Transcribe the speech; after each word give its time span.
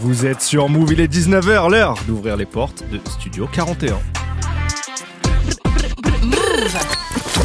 Vous 0.00 0.26
êtes 0.26 0.42
sur 0.42 0.68
Move, 0.68 0.92
il 0.92 1.00
est 1.00 1.12
19h, 1.12 1.70
l'heure 1.70 1.94
d'ouvrir 2.08 2.36
les 2.36 2.46
portes 2.46 2.82
de 2.90 3.00
Studio 3.08 3.48
41. 3.52 4.00
Toute 6.02 7.01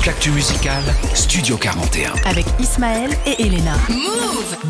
l'actu 0.08 0.32
musicale, 0.32 0.86
Studio 1.14 1.58
41. 1.58 2.14
avec 2.26 2.46
Ismaël 2.62 3.10
et 3.26 3.42
Elena. 3.42 3.74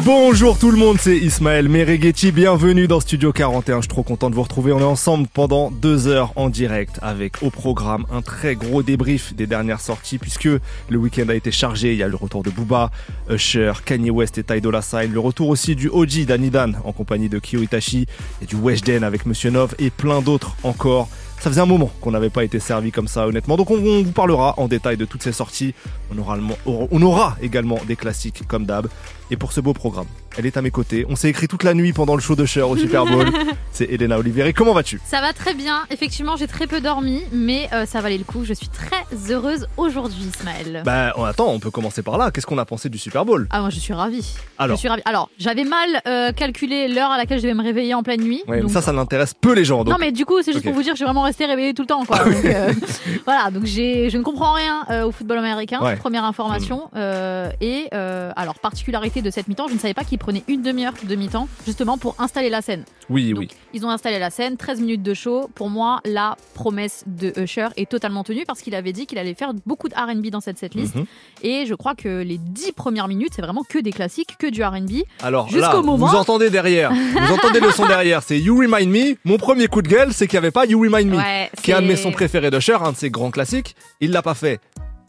Bonjour 0.04 0.57
tout 0.57 0.71
le 0.71 0.77
monde, 0.77 0.98
c'est 1.00 1.16
Ismaël 1.16 1.70
Mereghetti, 1.70 2.32
bienvenue 2.32 2.88
dans 2.88 3.00
Studio 3.00 3.32
41, 3.32 3.76
je 3.76 3.81
suis 3.81 3.88
trop 3.88 4.02
content 4.02 4.31
de 4.31 4.36
vous 4.36 4.41
retrouver, 4.41 4.71
on 4.71 4.80
est 4.80 4.84
ensemble 4.84 5.27
pendant 5.31 5.70
deux 5.70 6.08
heures 6.08 6.34
en 6.38 6.50
direct 6.50 6.98
avec 7.04 7.44
au 7.44 7.52
programme 7.52 8.08
un 8.12 8.23
très 8.23 8.55
gros 8.55 8.81
débrief 8.81 9.36
des 9.36 9.45
dernières 9.45 9.80
sorties 9.80 10.18
puisque 10.18 10.50
le 10.89 10.98
week-end 10.98 11.30
a 11.30 11.36
été 11.36 11.52
chargé, 11.52 11.94
il 11.94 11.99
y 11.99 12.04
a 12.04 12.08
le 12.08 12.16
retour 12.16 12.41
de 12.41 12.49
Booba, 12.49 12.90
Usher, 13.30 13.73
Kanye 13.85 14.09
West 14.09 14.40
et 14.40 14.44
Ty 14.44 14.59
Dolla 14.59 14.81
Sign, 14.81 15.13
le 15.13 15.20
retour 15.20 15.49
aussi 15.49 15.76
du 15.76 15.88
OG 15.88 16.26
d'Anidan 16.26 16.72
en 16.84 16.94
compagnie 16.94 17.30
de 17.30 17.38
Kyo 17.38 17.62
Itachi 17.62 18.08
et 18.41 18.48
du 18.48 18.55
Weshden 18.55 19.04
avec 19.04 19.27
Monsieur 19.27 19.52
Nov 19.52 19.76
et 19.77 19.91
plein 19.91 20.23
d'autres 20.23 20.55
encore. 20.63 21.09
Ça 21.40 21.52
faisait 21.52 21.62
un 21.62 21.68
moment 21.68 21.91
qu'on 22.02 22.12
n'avait 22.12 22.32
pas 22.32 22.44
été 22.44 22.59
servi 22.59 22.91
comme 22.91 23.08
ça, 23.08 23.27
honnêtement. 23.27 23.58
Donc 23.58 23.70
on, 23.70 23.78
vous 23.78 24.12
parlera 24.12 24.55
en 24.58 24.68
détail 24.68 24.98
de 24.98 25.05
toutes 25.05 25.22
ces 25.23 25.32
sorties. 25.32 25.76
On 26.16 27.02
aura 27.02 27.38
également 27.41 27.80
des 27.88 27.95
classiques 27.95 28.48
comme 28.48 28.66
d'hab. 28.66 28.88
Et 29.30 29.36
pour 29.36 29.52
ce 29.52 29.59
beau 29.59 29.73
programme, 29.73 30.05
elle 30.38 30.45
est 30.45 30.55
à 30.55 30.62
mes 30.62 30.72
côtés. 30.72 31.05
On 31.09 31.17
s'est 31.17 31.27
écrit 31.30 31.48
toute 31.49 31.63
la 31.63 31.73
nuit 31.73 31.91
pendant 31.91 32.16
le 32.16 32.22
show 32.22 32.36
de 32.36 32.45
Cher 32.45 32.70
au 32.70 32.77
Super 32.77 33.05
Bowl. 33.05 33.27
C'est 33.73 33.84
Elena 33.91 34.17
Olivieri. 34.17 34.53
Comment 34.53 34.73
vas-tu? 34.73 35.02
Ça 35.05 35.20
va 35.20 35.34
très 35.34 35.53
bien. 35.53 35.81
Effectivement, 35.91 36.38
j'ai 36.38 36.48
très 36.48 36.66
peu 36.66 36.80
dormi, 36.80 37.22
mais 37.34 37.67
euh, 37.73 37.86
ça 37.86 38.00
valait 38.00 38.17
le 38.17 38.23
coup. 38.23 38.45
Je 38.45 38.53
suis 38.53 38.70
très 38.70 39.03
heureuse 39.30 39.67
aujourd'hui, 39.76 40.31
Ismaël. 40.40 40.81
Bah 40.86 41.13
on- 41.17 41.26
attends, 41.26 41.50
on 41.52 41.59
peut 41.59 41.72
commencer 41.72 42.02
par 42.03 42.17
là. 42.17 42.31
Qu'est-ce 42.31 42.45
qu'on 42.48 42.58
a 42.58 42.63
pensé 42.66 42.88
du 42.90 42.98
Super 42.98 43.26
Bowl? 43.26 43.48
Ah, 43.52 43.59
moi, 43.59 43.70
je 43.70 43.80
suis 43.80 43.94
ravie. 43.94 44.33
Alors, 44.58 44.78
Je 44.78 44.80
suis 44.80 44.88
ravie. 44.89 45.02
Alors, 45.05 45.30
j'avais 45.38 45.66
mal 45.66 45.89
euh, 46.08 46.31
calculé 46.31 46.88
l'heure 46.88 47.11
à 47.11 47.17
laquelle 47.17 47.39
je 47.39 47.44
devais 47.44 47.53
me 47.53 47.64
réveiller 47.64 47.94
en 47.94 48.02
pleine 48.03 48.22
nuit. 48.22 48.44
ouais, 48.48 48.61
donc- 48.61 48.72
ça, 48.72 48.81
ça 48.81 48.94
n'intéresse 48.94 49.33
peu 49.33 49.53
les 49.53 49.66
gens. 49.66 49.83
Donc, 49.83 49.94
Non, 49.94 49.98
mais 50.00 50.14
du 50.14 50.25
coup, 50.25 50.42
c'est 50.42 50.53
juste 50.53 50.64
pour 50.64 50.73
vous 50.73 50.83
dire, 50.83 50.95
j'ai 50.95 51.03
vraiment 51.05 51.23
resté 51.23 51.45
réveillée 51.45 51.73
tout 51.73 51.81
le 51.83 51.88
temps, 51.88 52.05
quoi. 52.05 52.20
Donc, 52.23 52.45
euh, 52.45 52.72
voilà, 53.25 53.52
donc 53.52 53.66
je 53.66 54.16
ne 54.17 54.23
comprends 54.23 54.53
rien 54.53 54.86
au 55.05 55.11
football 55.11 55.39
américain. 55.39 55.80
Ouais. 55.83 55.98
Première 55.98 56.23
information. 56.23 56.89
Euh, 56.95 57.52
et 57.59 57.89
alors, 57.92 58.55
particularité 58.59 59.17
de 59.22 59.30
cette 59.30 59.48
mi-temps, 59.48 59.68
je 59.68 59.73
ne 59.73 59.80
savais 59.80 59.94
pas 59.94 60.04
qu'ils 60.04 60.18
prenaient 60.18 60.44
une 60.48 60.62
demi-heure 60.62 60.94
de 61.04 61.16
mi-temps, 61.16 61.48
justement 61.66 61.98
pour 61.98 62.16
installer 62.20 62.50
la 62.50 62.62
scène. 62.62 62.84
oui, 63.10 63.30
Donc, 63.32 63.40
oui. 63.40 63.48
Ils 63.73 63.86
ont 63.86 63.90
installé 63.90 64.20
la 64.20 64.30
scène, 64.30 64.58
13 64.58 64.80
minutes 64.82 65.04
de 65.04 65.14
show. 65.14 65.50
Pour 65.56 65.70
moi, 65.70 66.00
la 66.06 66.36
promesse 66.54 67.04
de 67.08 67.32
Usher 67.42 67.68
est 67.78 67.90
totalement 67.90 68.23
tenue 68.23 68.44
parce 68.45 68.62
qu'il 68.62 68.73
avait 68.76 68.94
dit 68.94 69.06
qu'il 69.06 69.18
allait 69.18 69.34
faire 69.36 69.54
beaucoup 69.66 69.88
de 69.90 69.95
RB 69.95 70.28
dans 70.30 70.42
cette 70.42 70.58
setlist. 70.58 70.95
Mhm. 70.95 71.06
Et 71.44 71.66
je 71.66 71.73
crois 71.76 71.95
que 71.95 72.22
les 72.23 72.38
10 72.38 72.72
premières 72.72 73.08
minutes, 73.08 73.34
c'est 73.36 73.42
vraiment 73.42 73.64
que 73.68 73.80
des 73.80 73.92
classiques, 73.92 74.38
que 74.40 74.48
du 74.48 74.64
RB. 74.64 75.04
Alors 75.22 75.48
là, 75.56 75.82
moment- 75.82 76.08
vous 76.08 76.16
entendez 76.16 76.50
derrière, 76.50 76.92
vous 76.94 77.34
entendez 77.34 77.60
le 77.60 77.72
son 77.72 77.86
derrière, 77.88 78.23
c'est 78.23 78.40
You 78.40 78.58
Remind 78.58 78.90
Me. 78.90 79.16
Mon 79.26 79.38
premier 79.38 79.68
coup 79.68 79.82
de 79.82 79.88
gueule, 79.88 80.14
c'est 80.14 80.28
qu'il 80.28 80.38
n'y 80.40 80.45
avait 80.45 80.52
pas 80.52 80.66
You 80.66 80.80
Remind 80.80 81.10
Me, 81.12 81.18
Ouais, 81.18 81.50
qui 81.62 81.72
est 81.72 81.73
un 81.73 81.82
de 81.82 81.88
mes 81.88 81.95
sons 81.95 82.12
préférés 82.12 82.50
de 82.52 82.60
Cher, 82.60 82.84
un 82.84 82.92
de 82.94 82.98
ses 82.98 83.10
grands 83.10 83.32
classiques. 83.32 83.76
Il 84.02 84.12
l'a 84.12 84.22
pas 84.22 84.34
fait. 84.34 84.60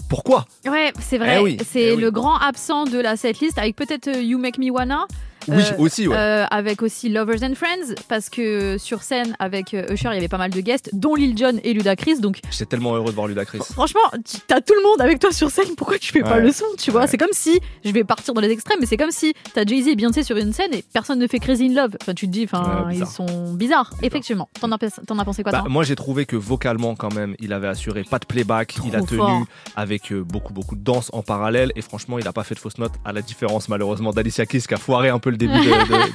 Pourquoi? 0.08 0.46
Ouais, 0.66 0.92
c'est 1.00 1.18
vrai. 1.18 1.36
Eh 1.38 1.42
oui, 1.42 1.56
c'est 1.64 1.82
eh 1.82 1.92
oui. 1.94 2.00
le 2.00 2.10
grand 2.10 2.36
absent 2.38 2.84
de 2.84 2.98
la 2.98 3.16
setlist 3.16 3.58
avec 3.58 3.76
peut-être 3.76 4.08
euh, 4.08 4.22
You 4.22 4.38
Make 4.38 4.58
Me 4.58 4.70
Wanna. 4.70 5.06
Oui, 5.48 5.62
Euh, 5.62 5.74
aussi, 5.78 6.06
ouais. 6.08 6.16
euh, 6.16 6.44
avec 6.50 6.82
aussi 6.82 7.08
Lovers 7.08 7.42
and 7.42 7.54
Friends, 7.54 7.94
parce 8.08 8.28
que 8.30 8.76
sur 8.78 9.02
scène 9.02 9.34
avec 9.38 9.74
euh, 9.74 9.92
Usher, 9.92 10.08
il 10.12 10.14
y 10.14 10.18
avait 10.18 10.28
pas 10.28 10.38
mal 10.38 10.50
de 10.50 10.60
guests, 10.60 10.90
dont 10.92 11.14
Lil 11.14 11.36
Jon 11.36 11.58
et 11.64 11.72
Ludacris. 11.72 12.20
Donc, 12.20 12.40
J'étais 12.50 12.66
tellement 12.66 12.94
heureux 12.94 13.10
de 13.10 13.14
voir 13.14 13.26
Ludacris. 13.26 13.58
franchement, 13.72 14.00
t'as 14.46 14.60
tout 14.60 14.74
le 14.74 14.82
monde 14.82 15.00
avec 15.00 15.18
toi 15.18 15.32
sur 15.32 15.50
scène. 15.50 15.74
Pourquoi 15.76 15.98
tu 15.98 16.12
fais 16.12 16.20
pas 16.22 16.38
le 16.38 16.52
son 16.52 16.64
Tu 16.78 16.90
vois, 16.90 17.02
Ouais. 17.02 17.06
c'est 17.06 17.16
comme 17.18 17.28
si, 17.32 17.60
je 17.84 17.90
vais 17.90 18.04
partir 18.04 18.34
dans 18.34 18.40
les 18.40 18.50
extrêmes, 18.50 18.78
mais 18.80 18.86
c'est 18.86 18.96
comme 18.96 19.10
si 19.10 19.34
t'as 19.54 19.64
Jay-Z 19.64 19.88
et 19.88 19.96
Beyoncé 19.96 20.22
sur 20.22 20.36
une 20.36 20.52
scène 20.52 20.72
et 20.74 20.84
personne 20.92 21.18
ne 21.18 21.26
fait 21.26 21.38
Crazy 21.38 21.66
in 21.66 21.74
Love. 21.74 21.96
Enfin, 22.02 22.14
tu 22.14 22.26
te 22.26 22.32
dis, 22.32 22.44
enfin, 22.44 22.84
Ouais, 22.86 22.96
ils 22.96 23.06
sont 23.06 23.54
bizarres. 23.54 23.90
Effectivement. 24.02 24.48
T'en 24.60 24.70
as, 24.72 24.78
pensé 25.24 25.42
quoi 25.42 25.52
Bah, 25.52 25.60
toi? 25.60 25.68
moi 25.68 25.82
j'ai 25.84 25.96
trouvé 25.96 26.26
que 26.26 26.36
vocalement 26.36 26.94
quand 26.94 27.12
même 27.14 27.34
il 27.40 27.52
avait 27.52 27.68
assuré 27.68 28.04
pas 28.04 28.18
de 28.18 28.26
playback, 28.26 28.76
il 28.86 28.94
a 28.96 29.00
tenu 29.02 29.18
fort. 29.18 29.42
avec 29.76 30.12
beaucoup 30.12 30.52
beaucoup 30.52 30.76
de 30.76 30.82
danse 30.82 31.10
en 31.12 31.22
parallèle 31.22 31.72
et 31.76 31.82
franchement 31.82 32.18
il 32.18 32.26
a 32.28 32.32
pas 32.32 32.44
fait 32.44 32.54
de 32.54 32.60
fausse 32.60 32.78
note 32.78 32.92
à 33.04 33.12
la 33.12 33.22
différence 33.22 33.68
malheureusement 33.68 34.12
d'Alicia 34.12 34.44
Keys 34.46 34.62
qui 34.62 34.74
a 34.74 34.76
foiré 34.76 35.08
un 35.08 35.18
peu 35.18 35.30
le 35.30 35.36
début 35.38 35.52
de, 35.54 35.64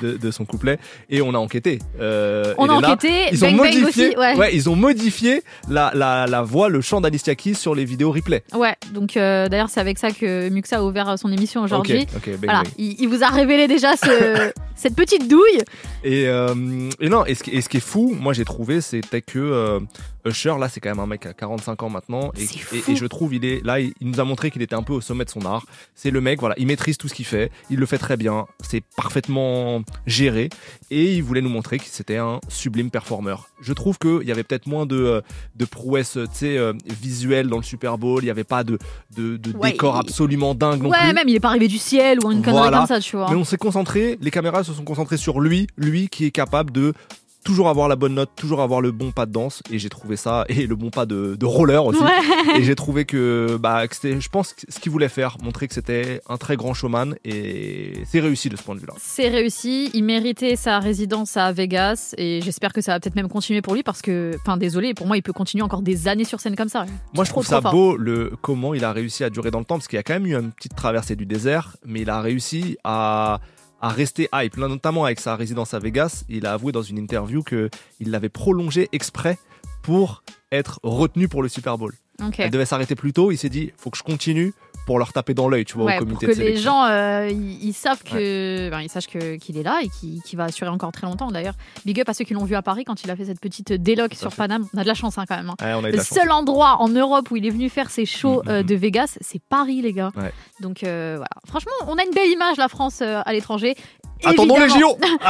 de- 0.06 0.12
de- 0.14 0.18
de 0.18 0.32
son 0.32 0.46
couplet 0.46 0.78
et 1.10 1.22
on 1.22 1.34
a 1.34 1.38
enquêté. 1.38 1.80
Euh, 2.00 2.54
On 2.58 2.70
a 2.70 2.74
enquêté. 2.74 3.30
Ils 3.32 3.40
Bang 3.40 3.54
ont 3.54 3.58
Bang 3.58 3.66
modifié, 3.80 4.08
aussi. 4.18 4.18
Ouais. 4.38 4.56
ils 4.56 4.70
ont 4.70 4.76
modifié 4.76 5.42
la, 5.70 5.92
la, 5.96 6.28
la 6.28 6.42
voix, 6.44 6.70
le 6.70 6.82
chant 6.82 7.02
d'Alicia 7.02 7.34
Keys 7.36 7.56
sur 7.56 7.74
les 7.74 7.86
vidéos 7.86 8.12
replay. 8.12 8.44
Ouais, 8.54 8.76
donc 8.94 9.18
euh, 9.18 9.48
d'ailleurs, 9.50 9.70
c'est 9.70 9.80
avec 9.80 9.98
ça 9.98 10.12
que 10.12 10.50
Muxa 10.50 10.78
a 10.78 10.84
ouvert 10.84 11.18
son 11.18 11.32
émission 11.32 11.62
aujourd'hui. 11.64 12.06
Voilà, 12.44 12.64
il 12.78 13.08
vous 13.08 13.24
a 13.24 13.28
révélé 13.30 13.68
déjà 13.68 13.96
ce- 13.98 14.52
cette 14.76 14.96
petite 14.96 15.28
douille. 15.28 15.62
Et, 16.04 16.28
euh, 16.28 16.90
et 17.00 17.10
non, 17.10 17.26
et 17.26 17.34
ce, 17.36 17.44
qui- 17.44 17.52
et 17.52 17.62
ce 17.62 17.70
qui 17.70 17.78
est 17.78 17.86
fou, 17.86 18.16
moi 18.20 18.34
j'ai 18.34 18.44
trouvé, 18.46 18.82
c'était 18.82 19.22
que 19.22 19.40
euh, 19.40 19.80
Usher, 20.26 20.56
là 20.60 20.68
c'est 20.70 20.80
quand 20.82 20.90
même 20.90 21.00
un 21.00 21.08
mec 21.08 21.26
à 21.26 21.34
45 21.34 21.84
ans 21.84 21.90
maintenant, 21.90 22.32
et, 22.38 22.96
je 22.96 23.06
trouve 23.06 23.34
il 23.34 23.46
est 23.46 23.64
là, 23.66 23.80
il, 23.80 23.94
il 24.02 24.08
nous 24.10 24.20
a 24.20 24.24
montré 24.26 24.52
qu'il 24.52 24.62
était 24.62 24.76
un 24.76 24.84
peu 24.84 24.94
au 24.94 25.02
sommet 25.02 25.24
de 25.26 25.30
son 25.30 25.46
art. 25.46 25.66
C'est 25.96 26.12
le 26.12 26.20
mec, 26.22 26.40
voilà, 26.40 26.56
il 26.58 26.68
maîtrise 26.68 26.98
tout 26.98 27.08
ce 27.08 27.14
qu'il 27.14 27.26
fait, 27.26 27.52
il 27.70 27.78
le 27.80 27.86
fait 27.86 27.98
très 27.98 28.18
bien, 28.18 28.46
c'est 28.62 28.84
parfaitement 28.98 29.82
géré, 30.06 30.50
et 30.92 31.14
il 31.14 31.24
voulait 31.24 31.42
nous 31.42 31.50
montrer 31.50 31.78
que 31.80 31.86
c'était 31.88 32.18
un 32.18 32.40
sublime 32.50 32.90
performeur. 32.90 33.48
Je 33.62 33.72
trouve 33.74 33.98
qu'il 33.98 34.24
y 34.28 34.32
avait 34.32 34.44
peut-être 34.44 34.68
moins 34.68 34.86
de, 34.86 34.98
euh, 34.98 35.22
de 35.56 35.66
prouesses, 35.66 36.18
tu 36.22 36.28
sais, 36.34 36.58
euh, 36.58 36.74
visuelles 37.02 37.48
dans 37.48 37.58
le 37.58 37.64
Super 37.64 37.98
Bowl, 37.98 38.22
il 38.22 38.26
n'y 38.26 38.32
avait 38.32 38.44
pas 38.44 38.64
de, 38.64 38.78
de, 39.16 39.38
de 39.38 39.52
Ouais, 39.58 39.72
décor 39.72 39.96
il- 39.96 40.00
absolument 40.00 40.54
dingue 40.56 40.82
non 40.84 40.90
ouais, 40.90 40.98
plus. 41.06 41.14
même 41.14 41.30
il 41.30 41.36
est 41.36 41.40
pas 41.40 41.50
arrivé 41.50 41.68
du 41.70 41.78
ciel 41.78 42.20
ou 42.26 42.32
une 42.32 42.42
connerie 42.42 42.60
Voilà. 42.64 42.78
comme 42.80 42.88
ça, 42.88 43.00
tu 43.00 43.16
vois. 43.16 43.28
Mais 43.30 43.36
on 43.38 43.44
s'est 43.46 43.58
concentré, 43.58 44.18
les 44.22 44.32
caméras 44.32 44.64
se 44.66 44.74
sont 44.74 44.84
concentrées 44.84 45.18
sur 45.18 45.40
lui, 45.40 45.68
lui 45.78 45.93
qui 46.12 46.26
est 46.26 46.32
capable 46.32 46.72
de 46.72 46.94
toujours 47.44 47.70
avoir 47.70 47.88
la 47.88 47.96
bonne 47.96 48.16
note, 48.16 48.32
toujours 48.36 48.62
avoir 48.62 48.82
le 48.82 48.92
bon 48.92 49.12
pas 49.12 49.26
de 49.26 49.32
danse, 49.32 49.62
et 49.70 49.78
j'ai 49.78 49.90
trouvé 49.90 50.16
ça, 50.16 50.46
et 50.50 50.66
le 50.66 50.76
bon 50.76 50.90
pas 50.90 51.06
de, 51.06 51.36
de 51.36 51.46
roller 51.46 51.86
aussi. 51.86 52.02
Ouais. 52.02 52.60
Et 52.60 52.64
j'ai 52.64 52.76
trouvé 52.76 53.06
que, 53.06 53.58
bah, 53.60 53.88
que 53.88 53.96
c'était, 53.96 54.20
je 54.20 54.30
pense, 54.30 54.54
que 54.54 54.62
ce 54.70 54.80
qu'il 54.80 54.92
voulait 54.92 55.10
faire, 55.10 55.38
montrer 55.44 55.68
que 55.68 55.74
c'était 55.74 56.22
un 56.28 56.38
très 56.38 56.56
grand 56.56 56.74
showman, 56.74 57.16
et 57.26 57.94
c'est 58.06 58.20
réussi 58.20 58.50
de 58.50 58.56
ce 58.56 58.64
point 58.64 58.76
de 58.76 58.80
vue-là. 58.80 58.94
C'est 58.98 59.28
réussi, 59.28 59.92
il 59.94 60.04
méritait 60.04 60.56
sa 60.56 60.80
résidence 60.80 61.38
à 61.38 61.52
Vegas 61.52 62.14
et 62.18 62.42
j'espère 62.42 62.74
que 62.74 62.82
ça 62.82 62.94
va 62.94 63.00
peut-être 63.00 63.16
même 63.16 63.30
continuer 63.30 63.62
pour 63.62 63.76
lui 63.76 63.84
parce 63.84 64.02
que, 64.02 64.32
enfin 64.42 64.58
désolé, 64.58 64.94
pour 64.94 65.08
moi 65.08 65.18
il 65.18 65.22
peut 65.22 65.34
continuer 65.34 65.64
encore 65.64 65.82
des 65.82 66.08
années 66.08 66.24
sur 66.24 66.40
scène 66.40 66.56
comme 66.56 66.70
ça. 66.70 66.86
Moi, 67.14 67.26
je 67.26 67.30
trouve 67.30 67.46
ça 67.46 67.62
fort. 67.62 67.72
beau, 67.72 67.98
le, 67.98 68.34
comment 68.42 68.74
il 68.74 68.84
a 68.84 68.92
réussi 68.92 69.24
à 69.24 69.30
durer 69.30 69.52
dans 69.52 69.60
le 69.60 69.66
temps, 69.66 69.76
parce 69.76 69.88
qu'il 69.88 69.98
y 69.98 70.00
a 70.00 70.04
quand 70.04 70.14
même 70.14 70.26
eu 70.26 70.36
une 70.36 70.52
petite 70.52 70.76
traversée 70.76 71.16
du 71.16 71.26
désert, 71.26 71.76
mais 71.86 72.02
il 72.02 72.10
a 72.10 72.22
réussi 72.22 72.78
à, 72.84 73.40
à 73.84 73.90
rester 73.90 74.30
hype, 74.34 74.56
notamment 74.56 75.04
avec 75.04 75.20
sa 75.20 75.36
résidence 75.36 75.74
à 75.74 75.80
Vegas. 75.80 76.24
Il 76.30 76.46
a 76.46 76.54
avoué 76.54 76.72
dans 76.72 76.82
une 76.82 76.98
interview 76.98 77.44
qu'il 77.44 77.70
l'avait 78.00 78.30
prolongé 78.30 78.88
exprès 78.94 79.38
pour 79.82 80.24
être 80.54 80.80
retenu 80.84 81.28
pour 81.28 81.44
le 81.44 81.50
Super 81.50 81.78
Bowl. 81.78 81.94
Elle 82.38 82.50
devait 82.50 82.66
s'arrêter 82.66 82.96
plus 82.96 83.12
tôt. 83.12 83.30
Il 83.32 83.38
s'est 83.38 83.50
dit, 83.50 83.74
faut 83.78 83.90
que 83.90 83.98
je 83.98 84.04
continue 84.04 84.54
pour 84.86 85.00
leur 85.00 85.14
taper 85.14 85.34
dans 85.34 85.48
l'œil, 85.48 85.66
tu 85.66 85.76
vois, 85.76 85.86
Ouais, 85.86 85.96
au 85.96 86.00
pour 86.00 86.08
comité 86.08 86.28
que 86.28 86.32
de 86.34 86.42
les 86.42 86.58
gens 86.58 86.86
euh, 86.86 87.28
ils, 87.32 87.64
ils 87.66 87.74
savent 87.74 88.04
que 88.04 88.70
ben, 88.70 88.82
ils 88.82 88.90
sachent 88.90 89.08
que 89.08 89.36
qu'il 89.38 89.58
est 89.58 89.64
là 89.64 89.80
et 89.82 89.90
qu'il 89.90 90.22
qu'il 90.24 90.38
va 90.38 90.46
assurer 90.46 90.70
encore 90.70 90.92
très 90.92 91.08
longtemps 91.08 91.32
d'ailleurs. 91.32 91.56
Big 91.86 92.00
up 92.02 92.10
à 92.10 92.14
ceux 92.14 92.26
qui 92.26 92.34
l'ont 92.34 92.44
vu 92.46 92.56
à 92.56 92.62
Paris 92.62 92.84
quand 92.84 93.04
il 93.04 93.12
a 93.12 93.16
fait 93.16 93.26
cette 93.26 93.40
petite 93.40 93.72
déloc 93.74 94.14
sur 94.14 94.32
fait. 94.32 94.38
Paname. 94.38 94.68
On 94.74 94.78
a 94.78 94.84
de 94.84 94.88
la 94.88 94.94
chance 94.94 95.18
hein, 95.18 95.26
quand 95.28 95.38
même. 95.38 95.50
hein. 95.50 95.56
Ouais, 95.62 95.74
on 95.74 95.84
a 95.84 95.90
eu 95.90 95.92
de 95.92 95.98
Le 95.98 96.04
chance. 96.04 96.18
seul 96.18 96.32
endroit 96.32 96.78
en 96.80 96.90
Europe 96.90 97.32
où 97.32 97.36
il 97.38 97.46
est 97.46 97.50
venu 97.52 97.70
faire 97.70 97.90
ses 97.90 98.06
shows 98.06 98.42
Mhm, 98.46 98.50
euh, 98.52 98.60
mhm. 98.62 98.68
de 98.68 98.76
Vegas, 98.76 99.18
c'est 99.22 99.42
Paris, 99.48 99.82
les 99.82 99.94
gars. 99.94 100.12
Donc 100.60 100.84
euh, 100.84 101.14
voilà. 101.18 101.30
Franchement, 101.48 101.72
on 101.88 101.98
a 101.98 102.04
une 102.04 102.14
belle 102.14 102.30
image, 102.32 102.58
la 102.58 102.68
France, 102.68 103.02
à 103.02 103.32
l'étranger. 103.34 103.76
Attendons 104.26 104.58
les 104.58 104.70
JO 104.70 104.98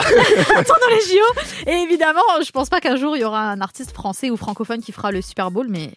Attendons 0.55 0.87
les 0.89 1.01
JO. 1.01 1.67
Et 1.67 1.73
évidemment, 1.83 2.21
je 2.45 2.51
pense 2.51 2.69
pas 2.69 2.79
qu'un 2.79 2.95
jour 2.95 3.15
il 3.17 3.21
y 3.21 3.23
aura 3.23 3.41
un 3.49 3.59
artiste 3.61 3.91
français 3.91 4.29
ou 4.29 4.37
francophone 4.37 4.81
qui 4.81 4.91
fera 4.91 5.11
le 5.11 5.21
Super 5.21 5.49
Bowl, 5.51 5.65
mais 5.69 5.91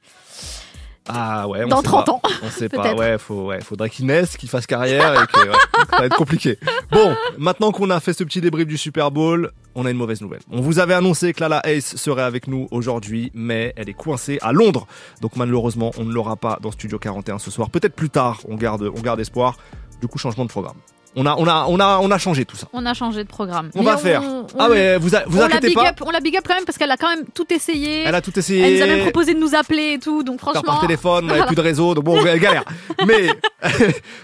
Ah 1.09 1.47
ouais, 1.49 1.65
on 1.65 1.69
dans 1.69 1.77
sait 1.79 1.83
30 1.85 2.07
pas. 2.07 2.13
ans. 2.13 2.21
On 2.43 2.51
sait 2.51 2.69
pas, 2.69 2.95
ouais, 2.95 3.19
faut, 3.19 3.47
ouais, 3.47 3.61
faudrait 3.61 3.91
qu'il 3.91 4.07
naisse, 4.07 4.37
qu'il 4.37 4.49
fasse 4.49 4.67
carrière 4.67 5.15
et 5.23 5.27
que, 5.27 5.49
ouais, 5.49 5.57
ça 5.91 5.99
va 5.99 6.07
être 6.07 6.17
compliqué. 6.17 6.59
Bon, 6.91 7.15
maintenant 7.39 7.73
qu'on 7.73 7.91
a 7.91 8.01
fait 8.01 8.13
ce 8.13 8.25
petit 8.25 8.41
débrief 8.41 8.67
du 8.67 8.77
Super 8.77 9.11
Bowl, 9.11 9.53
on 9.75 9.87
a 9.87 9.91
une 9.91 9.97
mauvaise 9.97 10.21
nouvelle. 10.21 10.41
On 10.51 10.61
vous 10.61 10.79
avait 10.79 10.95
annoncé 10.95 11.33
que 11.33 11.41
Lala 11.41 11.61
Ace 11.65 11.97
serait 11.97 12.23
avec 12.23 12.49
nous 12.49 12.67
aujourd'hui, 12.71 13.31
mais 13.35 13.73
elle 13.77 13.89
est 13.89 13.95
coincée 13.95 14.39
à 14.43 14.53
Londres. 14.53 14.87
Donc 15.21 15.37
malheureusement, 15.37 15.93
on 15.99 16.05
ne 16.05 16.13
l'aura 16.13 16.37
pas 16.37 16.59
dans 16.61 16.71
Studio 16.73 16.99
41 16.99 17.39
ce 17.39 17.51
soir. 17.51 17.71
Peut-être 17.71 17.95
plus 17.95 18.11
tard, 18.11 18.41
on 18.49 18.57
garde, 18.57 18.91
on 18.97 19.01
garde 19.01 19.21
espoir. 19.21 19.57
Du 20.01 20.09
coup, 20.09 20.19
changement 20.19 20.45
de 20.45 20.51
programme. 20.51 20.77
On 21.19 21.25
a, 21.25 21.35
on 21.37 21.47
a, 21.47 21.65
on 21.69 21.81
a, 21.81 21.99
on 22.03 22.11
a 22.11 22.19
changé 22.19 22.45
tout 22.45 22.57
ça. 22.57 22.67
On 22.75 22.85
a 22.85 22.93
changé 22.93 23.25
de 23.25 23.29
programme. 23.29 23.71
On 23.75 23.79
Mais 23.81 23.87
va 23.87 23.97
faire. 23.97 24.23
on- 24.23 24.47
Ah 24.59 24.69
ouais, 24.69 24.99
vous, 24.99 25.15
a- 25.15 25.25
vous 25.27 25.41
inquiétez 25.41 25.73
pas. 25.73 25.89
up, 25.89 26.03
on 26.05 26.11
la 26.11 26.21
big 26.21 26.37
up 26.37 26.45
quand 26.47 26.55
même 26.55 26.67
parce 26.67 26.77
qu'elle 26.77 26.91
a 26.91 26.99
quand 26.99 27.09
même 27.09 27.25
tout 27.35 27.47
essayé. 27.53 28.03
Elle 28.05 28.15
a 28.15 28.21
tout 28.21 28.39
essayé. 28.39 28.63
Elle 28.63 28.77
nous 28.77 28.83
a 28.83 28.87
même 28.87 29.01
proposé 29.05 29.33
de 29.33 29.39
nous 29.41 29.55
appeler 29.55 29.95
et 29.95 29.99
tout, 29.99 30.23
donc 30.23 30.41
faire 30.41 30.51
franchement. 30.53 30.73
par 30.75 30.81
téléphone, 30.83 31.25
on 31.25 31.29
n'avait 31.29 31.43
plus 31.47 31.57
de 31.57 31.61
réseau, 31.63 31.95
donc 31.95 32.05
bon, 32.05 32.23
elle 32.27 32.39
galère. 32.39 32.65
Mais 33.07 33.29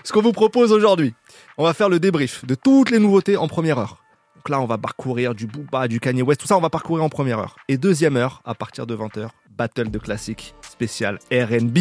ce 0.05 0.13
qu'on 0.13 0.21
vous 0.23 0.33
propose 0.33 0.71
aujourd'hui, 0.73 1.15
on 1.57 1.65
va 1.65 1.73
faire 1.75 1.89
le 1.89 1.99
débrief 1.99 2.45
de 2.45 2.55
toutes 2.55 2.91
les 2.91 2.99
nouveautés 2.99 3.37
en 3.37 3.49
première 3.49 3.79
heure. 3.79 3.97
Donc 4.37 4.49
là, 4.49 4.61
on 4.61 4.67
va 4.67 4.77
parcourir 4.77 5.35
du 5.35 5.47
Booba, 5.47 5.87
du 5.89 6.01
Kanye 6.01 6.23
West, 6.23 6.41
tout 6.41 6.47
ça, 6.49 6.57
on 6.57 6.61
va 6.61 6.69
parcourir 6.71 7.05
en 7.05 7.09
première 7.09 7.39
heure. 7.39 7.57
Et 7.69 7.77
deuxième 7.77 8.17
heure, 8.17 8.43
à 8.45 8.55
partir 8.55 8.87
de 8.87 8.95
20h, 8.97 9.29
battle 9.57 9.91
de 9.91 9.99
classiques 9.99 10.55
spécial 10.63 11.19
R&B. 11.31 11.79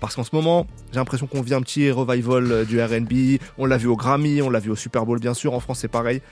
Parce 0.00 0.16
qu'en 0.16 0.24
ce 0.24 0.34
moment, 0.34 0.66
j'ai 0.92 0.98
l'impression 0.98 1.26
qu'on 1.26 1.42
vit 1.42 1.54
un 1.54 1.62
petit 1.62 1.90
revival 1.90 2.50
euh, 2.50 2.64
du 2.64 2.82
R&B. 2.82 3.40
On 3.58 3.66
l'a 3.66 3.76
vu 3.76 3.86
au 3.86 3.96
Grammy, 3.96 4.42
on 4.42 4.50
l'a 4.50 4.60
vu 4.60 4.70
au 4.70 4.76
Super 4.76 5.06
Bowl 5.06 5.20
bien 5.20 5.34
sûr. 5.34 5.54
En 5.54 5.60
France, 5.60 5.80
c'est 5.80 5.88
pareil. 5.88 6.22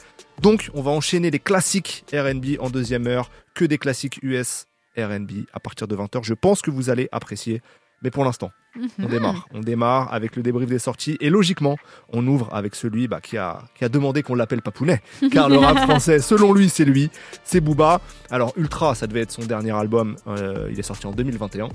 Donc, 0.41 0.71
on 0.75 0.83
va 0.83 0.91
enchaîner 0.91 1.31
les 1.31 1.39
classiques 1.39 2.05
R&B 2.13 2.61
en 2.61 2.71
deuxième 2.71 3.07
heure, 3.07 3.31
que 3.55 3.65
des 3.65 3.79
classiques 3.79 4.19
US 4.23 4.67
R&B 4.97 5.47
à 5.53 5.61
partir 5.61 5.89
de 5.89 5.97
20h. 5.97 6.25
Je 6.25 6.35
pense 6.35 6.63
que 6.63 6.71
vous 6.71 6.91
allez 6.91 7.09
apprécier. 7.13 7.63
Mais 8.03 8.11
pour 8.11 8.25
l'instant, 8.25 8.51
on 8.77 9.03
Mhm. 9.05 9.09
démarre. 9.09 9.47
On 9.53 9.61
démarre 9.61 10.13
avec 10.13 10.37
le 10.37 10.43
débrief 10.43 10.69
des 10.69 10.79
sorties. 10.79 11.17
Et 11.21 11.31
logiquement, 11.31 11.77
on 12.13 12.27
ouvre 12.27 12.49
avec 12.53 12.75
celui 12.77 13.09
bah, 13.09 13.21
qui, 13.21 13.37
a, 13.37 13.61
qui 13.77 13.85
a 13.85 13.89
demandé 13.89 14.23
qu'on 14.23 14.35
l'appelle 14.37 14.63
Papounet. 14.63 15.01
Car 15.33 15.49
le 15.49 15.57
rap 15.59 15.79
français, 15.79 16.21
selon 16.21 16.53
lui, 16.53 16.69
c'est 16.69 16.85
lui. 16.85 17.11
C'est 17.45 17.61
Booba. 17.61 18.01
Alors, 18.31 18.53
Ultra, 18.57 18.95
ça 18.95 19.07
devait 19.07 19.23
être 19.23 19.33
son 19.33 19.43
dernier 19.45 19.73
album. 19.73 20.15
Euh, 20.29 20.69
il 20.71 20.79
est 20.79 20.83
sorti 20.85 21.07
en 21.07 21.13
2021. 21.13 21.69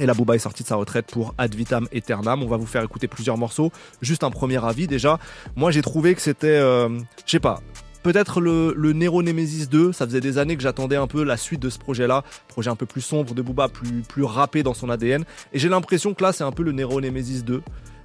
Et 0.00 0.06
là, 0.06 0.12
Booba 0.14 0.34
est 0.34 0.40
sorti 0.40 0.64
de 0.64 0.68
sa 0.68 0.74
retraite 0.74 1.06
pour 1.12 1.34
Ad 1.38 1.54
Vitam 1.54 1.86
Aeternam. 1.92 2.42
On 2.42 2.48
va 2.48 2.56
vous 2.56 2.66
faire 2.66 2.82
écouter 2.82 3.06
plusieurs 3.06 3.38
morceaux. 3.38 3.70
Juste 4.02 4.24
un 4.24 4.30
premier 4.30 4.62
avis 4.64 4.88
déjà. 4.88 5.20
Moi, 5.54 5.70
j'ai 5.70 5.82
trouvé 5.82 6.16
que 6.16 6.20
c'était, 6.20 6.48
euh, 6.48 6.88
je 7.24 7.30
sais 7.30 7.38
pas, 7.40 7.60
peut-être 8.04 8.40
le, 8.40 8.72
le 8.76 8.92
Nero 8.92 9.24
Nemesis 9.24 9.66
2. 9.66 9.92
Ça 9.92 10.06
faisait 10.06 10.20
des 10.20 10.38
années 10.38 10.56
que 10.56 10.62
j'attendais 10.62 10.94
un 10.94 11.08
peu 11.08 11.24
la 11.24 11.36
suite 11.36 11.60
de 11.60 11.70
ce 11.70 11.80
projet-là. 11.80 12.22
Projet 12.46 12.70
un 12.70 12.76
peu 12.76 12.86
plus 12.86 13.00
sombre 13.00 13.34
de 13.34 13.42
Booba, 13.42 13.68
plus, 13.68 14.02
plus 14.02 14.22
rappé 14.22 14.62
dans 14.62 14.74
son 14.74 14.90
ADN. 14.90 15.24
Et 15.52 15.58
j'ai 15.58 15.68
l'impression 15.68 16.14
que 16.14 16.22
là, 16.22 16.32
c'est 16.32 16.44
un 16.44 16.52
peu 16.52 16.62
le 16.62 16.70
Nero 16.70 17.00
Nemesis 17.00 17.42
2. 17.42 17.62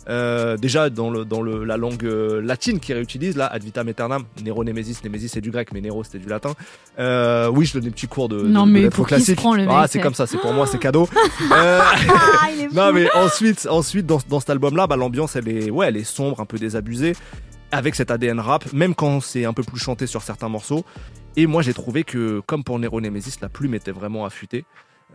Euh, 0.08 0.58
déjà 0.58 0.90
dans, 0.90 1.12
le, 1.12 1.24
dans 1.24 1.42
le, 1.42 1.64
la 1.66 1.78
langue 1.78 2.04
euh, 2.04 2.42
latine 2.42 2.80
qu'il 2.80 2.96
réutilise, 2.96 3.36
là, 3.36 3.46
ad 3.46 3.64
vitam 3.64 3.88
aeternam, 3.88 4.24
Nero 4.44 4.64
Nemesis, 4.64 4.98
Nemesis 5.04 5.30
c'est 5.30 5.42
du 5.42 5.52
grec, 5.52 5.70
mais 5.72 5.82
Nero 5.82 6.04
c'était 6.04 6.18
du 6.18 6.28
latin. 6.28 6.54
Euh, 6.98 7.48
oui, 7.50 7.66
je 7.66 7.74
donne 7.74 7.84
des 7.84 7.92
petits 7.92 8.08
cours 8.08 8.28
de, 8.28 8.42
Non, 8.42 8.64
de, 8.64 8.70
de 8.70 8.74
mais 8.74 8.82
lettres 8.84 8.96
pour 8.96 9.06
prend, 9.36 9.54
le 9.54 9.68
ah, 9.70 9.86
c'est 9.88 10.00
comme 10.00 10.16
ça, 10.16 10.26
c'est 10.26 10.38
pour 10.38 10.54
moi, 10.54 10.66
c'est 10.66 10.80
cadeau. 10.80 11.08
Non, 12.74 12.92
mais 12.92 13.08
ensuite, 13.14 13.68
ensuite 13.70 14.06
dans, 14.06 14.20
dans 14.28 14.40
cet 14.40 14.50
album-là, 14.50 14.88
bah, 14.88 14.96
l'ambiance 14.96 15.36
elle 15.36 15.48
est, 15.48 15.70
ouais, 15.70 15.88
elle 15.88 15.98
est 15.98 16.04
sombre, 16.04 16.40
un 16.40 16.46
peu 16.46 16.58
désabusée, 16.58 17.14
avec 17.72 17.96
cet 17.96 18.12
ADN 18.12 18.40
rap, 18.40 18.72
même 18.74 18.96
quand 18.96 19.22
c'est 19.22 19.46
un 19.46 19.54
peu 19.54 19.64
plus 19.64 19.80
chanté 19.80 20.08
sur 20.08 20.22
certains 20.22 20.50
morceaux. 20.50 20.86
Et 21.36 21.48
moi, 21.48 21.62
j'ai 21.62 21.74
trouvé 21.74 22.04
que, 22.04 22.42
comme 22.46 22.64
pour 22.64 22.80
Nero 22.80 23.00
Nemesis, 23.02 23.38
la 23.42 23.50
plume 23.50 23.74
était 23.74 23.92
vraiment 23.92 24.26
affûtée. 24.26 24.66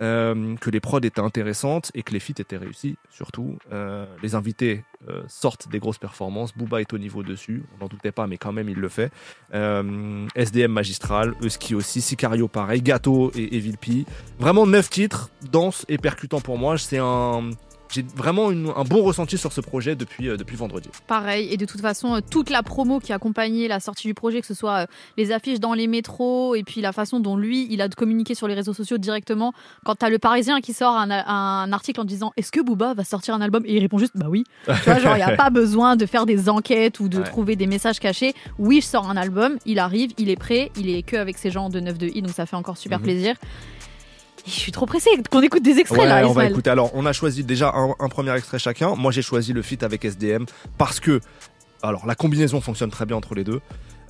euh, 0.00 0.56
que 0.56 0.70
les 0.70 0.80
prods 0.80 1.00
étaient 1.00 1.20
intéressantes 1.20 1.90
et 1.94 2.02
que 2.02 2.12
les 2.12 2.20
feats 2.20 2.34
étaient 2.38 2.56
réussis, 2.56 2.96
surtout. 3.10 3.58
Euh, 3.72 4.06
les 4.22 4.34
invités 4.34 4.84
euh, 5.08 5.22
sortent 5.28 5.68
des 5.68 5.78
grosses 5.78 5.98
performances. 5.98 6.56
Booba 6.56 6.80
est 6.80 6.92
au 6.92 6.98
niveau 6.98 7.22
dessus, 7.22 7.62
on 7.74 7.84
n'en 7.84 7.88
doutait 7.88 8.12
pas, 8.12 8.26
mais 8.26 8.36
quand 8.36 8.52
même 8.52 8.68
il 8.68 8.78
le 8.78 8.88
fait. 8.88 9.12
SDM 9.52 10.72
magistral, 10.72 11.34
Euski 11.42 11.74
aussi, 11.74 12.00
Sicario 12.00 12.48
pareil, 12.48 12.82
Gâteau 12.82 13.30
et 13.36 13.56
Evil 13.56 13.76
P. 13.76 14.04
Vraiment 14.38 14.66
neuf 14.66 14.90
titres, 14.90 15.30
dense 15.50 15.84
et 15.88 15.98
percutant 15.98 16.40
pour 16.40 16.58
moi. 16.58 16.76
C'est 16.76 16.98
un, 16.98 17.50
j'ai 17.90 18.04
vraiment 18.16 18.50
une- 18.50 18.72
un 18.76 18.82
bon 18.84 19.02
ressenti 19.02 19.38
sur 19.38 19.52
ce 19.52 19.60
projet 19.60 19.94
depuis, 19.96 20.28
euh, 20.28 20.36
depuis 20.36 20.56
vendredi. 20.56 20.88
Pareil, 21.06 21.48
et 21.52 21.56
de 21.56 21.64
toute 21.64 21.80
façon, 21.80 22.14
euh, 22.16 22.20
toute 22.28 22.50
la 22.50 22.62
promo 22.62 22.98
qui 22.98 23.12
accompagnait 23.12 23.68
la 23.68 23.78
sortie 23.80 24.06
du 24.08 24.14
projet, 24.14 24.40
que 24.40 24.46
ce 24.46 24.54
soit 24.54 24.82
euh, 24.82 24.86
les 25.16 25.30
affiches 25.32 25.60
dans 25.60 25.74
les 25.74 25.86
métros, 25.86 26.54
et 26.54 26.62
puis 26.64 26.80
la 26.80 26.92
façon 26.92 27.20
dont 27.20 27.36
lui, 27.36 27.66
il 27.70 27.80
a 27.82 27.88
de 27.88 27.94
communiquer 27.94 28.34
sur 28.34 28.48
les 28.48 28.54
réseaux 28.54 28.72
sociaux 28.74 28.98
directement. 28.98 29.52
Quand 29.84 29.94
t'as 29.94 30.08
le 30.08 30.18
Parisien 30.18 30.60
qui 30.60 30.72
sort 30.72 30.96
un, 30.96 31.10
un 31.10 31.72
article 31.72 32.00
en 32.00 32.04
disant 32.04 32.32
Est-ce 32.36 32.50
que 32.50 32.60
Booba 32.60 32.94
va 32.94 33.04
sortir 33.04 33.34
un 33.34 33.40
album? 33.40 33.62
Et 33.66 33.74
il 33.76 33.80
répond 33.80 33.98
juste 33.98 34.12
Bah 34.16 34.26
oui. 34.28 34.44
Tu 34.66 34.72
vois, 34.84 34.98
genre, 34.98 35.14
il 35.16 35.24
n'y 35.24 35.32
a 35.32 35.36
pas 35.36 35.50
besoin 35.50 35.96
de 35.96 36.06
faire 36.06 36.26
des 36.26 36.48
enquêtes 36.48 37.00
ou 37.00 37.08
de 37.08 37.18
Ouais. 37.18 37.24
trouver 37.24 37.54
des 37.56 37.66
messages 37.66 38.00
cachés. 38.00 38.34
Oui, 38.58 38.80
je 38.80 38.86
sors 38.86 39.08
un 39.08 39.16
album, 39.16 39.56
il 39.66 39.78
arrive, 39.78 40.12
il 40.18 40.30
est 40.30 40.36
prêt, 40.36 40.70
il 40.76 40.88
est 40.90 41.02
que 41.02 41.16
avec 41.16 41.38
ses 41.38 41.50
gens 41.50 41.68
de 41.68 41.78
9 41.80 41.96
de 41.98 42.08
I, 42.08 42.22
donc 42.22 42.32
ça 42.32 42.46
fait 42.46 42.56
encore 42.56 42.76
super 42.76 42.98
Mhm. 42.98 43.04
plaisir. 43.04 43.36
Je 44.46 44.50
suis 44.50 44.72
trop 44.72 44.84
pressée 44.86 45.10
qu'on 45.30 45.40
écoute 45.40 45.62
des 45.62 45.78
extraits 45.78 46.02
Ouais, 46.02 46.06
là, 46.06 46.28
on 46.28 46.32
va 46.32 46.44
écouter. 46.46 46.68
Alors, 46.70 46.90
on 46.94 47.06
a 47.06 47.12
choisi 47.12 47.44
déjà 47.44 47.72
un, 47.74 47.94
un 47.98 48.08
premier 48.08 48.34
extrait 48.36 48.58
chacun. 48.58 48.94
Moi, 48.94 49.10
j'ai 49.10 49.22
choisi 49.22 49.52
le 49.52 49.62
feat 49.62 49.82
avec 49.82 50.04
SDM 50.04 50.44
parce 50.76 51.00
que, 51.00 51.20
alors, 51.82 52.06
la 52.06 52.14
combinaison 52.14 52.60
fonctionne 52.60 52.90
très 52.90 53.06
bien 53.06 53.16
entre 53.16 53.34
les 53.34 53.44
deux. 53.44 53.60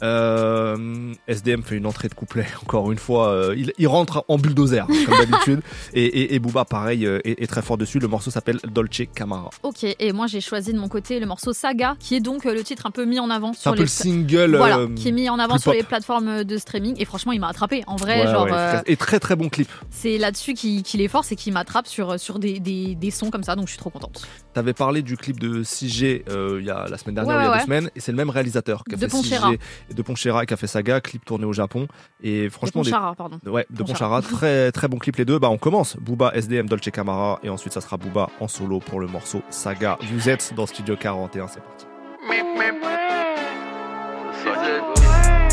Euh, 0.03 1.13
SDM 1.29 1.63
fait 1.63 1.77
une 1.77 1.87
entrée 1.87 2.09
de 2.09 2.15
couplet, 2.15 2.47
encore 2.63 2.91
une 2.93 2.99
fois. 2.99 3.29
euh, 3.29 3.55
il, 3.57 3.73
il 3.79 3.87
rentre 3.89 4.25
en 4.29 4.37
bulldozer, 4.39 4.87
comme 4.87 5.17
d'habitude. 5.19 5.61
Et, 5.95 6.05
et, 6.05 6.35
et 6.35 6.39
Booba, 6.39 6.65
pareil, 6.65 7.07
euh, 7.07 7.21
est, 7.25 7.41
est 7.43 7.47
très 7.47 7.63
fort 7.63 7.77
dessus. 7.77 7.99
Le 7.99 8.09
morceau 8.09 8.31
s'appelle 8.31 8.59
Dolce 8.65 9.03
Camara. 9.15 9.51
Ok, 9.63 9.85
et 9.85 10.13
moi 10.13 10.27
j'ai 10.27 10.41
choisi 10.41 10.73
de 10.73 10.79
mon 10.79 10.89
côté 10.89 11.21
le 11.21 11.27
morceau 11.27 11.53
Saga, 11.53 11.95
qui 11.99 12.15
est 12.17 12.21
donc 12.21 12.45
le 12.45 12.63
titre 12.65 12.87
un 12.87 12.91
peu 12.91 13.05
mis 13.05 13.19
en 13.21 13.31
avant 13.31 13.53
sur 13.53 13.71
un 13.71 13.75
peu 13.75 13.79
les 13.79 13.85
le 13.85 13.89
single. 13.89 14.57
voilà, 14.57 14.79
euh, 14.79 14.89
qui 14.95 15.09
est 15.09 15.13
mis 15.13 15.29
en 15.29 15.39
avant 15.39 15.59
sur 15.59 15.71
pop. 15.73 15.75
les 15.81 15.83
plateformes 15.85 16.45
de 16.45 16.59
streaming. 16.59 16.97
Et 16.99 17.05
franchement, 17.05 17.33
il 17.33 17.41
m'a 17.41 17.49
attrapé. 17.49 17.83
En 17.87 17.97
vrai, 17.97 18.21
ouais, 18.25 18.31
genre, 18.33 18.45
ouais, 18.47 18.83
Et 18.87 18.97
très 18.97 19.21
très 19.21 19.37
bon 19.37 19.49
clip. 19.49 19.69
c'est 19.91 20.19
là-dessus 20.19 20.55
qu'il 20.55 21.01
est 21.01 21.09
fort, 21.09 21.25
c'est 21.25 21.37
qu'il 21.37 21.53
m'attrape 21.53 21.87
sur, 21.87 22.19
sur 22.19 22.39
des, 22.39 22.59
des, 22.61 22.95
des 22.95 23.11
sons 23.11 23.31
comme 23.31 23.45
ça. 23.45 23.55
Donc 23.57 23.67
je 23.67 23.73
suis 23.73 23.79
trop 23.81 23.91
contente. 23.91 24.27
T'avais 24.53 24.73
parlé 24.75 25.03
du 25.03 25.17
clip 25.17 25.39
de 25.41 25.63
6G 25.63 26.23
euh, 26.29 26.59
il 26.61 26.67
y 26.67 26.71
a 26.71 26.87
la 26.89 26.99
semaine 26.99 27.15
dernière, 27.17 27.37
Ouais, 27.37 27.43
ou 27.45 27.47
il 27.47 27.51
y 27.51 27.53
a 27.55 27.59
deux 27.59 27.65
semaines, 27.65 27.91
et 27.97 28.01
c'est 28.01 28.13
le 28.13 28.17
même 28.17 28.31
réalisateur 28.31 28.85
qui 28.89 28.95
a 28.95 28.97
De 28.97 29.01
fait 29.03 29.09
Ponchera. 29.09 29.51
6G 29.53 29.55
et 29.55 29.84
de 29.93 30.03
Ponchera 30.03 30.47
qui 30.47 30.55
a 30.55 30.57
fait 30.57 30.67
Saga, 30.67 31.01
clip 31.01 31.25
tourné 31.25 31.45
au 31.45 31.53
Japon. 31.53 31.87
Et 32.23 32.49
franchement, 32.51 32.83
des- 32.83 32.91
Ponchara, 32.91 33.15
pardon. 33.15 33.39
Ouais, 33.47 33.67
de 33.71 33.79
Ponchara. 33.83 34.21
Ponchara, 34.21 34.23
très 34.23 34.73
très 34.73 34.89
bon 34.89 34.99
clip 34.99 35.17
les 35.17 35.25
deux. 35.25 35.39
Bah 35.39 35.51
on 35.51 35.59
commence. 35.59 35.97
Booba, 35.97 36.33
SDM, 36.35 36.67
Dolce 36.69 36.91
Camara 36.91 37.39
et 37.43 37.49
ensuite 37.51 37.73
ça 37.73 37.81
sera 37.81 37.97
Booba 37.97 38.29
en 38.41 38.49
solo 38.49 38.79
pour 38.81 39.01
le 39.01 39.07
morceau 39.07 39.43
Saga. 39.51 39.99
Vous 40.13 40.29
êtes 40.29 40.53
dans 40.55 40.67
Studio 40.67 40.97
41, 40.97 41.49
c'est 41.49 41.61
parti. 41.61 41.87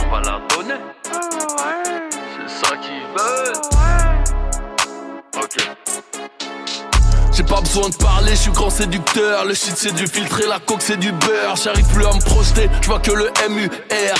On 0.04 0.10
va 0.12 0.22
la 0.22 0.42
donner. 0.56 0.80
C'est 1.04 2.50
ça 2.50 2.75
qu'ils 2.78 3.06
veulent. 3.18 3.62
Ok. 5.44 5.81
J'ai 7.33 7.44
pas 7.44 7.62
besoin 7.62 7.89
de 7.89 7.95
parler, 7.95 8.31
je 8.31 8.42
suis 8.42 8.51
grand 8.51 8.69
séducteur. 8.69 9.45
Le 9.45 9.54
shit 9.54 9.74
c'est 9.75 9.94
du 9.94 10.06
filtré, 10.07 10.45
la 10.48 10.60
coke 10.60 10.81
c'est 10.81 10.98
du 10.98 11.12
beurre. 11.12 11.56
J'arrive 11.56 11.86
plus 11.88 12.06
à 12.06 12.13
me 12.13 12.22
projeter, 12.22 12.69
je 12.81 12.88
vois 12.88 13.00
que 13.00 13.12
le 13.12 13.31
MUR. 13.50 13.69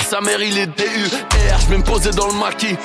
Sa 0.08 0.20
mère 0.20 0.42
il 0.42 0.58
est 0.58 0.66
DUR. 0.66 1.10
Je 1.60 1.66
vais 1.68 1.78
me 1.78 1.84
poser 1.84 2.10
dans 2.10 2.26
le 2.26 2.34
maquis. 2.34 2.76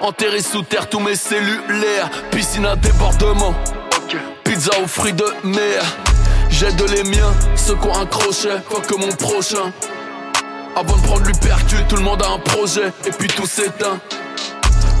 Enterré 0.00 0.42
sous 0.42 0.62
terre 0.62 0.88
tous 0.88 1.00
mes 1.00 1.16
cellulaires. 1.16 2.10
Piscine 2.30 2.66
à 2.66 2.76
débordement. 2.76 3.54
Pizza 4.44 4.70
aux 4.82 4.88
fruits 4.88 5.12
de 5.12 5.26
mer. 5.44 5.82
J'aide 6.50 6.82
les 6.90 7.04
miens, 7.04 7.32
ceux 7.54 7.76
qui 7.76 7.86
ont 7.86 7.96
un 7.96 8.06
crochet, 8.06 8.60
quoi 8.68 8.80
que 8.80 8.94
mon 8.96 9.12
prochain. 9.12 9.72
Avant 10.76 10.96
de 10.96 11.02
prendre 11.02 11.26
l'hypercute, 11.26 11.86
tout 11.88 11.96
le 11.96 12.02
monde 12.02 12.22
a 12.22 12.30
un 12.30 12.38
projet, 12.38 12.92
et 13.06 13.10
puis 13.10 13.28
tout 13.28 13.46
s'éteint. 13.46 14.00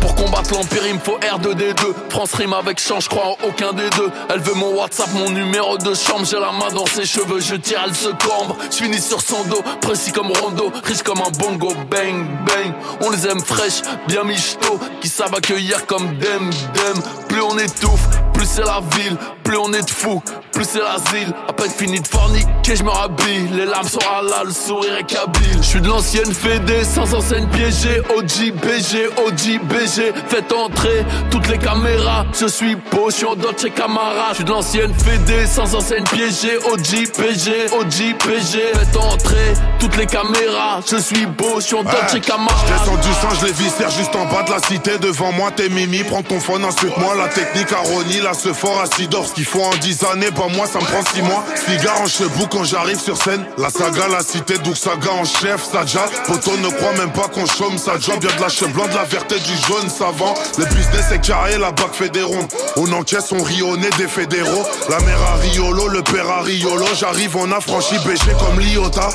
Pour 0.00 0.14
combattre 0.14 0.54
l'empire, 0.54 0.86
il 0.86 0.94
me 0.94 0.98
faut 0.98 1.18
R2D2. 1.18 1.94
France 2.08 2.34
rime 2.34 2.52
avec 2.52 2.80
chant, 2.80 3.00
je 3.00 3.08
crois 3.08 3.26
en 3.26 3.46
aucun 3.46 3.72
des 3.72 3.88
deux. 3.90 4.10
Elle 4.28 4.40
veut 4.40 4.54
mon 4.54 4.74
WhatsApp, 4.74 5.08
mon 5.14 5.30
numéro 5.30 5.76
de 5.78 5.94
chambre. 5.94 6.24
J'ai 6.24 6.40
la 6.40 6.52
main 6.52 6.70
dans 6.74 6.86
ses 6.86 7.04
cheveux, 7.04 7.40
je 7.40 7.56
tire, 7.56 7.82
elle 7.86 7.94
se 7.94 8.08
cambre. 8.08 8.56
Je 8.70 8.76
finis 8.76 9.00
sur 9.00 9.20
son 9.20 9.42
dos, 9.44 9.62
précis 9.80 10.12
comme 10.12 10.32
Rondo, 10.32 10.72
riche 10.84 11.02
comme 11.02 11.20
un 11.20 11.30
bongo, 11.38 11.72
bang 11.90 12.26
bang. 12.46 12.72
On 13.02 13.10
les 13.10 13.26
aime 13.26 13.40
fraîches, 13.40 13.82
bien 14.08 14.24
michto, 14.24 14.78
qui 15.00 15.08
savent 15.08 15.34
accueillir 15.34 15.86
comme 15.86 16.16
dem 16.18 16.50
dem. 16.50 17.02
Plus 17.28 17.42
on 17.42 17.58
étouffe, 17.58 18.08
plus 18.32 18.46
c'est 18.46 18.64
la 18.64 18.80
ville, 18.96 19.16
plus 19.50 19.58
on 19.58 19.72
est 19.72 19.82
de 19.82 19.90
fou, 19.90 20.22
plus 20.52 20.64
c'est 20.64 20.78
l'asile. 20.78 21.34
À 21.48 21.52
peine 21.52 21.70
fini 21.70 21.98
de 21.98 22.06
forniquer, 22.06 22.76
je 22.76 22.84
me 22.84 22.90
rhabille. 22.90 23.48
Les 23.52 23.66
larmes 23.66 23.88
sont 23.88 23.98
halal, 23.98 24.46
le 24.46 24.52
sourire 24.52 24.96
est 24.96 25.04
kabyle. 25.04 25.58
Je 25.60 25.66
suis 25.66 25.80
de 25.80 25.88
l'ancienne 25.88 26.32
Fédé, 26.32 26.84
sans 26.84 27.12
enseigne 27.12 27.48
piégée. 27.48 28.00
OG, 28.16 28.52
BG, 28.54 29.08
OG, 29.26 29.60
BG. 29.64 30.12
Faites 30.28 30.52
entrer 30.52 31.04
toutes 31.32 31.48
les 31.48 31.58
caméras. 31.58 32.26
Je 32.38 32.46
suis 32.46 32.76
beau, 32.92 33.10
je 33.10 33.16
suis 33.16 33.26
en 33.26 33.34
Dolce 33.34 33.66
Camara. 33.74 34.28
Je 34.30 34.34
suis 34.36 34.44
de 34.44 34.50
l'ancienne 34.50 34.94
Fédé, 34.94 35.46
sans 35.46 35.74
enseigne 35.74 36.04
piégée. 36.04 36.56
OG, 36.70 37.10
BG, 37.18 37.72
OG, 37.72 38.16
BG. 38.24 38.60
Faites 38.72 38.96
entrer 38.96 39.54
toutes 39.80 39.96
les 39.96 40.06
caméras. 40.06 40.80
Je 40.88 40.96
suis 40.98 41.26
beau, 41.26 41.56
je 41.56 41.66
suis 41.66 41.74
en 41.74 41.82
Dolce 41.82 42.20
Camara. 42.24 42.54
Descends 42.68 42.96
du 42.96 43.12
sang, 43.14 43.40
je 43.40 43.46
les 43.46 43.52
viscère 43.52 43.90
juste 43.90 44.14
en 44.14 44.26
bas 44.26 44.44
de 44.44 44.50
la 44.52 44.60
cité. 44.60 44.98
Devant 44.98 45.32
moi, 45.32 45.50
t'es 45.50 45.68
Mimi, 45.68 46.04
prends 46.04 46.22
ton 46.22 46.38
phone, 46.38 46.64
insulte-moi. 46.64 47.16
La 47.16 47.26
technique 47.26 47.72
à 47.72 47.78
Ronnie, 47.78 48.20
la 48.20 48.32
fort 48.32 48.80
à 48.80 48.86
Sidor. 48.86 49.26
Ce 49.26 49.39
qu'il 49.40 49.46
faut 49.46 49.62
en 49.62 49.74
10 49.76 50.04
années, 50.12 50.30
bah 50.36 50.48
moi, 50.54 50.66
ça 50.66 50.78
me 50.80 50.84
prend 50.84 51.02
6 51.14 51.22
mois. 51.22 51.42
Cigare 51.66 51.98
en 52.02 52.06
chebou 52.06 52.46
quand 52.50 52.64
j'arrive 52.64 53.00
sur 53.00 53.16
scène. 53.16 53.42
La 53.56 53.70
saga, 53.70 54.06
la 54.08 54.22
cité, 54.22 54.58
d'où 54.58 54.74
saga 54.74 55.12
en 55.12 55.24
chef, 55.24 55.64
Saja. 55.64 56.04
Poto 56.26 56.58
ne 56.58 56.68
croit 56.68 56.92
même 56.92 57.12
pas 57.12 57.28
qu'on 57.28 57.46
chôme, 57.46 57.78
ça 57.78 57.92
job. 57.98 58.22
Y'a 58.22 58.36
de 58.36 58.40
la 58.40 58.50
cheveux 58.50 58.70
blanc, 58.72 58.86
de 58.86 58.94
la 58.94 59.04
verte 59.04 59.32
et 59.32 59.40
du 59.40 59.56
jaune, 59.66 59.88
savant. 59.88 60.34
Le 60.58 60.66
business 60.66 61.10
est 61.12 61.26
carré, 61.26 61.56
la 61.56 61.72
bac 61.72 61.88
fait 61.92 62.10
des 62.10 62.22
rondes. 62.22 62.48
On 62.76 62.92
encaisse, 62.92 63.32
on 63.32 63.42
rit 63.42 63.62
au 63.62 63.78
des 63.78 64.08
fédéraux. 64.08 64.64
La 64.90 65.00
mère 65.00 65.22
à 65.22 65.36
Riolo, 65.36 65.88
le 65.88 66.02
père 66.02 66.28
à 66.28 66.42
Riolo. 66.42 66.84
J'arrive, 66.98 67.34
on 67.36 67.50
a 67.50 67.60
franchi 67.60 67.94
BG 68.04 68.32
comme 68.38 68.60
Liota. 68.60 69.08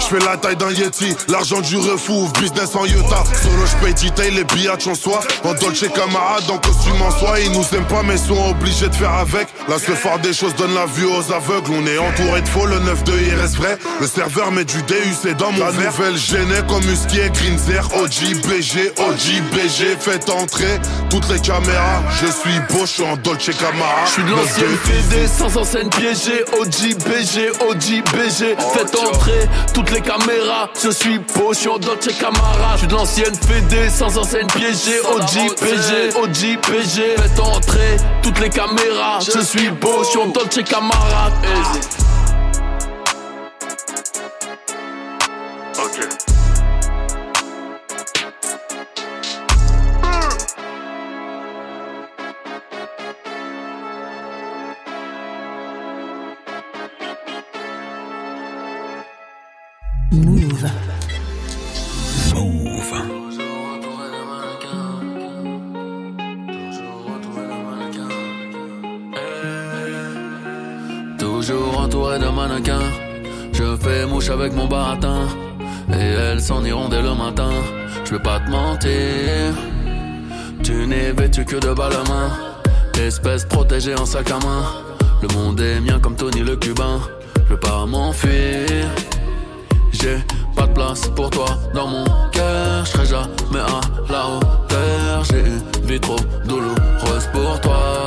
Je 0.00 0.06
fais 0.06 0.24
la 0.24 0.36
taille 0.36 0.56
d'un 0.56 0.70
Yeti, 0.70 1.16
l'argent 1.28 1.60
du 1.60 1.76
refou, 1.76 2.28
business 2.40 2.76
en 2.76 2.84
Utah. 2.84 3.24
Solo, 3.42 3.64
je 3.66 4.06
detail, 4.06 4.30
les 4.32 4.44
billets 4.44 4.70
en 4.70 4.94
soi. 4.94 5.20
En 5.42 5.54
Dolce 5.54 5.86
Camarade, 5.92 6.48
en 6.48 6.58
costume 6.58 7.02
en 7.02 7.10
soi. 7.10 7.40
Ils 7.40 7.50
nous 7.50 7.64
aiment 7.74 7.86
pas, 7.88 8.02
mais 8.04 8.16
sont 8.16 8.50
obligés 8.50 8.88
de 8.88 8.94
faire 8.94 9.15
avec. 9.16 9.48
Là, 9.68 9.76
ce 9.78 9.92
phare 9.92 10.18
des 10.18 10.32
choses 10.32 10.54
donne 10.54 10.74
la 10.74 10.86
vue 10.86 11.06
aux 11.06 11.32
aveugles. 11.32 11.70
On 11.72 11.86
est 11.86 11.98
entouré 11.98 12.42
de 12.42 12.48
faux, 12.48 12.66
le 12.66 12.76
9-2 12.76 13.12
il 13.26 13.34
reste 13.34 13.56
vrai. 13.56 13.78
Le 14.00 14.06
serveur 14.06 14.52
met 14.52 14.64
du 14.64 14.82
DU, 14.82 14.94
c'est 15.20 15.36
dans 15.36 15.50
mon 15.52 15.58
la 15.58 15.70
verre. 15.70 15.92
nouvelle 15.92 16.16
gênée 16.16 16.60
comme 16.68 16.84
Musquier, 16.84 17.30
Greenzer, 17.30 17.84
OG, 17.96 18.40
BG, 18.46 18.92
OG, 18.98 19.42
BG. 19.52 19.96
Faites 19.98 20.28
entrer 20.30 20.78
toutes 21.10 21.28
les 21.28 21.40
caméras. 21.40 22.02
Je 22.20 22.26
suis 22.26 22.58
beau, 22.70 22.80
je 22.86 22.92
suis 22.92 23.02
en 23.04 23.16
Dolce 23.16 23.50
Camara. 23.58 24.04
Je 24.06 24.10
suis 24.12 24.22
de 24.24 24.30
l'ancienne 24.30 24.76
PD, 24.84 25.26
sans 25.26 25.56
enseigne 25.56 25.88
piégée. 25.90 26.44
OG, 26.60 26.96
BG, 27.04 27.50
OG, 27.68 28.02
BG. 28.12 28.56
Faites 28.74 28.96
entrer 28.96 29.48
toutes 29.74 29.90
les 29.90 30.00
caméras. 30.00 30.70
Je 30.82 30.90
suis 30.90 31.18
beau, 31.18 31.52
je 31.52 31.58
suis 31.58 31.68
en 31.68 31.78
Dolce 31.78 32.08
Camara. 32.20 32.72
Je 32.74 32.78
suis 32.78 32.86
de 32.88 32.94
l'ancienne 32.94 33.36
PD, 33.48 33.88
sans 33.90 34.16
enseigne 34.18 34.46
piégée. 34.48 35.00
OG, 35.14 35.56
BG, 35.60 36.16
OG, 36.22 36.58
BG. 36.70 37.16
Faites 37.16 37.40
entrer 37.40 37.96
toutes 38.22 38.38
les 38.40 38.50
caméras. 38.50 39.05
Je 39.20 39.40
suis 39.40 39.70
beau, 39.70 40.02
je 40.02 40.08
suis 40.10 40.18
en 40.18 40.26
Dolce 40.28 40.62
Camara. 40.64 41.30
Avec 74.46 74.56
mon 74.56 74.68
baratin. 74.68 75.26
Et 75.92 76.12
elles 76.14 76.40
s'en 76.40 76.64
iront 76.64 76.88
dès 76.88 77.02
le 77.02 77.14
matin. 77.14 77.50
Je 78.04 78.12
veux 78.12 78.22
pas 78.22 78.38
te 78.38 78.48
mentir, 78.48 79.54
tu 80.62 80.86
n'es 80.86 81.10
vêtu 81.10 81.44
que 81.44 81.56
de 81.56 81.72
balles 81.74 81.94
à 81.94 82.08
main. 82.08 82.30
Espèce 83.04 83.44
protégée 83.44 83.96
en 83.96 84.06
sac 84.06 84.30
à 84.30 84.38
main. 84.38 84.62
Le 85.20 85.28
monde 85.34 85.60
est 85.60 85.80
mien 85.80 85.98
comme 86.00 86.14
Tony 86.14 86.40
le 86.40 86.56
Cubain. 86.56 87.00
Je 87.44 87.54
veux 87.54 87.58
pas 87.58 87.86
m'enfuir. 87.86 88.88
J'ai 89.90 90.18
pas 90.54 90.66
de 90.68 90.72
place 90.72 91.08
pour 91.08 91.30
toi 91.30 91.48
dans 91.74 91.88
mon 91.88 92.04
cœur. 92.30 92.84
Je 92.84 92.90
serai 92.90 93.06
jamais 93.06 93.64
à 93.76 93.80
la 94.12 94.26
hauteur. 94.28 95.24
J'ai 95.24 95.40
une 95.40 95.86
vie 95.86 96.00
trop 96.00 96.20
douloureuse 96.44 97.28
pour 97.32 97.60
toi. 97.60 98.06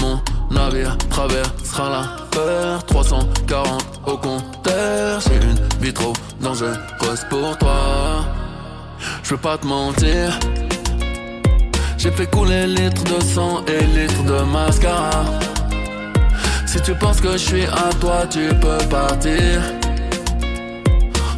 Mon 0.00 0.20
navire 0.54 0.96
traversera 1.10 1.90
la 1.90 2.26
peur. 2.30 2.84
340 2.86 3.91
au 4.06 4.16
compteur. 4.16 5.20
J'ai 5.20 5.36
une 5.36 5.84
vie 5.84 5.92
trop 5.92 6.12
dangereuse 6.40 7.26
pour 7.30 7.56
toi. 7.58 8.24
Je 9.22 9.30
veux 9.30 9.40
pas 9.40 9.58
te 9.58 9.66
mentir. 9.66 10.38
J'ai 11.98 12.10
fait 12.10 12.26
couler 12.26 12.66
litres 12.66 13.04
de 13.04 13.22
sang 13.22 13.62
et 13.66 13.84
litres 13.84 14.24
de 14.24 14.42
mascara. 14.44 15.24
Si 16.66 16.80
tu 16.80 16.94
penses 16.94 17.20
que 17.20 17.32
je 17.32 17.44
suis 17.50 17.64
à 17.66 17.90
toi, 18.00 18.26
tu 18.28 18.48
peux 18.60 18.84
partir. 18.88 19.60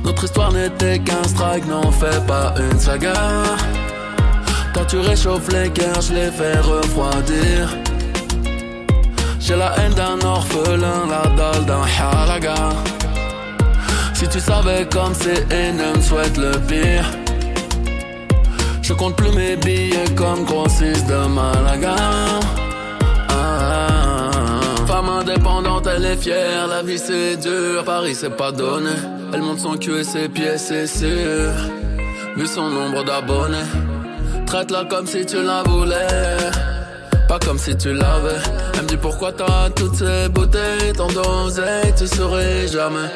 Notre 0.04 0.24
histoire 0.24 0.52
n'était 0.52 0.98
qu'un 0.98 1.24
strike, 1.24 1.66
n'en 1.66 1.90
fais 1.90 2.20
pas 2.26 2.54
une 2.58 2.78
saga. 2.78 3.14
Quand 4.74 4.84
tu 4.84 4.98
réchauffes 4.98 5.48
les 5.52 5.70
cœurs, 5.70 6.00
je 6.00 6.14
les 6.14 6.30
fais 6.30 6.58
refroidir. 6.60 7.83
J'ai 9.46 9.56
la 9.56 9.78
haine 9.78 9.92
d'un 9.92 10.18
orphelin, 10.26 11.06
la 11.06 11.28
dalle 11.36 11.66
d'un 11.66 11.82
halaga. 11.82 12.54
Si 14.14 14.26
tu 14.26 14.40
savais 14.40 14.88
comme 14.90 15.12
c'est 15.12 15.44
énorme, 15.52 16.00
souhaite 16.00 16.38
le 16.38 16.52
pire. 16.66 17.04
Je 18.80 18.94
compte 18.94 19.16
plus 19.16 19.30
mes 19.32 19.56
billets 19.56 20.14
comme 20.16 20.44
grossiste 20.44 21.06
de 21.08 21.28
Malaga. 21.28 21.94
Ah, 23.28 24.30
Femme 24.86 25.10
indépendante, 25.10 25.88
elle 25.94 26.06
est 26.06 26.16
fière, 26.16 26.66
la 26.66 26.82
vie 26.82 26.98
c'est 26.98 27.36
dur, 27.36 27.84
Paris 27.84 28.14
c'est 28.14 28.34
pas 28.34 28.50
donné. 28.50 28.96
Elle 29.34 29.42
monte 29.42 29.60
son 29.60 29.76
cul 29.76 29.98
et 30.00 30.04
ses 30.04 30.30
pieds, 30.30 30.56
c'est 30.56 30.86
sûr. 30.86 31.52
Vu 32.34 32.46
son 32.46 32.70
nombre 32.70 33.04
d'abonnés, 33.04 33.68
traite-la 34.46 34.86
comme 34.86 35.06
si 35.06 35.26
tu 35.26 35.42
la 35.42 35.62
voulais. 35.64 36.73
Comme 37.40 37.58
si 37.58 37.76
tu 37.76 37.92
l'avais. 37.92 38.38
Elle 38.74 38.82
me 38.82 38.86
dit 38.86 38.96
pourquoi 38.96 39.32
t'as 39.32 39.68
toutes 39.70 39.96
ces 39.96 40.28
bouteilles, 40.28 40.92
tant 40.96 41.08
d'oseille, 41.08 41.92
tu 41.96 42.06
saurais 42.06 42.68
jamais. 42.68 43.08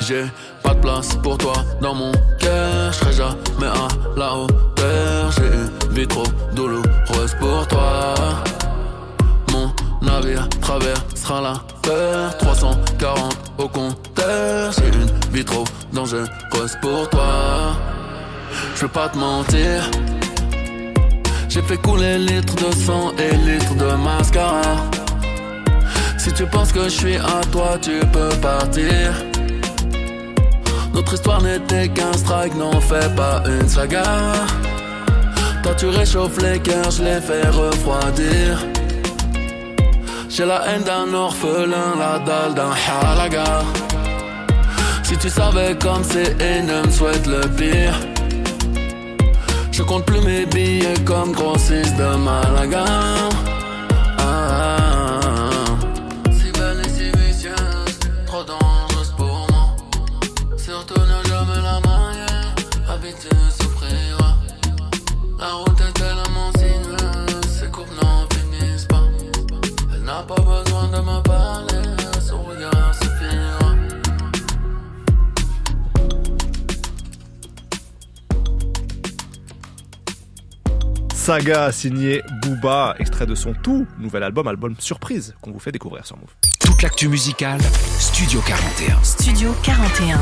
J'ai 0.00 0.24
pas 0.62 0.74
de 0.74 0.80
place 0.80 1.16
pour 1.22 1.36
toi 1.36 1.54
dans 1.80 1.94
mon 1.94 2.12
cœur. 2.38 2.92
Je 2.92 2.98
serai 2.98 3.12
jamais 3.12 3.66
à 3.66 3.88
la 4.16 4.34
hauteur. 4.34 5.32
J'ai 5.32 5.88
une 5.88 5.94
vie 5.94 6.06
trop 6.06 6.24
douloureuse 6.54 7.34
pour 7.40 7.66
toi. 7.66 8.14
Mon 9.52 9.72
navire 10.00 10.48
traversera 10.60 11.40
la 11.40 11.54
peur. 11.82 12.38
340 12.38 13.36
au 13.58 13.68
compteur. 13.68 14.72
J'ai 14.72 14.86
une 14.86 15.34
vie 15.34 15.44
trop 15.44 15.64
dangereuse 15.92 16.78
pour 16.80 17.08
toi. 17.10 17.74
Je 18.76 18.82
veux 18.82 18.88
pas 18.88 19.08
te 19.08 19.18
mentir. 19.18 19.90
J'ai 21.54 21.62
fait 21.62 21.76
couler 21.76 22.18
litres 22.18 22.56
de 22.56 22.74
sang 22.74 23.12
et 23.16 23.36
litres 23.36 23.76
de 23.76 23.94
mascara. 23.94 24.60
Si 26.18 26.32
tu 26.32 26.46
penses 26.46 26.72
que 26.72 26.82
je 26.82 26.88
suis 26.88 27.16
à 27.16 27.42
toi, 27.52 27.78
tu 27.80 28.00
peux 28.12 28.34
partir. 28.42 29.12
Notre 30.92 31.14
histoire 31.14 31.40
n'était 31.40 31.86
qu'un 31.90 32.12
strike, 32.14 32.56
n'en 32.56 32.80
fais 32.80 33.08
pas 33.14 33.44
une 33.46 33.68
saga. 33.68 34.02
Toi 35.62 35.74
tu 35.76 35.86
réchauffes 35.86 36.42
les 36.42 36.58
cœurs, 36.58 36.90
je 36.90 37.04
les 37.04 37.20
fais 37.20 37.48
refroidir. 37.48 38.66
J'ai 40.28 40.46
la 40.46 40.60
haine 40.66 40.82
d'un 40.82 41.14
orphelin, 41.14 41.94
la 41.96 42.18
dalle 42.18 42.54
d'un 42.54 42.72
halaga. 42.90 43.62
Si 45.04 45.16
tu 45.18 45.30
savais 45.30 45.76
comme 45.80 46.02
c'est 46.02 46.34
énorme, 46.42 46.90
souhaite 46.90 47.28
le 47.28 47.42
pire. 47.56 47.94
Je 49.76 49.82
compte 49.82 50.04
plus 50.04 50.20
mes 50.20 50.46
billets 50.46 50.94
comme 51.04 51.32
grossiste 51.32 51.96
de 51.96 52.14
Malaga. 52.16 52.84
Ah, 52.86 54.22
ah, 54.22 55.20
ah. 55.24 56.30
Si 56.30 56.52
belle 56.52 56.80
et 56.84 56.88
si 56.88 57.10
vicieuse, 57.18 57.98
trop 58.24 58.44
dangereuse 58.44 59.12
pour 59.16 59.44
moi. 59.50 59.74
Surtout 60.56 61.00
ne 61.00 61.28
jamais 61.28 61.60
la 61.60 61.80
marier, 61.80 62.54
habiter 62.88 63.34
souffrir. 63.50 64.16
La 65.40 65.54
route 65.54 65.80
est 65.80 65.92
tellement 65.94 66.52
sinueuse, 66.56 67.48
ces 67.58 67.66
coupes 67.66 67.90
n'en 68.00 68.28
finissent 68.30 68.86
pas. 68.86 69.02
Elle 69.92 70.04
n'a 70.04 70.22
pas 70.22 70.40
besoin 70.40 70.86
de 70.86 70.98
me 70.98 71.20
parler, 71.22 71.82
Saga 81.24 81.72
signé 81.72 82.20
Booba, 82.42 82.94
extrait 82.98 83.24
de 83.24 83.34
son 83.34 83.54
tout 83.54 83.86
nouvel 83.98 84.22
album, 84.24 84.46
album 84.46 84.74
surprise 84.78 85.34
qu'on 85.40 85.52
vous 85.52 85.58
fait 85.58 85.72
découvrir 85.72 86.04
sur 86.04 86.18
Move. 86.18 86.28
Toute 86.60 86.82
l'actu 86.82 87.08
musicale, 87.08 87.62
Studio 87.98 88.42
41. 88.46 89.02
Studio 89.02 89.54
41. 89.62 90.18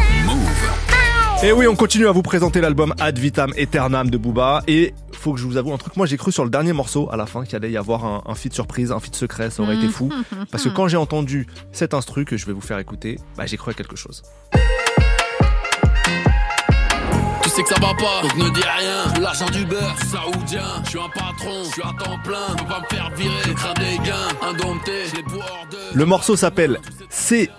Et 1.43 1.51
oui, 1.51 1.67
on 1.67 1.75
continue 1.75 2.07
à 2.07 2.13
vous 2.13 2.23
présenter 2.23 2.61
l'album 2.61 2.95
Ad 3.01 3.19
Vitam 3.19 3.53
Aeternam 3.57 4.11
de 4.11 4.17
Booba. 4.17 4.63
Et 4.69 4.95
faut 5.11 5.33
que 5.33 5.41
je 5.41 5.45
vous 5.45 5.57
avoue 5.57 5.73
un 5.73 5.77
truc, 5.77 5.97
moi 5.97 6.07
j'ai 6.07 6.17
cru 6.17 6.31
sur 6.31 6.45
le 6.45 6.51
dernier 6.51 6.73
morceau 6.73 7.09
à 7.11 7.17
la 7.17 7.27
fin 7.27 7.45
qu'il 7.45 7.57
allait 7.57 7.73
y 7.73 7.77
avoir 7.77 8.05
un, 8.05 8.23
un 8.25 8.37
feat 8.37 8.55
surprise, 8.55 8.93
un 8.93 9.01
feat 9.01 9.17
secret, 9.17 9.51
ça 9.51 9.65
aurait 9.65 9.75
été 9.75 9.89
fou. 9.89 10.09
Parce 10.53 10.63
que 10.63 10.69
quand 10.69 10.87
j'ai 10.87 10.99
entendu 10.99 11.49
cet 11.73 11.95
instru 11.95 12.25
que 12.25 12.37
je 12.37 12.47
vais 12.47 12.53
vous 12.53 12.61
faire 12.61 12.79
écouter, 12.79 13.19
bah, 13.37 13.45
j'ai 13.45 13.57
cru 13.57 13.73
à 13.73 13.75
quelque 13.75 13.97
chose. 13.97 14.23
Sais 17.55 17.63
que 17.63 17.69
ça 17.69 17.79
va 17.83 17.93
pas, 17.93 18.23
donc 18.23 18.35
ne 18.37 18.49
dis 18.49 18.63
rien. 18.63 19.13
L'argent 19.21 19.45
du 19.51 19.67
beurre, 19.67 19.95
saoudien. 20.11 20.83
Je 20.85 20.89
suis 20.89 20.99
un 20.99 21.11
patron, 21.11 21.65
je 21.65 21.73
suis 21.73 21.83
à 21.83 21.93
temps 22.03 22.19
plein. 22.25 22.47
On 22.63 22.65
va 22.65 22.81
me 22.81 22.87
faire 22.87 23.11
virer, 23.15 23.55
crains 23.55 23.75
des 23.75 23.99
gains. 23.99 24.29
Indompté, 24.41 25.05
je 25.11 25.17
les 25.17 25.23
de. 25.23 25.37
Le 25.93 26.07
morceau 26.07 26.35
s'appelle 26.35 26.81
CVBSP, 27.11 27.51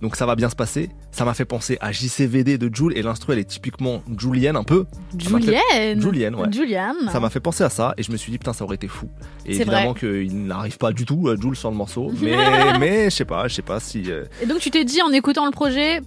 donc 0.00 0.16
ça 0.16 0.24
va 0.24 0.34
bien 0.34 0.48
se 0.48 0.56
passer. 0.56 0.88
Ça 1.14 1.24
m'a 1.24 1.32
fait 1.34 1.44
penser 1.44 1.78
à 1.80 1.92
JCVD 1.92 2.58
de 2.58 2.68
Jules 2.74 2.92
et 2.96 3.02
l'instru 3.02 3.32
elle 3.34 3.38
est 3.38 3.44
typiquement 3.44 4.02
Julienne 4.18 4.56
un 4.56 4.64
peu. 4.64 4.84
Fait- 5.12 5.28
Julienne. 5.28 6.00
Julienne, 6.02 6.34
ouais. 6.34 6.50
Julienne. 6.52 6.96
Ça 7.12 7.20
m'a 7.20 7.30
fait 7.30 7.38
penser 7.38 7.62
à 7.62 7.70
ça 7.70 7.94
et 7.96 8.02
je 8.02 8.10
me 8.10 8.16
suis 8.16 8.32
dit 8.32 8.38
putain 8.38 8.52
ça 8.52 8.64
aurait 8.64 8.74
été 8.74 8.88
fou. 8.88 9.08
Et 9.46 9.54
évidemment 9.54 9.94
qu'il 9.94 10.46
n'arrive 10.46 10.76
pas 10.76 10.90
du 10.92 11.04
tout 11.04 11.28
à 11.28 11.36
Jules 11.40 11.54
sur 11.54 11.70
le 11.70 11.76
morceau, 11.76 12.10
mais 12.20 12.36
mais 12.80 13.04
je 13.10 13.10
sais 13.16 13.24
pas, 13.24 13.46
je 13.46 13.54
sais 13.54 13.62
pas 13.62 13.78
si. 13.78 14.10
euh, 14.10 14.24
Et 14.42 14.46
donc 14.46 14.58
tu 14.58 14.70
t'es 14.72 14.84
dit 14.84 15.00
en 15.02 15.12
écoutant 15.12 15.44
le 15.46 15.52
projet, 15.52 16.00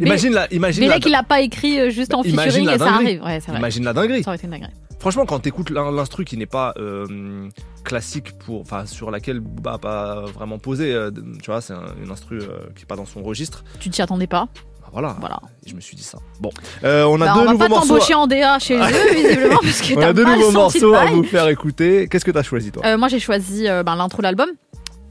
Imagine 0.00 0.32
la, 0.34 0.52
imagine 0.52 0.82
mais 0.82 0.88
là 0.88 0.98
qu'il 1.00 1.14
a 1.14 1.22
pas 1.22 1.40
écrit 1.40 1.78
euh, 1.80 1.90
juste 1.90 2.14
en 2.14 2.22
Imagine 2.22 2.50
featuring 2.66 2.74
et 2.74 2.78
ça 2.78 2.92
arrive. 2.94 3.22
Ouais, 3.22 3.38
imagine 3.56 3.84
la 3.84 3.92
dinguerie. 3.92 4.22
Ça 4.22 4.30
aurait 4.30 4.36
été 4.36 4.46
une 4.46 4.52
dinguerie. 4.52 4.70
Franchement, 5.00 5.24
quand 5.26 5.40
t'écoutes 5.40 5.70
l'in- 5.70 5.90
l'instru 5.90 6.24
qui 6.24 6.36
n'est 6.36 6.46
pas 6.46 6.74
euh, 6.78 7.48
classique 7.84 8.36
pour, 8.38 8.60
enfin, 8.60 8.84
sur 8.86 9.10
laquelle 9.10 9.40
Booba 9.40 9.72
a 9.72 9.78
pas 9.78 10.20
vraiment 10.34 10.58
posé, 10.58 10.92
euh, 10.92 11.10
tu 11.42 11.50
vois, 11.50 11.60
c'est 11.62 11.72
un- 11.72 11.94
une 12.04 12.10
instru 12.10 12.38
euh, 12.40 12.58
qui 12.76 12.82
est 12.82 12.86
pas 12.86 12.96
dans 12.96 13.06
son 13.06 13.22
registre. 13.22 13.64
Tu 13.80 13.88
t'y 13.90 14.02
attendais 14.02 14.26
pas? 14.26 14.46
Bah, 14.82 14.88
voilà. 14.92 15.16
Voilà. 15.18 15.40
Je 15.66 15.74
me 15.74 15.80
suis 15.80 15.96
dit 15.96 16.02
ça. 16.02 16.18
Bon, 16.38 16.50
Euh, 16.84 17.04
on 17.04 17.18
a 17.22 17.26
Bah, 17.26 17.32
deux 17.34 17.40
on 17.40 17.44
va 17.44 17.52
nouveaux 17.52 17.58
pas 17.64 17.68
morceaux. 17.70 17.88
t'embaucher 17.88 18.14
en 18.14 18.26
DA 18.26 18.58
chez 18.58 18.76
eux, 18.78 19.14
visiblement, 19.14 19.58
parce 19.62 19.80
que 19.80 19.94
On 19.94 20.00
t'as 20.00 20.08
a 20.08 20.12
deux 20.12 20.24
nouveaux 20.24 20.50
morceaux 20.52 20.94
à 20.94 21.06
vous 21.06 21.24
faire 21.24 21.48
écouter. 21.48 22.06
Qu'est-ce 22.08 22.24
que 22.24 22.30
t'as 22.30 22.42
choisi 22.42 22.70
toi? 22.70 22.82
Euh, 22.84 22.98
moi, 22.98 23.08
j'ai 23.08 23.20
choisi 23.20 23.68
euh, 23.68 23.82
ben, 23.82 23.96
l'intro 23.96 24.18
de 24.18 24.24
l'album, 24.24 24.50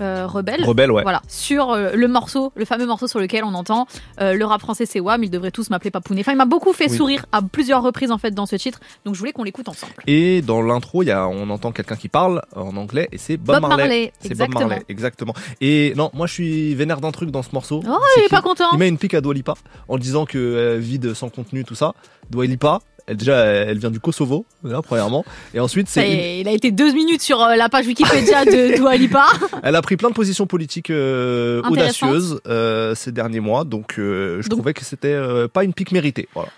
euh, 0.02 0.26
Rebelle. 0.28 0.64
Rebelle, 0.64 0.92
ouais. 0.92 1.04
Voilà, 1.04 1.22
sur 1.28 1.72
euh, 1.72 1.92
le 1.94 2.08
morceau, 2.08 2.52
le 2.56 2.66
fameux 2.66 2.86
morceau 2.86 3.08
sur 3.08 3.20
lequel 3.20 3.44
on 3.44 3.54
entend 3.54 3.88
euh, 4.22 4.34
le 4.34 4.46
rap 4.46 4.62
français 4.62 4.86
c'est 4.86 5.00
WAM, 5.00 5.24
ils 5.24 5.30
devraient 5.30 5.52
tous 5.52 5.70
m'appeler 5.70 5.92
Papounet. 5.92 6.22
Enfin, 6.22 6.32
il 6.34 6.38
m'a 6.38 6.46
beaucoup 6.46 6.74
fait 6.74 6.90
Oui. 6.90 6.98
sourire 6.98 7.26
à 7.32 7.42
plusieurs 7.42 7.82
reprises 7.84 8.12
en 8.12 8.18
fait 8.18 8.32
dans 8.32 8.46
ce 8.46 8.56
titre, 8.56 8.80
donc 9.06 9.16
je 9.16 9.20
voulais 9.20 9.32
qu'on 9.34 9.44
l'écoute 9.44 9.68
ensemble. 9.70 9.94
Et 10.08 10.42
dans 10.42 10.62
l'intro, 10.62 11.04
il 11.04 11.08
y 11.08 11.12
a, 11.12 11.28
on 11.28 11.50
entend 11.50 11.72
quelqu'un 11.72 11.96
qui 11.96 12.10
parle 12.10 12.42
en 12.56 12.76
anglais 12.78 13.08
et 13.12 13.18
c'est 13.18 13.38
Bob, 13.38 13.62
Bob 13.62 13.70
Marley, 13.70 14.14
C'est 14.20 14.38
Bob. 14.38 14.54
Marley, 14.54 14.84
exactement. 14.90 15.34
Et 15.62 15.94
non, 15.96 16.12
moi 16.14 16.28
je 16.28 16.34
suis 16.34 16.76
vénère 16.76 17.02
d'un 17.02 17.12
truc 17.12 17.32
dans 17.32 17.44
ce 17.44 17.50
morceau. 17.54 17.82
Oh, 17.88 17.98
il 18.16 18.20
est 18.20 18.28
qu'il- 18.28 18.30
pas 18.36 18.42
content. 18.42 18.70
Il 18.74 18.80
met 18.80 18.88
une 18.90 18.98
pique 18.98 19.14
à 19.14 19.22
Dua 19.22 19.34
Lipa 19.34 19.54
en 19.88 19.98
disant 19.98 20.26
que 20.26 20.38
euh, 20.38 20.78
vide 20.78 21.14
sans 21.14 21.30
contenu, 21.30 21.64
tout 21.64 21.76
ça. 21.76 21.94
Dua 22.30 22.46
Lipa, 22.46 22.80
elle, 23.10 23.18
déjà, 23.18 23.36
elle 23.46 23.78
vient 23.80 23.92
du 23.92 24.00
Kosovo, 24.00 24.46
là, 24.64 24.82
premièrement. 24.82 25.26
Et 25.54 25.60
ensuite, 25.60 25.90
c'est 25.90 26.10
une- 26.10 26.40
Il 26.42 26.48
a 26.48 26.52
été 26.52 26.72
deux 26.72 26.94
minutes 26.94 27.22
sur 27.22 27.42
euh, 27.42 27.56
la 27.56 27.68
page 27.68 27.86
Wikipédia 27.88 28.46
de 28.46 28.76
Dua 28.78 28.96
Lipa. 28.96 29.26
elle 29.64 29.76
a 29.76 29.82
pris 29.82 29.98
plein 29.98 30.10
de 30.10 30.14
positions 30.14 30.46
politiques 30.46 30.90
euh, 30.92 31.62
audacieuses 31.70 32.40
euh, 32.48 32.96
ces 32.96 33.12
derniers 33.12 33.40
mois. 33.42 33.64
Donc, 33.66 33.96
je 33.98 34.36
Donc- 34.44 34.50
trouvais 34.50 34.74
que 34.74 34.86
c'était 34.86 35.20
pas 35.52 35.64
une 35.64 35.74
pique 35.74 35.92
méritée. 35.92 36.30
Voilà. 36.34 36.50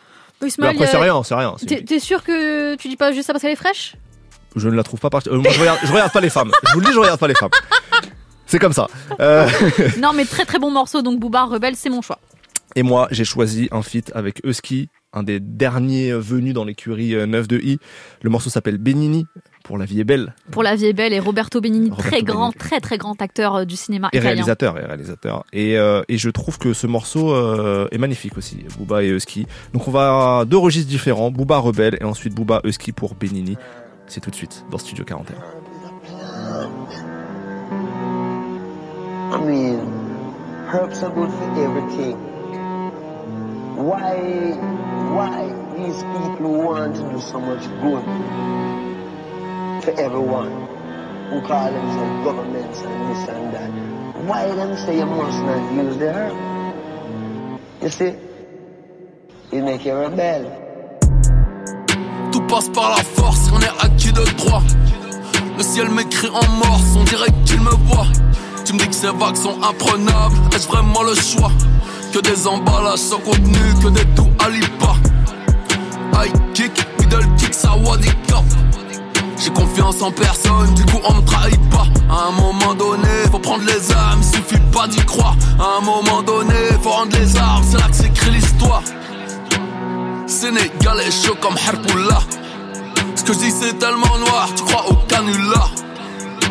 Ismaël, 0.45 0.75
après, 0.75 0.87
c'est 0.87 0.97
rien, 0.97 1.21
c'est 1.23 1.35
rien. 1.35 1.55
T'es 1.85 1.99
sûr 1.99 2.23
que 2.23 2.75
tu 2.75 2.87
dis 2.87 2.95
pas 2.97 3.11
juste 3.11 3.27
ça 3.27 3.33
parce 3.33 3.41
qu'elle 3.43 3.51
est 3.51 3.55
fraîche? 3.55 3.95
Je 4.55 4.67
ne 4.67 4.75
la 4.75 4.83
trouve 4.83 4.99
pas 4.99 5.09
euh, 5.27 5.37
moi, 5.37 5.51
je 5.51 5.59
regarde, 5.59 5.79
je 5.83 5.91
regarde 5.91 6.11
pas 6.11 6.19
les 6.19 6.29
femmes. 6.29 6.51
Je 6.67 6.73
vous 6.73 6.79
le 6.81 6.85
dis, 6.87 6.91
je 6.93 6.99
regarde 6.99 7.19
pas 7.19 7.27
les 7.27 7.35
femmes. 7.35 7.51
C'est 8.47 8.59
comme 8.59 8.73
ça. 8.73 8.87
Euh, 9.19 9.47
Non, 10.01 10.11
mais 10.13 10.25
très 10.25 10.43
très 10.45 10.59
bon 10.59 10.71
morceau, 10.71 11.01
donc 11.01 11.19
Booba 11.19 11.45
Rebelle, 11.45 11.75
c'est 11.77 11.89
mon 11.89 12.01
choix. 12.01 12.19
Et 12.75 12.83
moi, 12.83 13.07
j'ai 13.11 13.23
choisi 13.23 13.69
un 13.71 13.81
feat 13.81 14.11
avec 14.15 14.41
Husky, 14.43 14.89
un 15.13 15.23
des 15.23 15.39
derniers 15.39 16.13
venus 16.13 16.53
dans 16.53 16.63
l'écurie 16.63 17.15
euh, 17.15 17.25
9 17.25 17.47
de 17.47 17.57
I. 17.59 17.79
Le 18.21 18.29
morceau 18.29 18.49
s'appelle 18.49 18.77
Benini, 18.77 19.25
pour 19.63 19.77
la 19.77 19.85
vie 19.85 19.99
est 19.99 20.03
belle. 20.05 20.33
Pour 20.51 20.63
la 20.63 20.75
vie 20.75 20.85
est 20.85 20.93
belle 20.93 21.13
et 21.13 21.19
Roberto 21.19 21.59
Benigni, 21.61 21.89
Roberto 21.89 22.09
très 22.09 22.23
grand, 22.23 22.49
Benigni. 22.49 22.57
très 22.59 22.79
très 22.79 22.97
grand 22.97 23.21
acteur 23.21 23.55
euh, 23.55 23.65
du 23.65 23.75
cinéma 23.75 24.09
Et 24.13 24.17
italien. 24.17 24.29
réalisateur, 24.35 24.77
et 24.79 24.85
réalisateur. 24.85 25.43
Et, 25.53 25.77
euh, 25.77 26.01
et 26.07 26.17
je 26.17 26.29
trouve 26.29 26.57
que 26.57 26.73
ce 26.73 26.87
morceau 26.87 27.31
euh, 27.33 27.87
est 27.91 27.97
magnifique 27.97 28.37
aussi, 28.37 28.59
Booba 28.77 29.03
et 29.03 29.09
Husky. 29.09 29.47
Donc 29.73 29.87
on 29.87 29.91
va 29.91 30.39
à 30.39 30.45
deux 30.45 30.57
registres 30.57 30.89
différents, 30.89 31.29
Booba 31.31 31.57
Rebelle 31.57 31.97
et 31.99 32.05
ensuite 32.05 32.33
Booba 32.33 32.61
Husky 32.63 32.91
pour 32.91 33.15
Benini. 33.15 33.57
C'est 34.07 34.19
tout 34.21 34.29
de 34.31 34.35
suite 34.35 34.65
dans 34.71 34.77
Studio 34.77 35.03
41. 35.05 35.35
I 39.33 39.37
mean, 39.45 39.79
herbs 40.73 41.01
are 41.03 41.09
good 41.11 41.29
for 41.29 41.63
everything. 41.63 42.17
Why, 43.75 44.15
why 45.15 45.47
these 45.77 46.03
people 46.03 46.51
want 46.65 46.95
to 46.97 47.01
do 47.09 47.19
so 47.21 47.39
much 47.39 47.63
good 47.81 48.03
for 49.83 49.91
everyone 49.99 50.51
who 51.29 51.41
call 51.41 51.71
themselves 51.71 52.23
governments 52.25 52.81
and 52.81 53.09
this 53.09 53.29
and 53.29 53.53
that? 53.53 53.71
Why 54.27 54.47
them 54.53 54.75
say 54.77 54.97
you 54.99 55.05
must 55.05 55.39
not 55.43 55.73
use 55.73 55.97
the 55.97 56.11
herb? 56.13 56.35
You 57.81 57.89
see, 57.89 58.13
it 59.51 59.63
make 59.63 59.85
you 59.85 59.95
rebel. 59.95 60.51
Tout 62.31 62.41
passe 62.47 62.69
par 62.69 62.89
la 62.91 63.03
force, 63.03 63.51
on 63.53 63.61
est 63.61 63.85
acquis 63.85 64.11
de 64.11 64.23
droit. 64.37 64.61
Le 65.57 65.63
ciel 65.63 65.89
m'écrit 65.89 66.29
en 66.29 66.47
morse, 66.57 66.95
on 66.97 67.03
dirait 67.05 67.31
qu'il 67.45 67.61
me 67.61 67.71
voit. 67.87 68.07
Tu 68.65 68.73
me 68.73 68.79
dis 68.79 68.87
que 68.87 68.95
ces 68.95 69.11
vagues 69.11 69.35
sont 69.35 69.57
imprenables, 69.63 70.35
est-ce 70.53 70.67
vraiment 70.67 71.03
le 71.03 71.15
choix? 71.15 71.51
Que 72.11 72.19
des 72.19 72.45
emballages 72.45 72.99
sans 72.99 73.19
contenu, 73.19 73.57
que 73.81 73.87
des 73.87 74.03
tout 74.15 74.27
à 74.39 74.49
l'IPA. 74.49 74.95
High 76.13 76.33
kick, 76.53 76.71
middle 76.99 77.25
kick, 77.37 77.53
ça 77.53 77.73
wadi 77.77 78.09
cup. 78.27 78.43
J'ai 79.37 79.49
confiance 79.51 80.01
en 80.01 80.11
personne, 80.11 80.73
du 80.73 80.83
coup 80.85 80.99
on 81.07 81.13
me 81.13 81.21
trahit 81.21 81.69
pas. 81.69 81.87
À 82.09 82.27
un 82.27 82.31
moment 82.31 82.73
donné, 82.73 83.07
faut 83.31 83.39
prendre 83.39 83.63
les 83.63 83.91
âmes, 83.93 84.21
suffit 84.21 84.61
pas 84.73 84.89
d'y 84.89 85.03
croire. 85.05 85.37
À 85.57 85.77
un 85.77 85.85
moment 85.85 86.21
donné, 86.21 86.53
faut 86.81 86.89
rendre 86.89 87.17
les 87.17 87.37
armes, 87.37 87.63
c'est 87.69 87.77
là 87.77 87.87
que 87.87 87.95
s'écrit 87.95 88.31
l'histoire. 88.31 88.83
Sénégalais 90.27 91.11
chaud 91.11 91.37
comme 91.39 91.55
Herpoula. 91.55 92.19
Ce 93.15 93.23
que 93.23 93.31
je 93.31 93.39
dis 93.39 93.51
c'est 93.51 93.79
tellement 93.79 94.17
noir, 94.17 94.49
tu 94.55 94.63
crois 94.63 94.91
au 94.91 94.95
canular. 95.07 95.71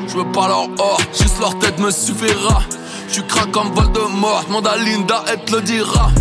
Je 0.08 0.16
veux 0.16 0.32
pas 0.32 0.48
leur 0.48 0.68
or, 0.78 1.00
juste 1.12 1.38
leur 1.38 1.58
tête 1.58 1.78
me 1.78 1.90
suffira. 1.90 2.62
Suis 3.10 3.24
crack 3.24 3.50
comme 3.50 3.74
Voldemort, 3.74 4.44
demande 4.46 4.68
à 4.68 4.76
Linda, 4.76 5.24
elle 5.26 5.44
te 5.44 5.56
le 5.56 5.62
dira. 5.62 6.12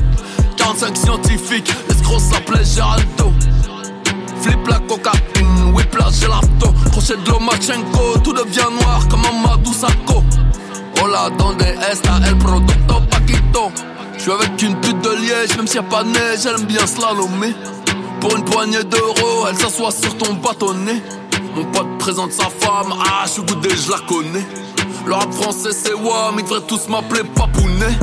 45 0.57 0.97
scientifiques, 0.97 1.71
l'escroc 1.87 2.17
s'appelait 2.17 2.65
Geraldo. 2.65 3.31
Flip 4.41 4.67
la 4.67 4.79
cocaïne, 4.79 5.73
whip 5.73 5.95
la 5.95 6.09
gelato. 6.09 6.73
Crochet 6.91 7.17
de 7.23 7.29
Lomachenko, 7.29 8.17
tout 8.23 8.33
devient 8.33 8.71
noir 8.81 9.07
comme 9.07 9.21
un 9.23 9.47
Madou 9.47 9.71
Sako. 9.71 10.23
Hola, 11.01 11.29
donde 11.37 11.61
está 11.91 12.17
el 12.27 12.35
producto 12.39 13.01
Paquito? 13.11 13.71
Je 14.17 14.21
suis 14.23 14.31
avec 14.31 14.59
une 14.63 14.75
pute 14.81 14.99
de 15.01 15.11
liège, 15.11 15.57
même 15.57 15.67
s'il 15.67 15.75
y 15.75 15.79
a 15.79 15.83
pas 15.83 16.03
de 16.03 16.09
neige, 16.09 16.45
elle 16.45 16.55
aime 16.55 16.65
bien 16.65 16.87
slalomer. 16.87 17.53
Pour 18.19 18.35
une 18.35 18.45
poignée 18.45 18.83
d'euros, 18.83 19.45
elle 19.47 19.57
s'assoit 19.57 19.91
sur 19.91 20.17
ton 20.17 20.33
bâtonnet. 20.33 21.03
Mon 21.55 21.65
pote 21.65 21.99
présente 21.99 22.31
sa 22.31 22.45
femme, 22.45 22.93
ah, 22.99 23.25
je 23.25 23.31
suis 23.33 23.43
goudé, 23.43 23.69
je 23.69 23.91
la 23.91 23.99
connais. 24.07 24.45
Le 25.05 25.13
rap 25.13 25.31
français 25.33 25.71
c'est 25.71 25.93
WAM, 25.93 26.35
ils 26.37 26.43
devraient 26.43 26.61
tous 26.67 26.87
m'appeler 26.87 27.23
Papounet. 27.35 27.97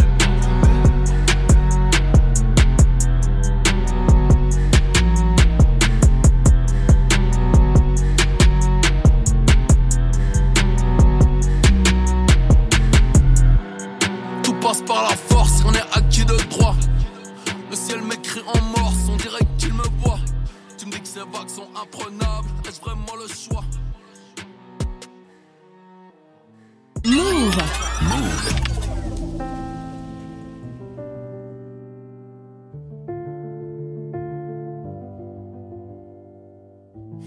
Tout 14.42 14.54
passe 14.54 14.82
par 14.82 15.02
la 15.04 15.16
force, 15.16 15.62
on 15.64 15.72
est 15.72 15.78
acquis 15.92 16.24
de 16.24 16.36
droit. 16.50 16.74
Le 17.70 17.76
ciel 17.76 18.02
m'écrit 18.02 18.42
en 18.46 18.60
morse, 18.78 18.96
on 19.08 19.16
dirait 19.16 19.46
qu'il 19.58 19.74
me 19.74 19.84
voit. 20.02 20.18
Tu 20.76 20.86
me 20.86 20.92
dis 20.92 21.00
que 21.00 21.08
ces 21.08 21.20
vagues 21.20 21.48
sont 21.48 21.68
imprenables, 21.80 22.48
est-ce 22.68 22.80
vraiment 22.80 23.14
le 23.20 23.28
choix? 23.28 23.62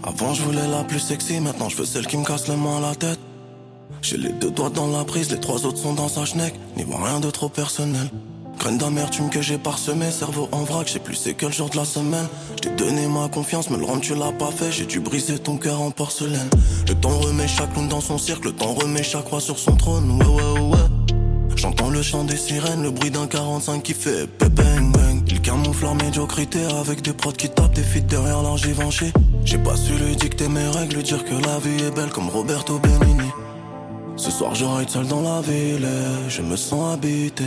Avant 0.02 0.34
je 0.34 0.42
voulais 0.42 0.68
la 0.68 0.84
plus 0.84 0.98
sexy, 0.98 1.40
maintenant 1.40 1.70
je 1.70 1.76
veux 1.76 1.86
celle 1.86 2.06
qui 2.06 2.18
me 2.18 2.24
casse 2.26 2.48
le 2.48 2.56
moins 2.56 2.80
la 2.80 2.94
tête. 2.94 3.18
J'ai 4.02 4.18
les 4.18 4.32
deux 4.32 4.50
doigts 4.50 4.68
dans 4.68 4.88
la 4.88 5.04
prise, 5.04 5.30
les 5.30 5.40
trois 5.40 5.64
autres 5.64 5.78
sont 5.78 5.94
dans 5.94 6.08
sa 6.08 6.26
schneck. 6.26 6.52
N'y 6.76 6.82
vois 6.82 7.02
rien 7.02 7.20
de 7.20 7.30
trop 7.30 7.48
personnel. 7.48 8.10
Graine 8.60 8.76
d'amertume 8.76 9.30
que 9.30 9.40
j'ai 9.40 9.56
parsemé, 9.56 10.10
cerveau 10.10 10.46
en 10.52 10.64
vrac, 10.64 10.86
je 10.86 10.92
sais 10.92 10.98
plus 10.98 11.14
c'est 11.14 11.32
quel 11.32 11.50
jour 11.50 11.70
de 11.70 11.78
la 11.78 11.86
semaine. 11.86 12.26
Je 12.56 12.68
t'ai 12.68 12.70
donné 12.76 13.06
ma 13.06 13.26
confiance, 13.30 13.70
mais 13.70 13.78
le 13.78 13.86
rendre 13.86 14.02
tu 14.02 14.14
l'as 14.14 14.32
pas 14.32 14.50
fait, 14.50 14.70
j'ai 14.70 14.84
dû 14.84 15.00
briser 15.00 15.38
ton 15.38 15.56
cœur 15.56 15.80
en 15.80 15.90
porcelaine. 15.90 16.50
Le 16.86 16.94
temps 16.94 17.18
remet 17.20 17.48
chaque 17.48 17.74
lune 17.74 17.88
dans 17.88 18.02
son 18.02 18.18
cirque, 18.18 18.44
le 18.44 18.52
temps 18.52 18.74
remet 18.74 19.02
chaque 19.02 19.28
roi 19.28 19.40
sur 19.40 19.58
son 19.58 19.76
trône, 19.76 20.10
ouais 20.10 20.26
ouais 20.26 20.60
ouais. 20.60 21.16
J'entends 21.56 21.88
le 21.88 22.02
chant 22.02 22.24
des 22.24 22.36
sirènes, 22.36 22.82
le 22.82 22.90
bruit 22.90 23.10
d'un 23.10 23.26
45 23.26 23.82
qui 23.82 23.94
fait 23.94 24.28
bang 24.38 24.92
bang. 24.92 25.22
Il 25.28 25.40
camoufle 25.40 25.84
leur 25.84 25.94
médiocrité 25.94 26.58
avec 26.78 27.00
des 27.00 27.14
prods 27.14 27.32
qui 27.32 27.48
tapent 27.48 27.72
des 27.72 27.82
feats 27.82 28.00
derrière 28.00 28.42
leur 28.42 28.58
Givenchy. 28.58 29.10
J'ai 29.46 29.58
pas 29.58 29.76
su 29.76 29.94
lui 29.94 30.16
dicter 30.16 30.48
mes 30.48 30.68
règles, 30.68 31.02
dire 31.02 31.24
que 31.24 31.32
la 31.32 31.58
vie 31.60 31.82
est 31.82 31.94
belle 31.96 32.10
comme 32.10 32.28
Roberto 32.28 32.78
Benigni. 32.78 33.30
Ce 34.16 34.30
soir 34.30 34.54
je 34.54 34.66
ride 34.66 34.90
seul 34.90 35.06
dans 35.06 35.22
la 35.22 35.40
ville, 35.40 35.88
je 36.28 36.42
me 36.42 36.56
sens 36.56 36.92
habité. 36.92 37.44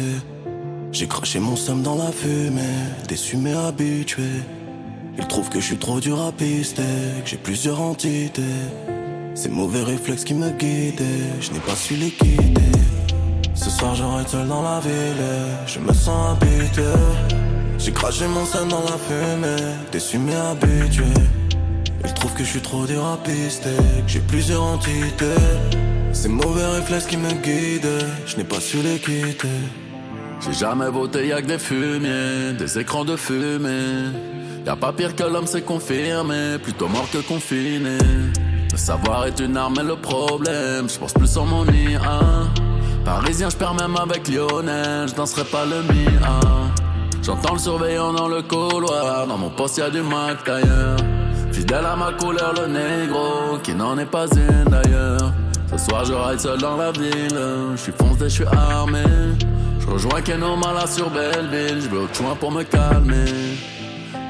J'ai 0.94 1.08
craché 1.08 1.40
mon 1.40 1.56
seum 1.56 1.82
dans 1.82 1.96
la 1.96 2.12
fumée, 2.12 2.62
déçu 3.08 3.36
mais 3.36 3.54
habitué. 3.54 4.30
Il 5.18 5.28
trouve 5.28 5.50
que 5.50 5.60
je 5.60 5.66
suis 5.66 5.78
trop 5.78 6.00
dur 6.00 6.22
à 6.22 6.32
pister, 6.32 6.84
que 7.24 7.30
j'ai 7.32 7.38
plusieurs 7.38 7.82
entités. 7.82 8.44
Ces 9.34 9.50
mauvais 9.50 9.82
réflexes 9.82 10.24
qui 10.24 10.36
me 10.36 10.52
guidaient, 10.52 11.42
je 11.42 11.52
n'ai 11.52 11.60
pas 11.62 11.76
su 11.76 11.96
les 11.96 12.12
quitter. 12.12 12.62
Ce 13.56 13.72
soir 13.72 13.96
ride 14.18 14.28
seul 14.28 14.48
dans 14.48 14.62
la 14.62 14.80
ville, 14.82 15.26
je 15.66 15.80
me 15.80 15.94
sens 15.94 16.38
habitué. 16.38 16.84
J'ai 17.80 17.92
craché 17.92 18.28
mon 18.28 18.46
seum 18.46 18.70
dans 18.70 18.84
la 18.84 18.98
fumée, 19.08 19.74
déçu 19.92 20.20
mais 20.20 20.36
habitué. 20.36 21.06
Il 22.06 22.14
trouve 22.14 22.34
que 22.36 22.44
je 22.44 22.50
suis 22.50 22.62
trop 22.62 22.86
dur 22.86 23.04
à 23.04 23.18
pister, 23.18 23.76
que 24.06 24.12
j'ai 24.12 24.20
plusieurs 24.20 24.62
entités. 24.62 25.42
Ces 26.12 26.30
mauvais 26.30 26.68
réflexes 26.68 27.08
qui 27.08 27.18
me 27.18 27.32
guident, 27.32 28.06
je 28.28 28.38
n'ai 28.38 28.44
pas 28.44 28.60
su 28.60 28.78
les 28.84 29.00
quitter. 29.00 29.48
J'ai 30.46 30.54
jamais 30.54 30.90
voté 30.90 31.28
y'a 31.28 31.42
que 31.42 31.48
des 31.48 31.58
fumiers, 31.58 32.54
des 32.58 32.78
écrans 32.78 33.06
de 33.06 33.16
fumée. 33.16 34.12
Y'a 34.66 34.76
pas 34.76 34.92
pire 34.92 35.16
que 35.16 35.24
l'homme, 35.24 35.48
c'est 35.48 35.62
confirmé, 35.62 36.58
plutôt 36.62 36.90
mort 36.90 37.08
que 37.12 37.20
confiné. 37.20 37.98
Le 38.72 38.78
savoir 38.78 39.26
est 39.26 39.40
une 39.40 39.56
arme 39.56 39.76
et 39.80 39.84
le 39.84 39.96
problème, 39.96 40.90
je 40.90 41.00
pense 41.00 41.14
plus 41.14 41.32
sur 41.32 41.46
mon. 41.46 41.64
Hein. 41.64 42.50
Parisien, 43.06 43.50
je 43.50 43.56
perds 43.56 43.76
même 43.76 43.96
avec 43.96 44.28
Lionel, 44.28 45.08
je 45.08 45.14
danserai 45.14 45.46
pas 45.46 45.64
le 45.66 45.82
mien. 45.84 46.72
J'entends 47.22 47.54
le 47.54 47.60
surveillant 47.60 48.12
dans 48.12 48.28
le 48.28 48.42
couloir, 48.42 49.26
dans 49.28 49.38
mon 49.38 49.50
poste 49.50 49.78
y'a 49.78 49.90
du 49.90 50.02
Mac 50.02 50.46
d'ailleurs. 50.46 50.98
Fidèle 51.54 51.86
à 51.86 51.96
ma 51.96 52.12
couleur, 52.14 52.54
le 52.54 52.68
négro, 52.68 53.60
qui 53.64 53.74
n'en 53.74 53.98
est 53.98 54.06
pas 54.06 54.26
une 54.36 54.66
d'ailleurs. 54.66 55.32
Ce 55.72 55.78
soir, 55.78 56.04
je 56.04 56.14
ride 56.14 56.40
seul 56.40 56.60
dans 56.60 56.76
la 56.76 56.92
ville, 56.92 57.30
je 57.76 57.82
suis 57.82 57.94
foncé, 57.94 58.24
je 58.24 58.28
suis 58.28 58.46
armé. 58.46 59.04
Je 59.86 59.92
rejoins 59.92 60.22
Keno 60.22 60.56
Mala 60.56 60.88
sur 60.88 61.10
Belleville, 61.10 61.82
je 61.82 61.94
au 61.94 62.08
choix 62.14 62.36
pour 62.40 62.52
me 62.52 62.64
calmer. 62.64 63.26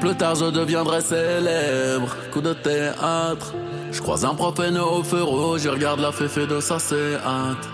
Plus 0.00 0.16
tard, 0.16 0.34
je 0.34 0.46
deviendrai 0.46 1.00
célèbre, 1.00 2.16
coup 2.32 2.40
de 2.40 2.54
théâtre. 2.54 3.54
Je 3.92 4.00
croise 4.00 4.24
un 4.24 4.34
prof 4.34 4.58
au 4.58 5.02
feu 5.04 5.22
rouge, 5.22 5.60
je 5.62 5.68
regarde 5.68 6.00
la 6.00 6.10
féfé 6.10 6.48
de 6.48 6.58
sa 6.58 6.74
hâte. 6.74 7.68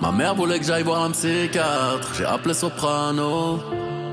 Ma 0.00 0.10
mère 0.10 0.34
voulait 0.34 0.58
que 0.58 0.64
j'aille 0.64 0.82
voir 0.82 1.04
un 1.04 1.10
psychiatre, 1.12 2.08
j'ai 2.18 2.24
appelé 2.24 2.52
Soprano. 2.52 3.60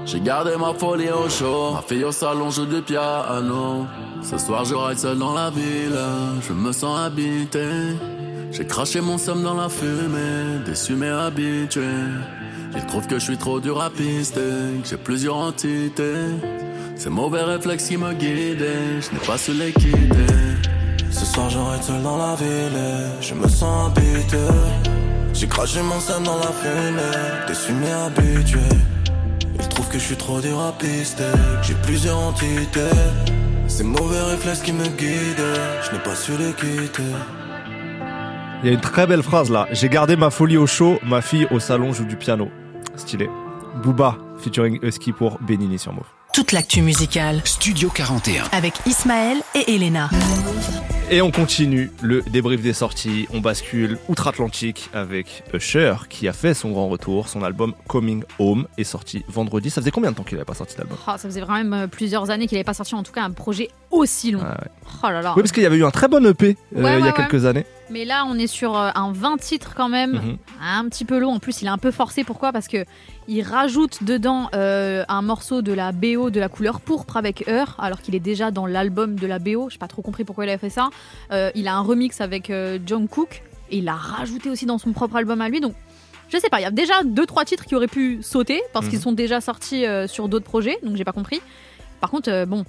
J'ai 0.05 0.19
gardé 0.19 0.51
ma 0.55 0.73
folie 0.75 1.09
au 1.09 1.27
chaud, 1.27 1.71
ma 1.73 1.81
fille 1.81 2.03
au 2.03 2.11
salon 2.11 2.51
joue 2.51 2.67
du 2.67 2.81
piano. 2.83 3.87
Ce 4.21 4.37
soir 4.37 4.63
je 4.63 4.75
ride 4.75 4.99
seul 4.99 5.17
dans 5.17 5.33
la 5.33 5.49
ville, 5.49 5.99
je 6.47 6.53
me 6.53 6.71
sens 6.71 6.99
habité. 6.99 7.67
J'ai 8.51 8.67
craché 8.67 9.01
mon 9.01 9.17
somme 9.17 9.41
dans 9.41 9.55
la 9.55 9.69
fumée, 9.69 10.63
déçu 10.65 10.93
mais 10.93 11.09
habitué. 11.09 11.81
Ils 12.75 12.85
trouvent 12.85 13.07
que 13.07 13.19
je 13.19 13.23
suis 13.23 13.37
trop 13.37 13.59
dur 13.59 13.81
à 13.81 13.89
que 13.89 14.87
j'ai 14.89 14.97
plusieurs 14.97 15.37
entités. 15.37 16.13
Ces 16.95 17.09
mauvais 17.09 17.43
réflexes 17.43 17.87
qui 17.87 17.97
me 17.97 18.13
guidaient, 18.13 19.01
je 19.01 19.11
n'ai 19.13 19.25
pas 19.25 19.37
su 19.37 19.53
les 19.53 19.71
quitter. 19.71 20.33
Ce 21.11 21.25
soir 21.25 21.49
j'arrête 21.49 21.83
seul 21.83 22.01
dans 22.01 22.17
la 22.17 22.35
ville, 22.35 22.79
je 23.21 23.33
me 23.33 23.47
sens 23.47 23.91
habité. 23.91 24.37
J'ai 25.33 25.47
craché 25.47 25.81
mon 25.81 25.99
sang 25.99 26.21
dans 26.21 26.37
la 26.37 26.51
fumée, 26.51 27.45
déçu 27.47 27.71
mais 27.73 27.91
habitué. 27.91 28.59
Ils 29.59 29.67
trouvent 29.69 29.89
que 29.89 29.99
je 29.99 30.03
suis 30.03 30.15
trop 30.15 30.39
dur 30.41 30.59
à 30.59 30.73
j'ai 31.63 31.75
plusieurs 31.83 32.17
entités. 32.17 32.97
Ces 33.67 33.83
mauvais 33.83 34.21
réflexes 34.21 34.61
qui 34.61 34.73
me 34.73 34.87
guident, 34.87 35.55
je 35.83 35.95
n'ai 35.95 36.03
pas 36.03 36.15
su 36.15 36.31
les 36.37 36.53
quitter. 36.53 37.03
Il 38.63 38.67
y 38.67 38.71
a 38.71 38.73
une 38.73 38.81
très 38.81 39.05
belle 39.05 39.23
phrase 39.23 39.51
là. 39.51 39.67
J'ai 39.71 39.89
gardé 39.89 40.15
ma 40.15 40.29
folie 40.29 40.57
au 40.57 40.65
chaud, 40.67 40.99
ma 41.03 41.21
fille 41.21 41.47
au 41.51 41.59
salon 41.59 41.93
joue 41.93 42.05
du 42.05 42.15
piano. 42.15 42.49
Stylé. 42.95 43.29
Booba 43.83 44.17
featuring 44.39 44.79
Husky 44.81 45.11
pour 45.11 45.37
Benini 45.41 45.77
sur 45.77 45.93
Move. 45.93 46.05
Toute 46.33 46.51
l'actu 46.51 46.81
musicale 46.81 47.41
Studio 47.45 47.89
41. 47.89 48.45
avec 48.51 48.73
Ismaël 48.85 49.37
et 49.55 49.75
Elena. 49.75 50.09
Et 51.09 51.21
on 51.21 51.31
continue 51.31 51.89
le 52.01 52.21
débrief 52.23 52.61
des 52.61 52.73
sorties. 52.73 53.27
On 53.33 53.39
bascule 53.39 53.97
outre-Atlantique 54.09 54.89
avec 54.93 55.41
Usher 55.53 55.93
qui 56.09 56.27
a 56.27 56.33
fait 56.33 56.53
son 56.53 56.71
grand 56.71 56.89
retour. 56.89 57.29
Son 57.29 57.43
album 57.43 57.73
Coming 57.87 58.23
Home 58.39 58.67
est 58.77 58.83
sorti 58.83 59.23
vendredi. 59.29 59.69
Ça 59.69 59.79
faisait 59.79 59.91
combien 59.91 60.11
de 60.11 60.17
temps 60.17 60.23
qu'il 60.23 60.35
n'avait 60.35 60.43
pas 60.45 60.53
sorti 60.53 60.75
d'album 60.75 60.97
Oh, 61.07 61.11
ça 61.11 61.17
faisait 61.19 61.39
vraiment 61.39 61.77
euh, 61.77 61.87
plusieurs 61.87 62.29
années 62.29 62.45
qu'il 62.45 62.57
n'avait 62.57 62.65
pas 62.65 62.73
sorti 62.73 62.93
en 62.93 63.03
tout 63.03 63.13
cas 63.13 63.23
un 63.23 63.31
projet 63.31 63.69
aussi 63.89 64.31
long. 64.31 64.41
Ah 64.43 64.57
ouais. 64.61 64.69
Oh 65.01 65.09
là 65.09 65.21
là. 65.21 65.33
Oui, 65.37 65.43
parce 65.43 65.53
qu'il 65.53 65.63
y 65.63 65.65
avait 65.65 65.77
eu 65.77 65.85
un 65.85 65.91
très 65.91 66.09
bon 66.09 66.25
EP 66.25 66.57
euh, 66.75 66.83
Ouais, 66.83 66.95
il 66.97 66.99
y 66.99 67.03
ouais, 67.03 67.07
a 67.09 67.13
quelques 67.13 67.45
années. 67.45 67.65
Mais 67.89 68.03
là, 68.03 68.25
on 68.27 68.37
est 68.37 68.47
sur 68.47 68.77
euh, 68.77 68.89
un 68.93 69.13
20 69.13 69.37
titres 69.37 69.75
quand 69.75 69.87
même, 69.87 70.11
Mhm. 70.11 70.37
un 70.61 70.89
petit 70.89 71.05
peu 71.05 71.19
long. 71.19 71.35
En 71.35 71.39
plus, 71.39 71.61
il 71.61 71.67
est 71.67 71.71
un 71.71 71.77
peu 71.77 71.91
forcé. 71.91 72.25
Pourquoi? 72.25 72.51
Parce 72.51 72.67
que 72.67 72.83
il 73.27 73.41
rajoute 73.41 74.03
dedans 74.03 74.49
euh, 74.55 75.03
un 75.09 75.21
morceau 75.21 75.61
de 75.61 75.73
la 75.73 75.91
BO 75.91 76.29
de 76.29 76.39
la 76.39 76.49
couleur 76.49 76.79
pourpre 76.79 77.17
avec 77.17 77.47
Heure, 77.49 77.75
alors 77.79 78.01
qu'il 78.01 78.15
est 78.15 78.19
déjà 78.21 78.51
dans 78.51 78.65
l'album 78.65 79.15
de 79.15 79.27
la 79.27 79.39
BO. 79.39 79.69
J'ai 79.69 79.77
pas 79.77 79.87
trop 79.87 80.01
compris 80.01 80.23
pourquoi 80.23 80.45
il 80.45 80.49
a 80.49 80.57
fait 80.57 80.69
ça. 80.69 80.89
Euh, 81.31 81.51
il 81.55 81.67
a 81.67 81.75
un 81.75 81.81
remix 81.81 82.21
avec 82.21 82.49
euh, 82.49 82.79
John 82.85 83.07
Cook 83.07 83.43
et 83.69 83.79
il 83.79 83.83
l'a 83.85 83.95
rajouté 83.95 84.49
aussi 84.49 84.65
dans 84.65 84.77
son 84.77 84.93
propre 84.93 85.17
album 85.17 85.41
à 85.41 85.49
lui. 85.49 85.59
Donc, 85.59 85.73
je 86.29 86.37
sais 86.37 86.49
pas. 86.49 86.59
Il 86.59 86.63
y 86.63 86.67
a 86.67 86.71
déjà 86.71 87.03
deux 87.03 87.25
trois 87.25 87.43
titres 87.45 87.65
qui 87.65 87.75
auraient 87.75 87.87
pu 87.87 88.19
sauter 88.21 88.61
parce 88.73 88.85
Mhm. 88.85 88.91
qu'ils 88.91 89.01
sont 89.01 89.11
déjà 89.11 89.41
sortis 89.41 89.85
euh, 89.85 90.07
sur 90.07 90.29
d'autres 90.29 90.45
projets. 90.45 90.77
Donc, 90.83 90.95
j'ai 90.95 91.03
pas 91.05 91.11
compris. 91.13 91.41
Par 91.99 92.09
contre, 92.09 92.29
euh, 92.31 92.45
bon. 92.45 92.63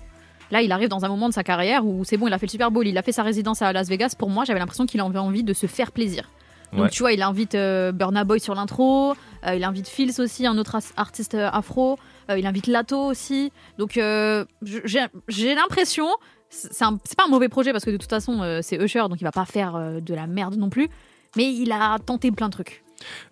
Là, 0.51 0.62
il 0.62 0.73
arrive 0.73 0.88
dans 0.88 1.05
un 1.05 1.09
moment 1.09 1.29
de 1.29 1.35
sa 1.35 1.44
carrière 1.44 1.85
où 1.85 2.05
c'est 2.05 2.16
bon, 2.16 2.27
il 2.27 2.33
a 2.33 2.38
fait 2.38 2.47
le 2.47 2.51
Super 2.51 2.71
Bowl, 2.71 2.87
il 2.88 2.97
a 2.97 3.03
fait 3.03 3.12
sa 3.12 3.23
résidence 3.23 3.61
à 3.61 3.71
Las 3.75 3.87
Vegas. 3.88 4.14
Pour 4.18 4.31
moi, 4.31 4.44
j'avais 4.47 4.59
l'impression 4.59 4.87
qu'il 4.87 4.99
avait 5.03 5.18
envie 5.18 5.42
de 5.42 5.53
se 5.53 5.66
faire 5.66 5.92
plaisir. 5.92 6.31
Donc 6.73 6.83
Ouais. 6.83 6.91
tu 6.91 7.03
vois, 7.03 7.13
il 7.13 7.23
invite 7.23 7.55
euh, 7.55 7.93
Burna 7.93 8.25
Boy 8.25 8.41
sur 8.41 8.55
l'intro, 8.55 9.15
euh, 9.47 9.55
il 9.55 9.65
invite 9.65 9.89
Fils 9.89 10.19
aussi, 10.19 10.47
un 10.47 10.59
autre 10.59 10.77
artiste 10.97 11.35
euh, 11.35 11.49
afro, 11.51 11.99
il 12.37 12.47
invite 12.47 12.67
Lato 12.67 12.99
aussi. 13.07 13.51
Donc 13.79 13.93
j'ai 13.95 15.55
l'impression, 15.55 16.09
c'est 16.51 16.79
pas 17.17 17.25
un 17.27 17.31
mauvais 17.31 17.49
projet 17.49 17.73
parce 17.73 17.85
que 17.85 17.91
de 17.91 17.97
toute 17.97 18.11
façon 18.11 18.59
c'est 18.63 18.77
Usher, 18.83 19.01
donc 19.09 19.21
il 19.21 19.25
va 19.25 19.33
pas 19.33 19.47
faire 19.47 20.01
de 20.03 20.15
la 20.15 20.27
merde 20.27 20.57
non 20.57 20.69
plus, 20.69 20.89
mais 21.37 21.53
il 21.53 21.73
a 21.73 21.99
tenté 21.99 22.31
plein 22.31 22.49
de 22.49 22.53
trucs. 22.53 22.85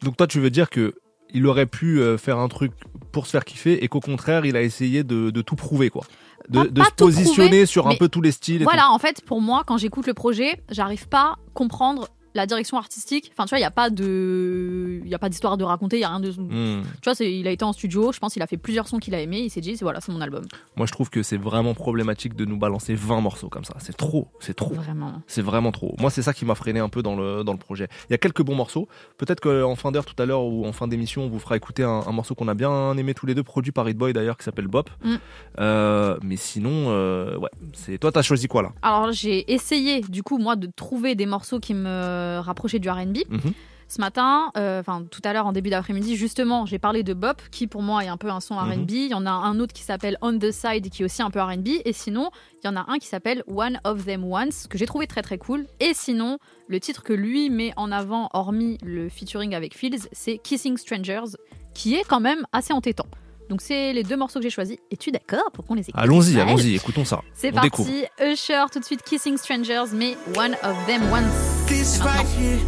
Donc 0.02 0.16
toi, 0.16 0.26
tu 0.26 0.40
veux 0.40 0.50
dire 0.50 0.70
que 0.70 0.94
il 1.34 1.46
aurait 1.46 1.66
pu 1.66 2.00
faire 2.18 2.38
un 2.38 2.48
truc 2.48 2.72
pour 3.12 3.26
se 3.26 3.32
faire 3.32 3.44
kiffer 3.44 3.82
et 3.84 3.88
qu'au 3.88 4.00
contraire, 4.00 4.46
il 4.46 4.56
a 4.56 4.62
essayé 4.62 5.04
de, 5.04 5.30
de 5.30 5.42
tout 5.42 5.56
prouver, 5.56 5.90
quoi. 5.90 6.04
De, 6.48 6.60
Pas- 6.60 6.68
de 6.68 6.80
pas 6.80 6.84
se 6.86 6.90
positionner 6.92 7.48
prouver, 7.48 7.66
sur 7.66 7.88
un 7.88 7.96
peu 7.96 8.08
tous 8.08 8.20
les 8.22 8.30
styles. 8.30 8.62
Et 8.62 8.64
Voilà, 8.64 8.90
en 8.92 8.98
fait, 8.98 9.22
pour 9.24 9.40
moi, 9.40 9.64
quand 9.66 9.76
j'écoute 9.78 10.06
le 10.06 10.14
projet, 10.14 10.62
j'arrive 10.70 11.08
pas 11.08 11.22
à 11.32 11.36
comprendre 11.54 12.08
la 12.36 12.46
direction 12.46 12.76
artistique. 12.76 13.30
Enfin, 13.32 13.44
tu 13.44 13.50
vois, 13.50 13.58
il 13.58 13.62
y 13.62 13.64
a 13.64 13.70
pas 13.70 13.90
de, 13.90 15.00
il 15.04 15.14
a 15.14 15.18
pas 15.18 15.28
d'histoire 15.28 15.56
de 15.56 15.64
raconter, 15.64 15.96
il 15.96 16.00
y 16.00 16.04
a 16.04 16.08
rien 16.08 16.20
de. 16.20 16.30
Hmm. 16.30 16.82
Tu 16.82 17.04
vois, 17.04 17.14
c'est- 17.14 17.32
il 17.32 17.46
a 17.48 17.50
été 17.50 17.64
en 17.64 17.72
studio, 17.72 18.12
je 18.12 18.18
pense 18.18 18.32
qu'il 18.34 18.42
a 18.42 18.46
fait 18.46 18.56
plusieurs 18.56 18.86
sons 18.88 18.98
qu'il 18.98 19.14
a 19.14 19.20
aimé, 19.20 19.38
il 19.40 19.50
s'est 19.50 19.60
dit, 19.60 19.76
c'est- 19.76 19.84
voilà, 19.84 20.00
c'est 20.00 20.12
mon 20.12 20.20
album. 20.20 20.44
Moi, 20.76 20.86
je 20.86 20.92
trouve 20.92 21.10
que 21.10 21.22
c'est 21.22 21.36
vraiment 21.36 21.74
problématique 21.74 22.34
de 22.36 22.44
nous 22.44 22.56
balancer 22.56 22.94
20 22.94 23.20
morceaux 23.20 23.48
comme 23.48 23.64
ça. 23.64 23.74
C'est 23.78 23.96
trop, 23.96 24.28
c'est 24.40 24.54
trop. 24.54 24.74
Vraiment. 24.74 25.22
C'est 25.26 25.42
vraiment 25.42 25.72
trop. 25.72 25.94
Moi, 25.98 26.10
c'est 26.10 26.22
ça 26.22 26.32
qui 26.32 26.44
m'a 26.44 26.54
freiné 26.54 26.80
un 26.80 26.88
peu 26.88 27.02
dans 27.02 27.16
le, 27.16 27.42
dans 27.44 27.52
le 27.52 27.58
projet. 27.58 27.88
Il 28.08 28.12
y 28.12 28.14
a 28.14 28.18
quelques 28.18 28.42
bons 28.42 28.54
morceaux. 28.54 28.86
Peut-être 29.18 29.40
qu'en 29.40 29.74
fin 29.76 29.90
d'heure, 29.92 30.04
tout 30.04 30.20
à 30.22 30.26
l'heure, 30.26 30.44
ou 30.44 30.66
en 30.66 30.72
fin 30.72 30.86
d'émission, 30.88 31.24
on 31.24 31.28
vous 31.28 31.38
fera 31.38 31.56
écouter 31.56 31.82
un, 31.82 32.02
un 32.06 32.12
morceau 32.12 32.34
qu'on 32.34 32.48
a 32.48 32.54
bien 32.54 32.96
aimé 32.96 33.14
tous 33.14 33.26
les 33.26 33.34
deux, 33.34 33.42
produit 33.42 33.72
par 33.72 33.88
Hit 33.88 33.96
Boy 33.96 34.12
d'ailleurs, 34.12 34.36
qui 34.36 34.44
s'appelle 34.44 34.68
Bop. 34.68 34.90
Mm. 35.02 35.14
Euh, 35.60 36.16
mais 36.22 36.36
sinon, 36.36 36.86
euh, 36.90 37.36
ouais. 37.38 37.48
C'est 37.72 37.98
toi, 37.98 38.12
t'as 38.12 38.22
choisi 38.22 38.46
quoi 38.48 38.62
là? 38.62 38.72
Alors 38.82 39.12
j'ai 39.12 39.52
essayé 39.52 40.00
du 40.02 40.22
coup 40.22 40.38
moi 40.38 40.56
de 40.56 40.68
trouver 40.74 41.14
des 41.14 41.26
morceaux 41.26 41.60
qui 41.60 41.74
me 41.74 41.86
rapprochaient 42.40 42.78
du 42.78 42.90
R&B. 42.90 43.18
Mhm. 43.28 43.52
Ce 43.88 44.00
matin, 44.00 44.50
euh, 44.56 44.80
enfin 44.80 45.04
tout 45.08 45.20
à 45.24 45.32
l'heure 45.32 45.46
en 45.46 45.52
début 45.52 45.70
d'après-midi, 45.70 46.16
justement, 46.16 46.66
j'ai 46.66 46.78
parlé 46.78 47.04
de 47.04 47.14
Bop, 47.14 47.40
qui 47.52 47.68
pour 47.68 47.82
moi 47.82 48.04
est 48.04 48.08
un 48.08 48.16
peu 48.16 48.30
un 48.30 48.40
son 48.40 48.56
R&B. 48.56 48.90
Il 48.90 49.10
y 49.10 49.14
en 49.14 49.26
a 49.26 49.30
un 49.30 49.60
autre 49.60 49.72
qui 49.72 49.82
s'appelle 49.82 50.18
On 50.22 50.36
the 50.36 50.50
Side, 50.50 50.90
qui 50.90 51.02
est 51.02 51.04
aussi 51.04 51.22
un 51.22 51.30
peu 51.30 51.40
R&B. 51.40 51.68
Et 51.84 51.92
sinon, 51.92 52.30
il 52.62 52.66
y 52.66 52.68
en 52.68 52.74
a 52.74 52.84
un 52.88 52.98
qui 52.98 53.06
s'appelle 53.06 53.44
One 53.46 53.80
of 53.84 54.04
Them 54.04 54.24
Once, 54.24 54.66
que 54.66 54.76
j'ai 54.76 54.86
trouvé 54.86 55.06
très 55.06 55.22
très 55.22 55.38
cool. 55.38 55.66
Et 55.78 55.92
sinon, 55.94 56.38
le 56.66 56.80
titre 56.80 57.04
que 57.04 57.12
lui 57.12 57.48
met 57.48 57.72
en 57.76 57.92
avant, 57.92 58.28
hormis 58.32 58.78
le 58.82 59.08
featuring 59.08 59.54
avec 59.54 59.76
Fields, 59.76 60.08
c'est 60.10 60.38
Kissing 60.38 60.76
Strangers, 60.76 61.36
qui 61.72 61.94
est 61.94 62.04
quand 62.04 62.20
même 62.20 62.44
assez 62.52 62.72
entêtant. 62.72 63.06
Donc 63.48 63.60
c'est 63.60 63.92
les 63.92 64.02
deux 64.02 64.16
morceaux 64.16 64.40
que 64.40 64.42
j'ai 64.44 64.50
choisis. 64.50 64.76
Es-tu 64.90 65.10
d'accord 65.12 65.50
pour 65.52 65.64
qu'on 65.64 65.74
les 65.74 65.82
écoute 65.82 65.94
Allons-y, 65.96 66.40
allons-y, 66.40 66.74
écoutons 66.74 67.04
ça. 67.04 67.22
C'est 67.34 67.52
parti, 67.52 67.70
découvre. 67.70 67.90
Usher, 68.20 68.64
tout 68.72 68.80
de 68.80 68.84
suite 68.84 69.02
Kissing 69.02 69.36
Strangers, 69.36 69.86
mais 69.94 70.16
One 70.36 70.54
of 70.62 70.76
Them 70.86 71.02
Once. 71.12 71.32
This 71.68 72.00
right 72.02 72.26
here, 72.36 72.58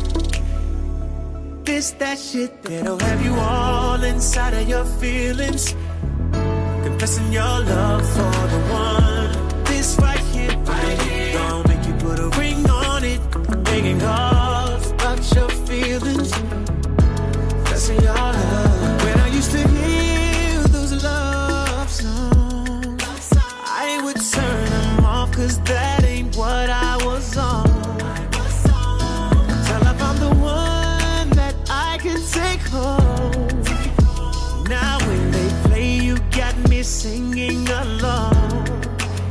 this 1.65 1.93
that 1.99 2.17
shit 2.17 2.63
that'll 2.63 2.99
have 2.99 3.25
you 3.25 3.35
all 3.35 4.03
inside 4.05 4.55
of 4.55 4.69
your 4.69 4.85
feelings. 5.01 5.75
Confessing 6.85 7.33
your 7.33 7.43
love 7.43 8.03
for 8.13 8.49
the 8.49 8.61
one. 8.73 9.65
This 9.65 9.97
right 10.01 10.19
here, 10.33 10.57
right 10.65 11.03
here, 11.03 11.33
gonna 11.35 11.69
make 11.69 11.87
you 11.87 11.95
put 11.95 12.19
a 12.21 12.29
ring 12.39 12.69
on 12.71 13.03
it. 13.05 13.21
Making 13.71 13.99
calls 14.01 14.91
about 14.93 15.35
your 15.35 15.49
feelings. 15.67 16.33
Confessing 17.65 18.01
your 18.03 18.15
love. 18.15 18.38
Cause 25.49 25.61
that 25.61 26.05
ain't 26.05 26.37
what 26.37 26.69
I 26.69 26.97
was 27.07 27.37
on. 27.37 27.67
I 29.71 30.15
the 30.25 30.35
one 30.35 31.31
that 31.41 31.55
I 31.71 31.97
can 32.05 32.21
take 32.39 32.61
home. 32.77 33.49
Now 34.69 34.99
when 35.07 35.31
they 35.31 35.49
play, 35.65 35.91
you 36.07 36.17
got 36.41 36.55
me 36.69 36.83
singing 36.83 37.67
along 37.69 38.35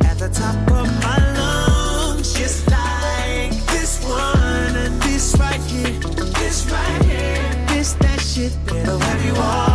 at 0.09 0.17
the 0.17 0.29
top 0.41 0.57
of 0.79 0.87
my 1.05 1.17
lungs, 1.37 2.33
just 2.33 2.65
like 2.71 3.51
this 3.73 4.03
one 4.03 4.73
this 5.05 5.35
right 5.39 5.63
here, 5.71 5.99
this 6.39 6.65
right 6.71 7.05
here, 7.05 7.65
this 7.67 7.93
that 7.93 8.19
shit 8.19 8.53
that'll 8.65 8.99
have 8.99 9.25
you 9.25 9.35
all 9.35 9.66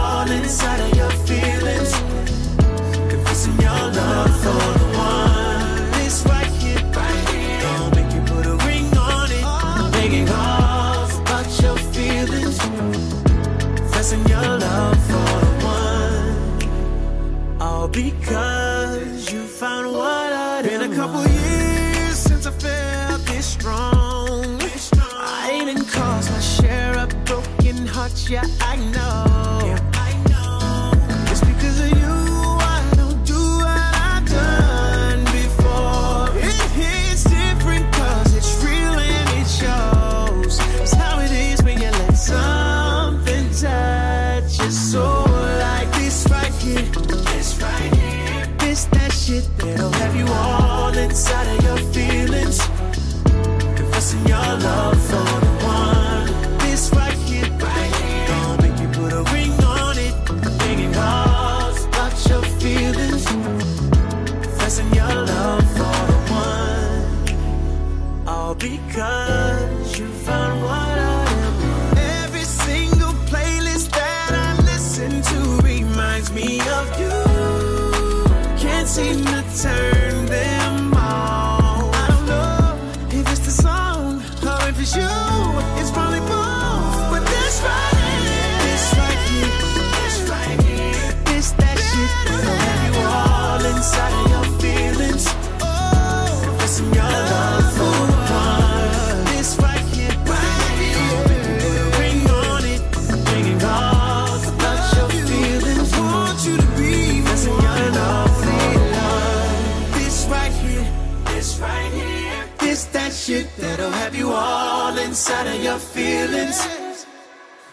Because 17.92 19.30
you 19.30 19.42
found 19.42 19.92
what 19.92 20.32
I 20.32 20.62
did. 20.62 20.80
Been 20.80 20.92
a 20.92 20.96
couple 20.96 21.20
years 21.26 22.16
since 22.16 22.46
I 22.46 22.50
felt 22.50 23.20
this 23.26 23.44
strong. 23.44 24.58
I 25.14 25.62
didn't 25.66 25.86
cause 25.88 26.30
my 26.30 26.40
share 26.40 26.96
of 26.98 27.10
broken 27.26 27.86
hearts, 27.86 28.30
yeah, 28.30 28.46
I 28.62 28.76
know. 28.76 29.51
Inside 51.12 51.46
of 51.54 51.62
your 51.62 51.76
feelings. 51.92 52.58
Confessing 53.76 54.26
your 54.26 54.48
love 54.66 54.98
for 55.10 55.32
the 55.44 55.52
one. 55.62 56.26
This 56.60 56.90
right 56.94 57.18
here. 57.28 57.50
Right 57.66 57.94
here. 58.00 58.26
Gonna 58.28 58.62
make 58.62 58.78
you 58.80 58.88
put 58.98 59.12
a 59.12 59.22
ring 59.34 59.52
on 59.62 59.98
it. 60.06 60.14
Thinking 60.62 60.92
cause 60.94 61.84
about 61.84 62.14
your 62.30 62.42
feelings. 62.60 63.26
Confessing 64.46 64.90
your 64.94 65.14
love 65.32 65.64
for 65.76 65.98
the 66.10 66.18
one. 66.46 68.26
All 68.26 68.54
because 68.54 69.31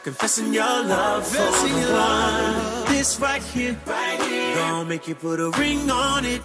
Confessing 0.09 0.51
your 0.55 0.63
love 0.65 1.27
for 1.27 1.37
the 1.37 1.93
one. 1.93 2.85
This 2.87 3.19
right 3.19 3.43
here, 3.43 3.77
right 3.85 4.19
here, 4.23 4.55
gonna 4.55 4.89
make 4.89 5.07
you 5.07 5.13
put 5.13 5.39
a 5.39 5.51
ring 5.51 5.87
on 5.91 6.25
it. 6.25 6.41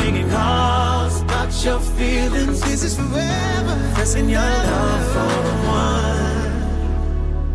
Making 0.00 0.30
calls 0.30 1.20
about 1.22 1.50
your 1.64 1.80
feelings. 1.80 2.60
This 2.60 2.84
is 2.84 2.94
forever. 2.94 3.74
Confessing 3.74 4.28
your 4.28 4.40
love 4.40 5.04
for 5.14 5.34
the 5.48 5.54
one. 5.66 6.44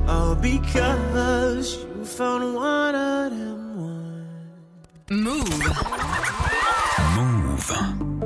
Oh, 0.09 0.35
because 0.35 1.77
you 1.77 2.03
found 2.03 2.55
one 2.55 2.95
of 2.95 3.31
them 3.31 3.79
one. 3.79 4.27
Move. 5.09 5.47
Move. 7.15 8.22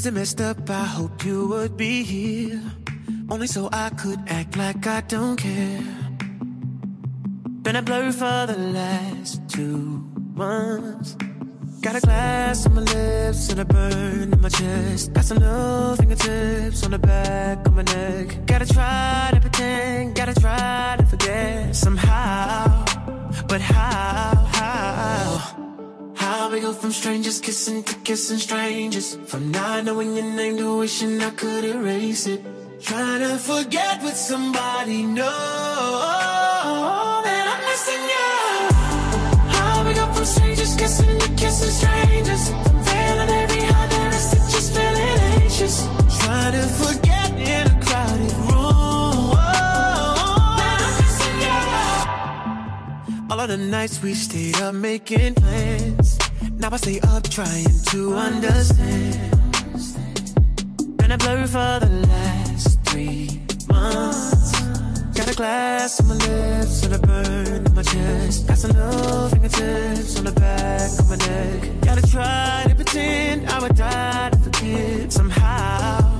Is 0.00 0.06
it 0.06 0.14
messed 0.14 0.40
up? 0.40 0.70
I 0.70 0.84
hope 0.84 1.26
you 1.26 1.46
would 1.48 1.76
be 1.76 2.02
here. 2.02 2.62
Only 3.28 3.46
so 3.46 3.68
I 3.70 3.90
could 3.90 4.18
act 4.28 4.56
like 4.56 4.86
I 4.86 5.02
don't 5.02 5.36
care. 5.36 5.84
Been 7.60 7.76
a 7.76 7.82
blur 7.82 8.10
for 8.10 8.46
the 8.50 8.56
last 8.72 9.46
two 9.50 10.10
months. 10.32 11.18
Got 11.82 11.96
a 11.96 12.00
glass 12.00 12.64
on 12.64 12.76
my 12.76 12.80
lips 12.80 13.50
and 13.50 13.60
a 13.60 13.66
burn 13.66 14.32
in 14.32 14.40
my 14.40 14.48
chest. 14.48 15.12
Got 15.12 15.26
some 15.26 15.36
little 15.36 15.96
fingertips 15.96 16.82
on 16.82 16.92
the 16.92 16.98
back 16.98 17.66
of 17.66 17.74
my 17.74 17.82
neck. 17.82 18.46
Gotta 18.46 18.64
try 18.64 19.28
to 19.34 19.40
pretend, 19.40 20.14
gotta 20.14 20.32
try 20.32 20.96
to 20.98 21.04
forget 21.04 21.76
somehow. 21.76 22.86
But 23.48 23.60
how, 23.60 24.48
how? 24.54 25.69
How 26.30 26.46
we 26.48 26.60
go 26.60 26.72
from 26.72 26.92
strangers 26.92 27.40
kissing 27.40 27.82
to 27.82 27.94
kissing 28.06 28.38
strangers? 28.38 29.16
From 29.26 29.50
not 29.50 29.84
knowing 29.84 30.14
your 30.14 30.24
name 30.24 30.58
to 30.58 30.78
wishing 30.78 31.20
I 31.20 31.30
could 31.30 31.64
erase 31.64 32.28
it. 32.28 32.40
Trying 32.80 33.22
to 33.22 33.36
forget 33.36 34.00
what 34.00 34.14
somebody 34.14 35.02
knows 35.02 35.26
I'm 37.52 37.60
missing 37.70 38.04
you. 38.14 38.30
How 39.56 39.84
we 39.84 39.92
go 39.92 40.06
from 40.14 40.24
strangers 40.24 40.76
kissing 40.76 41.18
to 41.18 41.28
kissing 41.34 41.74
strangers? 41.80 42.48
From 42.48 42.78
feeling 42.84 43.30
every 43.42 43.62
heart 43.70 43.90
feeling 44.76 45.20
anxious. 45.42 45.76
Trying 46.20 46.52
to 46.52 46.64
forget 46.82 47.30
in 47.54 47.66
a 47.66 47.76
crowded 47.84 48.34
room 48.46 49.34
that 50.60 50.78
I'm 50.86 50.94
missing 51.02 51.38
you. 53.18 53.26
All 53.32 53.40
of 53.40 53.48
the 53.48 53.56
nights 53.56 54.00
we 54.00 54.14
stayed 54.14 54.60
up 54.60 54.74
making 54.76 55.34
plans. 55.34 55.99
Now 56.60 56.68
I 56.72 56.76
stay 56.76 57.00
up 57.00 57.22
trying 57.30 57.80
to 57.86 58.14
understand. 58.16 59.30
Been 60.98 61.10
a 61.10 61.16
blur 61.16 61.46
for 61.46 61.80
the 61.80 61.88
last 62.06 62.78
three 62.84 63.40
months. 63.66 64.52
Got 65.16 65.30
a 65.32 65.34
glass 65.34 66.00
on 66.00 66.08
my 66.08 66.16
lips 66.16 66.82
and 66.84 66.94
a 66.94 66.98
burn 66.98 67.66
in 67.66 67.74
my 67.74 67.82
chest. 67.82 68.46
Got 68.46 68.58
some 68.58 68.72
little 68.72 69.28
fingertips 69.30 70.18
on 70.18 70.24
the 70.26 70.32
back 70.32 70.90
of 70.98 71.08
my 71.08 71.16
neck. 71.16 71.80
Gotta 71.80 72.02
try 72.02 72.66
to 72.68 72.74
pretend 72.74 73.48
I 73.48 73.58
would 73.62 73.74
die 73.74 74.28
to 74.28 74.38
forget 74.38 75.12
somehow. 75.14 76.18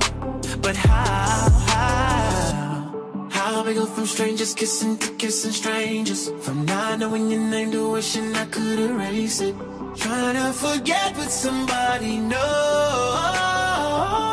But 0.59 0.75
how, 0.75 1.49
how? 1.69 3.27
How 3.29 3.63
we 3.63 3.75
go 3.75 3.85
from 3.85 4.07
strangers 4.07 4.55
kissing 4.55 4.97
to 4.97 5.13
kissing 5.17 5.51
strangers? 5.51 6.31
From 6.41 6.65
not 6.65 6.97
knowing 6.97 7.29
your 7.29 7.41
name 7.41 7.71
to 7.73 7.91
wishing 7.91 8.35
I 8.35 8.45
could 8.45 8.79
erase 8.79 9.39
it. 9.41 9.55
Trying 9.95 10.35
to 10.35 10.53
forget 10.53 11.17
what 11.17 11.29
somebody 11.29 12.17
knows 12.17 12.37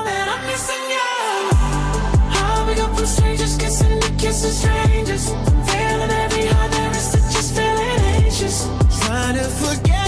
that 0.06 0.28
I'm 0.34 0.46
missing 0.46 0.84
you. 0.94 1.10
How 2.30 2.66
we 2.66 2.74
go 2.76 2.86
from 2.94 3.06
strangers 3.06 3.56
kissing 3.56 4.00
to 4.00 4.10
kissing 4.12 4.52
strangers? 4.52 5.28
Feeling 5.28 6.10
every 6.10 6.46
heart 6.46 6.70
there 6.70 6.90
is 6.90 7.12
just 7.32 7.54
feeling 7.56 8.00
anxious. 8.22 8.68
Trying 9.00 9.34
to 9.34 9.44
forget 9.44 10.07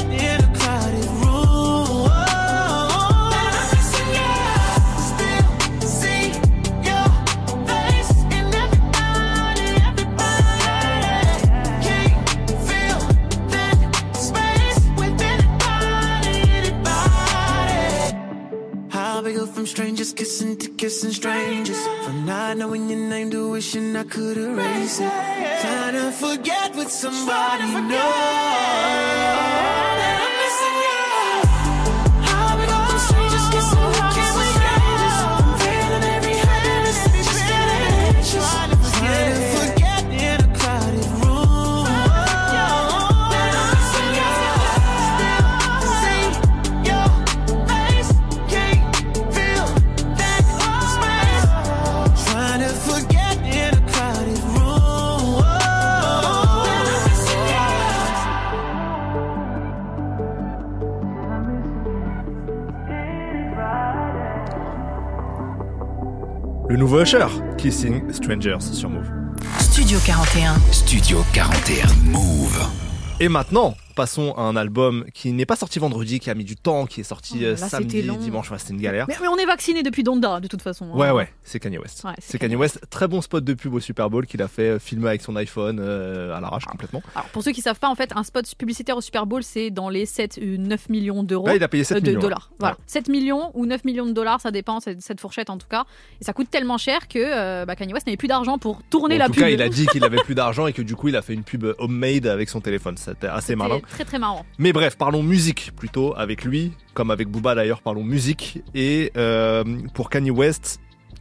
strangers 19.70 20.12
kissing 20.12 20.56
to 20.56 20.68
kissing 20.70 21.12
strangers? 21.12 21.80
From 22.04 22.26
not 22.26 22.56
knowing 22.56 22.90
your 22.90 22.98
name 22.98 23.30
to 23.30 23.50
wishing 23.52 23.94
I 23.96 24.02
could 24.02 24.36
erase 24.36 24.98
it. 24.98 25.12
Trying 25.60 25.94
to 25.94 26.10
forget 26.10 26.74
with 26.74 26.90
somebody 26.90 27.64
knows. 27.88 28.80
Le 66.70 66.76
nouveau 66.76 67.02
Usher, 67.02 67.26
Kissing 67.58 68.12
Strangers 68.12 68.60
sur 68.60 68.88
Move. 68.88 69.10
Studio 69.58 69.98
41. 70.06 70.54
Studio 70.70 71.24
41. 71.32 71.88
Move. 72.04 72.64
Et 73.18 73.28
maintenant, 73.28 73.76
passons 74.00 74.32
à 74.36 74.42
un 74.42 74.56
album 74.56 75.04
qui 75.12 75.32
n'est 75.32 75.44
pas 75.46 75.56
sorti 75.56 75.78
vendredi, 75.78 76.20
qui 76.20 76.30
a 76.30 76.34
mis 76.34 76.44
du 76.44 76.56
temps, 76.56 76.86
qui 76.86 77.00
est 77.00 77.04
sorti 77.04 77.38
Oh, 77.40 77.44
euh, 77.44 77.50
là, 77.50 77.68
samedi, 77.68 78.02
dimanche. 78.02 78.50
Ouais, 78.50 78.58
c'était 78.58 78.72
une 78.72 78.80
galère. 78.80 79.04
Mais, 79.08 79.16
mais 79.20 79.28
on 79.28 79.36
est 79.36 79.44
vacciné 79.44 79.82
depuis 79.82 80.02
Donda, 80.02 80.40
de 80.40 80.48
toute 80.48 80.62
façon. 80.62 80.86
hein. 80.86 80.96
Ouais, 80.96 81.10
ouais, 81.10 81.28
c'est 81.44 81.60
Kanye 81.60 81.78
West. 81.78 82.02
Ouais, 82.04 82.12
c'est 82.18 82.38
Kanye 82.38 82.56
West. 82.56 82.80
Très 82.90 83.08
bon 83.08 83.20
spot 83.20 83.44
de 83.44 83.52
pub 83.54 83.74
au 83.74 83.80
Super 83.80 84.08
Bowl 84.08 84.26
qu'il 84.26 84.40
a 84.42 84.48
fait 84.48 84.70
euh, 84.70 84.78
filmer 84.78 85.08
avec 85.08 85.20
son 85.22 85.36
iPhone 85.36 85.78
euh, 85.80 86.34
à 86.34 86.40
l'arrache 86.40 86.64
complètement. 86.64 87.02
Alors, 87.14 87.28
pour 87.28 87.42
ceux 87.42 87.52
qui 87.52 87.60
savent 87.60 87.78
pas, 87.78 87.88
en 87.88 87.94
fait, 87.94 88.10
un 88.16 88.22
spot 88.24 88.44
publicitaire 88.56 88.96
au 88.96 89.00
Super 89.02 89.26
Bowl, 89.26 89.42
c'est 89.42 89.70
dans 89.70 89.88
les 89.90 90.06
7 90.06 90.38
ou 90.42 90.56
9 90.58 90.88
millions 90.88 91.22
d'euros. 91.22 91.46
Là, 91.46 91.56
il 91.56 91.62
a 91.62 91.68
payé 91.68 91.84
7 91.84 91.98
Euh, 91.98 92.00
de 92.00 92.06
millions. 92.08 92.20
dollars. 92.20 92.50
Voilà. 92.58 92.76
7 92.86 93.08
millions 93.08 93.50
ou 93.54 93.66
9 93.66 93.84
millions 93.84 94.06
de 94.06 94.12
dollars, 94.12 94.40
ça 94.40 94.50
dépend, 94.50 94.78
cette 94.80 95.20
fourchette 95.20 95.50
en 95.50 95.58
tout 95.58 95.68
cas. 95.68 95.84
Et 96.20 96.24
ça 96.24 96.32
coûte 96.32 96.50
tellement 96.50 96.78
cher 96.78 97.06
que 97.08 97.18
euh, 97.18 97.64
bah, 97.66 97.76
Kanye 97.76 97.92
West 97.92 98.06
n'avait 98.06 98.16
plus 98.16 98.28
d'argent 98.28 98.56
pour 98.58 98.80
tourner 98.88 99.16
en 99.16 99.18
la 99.18 99.26
tout 99.26 99.32
pub. 99.32 99.42
cas, 99.42 99.48
il 99.50 99.60
a 99.60 99.68
dit 99.68 99.86
qu'il 99.88 100.04
avait 100.04 100.22
plus 100.22 100.34
d'argent 100.34 100.66
et 100.66 100.72
que 100.72 100.82
du 100.82 100.96
coup, 100.96 101.08
il 101.08 101.16
a 101.16 101.22
fait 101.22 101.34
une 101.34 101.44
pub 101.44 101.66
homemade 101.78 102.26
avec 102.26 102.48
son 102.48 102.60
téléphone. 102.60 102.96
C'était 102.96 103.26
assez 103.26 103.56
malin. 103.56 103.80
Très 103.90 104.18
marrant. 104.18 104.44
Mais 104.58 104.72
bref, 104.72 104.96
parlons 104.96 105.22
musique 105.22 105.72
plutôt 105.76 106.16
avec 106.16 106.44
lui, 106.44 106.72
comme 106.94 107.10
avec 107.10 107.28
Booba 107.28 107.54
d'ailleurs, 107.54 107.82
parlons 107.82 108.04
musique. 108.04 108.62
Et 108.74 109.12
euh, 109.16 109.64
pour 109.94 110.10
Kanye 110.10 110.30
West, 110.30 110.80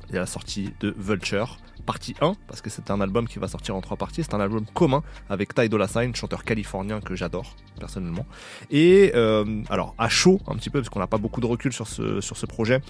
il 0.10 0.16
y 0.16 0.18
a 0.18 0.22
la 0.22 0.26
sortie 0.26 0.72
de 0.80 0.94
Vulture, 0.98 1.58
partie 1.90 2.14
1, 2.22 2.34
parce 2.48 2.62
que 2.62 2.70
c'est 2.70 2.92
un 2.92 3.02
album 3.02 3.28
qui 3.28 3.40
va 3.40 3.48
sortir 3.48 3.76
en 3.76 3.82
trois 3.82 3.98
parties. 3.98 4.22
C'est 4.22 4.36
un 4.36 4.40
album 4.40 4.64
commun 4.76 5.02
avec 5.28 5.56
Ty 5.56 5.70
Dolla 5.70 5.88
Sign, 5.88 6.14
chanteur 6.14 6.44
californien 6.44 7.02
que 7.02 7.16
j'adore 7.16 7.56
personnellement. 7.80 8.28
Et 8.70 9.12
euh, 9.16 9.64
alors 9.72 9.96
à 9.98 10.08
chaud 10.08 10.40
un 10.46 10.56
petit 10.56 10.70
peu, 10.70 10.82
parce 10.82 10.90
qu'on 10.90 11.00
n'a 11.00 11.08
pas 11.08 11.18
beaucoup 11.18 11.42
de 11.42 11.48
recul 11.48 11.74
sur 11.74 11.88
ce, 11.88 12.22
sur 12.22 12.38
ce 12.38 12.46
projet. 12.46 12.82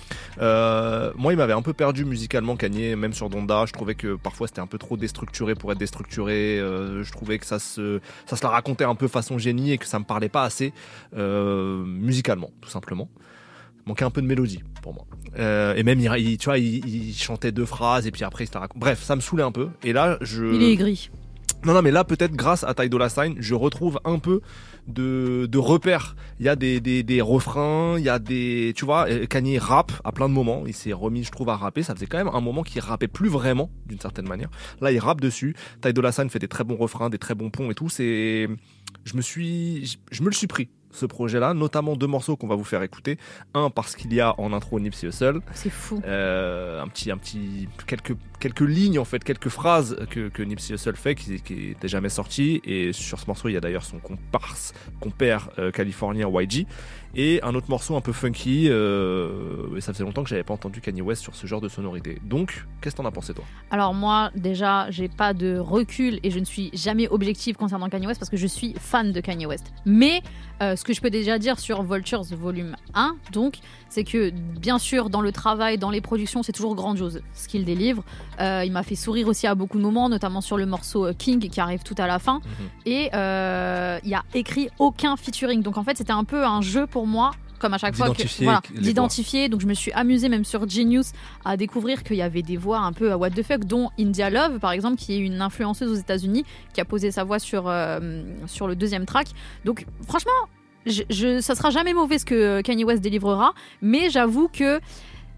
Euh, 0.42 1.14
moi, 1.16 1.32
il 1.32 1.38
m'avait 1.38 1.54
un 1.54 1.62
peu 1.62 1.72
perdu 1.72 2.04
musicalement, 2.04 2.58
Kanye, 2.58 2.98
même 2.98 3.14
sur 3.14 3.30
Donda. 3.30 3.66
Je 3.68 3.72
trouvais 3.72 3.96
que 3.96 4.16
parfois 4.16 4.48
c'était 4.48 4.60
un 4.60 4.68
peu 4.68 4.78
trop 4.78 4.98
déstructuré 4.98 5.56
pour 5.56 5.72
être 5.72 5.78
déstructuré. 5.78 6.60
Euh, 6.60 7.02
je 7.02 7.12
trouvais 7.14 7.40
que 7.40 7.46
ça 7.46 7.60
se, 7.60 8.02
ça 8.26 8.36
se 8.36 8.44
la 8.44 8.50
racontait 8.50 8.84
un 8.84 8.96
peu 8.96 9.08
façon 9.08 9.38
génie 9.38 9.72
et 9.72 9.78
que 9.78 9.86
ça 9.86 10.00
me 10.00 10.04
parlait 10.04 10.28
pas 10.28 10.44
assez 10.44 10.74
musicalement, 11.14 12.52
tout 12.60 12.70
simplement. 12.70 13.08
Il 13.90 13.94
manquait 13.94 14.06
un 14.06 14.12
peu 14.12 14.22
de 14.22 14.28
mélodie 14.28 14.60
pour 14.84 14.94
moi. 14.94 15.08
Euh, 15.40 15.74
et 15.76 15.82
même, 15.82 16.00
il, 16.00 16.38
tu 16.38 16.46
vois, 16.46 16.60
il, 16.60 16.86
il 16.88 17.12
chantait 17.16 17.52
deux 17.52 17.66
phrases 17.66 18.06
et 18.06 18.12
puis 18.12 18.24
après 18.24 18.44
il 18.46 18.56
raconte. 18.56 18.80
Bref, 18.80 19.02
ça 19.02 19.16
me 19.16 19.22
saoulait 19.22 19.42
un 19.42 19.52
peu. 19.52 19.70
Et 19.84 19.94
là, 19.94 20.20
je. 20.22 20.46
Il 20.46 20.62
est 20.62 20.74
aigri. 20.74 21.10
Non, 21.66 21.74
non, 21.74 21.82
mais 21.82 21.90
là, 21.90 22.04
peut-être 22.04 22.34
grâce 22.34 22.64
à 22.64 22.76
Ty 22.76 22.88
Dolla 22.88 23.10
Sign, 23.10 23.36
je 23.40 23.56
retrouve 23.56 24.00
un 24.06 24.20
peu 24.20 24.42
de, 24.88 25.48
de 25.52 25.58
repères. 25.58 26.16
Il 26.40 26.46
y 26.46 26.50
a 26.50 26.56
des, 26.56 26.80
des, 26.80 27.02
des 27.02 27.20
refrains, 27.20 27.96
il 27.98 28.04
y 28.06 28.10
a 28.10 28.20
des. 28.20 28.74
Tu 28.76 28.86
vois, 28.86 29.10
euh, 29.10 29.26
Kanye 29.26 29.58
rappe 29.58 29.92
à 30.04 30.12
plein 30.12 30.30
de 30.30 30.34
moments. 30.36 30.66
Il 30.68 30.76
s'est 30.76 30.94
remis, 30.94 31.24
je 31.24 31.32
trouve, 31.32 31.50
à 31.50 31.56
rapper. 31.58 31.82
Ça 31.82 31.96
faisait 31.96 32.06
quand 32.06 32.20
même 32.20 32.30
un 32.32 32.42
moment 32.42 32.62
qu'il 32.62 32.80
rappait 32.82 33.08
plus 33.08 33.28
vraiment, 33.30 33.72
d'une 33.88 34.00
certaine 34.00 34.28
manière. 34.28 34.50
Là, 34.82 34.92
il 34.92 35.00
rappe 35.00 35.20
dessus. 35.20 35.56
Ty 35.82 35.94
Dolla 35.94 36.12
Sign 36.12 36.30
fait 36.30 36.38
des 36.40 36.48
très 36.48 36.64
bons 36.64 36.78
refrains, 36.78 37.10
des 37.10 37.18
très 37.18 37.34
bons 37.34 37.50
ponts 37.50 37.72
et 37.72 37.76
tout. 37.76 37.90
C'est. 37.90 38.48
Je 39.04 39.16
me 39.18 39.22
suis. 39.24 39.84
je- 39.88 39.98
Je 40.12 40.22
me 40.22 40.28
le 40.28 40.34
suis 40.36 40.48
pris. 40.48 40.70
Ce 40.92 41.06
projet-là, 41.06 41.54
notamment 41.54 41.96
deux 41.96 42.08
morceaux 42.08 42.36
qu'on 42.36 42.48
va 42.48 42.56
vous 42.56 42.64
faire 42.64 42.82
écouter. 42.84 43.18
Un 43.54 43.70
parce 43.70 43.96
qu'il 43.96 44.14
y 44.14 44.22
a 44.22 44.34
en 44.40 44.54
intro 44.54 44.80
Nipsey 44.80 45.08
Hussle, 45.08 45.42
C'est 45.54 45.70
fou. 45.70 46.02
euh, 46.06 46.82
un 46.82 46.88
petit, 46.88 47.12
un 47.12 47.18
petit, 47.18 47.68
quelques, 47.86 48.16
quelques 48.40 48.62
lignes 48.62 49.00
en 49.00 49.06
fait, 49.06 49.24
quelques 49.24 49.50
phrases 49.50 49.98
que, 50.10 50.42
Nipsey 50.42 50.74
Hussle 50.74 50.96
fait 50.96 51.16
qui, 51.16 51.42
qui 51.42 51.54
n'étaient 51.70 51.88
jamais 51.88 52.10
sorties. 52.10 52.62
Et 52.66 52.94
sur 52.94 53.20
ce 53.20 53.26
morceau, 53.28 53.50
il 53.50 53.54
y 53.54 53.58
a 53.58 53.62
d'ailleurs 53.62 53.84
son 53.84 54.00
comparse, 54.00 54.74
compère 55.00 55.50
euh, 55.60 55.72
californien 55.72 56.30
YG. 56.30 56.66
Et 57.16 57.42
un 57.42 57.56
autre 57.56 57.70
morceau 57.70 57.96
un 57.96 58.02
peu 58.02 58.14
funky. 58.14 58.68
Euh, 58.70 59.76
et 59.76 59.82
ça 59.82 59.94
faisait 59.94 60.04
longtemps 60.04 60.24
que 60.24 60.30
j'avais 60.30 60.44
pas 60.44 60.54
entendu 60.54 60.80
Kanye 60.82 61.02
West 61.02 61.24
sur 61.24 61.36
ce 61.36 61.48
genre 61.48 61.62
de 61.62 61.70
sonorité. 61.70 62.20
Donc, 62.24 62.66
qu'est-ce 62.82 62.96
que 62.96 63.02
t'en 63.02 63.08
as 63.08 63.12
pensé 63.12 63.34
toi? 63.34 63.44
Alors 63.72 63.94
moi, 63.94 64.32
déjà, 64.36 64.90
j'ai 64.92 65.08
pas 65.08 65.34
de 65.34 65.58
recul 65.58 66.20
et 66.24 66.32
je 66.32 66.40
ne 66.40 66.46
suis 66.46 66.70
jamais 66.74 67.08
objective 67.08 67.56
concernant 67.56 67.90
Kanye 67.90 68.08
West 68.08 68.20
parce 68.20 68.30
que 68.30 68.38
je 68.38 68.48
suis 68.48 68.76
fan 68.80 69.12
de 69.12 69.22
Kanye 69.22 69.48
West. 69.48 69.74
Mais 69.86 70.22
euh, 70.62 70.76
ce 70.76 70.84
que 70.84 70.94
je 70.94 71.02
peux 71.02 71.10
déjà 71.10 71.40
dire 71.40 71.60
sur 71.60 71.82
Vultures 71.84 72.24
volume 72.24 72.76
1, 72.94 73.16
donc, 73.32 73.58
c'est 73.90 74.04
que 74.04 74.30
bien 74.30 74.78
sûr, 74.78 75.10
dans 75.10 75.22
le 75.22 75.32
travail, 75.32 75.78
dans 75.78 75.90
les 75.90 76.02
productions, 76.02 76.44
c'est 76.44 76.52
toujours 76.52 76.76
grandiose 76.76 77.22
ce 77.34 77.48
qu'il 77.48 77.66
délivre. 77.66 78.04
Euh, 78.40 78.64
il 78.66 78.72
m'a 78.72 78.84
fait 78.84 78.96
sourire 78.96 79.28
aussi 79.28 79.48
à 79.48 79.56
beaucoup 79.56 79.78
de 79.78 79.84
moments, 79.84 80.10
notamment 80.10 80.42
sur 80.42 80.58
le 80.58 80.66
morceau 80.66 81.08
euh, 81.08 81.14
King 81.14 81.50
qui 81.50 81.60
arrive 81.60 81.84
tout 81.84 81.96
à 81.98 82.08
la 82.08 82.20
fin. 82.20 82.42
Et 82.86 83.10
euh, 83.14 84.00
il 84.04 84.14
a 84.14 84.24
écrit 84.34 84.70
aucun 84.80 85.18
featuring. 85.18 85.62
Donc 85.62 85.78
en 85.78 85.84
fait, 85.84 85.98
c'était 85.98 86.14
un 86.14 86.24
peu 86.24 86.46
un 86.46 86.62
jeu 86.62 86.88
pour 86.88 87.06
moi. 87.08 87.32
Comme 87.60 87.74
à 87.74 87.78
chaque 87.78 87.96
fois 87.96 88.12
que 88.12 88.80
D'identifier 88.80 89.42
voilà. 89.42 89.50
Donc 89.50 89.60
je 89.60 89.68
me 89.68 89.74
suis 89.74 89.92
amusée 89.92 90.30
même 90.30 90.46
sur 90.46 90.68
Genius 90.70 91.12
à 91.44 91.58
découvrir 91.58 92.04
qu'il 92.04 92.16
y 92.16 92.22
avait 92.22 92.42
des 92.42 92.56
voix 92.56 92.80
un 92.80 92.94
peu 92.94 93.12
à 93.12 93.18
what 93.18 93.32
the 93.32 93.44
fuck, 93.44 93.66
dont 93.66 93.90
India 94.00 94.30
Love 94.30 94.60
par 94.60 94.72
exemple, 94.72 94.96
qui 94.96 95.14
est 95.14 95.18
une 95.18 95.42
influenceuse 95.42 95.92
aux 95.92 95.96
États-Unis, 95.96 96.46
qui 96.74 96.80
a 96.80 96.86
posé 96.86 97.12
sa 97.12 97.26
voix 97.26 97.38
sur 97.38 97.68
euh, 97.68 98.24
sur 98.46 98.66
le 98.66 98.78
deuxième 98.78 99.06
track. 99.06 99.28
Donc 99.66 99.86
franchement, 100.08 100.32
je, 100.86 101.04
je, 101.10 101.42
ça 101.42 101.54
sera 101.54 101.70
jamais 101.70 101.94
mauvais 101.94 102.18
ce 102.18 102.24
que 102.24 102.62
Kanye 102.62 102.86
West 102.86 103.02
délivrera, 103.02 103.54
mais 103.82 104.10
j'avoue 104.10 104.48
que 104.48 104.80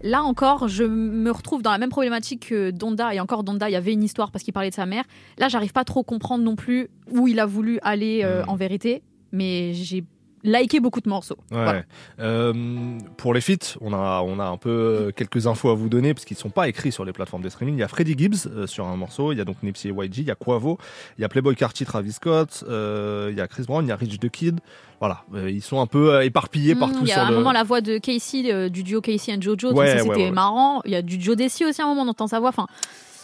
là 0.02 0.22
encore, 0.22 0.68
je 0.68 0.84
me 0.84 1.30
retrouve 1.30 1.62
dans 1.62 1.70
la 1.70 1.78
même 1.78 1.90
problématique 1.90 2.48
que 2.48 2.70
Donda. 2.70 3.14
Et 3.14 3.20
encore, 3.20 3.44
Donda, 3.44 3.68
il 3.68 3.72
y 3.72 3.76
avait 3.76 3.92
une 3.92 4.02
histoire 4.02 4.30
parce 4.30 4.44
qu'il 4.44 4.52
parlait 4.52 4.70
de 4.70 4.74
sa 4.74 4.86
mère. 4.86 5.04
Là, 5.38 5.48
j'arrive 5.48 5.72
pas 5.72 5.84
trop 5.84 6.02
comprendre 6.02 6.44
non 6.44 6.56
plus 6.56 6.88
où 7.10 7.28
il 7.28 7.40
a 7.40 7.46
voulu 7.46 7.78
aller 7.82 8.22
euh, 8.24 8.44
en 8.46 8.56
vérité, 8.56 9.02
mais 9.32 9.72
j'ai 9.74 10.04
liké 10.44 10.80
beaucoup 10.80 11.00
de 11.00 11.08
morceaux. 11.08 11.36
Ouais. 11.50 11.62
Voilà. 11.62 11.82
Euh, 12.20 12.98
pour 13.16 13.34
les 13.34 13.40
feats, 13.40 13.76
on 13.80 13.92
a, 13.92 14.22
on 14.24 14.38
a 14.38 14.44
un 14.44 14.56
peu 14.56 14.70
euh, 14.70 15.10
quelques 15.12 15.46
infos 15.46 15.70
à 15.70 15.74
vous 15.74 15.88
donner 15.88 16.14
parce 16.14 16.24
qu'ils 16.24 16.36
sont 16.36 16.50
pas 16.50 16.68
écrits 16.68 16.92
sur 16.92 17.04
les 17.04 17.12
plateformes 17.12 17.42
de 17.42 17.48
streaming. 17.48 17.76
Il 17.76 17.80
y 17.80 17.82
a 17.82 17.88
Freddie 17.88 18.14
Gibbs 18.16 18.46
euh, 18.48 18.66
sur 18.66 18.86
un 18.86 18.96
morceau, 18.96 19.32
il 19.32 19.38
y 19.38 19.40
a 19.40 19.44
donc 19.44 19.62
Nipsey 19.62 19.88
et 19.90 19.92
YG, 19.92 20.18
il 20.18 20.24
y 20.24 20.30
a 20.30 20.34
Quavo, 20.34 20.78
il 21.18 21.22
y 21.22 21.24
a 21.24 21.28
Playboy 21.28 21.54
Carty, 21.54 21.84
Travis 21.84 22.12
Scott, 22.12 22.64
euh, 22.68 23.28
il 23.30 23.38
y 23.38 23.40
a 23.40 23.46
Chris 23.48 23.64
Brown, 23.66 23.84
il 23.84 23.88
y 23.88 23.92
a 23.92 23.96
Rich 23.96 24.18
the 24.20 24.28
Kid. 24.28 24.60
Voilà, 25.00 25.24
ils 25.48 25.62
sont 25.62 25.80
un 25.80 25.86
peu 25.86 26.22
éparpillés 26.24 26.74
Mmh, 26.74 26.78
partout 26.78 26.98
Il 27.02 27.08
y 27.08 27.12
a 27.12 27.14
sur 27.14 27.22
à 27.24 27.26
un 27.26 27.30
le. 27.30 27.36
moment 27.36 27.50
la 27.52 27.64
voix 27.64 27.80
de 27.80 27.98
Casey, 27.98 28.70
du 28.70 28.82
duo 28.84 29.00
Casey 29.00 29.34
and 29.34 29.40
Jojo, 29.40 29.72
Ouais, 29.72 29.98
c'était 29.98 30.08
ouais. 30.10 30.30
marrant. 30.30 30.80
Il 30.84 30.92
y 30.92 30.94
a 30.94 31.02
du 31.02 31.20
Joe 31.20 31.34
Desi 31.36 31.64
aussi 31.64 31.80
à 31.82 31.86
un 31.86 31.88
moment, 31.88 32.02
on 32.02 32.08
entend 32.08 32.28
sa 32.28 32.38
voix. 32.38 32.50
Enfin, 32.50 32.66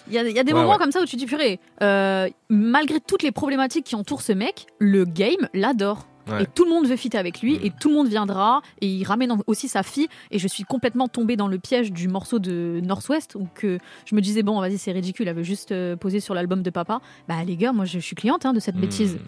il 0.09 0.15
y 0.15 0.19
a, 0.19 0.25
il 0.29 0.35
y 0.35 0.39
a 0.41 0.43
des 0.43 0.53
Ouais, 0.53 0.59
moments 0.59 0.73
ouais. 0.73 0.79
comme 0.79 0.91
ça 0.91 1.01
où 1.01 1.05
tu 1.05 1.13
te 1.13 1.17
dis, 1.21 1.27
purée, 1.27 1.61
euh, 1.83 2.29
malgré 2.49 2.99
toutes 2.99 3.23
les 3.23 3.31
problématiques 3.31 3.85
qui 3.85 3.95
entourent 3.95 4.23
ce 4.23 4.33
mec, 4.33 4.67
le 4.81 5.05
game 5.05 5.49
l'adore. 5.55 6.07
Ouais. 6.29 6.43
Et 6.43 6.47
tout 6.47 6.65
le 6.65 6.71
monde 6.71 6.87
veut 6.87 6.97
fitter 6.97 7.19
avec 7.19 7.41
lui, 7.41 7.59
et 7.63 7.71
tout 7.71 7.89
le 7.89 7.95
monde 7.95 8.09
viendra, 8.09 8.63
et 8.81 8.87
il 8.87 9.05
ramène 9.05 9.37
aussi 9.47 9.69
sa 9.69 9.83
fille. 9.83 10.09
Et 10.31 10.39
je 10.39 10.49
suis 10.49 10.65
complètement 10.65 11.09
tombée 11.09 11.37
dans 11.37 11.49
le 11.49 11.59
piège 11.59 11.93
du 11.93 12.09
morceau 12.09 12.39
de 12.39 12.81
Northwest, 12.85 13.35
où 13.35 13.49
que 13.55 13.79
je 14.05 14.15
me 14.15 14.21
disais, 14.21 14.43
bon, 14.43 14.61
vas-y, 14.61 14.79
c'est 14.79 14.93
ridicule, 14.93 15.29
elle 15.29 15.37
veut 15.37 15.43
juste 15.43 15.73
euh, 15.73 15.97
poser 15.97 16.21
sur 16.21 16.35
l'album 16.35 16.63
de 16.63 16.71
papa. 16.71 17.01
Bah, 17.29 17.43
les 17.45 17.57
gars, 17.57 17.73
moi, 17.73 17.85
je, 17.85 17.99
suis 17.99 18.17
cliente 18.17 18.45
hein, 18.47 18.53
de 18.53 18.61
cette 18.61 18.77
Hmm. 18.77 18.81
bêtise. 18.81 19.19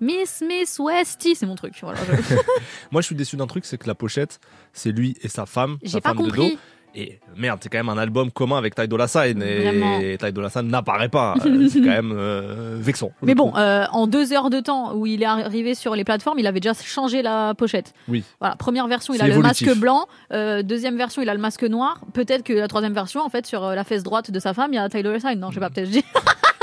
Miss 0.00 0.42
Miss 0.46 0.78
Westy, 0.80 1.34
c'est 1.36 1.46
mon 1.46 1.54
truc. 1.54 1.74
Voilà, 1.80 2.00
je- 2.04 2.34
Moi, 2.90 3.00
je 3.00 3.06
suis 3.06 3.14
déçu 3.14 3.36
d'un 3.36 3.46
truc, 3.46 3.64
c'est 3.64 3.78
que 3.78 3.86
la 3.86 3.94
pochette, 3.94 4.40
c'est 4.72 4.90
lui 4.92 5.16
et 5.22 5.28
sa 5.28 5.46
femme, 5.46 5.78
J'ai 5.82 5.88
sa 5.92 6.00
pas 6.00 6.08
femme 6.10 6.18
de 6.18 6.22
compris. 6.24 6.50
dos. 6.52 6.58
Et 6.96 7.18
merde, 7.36 7.58
c'est 7.62 7.68
quand 7.68 7.78
même 7.78 7.88
un 7.88 7.98
album 7.98 8.30
commun 8.30 8.56
avec 8.56 8.74
Ty 8.76 8.86
Dolla 8.86 9.08
Sign 9.08 9.42
et 9.42 10.16
Ty 10.18 10.32
Dolla 10.32 10.48
Sign 10.48 10.68
n'apparaît 10.68 11.08
pas. 11.08 11.34
Euh, 11.44 11.68
c'est 11.68 11.80
quand 11.80 11.86
même 11.86 12.12
euh, 12.16 12.76
vexant. 12.78 13.10
Mais 13.22 13.34
bon, 13.34 13.52
euh, 13.56 13.84
en 13.90 14.06
deux 14.06 14.32
heures 14.32 14.48
de 14.50 14.60
temps 14.60 14.94
où 14.94 15.04
il 15.06 15.22
est 15.22 15.26
arrivé 15.26 15.74
sur 15.74 15.96
les 15.96 16.04
plateformes, 16.04 16.38
il 16.38 16.46
avait 16.46 16.60
déjà 16.60 16.74
changé 16.74 17.22
la 17.22 17.54
pochette. 17.54 17.92
Oui. 18.08 18.22
Voilà, 18.40 18.54
première 18.56 18.86
version, 18.86 19.12
il 19.12 19.20
a 19.22 19.26
le 19.26 19.38
masque 19.40 19.74
blanc. 19.76 20.06
euh, 20.32 20.62
deuxième 20.62 20.96
version, 20.96 21.20
il 21.20 21.28
a 21.28 21.34
le 21.34 21.40
masque 21.40 21.64
noir. 21.64 22.00
Peut-être 22.12 22.44
que 22.44 22.52
la 22.52 22.68
troisième 22.68 22.94
version, 22.94 23.22
en 23.22 23.28
fait, 23.28 23.46
sur 23.46 23.60
la 23.60 23.84
fesse 23.84 24.02
droite 24.04 24.30
de 24.30 24.38
sa 24.38 24.54
femme, 24.54 24.72
il 24.72 24.76
y 24.76 24.78
a 24.78 24.88
Tyler 24.88 25.18
Sign. 25.18 25.40
Non, 25.40 25.50
je 25.50 25.54
sais 25.54 25.60
pas, 25.60 25.70
peut-être 25.70 25.86
je 25.86 25.92
dis. 25.92 26.04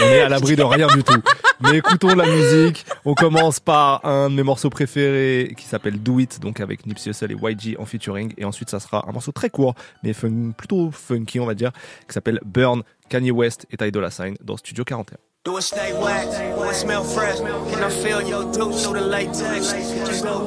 On 0.00 0.04
est 0.06 0.20
à 0.20 0.28
l'abri 0.28 0.56
de 0.56 0.62
rien 0.62 0.86
du 0.88 1.02
tout. 1.02 1.20
Mais 1.60 1.76
écoutons 1.78 2.14
la 2.14 2.26
musique. 2.26 2.86
On 3.04 3.14
commence 3.14 3.60
par 3.60 4.04
un 4.04 4.30
de 4.30 4.34
mes 4.34 4.42
morceaux 4.42 4.70
préférés 4.70 5.54
qui 5.56 5.66
s'appelle 5.66 6.02
Do 6.02 6.18
It, 6.20 6.40
donc 6.40 6.60
avec 6.60 6.86
Nipsey 6.86 7.10
Hussle 7.10 7.32
et 7.32 7.36
YG 7.36 7.76
en 7.78 7.84
featuring. 7.84 8.32
Et 8.38 8.44
ensuite, 8.44 8.70
ça 8.70 8.80
sera 8.80 9.04
un 9.08 9.12
morceau 9.12 9.32
très 9.32 9.50
court, 9.50 9.74
mais 10.02 10.12
fun- 10.12 10.52
plutôt 10.56 10.90
funky, 10.90 11.38
on 11.40 11.46
va 11.46 11.54
dire, 11.54 11.72
qui 12.08 12.14
s'appelle 12.14 12.40
Burn, 12.44 12.82
Kanye 13.08 13.30
West 13.30 13.66
et 13.70 13.76
Ty 13.76 13.90
Dolla 13.92 14.10
Sign 14.10 14.36
dans 14.42 14.56
Studio 14.56 14.84
41. 14.84 15.16
Do 15.46 15.56
it 15.56 15.62
stay 15.62 15.98
wet, 15.98 16.26
do 16.54 16.64
it 16.64 16.74
smell 16.74 17.02
fresh? 17.02 17.38
Can 17.38 17.82
I 17.82 17.88
feel 17.88 18.20
your 18.20 18.52
deuce 18.52 18.84
through 18.84 19.00
the 19.00 19.06
latex? 19.06 19.72
Just 19.72 20.22
go 20.22 20.44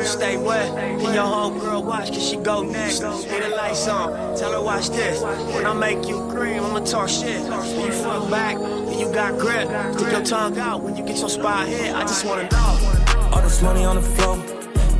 it 0.00 0.06
stay 0.06 0.38
wet? 0.38 0.74
Can 0.74 1.12
your 1.12 1.24
homegirl 1.24 1.84
watch? 1.84 2.10
Can 2.10 2.20
she 2.20 2.38
go 2.38 2.62
next? 2.62 3.02
Hit 3.02 3.42
the 3.42 3.54
lights 3.54 3.86
on, 3.86 4.34
tell 4.34 4.52
her 4.52 4.62
watch 4.62 4.88
this. 4.88 5.20
When 5.54 5.66
I 5.66 5.74
make 5.74 6.08
you 6.08 6.26
cream, 6.30 6.64
I'ma 6.64 6.80
talk 6.80 7.10
shit. 7.10 7.42
When 7.42 7.84
you 7.84 7.92
front 7.92 8.30
back, 8.30 8.56
then 8.56 8.98
you 8.98 9.12
got 9.12 9.38
grip. 9.38 9.68
Stick 9.98 10.12
your 10.12 10.24
tongue 10.24 10.58
out 10.58 10.80
when 10.80 10.96
you 10.96 11.04
get 11.04 11.18
your 11.18 11.28
spot 11.28 11.68
hit. 11.68 11.94
I 11.94 12.00
just 12.00 12.24
wanna 12.24 12.44
know. 12.44 13.30
All 13.30 13.42
this 13.42 13.60
money 13.60 13.84
on 13.84 13.96
the 13.96 14.02
floor. 14.02 14.53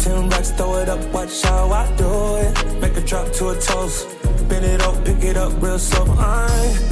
Ten 0.04 0.28
racks, 0.28 0.50
throw 0.50 0.76
it 0.76 0.90
up, 0.90 1.00
watch 1.14 1.40
how 1.40 1.70
I 1.70 1.90
do 1.96 2.36
it. 2.36 2.80
Make 2.82 2.94
a 2.94 3.00
drop 3.00 3.32
to 3.38 3.48
a 3.48 3.54
toast. 3.58 4.06
Bend 4.50 4.66
it 4.66 4.82
up, 4.82 5.02
pick 5.02 5.24
it 5.24 5.38
up 5.38 5.50
real 5.62 5.78
slow. 5.78 6.04
I 6.18 6.46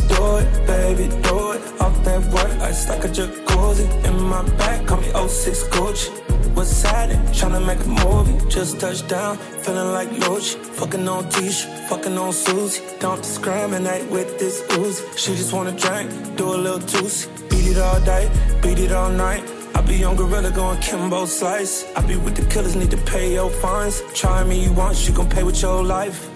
do 0.09 0.39
it, 0.39 0.67
baby, 0.67 1.09
do 1.21 1.53
it. 1.53 1.61
Off 1.79 1.95
that 2.05 2.23
work, 2.33 2.51
ice 2.63 2.89
like 2.89 3.05
a 3.05 3.09
jacuzzi. 3.09 3.87
In 4.07 4.19
my 4.19 4.43
back, 4.57 4.87
call 4.87 4.97
me 4.97 5.09
06 5.29 5.65
Gucci. 5.65 6.09
What's 6.57 6.81
happening? 6.81 7.21
Tryna 7.37 7.67
make 7.67 7.85
a 7.85 7.89
movie. 8.07 8.49
Just 8.49 8.81
touched 8.81 9.09
down, 9.09 9.37
feeling 9.37 9.93
like 9.93 10.09
Lucci. 10.09 10.57
Fucking 10.79 11.07
on 11.07 11.25
Tisha, 11.25 11.67
fucking 11.91 12.17
on 12.17 12.33
Susie. 12.33 12.81
Don't 12.99 13.21
discriminate 13.21 14.11
with 14.11 14.39
this 14.39 14.63
oozy. 14.79 15.05
She 15.19 15.37
just 15.37 15.53
wanna 15.53 15.73
drink, 15.73 16.09
do 16.39 16.55
a 16.55 16.57
little 16.57 16.79
juicy. 16.79 17.29
Beat 17.51 17.73
it 17.73 17.79
all 17.79 18.01
day, 18.01 18.31
beat 18.63 18.79
it 18.79 18.93
all 18.93 19.11
night. 19.11 19.45
I 19.75 19.81
be 19.81 20.05
on 20.05 20.17
Gorilla 20.17 20.51
going 20.51 20.81
Kimbo 20.81 21.25
Slice. 21.27 21.85
I 21.97 22.01
be 22.07 22.17
with 22.17 22.37
the 22.37 22.47
killers, 22.47 22.77
need 22.77 22.91
to 22.91 22.97
pay 22.99 23.33
your 23.35 23.51
fines. 23.51 24.03
Try 24.15 24.45
me 24.45 24.69
once, 24.69 25.09
you 25.09 25.15
gon' 25.15 25.29
pay 25.29 25.43
with 25.43 25.61
your 25.63 25.83
life. 25.83 26.29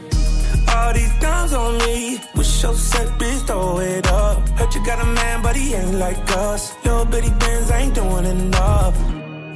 All 0.69 0.93
these 0.93 1.13
guns 1.21 1.53
on 1.53 1.79
me, 1.79 2.21
wish 2.35 2.63
your 2.63 2.75
set 2.75 3.09
bitch 3.19 3.47
throw 3.47 3.79
it 3.79 4.07
up. 4.09 4.49
Heard 4.59 4.75
you 4.75 4.85
got 4.85 5.01
a 5.01 5.07
man, 5.07 5.43
but 5.43 5.55
he 5.57 5.75
ain't 5.75 5.95
like 5.95 6.19
us. 6.33 6.75
Little 6.85 7.05
bitty 7.05 7.31
bands 7.31 7.71
ain't 7.71 7.95
doing 7.95 8.25
enough. 8.25 8.97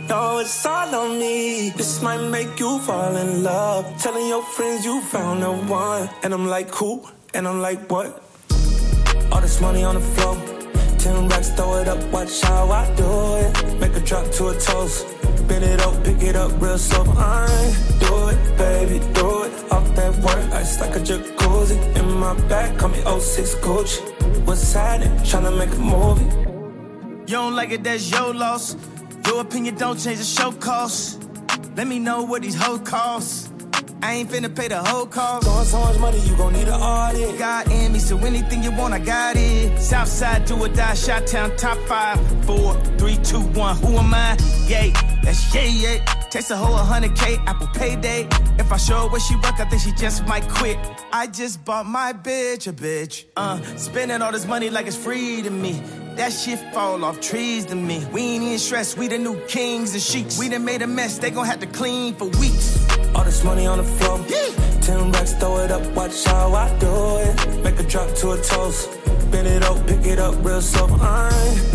No, 0.09 0.39
it's 0.39 0.67
all 0.67 0.95
on 0.95 1.19
me. 1.19 1.71
This 1.71 2.03
might 2.03 2.25
make 2.29 2.59
you 2.59 2.79
fall 2.81 3.17
in 3.17 3.43
love. 3.43 3.85
Telling 4.03 4.27
your 4.27 4.43
friends 4.43 4.85
you 4.85 5.01
found 5.03 5.43
the 5.43 5.53
one. 5.53 6.09
And 6.23 6.35
I'm 6.35 6.47
like, 6.47 6.69
who? 6.71 7.05
And 7.33 7.47
I'm 7.47 7.61
like, 7.61 7.91
what? 7.91 8.23
All 9.31 9.41
this 9.41 9.61
money 9.61 9.85
on 9.85 9.95
the 9.95 10.01
floor. 10.01 10.60
Ten 11.01 11.29
racks, 11.29 11.49
throw 11.51 11.77
it 11.77 11.89
up, 11.89 11.99
watch 12.13 12.43
how 12.43 12.71
I 12.71 12.85
do 12.95 13.37
it. 13.37 13.81
Make 13.81 13.97
a 13.97 14.01
drop 14.01 14.31
to 14.33 14.49
a 14.49 14.61
toast. 14.61 15.07
Bend 15.49 15.65
it 15.65 15.81
up, 15.81 16.05
pick 16.05 16.23
it 16.23 16.37
up 16.37 16.53
real 16.61 16.77
slow. 16.77 17.05
I 17.17 17.47
do 17.99 18.29
it, 18.29 18.59
baby, 18.59 18.99
do 19.15 19.45
it. 19.45 19.73
Off 19.73 19.95
that 19.97 20.15
work, 20.17 20.53
ice 20.53 20.79
like 20.79 20.95
a 20.97 21.01
jacuzzi. 21.01 21.97
In 21.97 22.13
my 22.19 22.35
back, 22.49 22.77
call 22.77 22.91
me 22.91 22.99
06 22.99 23.55
Gucci. 23.65 24.47
What's 24.47 24.73
happening? 24.75 25.17
Tryna 25.21 25.57
make 25.57 25.73
a 25.73 25.79
movie. 25.79 26.29
You 27.31 27.37
don't 27.39 27.57
like 27.57 27.71
it, 27.71 27.83
that's 27.83 28.11
your 28.11 28.35
loss. 28.35 28.77
Your 29.27 29.41
opinion 29.41 29.77
don't 29.77 29.99
change 29.99 30.19
the 30.19 30.25
show 30.25 30.53
cost. 30.53 31.23
Let 31.77 31.87
me 31.87 31.99
know 31.99 32.25
what 32.25 32.43
these 32.43 32.57
hoes 32.57 32.81
cost. 32.81 33.51
I 34.03 34.15
ain't 34.15 34.31
finna 34.31 34.55
pay 34.55 34.69
the 34.69 34.83
whole 34.83 35.07
cost. 35.07 35.47
Throwing 35.47 35.65
so 35.67 35.79
much 35.81 35.99
money, 35.99 36.19
you 36.21 36.37
gon' 36.37 36.53
need 36.55 36.69
an 36.69 36.81
audit. 36.81 37.39
God 37.39 37.71
in 37.71 37.93
me, 37.93 37.99
so 37.99 38.17
anything 38.19 38.63
you 38.63 38.73
want, 38.73 38.95
I 38.95 38.99
got 38.99 39.37
it. 39.37 39.79
Southside, 39.79 40.47
do 40.47 40.57
or 40.57 40.69
die, 40.69 40.95
shot 40.95 41.27
town, 41.27 41.55
top 41.57 41.77
five, 41.87 42.19
four, 42.47 42.75
three, 42.99 43.17
two, 43.19 43.41
one. 43.41 43.77
Who 43.77 43.99
am 43.99 44.15
I? 44.15 44.37
Yay, 44.67 44.93
that's 45.23 45.55
yay, 45.55 45.69
yay. 45.69 46.05
Takes 46.31 46.51
a 46.51 46.57
whole 46.57 46.79
100k, 46.79 47.45
Apple 47.47 47.67
payday. 47.69 48.27
If 48.59 48.73
I 48.73 48.77
show 48.77 49.01
her 49.01 49.09
where 49.09 49.21
she 49.21 49.35
work, 49.37 49.59
I 49.59 49.65
think 49.69 49.83
she 49.83 49.93
just 49.93 50.25
might 50.27 50.49
quit. 50.49 50.79
I 51.13 51.27
just 51.27 51.65
bought 51.65 51.87
my 51.87 52.13
bitch 52.13 52.69
a 52.69 52.73
bitch. 52.73 53.25
Uh, 53.37 53.61
spending 53.77 54.23
all 54.23 54.33
this 54.33 54.47
money 54.47 54.71
like 54.71 54.87
it's 54.87 54.97
free 54.97 55.43
to 55.43 55.51
me. 55.51 55.83
That 56.21 56.35
shit 56.35 56.59
fall 56.75 57.03
off 57.03 57.19
trees 57.23 57.65
to 57.65 57.75
me. 57.75 58.05
We 58.13 58.21
ain't 58.21 58.45
even 58.45 58.59
stressed, 58.59 58.99
we 58.99 59.09
the 59.09 59.17
new 59.17 59.41
kings 59.47 59.95
and 59.95 60.03
sheiks. 60.03 60.39
We 60.39 60.51
done 60.51 60.67
made 60.67 60.83
a 60.83 60.87
mess, 60.87 61.17
they 61.17 61.31
gon' 61.31 61.47
have 61.47 61.61
to 61.61 61.67
clean 61.67 62.15
for 62.15 62.27
weeks. 62.39 62.77
All 63.15 63.25
this 63.25 63.43
money 63.43 63.67
on 63.67 63.79
the 63.79 63.85
floor. 63.85 64.21
Yeah. 64.29 64.81
Ten 64.83 65.13
racks, 65.13 65.33
throw 65.33 65.57
it 65.65 65.71
up, 65.71 65.81
watch 65.93 66.23
how 66.25 66.53
I 66.53 66.69
do 66.79 66.93
it. 67.25 67.65
Make 67.65 67.81
a 67.81 67.85
drop 67.85 68.15
to 68.17 68.33
a 68.33 68.43
toast. 68.43 68.91
Bend 69.31 69.47
it 69.47 69.63
up, 69.63 69.87
pick 69.87 70.05
it 70.05 70.19
up 70.19 70.35
real 70.45 70.61
slow. 70.61 70.89
I 71.01 71.31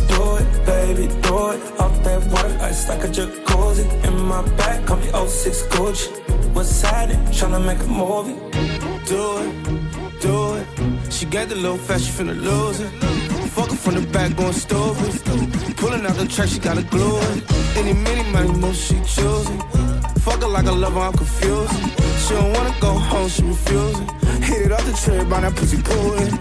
do 0.09 0.35
it, 0.37 0.65
baby, 0.67 1.07
do 1.23 1.49
it. 1.49 1.79
Off 1.79 2.03
that 2.03 2.21
work, 2.25 2.61
ice 2.61 2.87
like 2.87 3.03
a 3.03 3.07
jacuzzi. 3.07 3.85
In 4.05 4.15
my 4.27 4.43
back, 4.57 4.85
call 4.85 4.97
me 4.97 5.07
06 5.07 5.63
Gucci. 5.73 6.53
What's 6.53 6.83
happening? 6.83 7.17
Tryna 7.33 7.65
make 7.65 7.79
a 7.79 7.87
movie. 7.87 8.35
Do 9.09 9.21
it, 9.41 10.21
do 10.21 10.53
it. 10.57 11.11
She 11.11 11.25
got 11.25 11.49
the 11.49 11.55
little 11.55 11.79
fast, 11.79 12.05
she 12.05 12.11
finna 12.11 12.39
lose 12.39 12.79
it. 12.79 13.14
From 13.85 13.93
the 13.93 14.07
back, 14.07 14.35
going 14.35 14.51
stupid. 14.51 15.77
Pulling 15.77 16.03
out 16.07 16.15
the 16.15 16.25
track, 16.25 16.49
she 16.49 16.57
gotta 16.57 16.81
glue 16.81 17.19
it. 17.19 17.77
Any 17.77 17.93
minute, 17.93 18.27
money, 18.33 18.51
know 18.57 18.73
she 18.73 18.95
choosing. 19.05 19.59
Fuck 20.25 20.41
her 20.41 20.47
like 20.47 20.65
a 20.65 20.71
lover, 20.71 21.01
I'm 21.01 21.13
confused. 21.13 21.71
She 22.25 22.33
don't 22.33 22.51
wanna 22.51 22.73
go 22.79 22.97
home, 22.97 23.29
she 23.29 23.43
refusing. 23.43 24.07
Hit 24.41 24.65
it 24.65 24.71
off 24.71 24.83
the 24.87 24.93
tray, 24.93 25.23
by 25.25 25.41
that 25.41 25.55
pussy 25.55 25.79
pulling. 25.83 26.33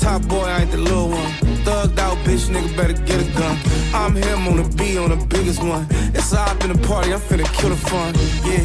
Top 0.00 0.22
boy, 0.28 0.46
I 0.46 0.62
ain't 0.62 0.70
the 0.70 0.78
little 0.78 1.10
one. 1.10 1.30
Thugged 1.66 1.98
out, 1.98 2.16
bitch, 2.24 2.48
nigga 2.48 2.74
better 2.74 2.94
get 3.04 3.20
a 3.20 3.30
gun. 3.38 3.58
I'm 3.92 4.14
him 4.16 4.48
on 4.48 4.56
the 4.56 4.76
B 4.76 4.96
on 4.96 5.10
the 5.10 5.26
biggest 5.26 5.62
one. 5.62 5.86
It's 6.14 6.32
up 6.32 6.64
in 6.64 6.72
the 6.72 6.88
party, 6.88 7.12
I'm 7.12 7.20
finna 7.20 7.44
kill 7.52 7.68
the 7.68 7.76
fun. 7.76 8.14
Yeah. 8.48 8.64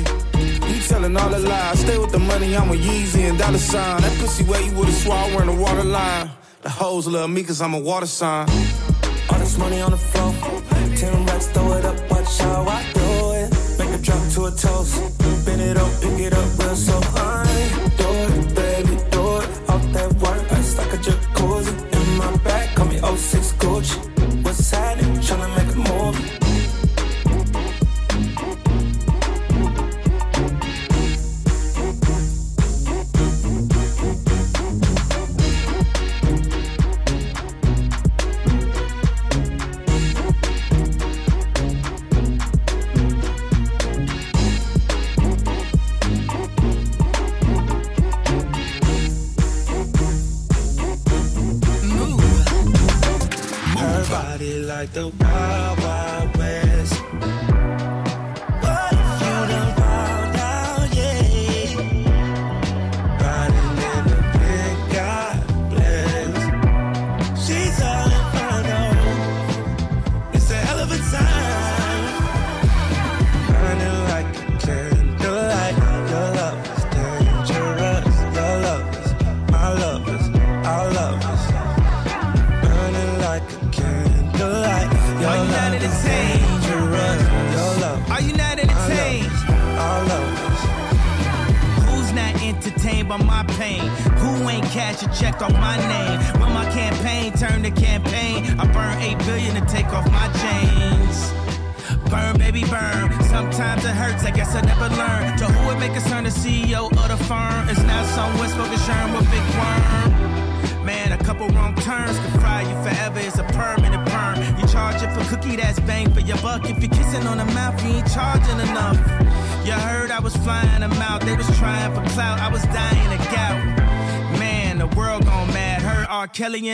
You 0.66 0.82
telling 0.88 1.18
all 1.18 1.30
the 1.30 1.40
lies. 1.40 1.82
Stay 1.82 1.98
with 1.98 2.14
the 2.14 2.20
money, 2.20 2.56
I'm 2.56 2.70
a 2.70 2.74
Yeezy 2.74 3.28
and 3.30 3.38
dollar 3.38 3.58
sign. 3.58 4.00
That 4.00 4.18
pussy 4.18 4.46
wet 4.46 4.64
you 4.64 4.80
with 4.80 4.88
a 4.88 4.94
swallow 4.94 5.36
wearing 5.36 5.50
a 5.50 5.56
water 5.56 5.84
line. 5.84 6.32
The 6.62 6.70
hoes 6.70 7.08
love 7.08 7.30
me 7.32 7.44
cause 7.44 7.60
I'm 7.60 7.74
a 7.74 7.80
water 7.80 8.06
sign. 8.06 8.48
All 9.32 9.40
this 9.40 9.58
money 9.58 9.82
on 9.82 9.90
the 9.92 9.98
floor. 9.98 10.32
Ten 10.96 11.26
racks, 11.26 11.48
throw 11.48 11.74
it 11.74 11.86
up, 11.86 12.12
watch 12.12 12.38
how 12.38 12.71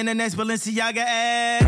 the 0.08 0.16
next 0.16 0.36
Balenciaga 0.36 1.03
ad. 1.03 1.66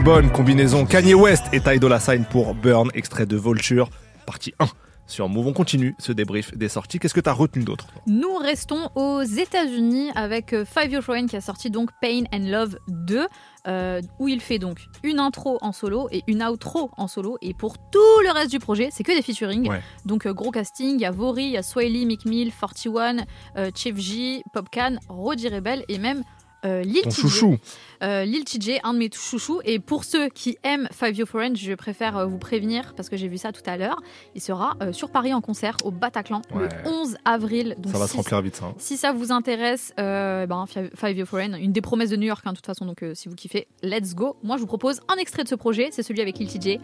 Très 0.00 0.04
bonne 0.06 0.32
combinaison. 0.32 0.86
Kanye 0.86 1.12
West 1.12 1.44
et 1.52 1.60
Ty 1.60 1.78
Dolla 1.78 2.00
Sign 2.00 2.24
pour 2.24 2.54
Burn, 2.54 2.90
extrait 2.94 3.26
de 3.26 3.36
Vulture, 3.36 3.90
partie 4.24 4.54
1 4.58 4.66
sur 5.06 5.28
Move. 5.28 5.48
On 5.48 5.52
continue 5.52 5.94
ce 5.98 6.12
débrief 6.12 6.56
des 6.56 6.70
sorties. 6.70 6.98
Qu'est-ce 6.98 7.12
que 7.12 7.20
tu 7.20 7.28
as 7.28 7.34
retenu 7.34 7.64
d'autre? 7.64 7.86
Nous 8.06 8.34
restons 8.36 8.88
aux 8.94 9.20
États-Unis 9.20 10.10
avec 10.14 10.54
euh, 10.54 10.64
Five 10.64 10.90
Year 10.90 11.02
Friend 11.02 11.28
qui 11.28 11.36
a 11.36 11.42
sorti 11.42 11.68
donc 11.68 11.90
Pain 12.00 12.22
and 12.32 12.48
Love 12.50 12.78
2. 12.88 13.26
euh, 13.66 14.00
où 14.18 14.28
il 14.28 14.40
fait 14.40 14.58
donc 14.58 14.86
une 15.02 15.18
intro 15.18 15.58
en 15.60 15.72
solo 15.72 16.08
et 16.10 16.22
une 16.26 16.42
outro 16.42 16.90
en 16.96 17.06
solo. 17.06 17.36
Et 17.42 17.52
pour 17.52 17.76
tout 17.90 17.98
le 18.24 18.32
reste 18.32 18.50
du 18.50 18.58
projet, 18.58 18.88
c'est 18.90 19.02
que 19.02 19.12
des 19.14 19.20
featuring. 19.22 19.68
Ouais. 19.68 19.82
Donc 20.06 20.26
euh, 20.26 20.32
gros 20.32 20.50
casting, 20.50 20.94
il 20.94 21.00
y 21.00 21.04
a 21.04 21.10
Vori, 21.10 21.44
il 21.44 21.50
y 21.50 21.56
a 21.58 21.62
Swiley, 21.62 22.06
Mick 22.06 22.24
Mill, 22.24 22.52
41, 22.58 23.18
euh, 23.56 23.70
Chief 23.74 23.96
J, 23.98 24.42
Popcan, 24.52 24.96
Roddy 25.08 25.48
Rebel 25.48 25.84
et 25.88 25.98
même 25.98 26.22
euh, 26.64 26.82
Lil 26.82 27.02
Ton 27.02 27.10
chouchou. 27.10 27.56
Euh, 28.02 28.24
Lil 28.24 28.44
TJ, 28.44 28.80
un 28.82 28.94
de 28.94 28.98
mes 28.98 29.10
chouchous. 29.12 29.60
Et 29.64 29.78
pour 29.78 30.04
ceux 30.04 30.28
qui 30.28 30.56
aiment 30.62 30.88
Five 30.92 31.16
Year 31.16 31.26
Friend, 31.28 31.56
je 31.56 31.72
préfère 31.74 32.16
euh, 32.16 32.26
vous 32.26 32.38
prévenir 32.38 32.94
parce 32.96 33.08
que 33.08 33.16
j'ai 33.16 33.28
vu 33.28 33.38
ça 33.38 33.52
tout 33.52 33.62
à 33.66 33.76
l'heure. 33.76 34.00
Il 34.34 34.40
sera 34.40 34.76
euh, 34.82 34.92
sur 34.92 35.10
Paris 35.10 35.32
en 35.34 35.40
concert 35.40 35.76
au 35.84 35.90
Bataclan 35.90 36.42
Ouais. 36.54 36.68
le 36.84 36.90
11 36.90 37.16
avril. 37.24 37.74
Donc 37.78 37.92
Ça 37.92 37.98
va 37.98 38.06
si- 38.06 38.12
se 38.12 38.16
remplir 38.16 38.40
vite, 38.42 38.56
ça. 38.56 38.66
hein. 38.66 38.74
si 38.78 38.96
ça 38.96 39.12
vous 39.12 39.32
intéresse, 39.32 39.92
ben, 39.96 40.64
Year 41.04 41.26
Foreign, 41.26 41.54
une 41.60 41.72
des 41.72 41.80
promesses 41.80 42.10
de 42.10 42.16
New 42.16 42.26
York, 42.26 42.42
hein, 42.46 42.52
de 42.52 42.56
toute 42.56 42.66
façon, 42.66 42.86
donc 42.86 43.04
si 43.14 43.28
vous 43.28 43.34
kiffez, 43.34 43.66
let's 43.82 44.14
go. 44.14 44.36
Moi, 44.42 44.56
je 44.56 44.62
vous 44.62 44.66
propose 44.66 45.00
un 45.08 45.16
extrait 45.16 45.42
de 45.44 45.48
ce 45.48 45.54
projet, 45.54 45.88
c'est 45.92 46.02
celui 46.02 46.20
avec 46.22 46.38
Lil 46.38 46.48
TJ. 46.48 46.78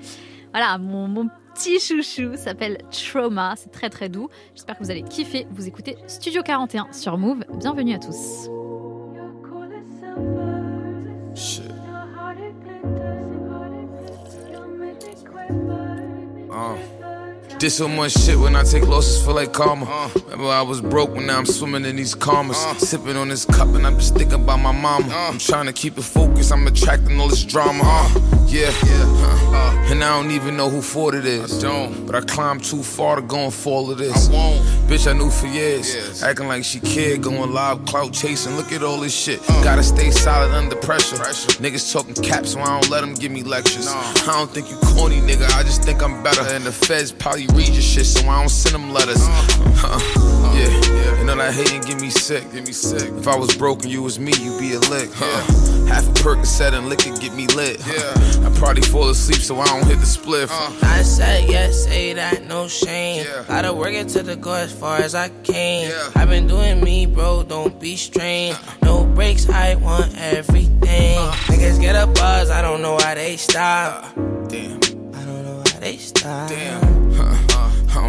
Voilà, 0.53 0.79
mon, 0.79 1.09
mon 1.09 1.29
petit 1.55 1.81
chouchou 1.81 2.37
s'appelle 2.37 2.79
Trauma, 2.91 3.55
c'est 3.57 3.71
très 3.71 3.91
très 3.91 4.09
doux. 4.09 4.29
J'espère 4.55 4.79
que 4.79 4.85
vous 4.85 4.91
allez 4.91 5.03
kiffer. 5.03 5.47
Vous 5.51 5.67
écoutez 5.67 5.97
Studio 6.07 6.43
41 6.43 6.87
sur 6.93 7.19
Move. 7.19 7.45
Bienvenue 7.59 7.95
à 7.95 7.99
tous. 7.99 8.49
Shit. 10.17 11.71
Uh, 16.51 16.79
did 17.59 17.71
so 17.71 17.89
much 17.89 18.13
shit 18.13 18.39
when 18.39 18.55
I 18.55 18.65
take 18.65 18.87
losses 18.87 19.25
feel 19.25 19.35
like 19.35 19.53
karma. 19.53 20.11
Remember 20.25 20.49
I 20.49 20.63
was 20.63 20.81
broke 20.81 21.15
when 21.15 21.27
now 21.27 21.39
I'm 21.39 21.47
swimming 21.47 21.85
in 21.85 21.97
these 21.97 22.15
karmas. 22.15 22.79
Sipping 22.79 23.17
on 23.17 23.29
this 23.29 23.45
cup 23.45 23.69
and 23.69 23.87
I'm 23.87 23.99
just 23.99 24.15
thinking 24.15 24.43
about 24.43 24.61
my 24.61 24.73
mama. 24.73 25.09
I'm 25.11 25.39
trying 25.39 25.67
to 25.67 25.73
keep 25.73 25.97
it 25.97 26.03
focused, 26.03 26.53
I'm 26.53 26.67
attracting 26.67 27.19
all 27.19 27.29
this 27.29 27.45
drama. 27.45 27.83
Uh, 27.85 28.47
yeah, 28.47 28.71
uh, 28.71 29.87
and 29.91 30.05
I 30.05 30.21
don't 30.21 30.31
even 30.31 30.57
know 30.57 30.69
who 30.69 30.83
fault 30.83 31.15
it 31.15 31.25
is. 31.25 31.59
I 31.59 31.69
don't. 31.69 32.07
But 32.07 32.15
I 32.15 32.21
climbed 32.21 32.65
too 32.65 32.83
far 32.83 33.17
to 33.17 33.23
go 33.23 33.39
and 33.39 33.55
fall 33.55 33.91
of 33.91 33.99
this. 33.99 34.29
I 34.29 34.33
won't. 34.33 34.63
Bitch, 34.89 35.11
I 35.11 35.15
knew 35.15 35.31
for 35.31 35.47
years. 35.47 36.23
Acting 36.23 36.49
like 36.49 36.65
she 36.65 36.81
cared, 36.81 37.23
going 37.23 37.53
live, 37.53 37.85
clout 37.87 38.13
chasing. 38.13 38.57
Look 38.57 38.73
at 38.73 38.83
all 38.83 39.01
this 39.01 39.15
shit. 39.15 39.45
Gotta 39.65 39.83
stay 39.83 40.11
solid 40.11 40.53
under 40.53 40.77
pressure. 40.77 41.17
Niggas 41.17 41.93
talking 41.93 42.15
caps, 42.23 42.53
so 42.53 42.61
I 42.61 42.81
don't 42.81 42.91
let 42.91 43.01
them 43.01 43.15
give 43.15 43.33
me 43.33 43.43
lectures. 43.43 43.89
I 43.89 44.25
don't 44.27 44.51
think 44.51 44.71
you 44.71 44.77
corny, 44.77 45.21
nigga. 45.21 45.51
I 45.57 45.63
just 45.63 45.83
think 45.83 46.03
I'm 46.03 46.23
better. 46.23 46.43
And 46.43 46.65
the 46.65 46.73
feds 46.73 47.13
probably 47.13 47.46
read 47.49 47.69
your 47.69 47.83
shit, 47.83 48.07
so 48.07 48.29
I 48.29 48.41
don't 48.41 48.49
send 48.49 48.75
them 48.75 48.91
letters. 48.91 49.21
Uh, 49.21 50.01
yeah, 50.55 51.19
you 51.19 51.25
know 51.25 51.37
that 51.37 51.55
hating 51.55 51.83
get 51.83 52.01
me 52.01 52.11
sick. 52.11 52.51
Get 52.53 52.67
me 52.67 52.73
sick. 52.73 53.13
If 53.13 53.29
I 53.29 53.37
was 53.37 53.57
broken, 53.57 53.91
you 53.91 54.03
was 54.03 54.19
me, 54.19 54.33
you'd 54.41 54.59
be 54.59 54.75
a 54.75 54.81
lick. 54.91 55.11
Uh, 55.21 55.87
half 55.87 56.09
a 56.09 56.13
Percocet 56.23 56.73
and 56.73 56.89
liquor 56.89 57.15
get 57.21 57.35
me 57.35 57.47
lit. 57.49 57.79
Yeah, 57.87 58.47
I 58.47 58.53
probably 58.57 58.83
fall 58.83 59.09
asleep, 59.09 59.41
so 59.41 59.61
I 59.61 59.67
don't 59.67 59.87
hit 59.87 59.99
the 59.99 60.07
spliff. 60.07 60.51
I 60.83 61.03
said 61.03 61.49
yes, 61.49 61.85
say 61.85 62.15
that, 62.15 62.45
no 62.47 62.69
shame. 62.69 63.27
Gotta 63.49 63.73
work 63.73 63.93
it 63.93 64.09
to 64.11 64.23
the 64.23 64.37
go 64.37 64.55
as 64.55 64.73
far 64.73 64.99
as 64.99 65.15
I 65.15 65.29
can. 65.45 65.93
I've 66.15 66.29
been 66.29 66.47
doing 66.47 66.83
me, 66.83 67.07
bro, 67.07 67.43
don't 67.43 67.79
be 67.81 67.97
strange. 67.97 68.57
No 68.83 69.05
breaks, 69.05 69.49
I 69.49 69.75
want 69.77 70.15
everything. 70.17 71.19
Niggas 71.49 71.81
get 71.81 71.97
a 71.97 72.07
buzz, 72.07 72.51
I 72.51 72.63
don't 72.63 72.83
know 72.83 72.95
why 72.95 73.15
they 73.15 73.37
stop. 73.37 74.15
Damn. 74.49 74.77
I 75.15 75.25
don't 75.25 75.45
know 75.45 75.63
why 75.65 75.81
they 75.81 75.97
stop. 75.97 76.49
Damn. 76.49 76.96
I 77.19 77.56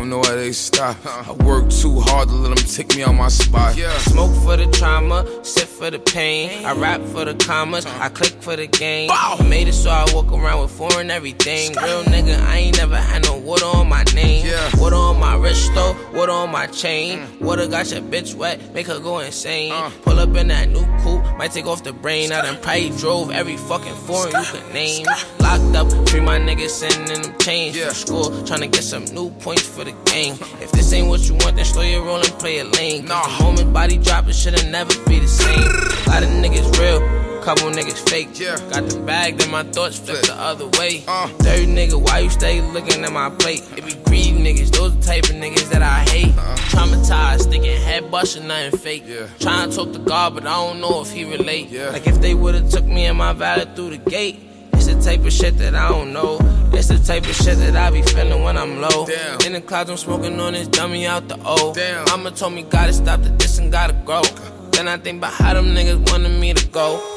don't 0.08 0.24
know 0.24 0.30
why 0.30 0.36
they 0.36 0.51
stop. 0.53 0.97
I 1.05 1.34
work 1.43 1.70
too 1.70 1.99
hard 1.99 2.30
to 2.30 2.36
let 2.36 2.55
them 2.55 2.66
take 2.66 2.95
me 2.95 3.03
on 3.03 3.18
my 3.18 3.28
spot. 3.28 3.76
Smoke 3.76 4.34
for 4.43 4.55
the 4.55 4.68
trauma, 4.72 5.26
sit 5.43 5.68
for 5.68 5.91
the 5.91 5.99
pain. 5.99 6.66
I 6.66 6.74
rap 6.74 7.01
for 7.01 7.26
the 7.26 7.34
commas, 7.34 7.86
uh-huh. 7.86 8.05
I 8.05 8.10
click 8.10 8.41
for 8.41 8.55
the 8.55 8.68
game. 8.68 9.10
I 9.12 9.43
made 9.43 9.68
it 9.68 9.74
so 9.74 9.89
I 9.89 10.05
walk 10.14 10.32
around 10.32 10.62
with 10.62 10.72
foreign 10.72 11.12
everything. 11.12 11.74
Real 11.84 12.03
nigga, 12.03 12.39
I 12.47 12.58
ain't 12.58 12.78
never 12.78 12.95
had 12.95 13.24
no 13.26 13.38
water 13.38 13.66
on 13.66 13.89
my 13.89 14.03
name. 14.16 14.45
Water 14.78 14.95
on 14.95 15.20
my 15.20 15.36
wrist 15.36 15.72
though, 15.74 15.95
water 16.14 16.32
on 16.32 16.51
my 16.51 16.68
chain. 16.68 17.20
Mm. 17.20 17.41
Water 17.41 17.68
got 17.68 17.91
your 17.91 18.01
bitch 18.01 18.34
wet, 18.34 18.74
make 18.74 18.88
her 18.88 18.99
go 18.99 19.20
insane. 19.20 19.74
Uh. 19.74 19.91
Pull 20.03 20.20
up 20.20 20.36
in 20.36 20.47
that 20.47 20.70
new 20.70 20.86
coupe, 21.01 21.24
might 21.38 21.51
take 21.51 21.66
off 21.66 21.84
the 21.84 21.93
brain. 21.93 22.32
I 22.32 22.41
done 22.43 22.62
probably 22.62 22.91
drove 22.91 23.32
every 23.32 23.58
fucking 23.58 23.95
foreign 23.95 24.32
you 24.32 24.45
could 24.45 24.74
name. 24.74 25.05
Locked 25.39 25.76
up, 25.76 26.10
free 26.10 26.22
my 26.22 26.39
niggas 26.39 26.70
sending 26.70 27.22
them 27.22 27.38
change 27.39 27.78
from 27.78 27.93
school, 27.93 28.45
trying 28.45 28.62
to 28.62 28.68
get 28.68 28.84
some 28.84 29.03
new 29.05 29.30
points 29.41 29.68
for 29.68 29.84
the 29.84 29.97
If 30.62 30.72
this 30.72 30.91
ain't 30.93 31.08
what 31.08 31.28
you 31.28 31.36
want, 31.36 31.56
then 31.56 31.66
slow 31.66 31.84
your 31.84 32.04
roll 32.04 32.18
and 32.18 32.34
play 32.39 32.58
it 32.58 32.76
lane. 32.78 33.06
Nah, 33.06 33.41
moment 33.41 33.72
body 33.74 33.98
drop, 33.98 34.28
it 34.28 34.34
should've 34.34 34.68
never 34.70 34.91
be 35.08 35.20
the 35.20 35.28
same. 35.28 35.60
A 35.60 36.10
lot 36.10 36.24
of 36.24 36.30
niggas 36.30 36.80
real. 36.80 37.28
Couple 37.43 37.70
niggas 37.70 38.10
fake. 38.10 38.38
Yeah. 38.38 38.58
Got 38.72 38.89
the 38.89 39.00
bag, 39.00 39.38
then 39.38 39.52
my 39.52 39.64
thoughts 39.64 40.00
flip 40.00 40.22
the 40.24 40.34
other 40.34 40.68
way. 40.80 41.04
Uh. 41.08 41.28
Third 41.28 41.70
nigga, 41.70 42.02
why 42.02 42.20
you 42.20 42.30
stay 42.30 42.60
looking 42.60 43.06
at 43.06 43.12
my 43.12 43.30
plate? 43.30 43.62
It 43.78 43.86
be 43.86 43.93
greedy 44.04 44.32
niggas, 44.32 44.72
those 44.72 44.98
the 44.98 45.02
type 45.02 45.24
of 45.26 45.36
niggas 45.36 45.70
that 45.70 45.82
I 45.82 46.00
hate. 46.10 46.36
Uh-uh. 46.36 46.58
Traumatized, 46.58 47.50
thinking 47.50 47.80
head 47.82 48.12
busting, 48.12 48.48
nothing 48.48 48.78
fake. 48.80 49.04
Yeah. 49.06 49.28
Trying 49.39 49.70
to 49.70 49.76
talk 49.76 49.93
to 49.93 50.00
God, 50.00 50.34
but 50.34 50.45
I 50.45 50.56
don't 50.56 50.82
know 50.82 51.02
if 51.02 51.12
he 51.12 51.24
relate. 51.24 51.72
Like 51.72 52.08
if 52.08 52.20
they 52.20 52.34
would've 52.34 52.70
took 52.70 52.86
me 52.86 53.06
and 53.06 53.18
my 53.18 53.32
valid 53.34 53.76
through 53.76 53.91
the 53.91 54.10
gate. 54.10 54.39
Type 55.08 55.24
of 55.24 55.32
shit 55.32 55.58
that 55.60 55.74
I 55.74 55.88
don't 55.88 56.12
know. 56.12 56.38
It's 56.74 56.89
the 56.89 56.99
type 56.99 57.24
of 57.24 57.34
shit 57.34 57.58
that 57.60 57.78
I 57.78 57.89
be 57.91 58.01
feeling 58.01 58.43
when 58.43 58.58
I'm 58.58 58.82
low. 58.82 59.05
In 59.45 59.53
the 59.53 59.62
clouds, 59.62 59.89
I'm 59.89 59.95
smoking 59.95 60.38
on 60.38 60.51
this 60.51 60.68
dummy 60.68 61.08
out 61.08 61.30
the 61.30 61.39
O. 61.45 61.74
Mama 62.08 62.32
told 62.32 62.51
me 62.51 62.64
gotta 62.64 62.91
stop 62.91 63.22
the 63.22 63.30
diss 63.30 63.58
and 63.58 63.72
gotta 63.72 63.93
grow. 63.93 64.22
Then 64.72 64.89
I 64.89 64.97
think 64.97 65.20
about 65.20 65.32
how 65.32 65.53
them 65.53 65.68
niggas 65.68 66.12
wanted 66.12 66.38
me 66.38 66.53
to 66.53 66.68
go. 66.68 67.16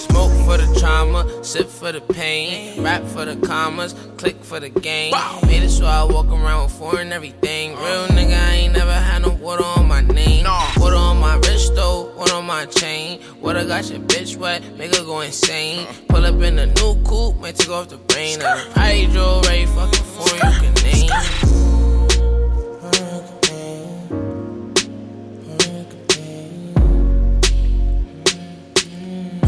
Smoke 0.00 0.32
for 0.46 0.56
the 0.56 0.80
trauma, 0.80 1.44
sip 1.44 1.68
for 1.68 1.92
the 1.92 2.00
pain, 2.00 2.82
rap 2.82 3.02
for 3.04 3.26
the 3.26 3.36
commas, 3.46 3.94
click 4.16 4.42
for 4.42 4.58
the 4.58 4.70
game. 4.70 5.12
Made 5.46 5.62
it 5.62 5.68
so 5.68 5.84
I 5.84 6.04
walk 6.04 6.28
around 6.28 6.64
with 6.64 6.72
foreign 6.72 7.12
everything. 7.12 7.72
Real 7.76 8.06
nigga, 8.08 8.32
I 8.32 8.54
ain't 8.54 8.72
never 8.72 8.94
had 8.94 9.20
no 9.20 9.28
water 9.28 9.62
on 9.62 9.86
my 9.88 10.00
name. 10.00 10.46
Water 10.78 10.96
on 10.96 11.18
my 11.20 11.36
wrist 11.36 11.74
though, 11.74 12.14
water 12.16 12.36
on 12.36 12.46
my 12.46 12.64
chain. 12.64 13.20
Water 13.42 13.66
got 13.66 13.90
your 13.90 14.00
bitch 14.00 14.36
wet, 14.38 14.62
make 14.78 14.96
her 14.96 15.04
go 15.04 15.20
insane. 15.20 15.86
Pull 16.08 16.24
up 16.24 16.40
in 16.40 16.58
a 16.58 16.66
new 16.66 16.94
coupe, 17.04 17.36
might 17.38 17.56
take 17.56 17.68
off 17.68 17.90
the 17.90 17.98
brain. 17.98 18.38
I 18.42 19.06
drove 19.12 19.44
every 19.46 19.66
fucking 19.66 20.04
foreign 20.04 20.54
you 20.54 20.60
can 20.60 20.74
name. 20.82 21.79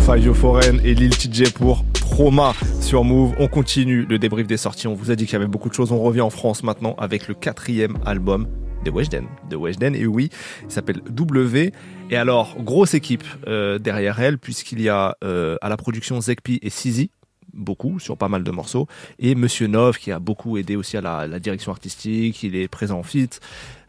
Fabio 0.04 0.34
Foren 0.34 0.80
et 0.84 0.94
Lil 0.94 1.16
TJ 1.16 1.52
pour 1.52 1.84
Trauma 1.92 2.54
sur 2.80 3.04
Move. 3.04 3.34
On 3.38 3.46
continue 3.46 4.04
le 4.04 4.18
débrief 4.18 4.48
des 4.48 4.56
sorties. 4.56 4.88
On 4.88 4.94
vous 4.94 5.12
a 5.12 5.16
dit 5.16 5.26
qu'il 5.26 5.34
y 5.34 5.36
avait 5.36 5.46
beaucoup 5.46 5.68
de 5.68 5.74
choses. 5.74 5.92
On 5.92 6.00
revient 6.00 6.22
en 6.22 6.30
France 6.30 6.64
maintenant 6.64 6.96
avec 6.98 7.28
le 7.28 7.34
quatrième 7.34 7.96
album 8.04 8.48
de 8.84 8.90
Weshden. 8.90 9.26
De 9.48 9.54
Weshden, 9.54 9.94
et 9.94 10.06
oui, 10.06 10.30
il 10.64 10.70
s'appelle 10.72 11.02
W. 11.08 11.72
Et 12.10 12.16
alors, 12.16 12.56
grosse 12.58 12.94
équipe 12.94 13.24
euh, 13.46 13.78
derrière 13.78 14.18
elle, 14.20 14.38
puisqu'il 14.38 14.80
y 14.80 14.88
a 14.88 15.16
euh, 15.22 15.56
à 15.62 15.68
la 15.68 15.76
production 15.76 16.20
Zekpi 16.20 16.58
et 16.62 16.70
Sizi, 16.70 17.10
beaucoup 17.52 17.98
sur 18.00 18.16
pas 18.16 18.28
mal 18.28 18.42
de 18.42 18.50
morceaux 18.50 18.86
et 19.18 19.34
Monsieur 19.34 19.66
Nov 19.66 19.98
qui 19.98 20.10
a 20.10 20.18
beaucoup 20.18 20.56
aidé 20.56 20.76
aussi 20.76 20.96
à 20.96 21.00
la, 21.00 21.26
la 21.26 21.38
direction 21.38 21.70
artistique 21.70 22.42
il 22.42 22.56
est 22.56 22.68
présent 22.68 22.98
en 22.98 23.02
feat 23.02 23.40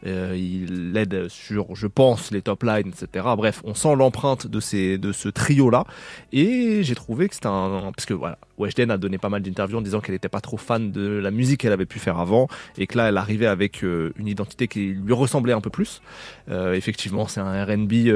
euh, 0.06 0.36
il 0.36 0.96
aide 0.96 1.28
sur 1.28 1.74
je 1.74 1.86
pense 1.86 2.30
les 2.30 2.42
top 2.42 2.62
lines 2.62 2.88
etc 2.88 3.26
bref 3.36 3.62
on 3.64 3.74
sent 3.74 3.94
l'empreinte 3.96 4.46
de 4.46 4.60
ce 4.60 5.28
trio 5.28 5.70
là 5.70 5.84
et 6.32 6.82
j'ai 6.82 6.94
trouvé 6.94 7.28
que 7.28 7.34
c'était 7.34 7.46
un 7.46 7.92
parce 7.94 8.06
que 8.06 8.14
voilà 8.14 8.38
Weshden 8.58 8.90
a 8.90 8.98
donné 8.98 9.18
pas 9.18 9.28
mal 9.28 9.42
d'interviews 9.42 9.78
en 9.78 9.82
disant 9.82 10.00
qu'elle 10.00 10.14
n'était 10.14 10.28
pas 10.28 10.40
trop 10.40 10.56
fan 10.56 10.92
de 10.92 11.18
la 11.18 11.30
musique 11.30 11.60
qu'elle 11.60 11.72
avait 11.72 11.86
pu 11.86 11.98
faire 11.98 12.18
avant 12.18 12.48
et 12.78 12.86
que 12.86 12.96
là 12.96 13.08
elle 13.08 13.16
arrivait 13.16 13.46
avec 13.46 13.82
euh, 13.82 14.12
une 14.16 14.28
identité 14.28 14.68
qui 14.68 14.88
lui 14.88 15.12
ressemblait 15.12 15.52
un 15.52 15.60
peu 15.60 15.70
plus. 15.70 16.02
Euh, 16.50 16.74
effectivement 16.74 17.26
c'est 17.26 17.40
un 17.40 17.64
R&B 17.64 18.10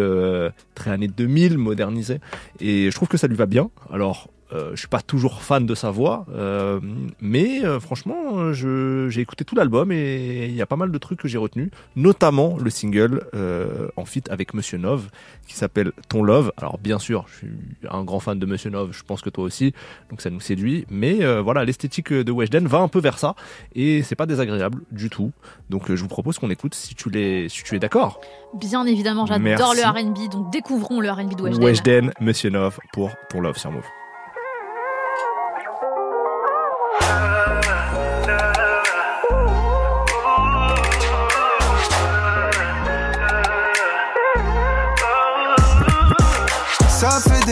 très 0.75 0.91
années 0.91 1.09
2000 1.09 1.59
modernisé. 1.59 2.21
Et 2.61 2.91
je 2.91 2.95
trouve 2.95 3.09
que 3.09 3.17
ça 3.17 3.27
lui 3.27 3.37
va 3.37 3.47
bien. 3.47 3.71
Alors 3.91 4.29
euh, 4.53 4.71
je 4.73 4.77
suis 4.77 4.89
pas 4.89 5.01
toujours 5.01 5.43
fan 5.43 5.67
de 5.67 5.75
sa 5.75 5.91
voix, 5.91 6.25
euh, 6.35 6.81
mais 7.21 7.65
euh, 7.65 7.81
franchement, 7.81 8.53
j'ai 8.53 9.21
écouté 9.21 9.45
tout 9.45 9.55
l'album 9.55 9.93
et 9.93 10.47
il 10.47 10.55
y 10.55 10.63
a 10.63 10.67
pas 10.67 10.77
mal 10.77 10.91
de 10.91 10.99
trucs 10.99 11.21
que 11.21 11.29
j'ai 11.29 11.39
retenus, 11.39 11.71
notamment 11.97 12.57
le 12.59 12.71
single 12.71 13.27
euh, 13.35 13.89
en 13.97 14.05
feat 14.05 14.31
avec 14.31 14.55
Monsieur 14.55 14.79
Nov 14.79 15.09
qui 15.47 15.55
s'appelle 15.55 15.93
Ton 16.09 16.23
Love. 16.23 16.53
Alors 16.57 16.79
bien 16.79 16.99
sûr, 16.99 17.27
je 17.29 17.37
suis 17.37 17.57
un 17.91 18.05
grand 18.05 18.21
fan 18.21 18.39
de 18.39 18.47
Monsieur 18.47 18.71
Nov, 18.71 18.93
je 18.93 19.03
pense 19.03 19.21
que 19.21 19.31
toi 19.31 19.45
aussi, 19.45 19.75
donc 20.11 20.21
ça 20.21 20.31
nous 20.31 20.41
séduit. 20.41 20.87
Mais 20.91 21.19
voilà, 21.41 21.65
l'esthétique 21.65 22.13
de 22.13 22.33
Weshden 22.33 22.67
va 22.67 22.79
un 22.79 22.89
peu 22.89 23.01
vers 23.01 23.19
ça 23.19 23.35
et 23.75 24.03
c'est 24.03 24.17
pas 24.17 24.27
désagréable 24.27 24.83
du 24.93 25.11
tout. 25.11 25.33
Donc 25.71 25.95
je 25.95 26.01
vous 26.01 26.09
propose 26.09 26.39
qu'on 26.39 26.51
écoute 26.51 26.75
si 26.75 26.95
tu 26.95 27.11
l'es, 27.11 27.49
si 27.49 27.63
tu 27.65 27.77
es 27.77 27.79
d'accord. 27.79 28.21
Bien 28.55 28.87
évidemment, 28.87 29.27
j'adore 29.27 29.75
le 29.75 29.87
RB, 29.87 30.31
donc 30.31 30.53
découvrons 30.53 31.01
le 31.01 31.11
RB 31.11 31.35
de 31.35 31.43
Weshden. 31.43 31.65
Weshden, 31.65 32.13
Monsieur 32.21 32.51
Nov 32.51 32.79
pour 32.93 33.11
Ton 33.29 33.41
Love 33.41 33.59
sur 33.59 33.71
Move. 33.71 33.85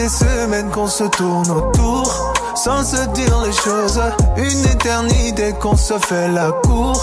Des 0.07 0.25
semaines 0.25 0.69
qu'on 0.69 0.87
se 0.87 1.03
tourne 1.03 1.49
autour 1.51 2.33
sans 2.55 2.81
se 2.81 3.07
dire 3.09 3.41
les 3.41 3.51
choses. 3.51 3.99
Une 4.37 4.65
éternité 4.65 5.53
qu'on 5.59 5.75
se 5.75 5.95
fait 5.99 6.29
la 6.29 6.51
cour. 6.63 6.97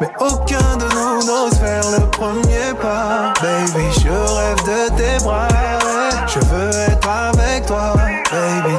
Mais 0.00 0.10
aucun 0.18 0.76
de 0.76 0.86
nous 0.96 1.26
n'ose 1.26 1.54
faire 1.58 1.84
le 1.96 2.10
premier 2.10 2.74
pas. 2.80 3.32
Baby, 3.40 3.86
je 4.02 4.08
rêve 4.08 4.62
de 4.64 4.96
tes 4.96 5.24
bras. 5.24 5.46
Je 6.26 6.40
veux 6.40 6.70
être 6.70 7.08
avec 7.08 7.66
toi. 7.66 7.92
Baby, 8.32 8.76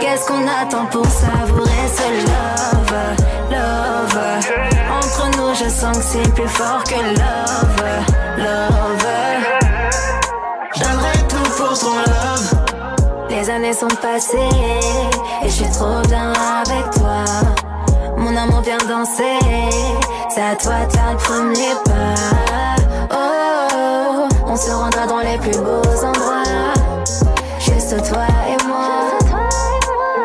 Qu'est-ce 0.00 0.26
qu'on 0.26 0.46
attend 0.46 0.86
pour 0.86 1.06
savourer 1.06 1.86
ce 1.94 2.08
love, 2.26 2.96
love? 3.50 4.20
Entre 4.96 5.38
nous, 5.38 5.54
je 5.54 5.68
sens 5.68 5.98
que 5.98 6.04
c'est 6.04 6.34
plus 6.34 6.48
fort 6.48 6.82
que 6.84 6.94
love, 6.94 7.82
love 8.38 9.06
J'aimerais 10.74 11.18
tout 11.28 11.50
pour 11.56 11.78
ton 11.78 11.96
love. 11.96 12.56
Les 13.28 13.50
années 13.50 13.74
sont 13.74 13.88
passées 14.00 14.36
et 15.42 15.48
je 15.48 15.52
suis 15.52 15.70
trop 15.70 16.00
bien 16.08 16.32
avec 16.32 16.90
toi. 16.92 17.24
Mon 18.16 18.34
amour 18.36 18.62
vient 18.62 18.78
danser, 18.88 19.38
c'est 20.30 20.42
à 20.42 20.56
toi 20.56 20.86
de 20.86 20.92
faire 20.92 21.12
le 21.12 21.18
premier 21.18 21.74
pas. 21.84 22.14
Oh, 23.12 24.28
on 24.46 24.56
se 24.56 24.70
rendra 24.70 25.06
dans 25.06 25.18
les 25.20 25.36
plus 25.38 25.58
beaux 25.58 26.04
endroits, 26.04 26.42
juste 27.96 28.12
toi 28.12 28.26
et 28.48 28.66
moi. 28.66 28.86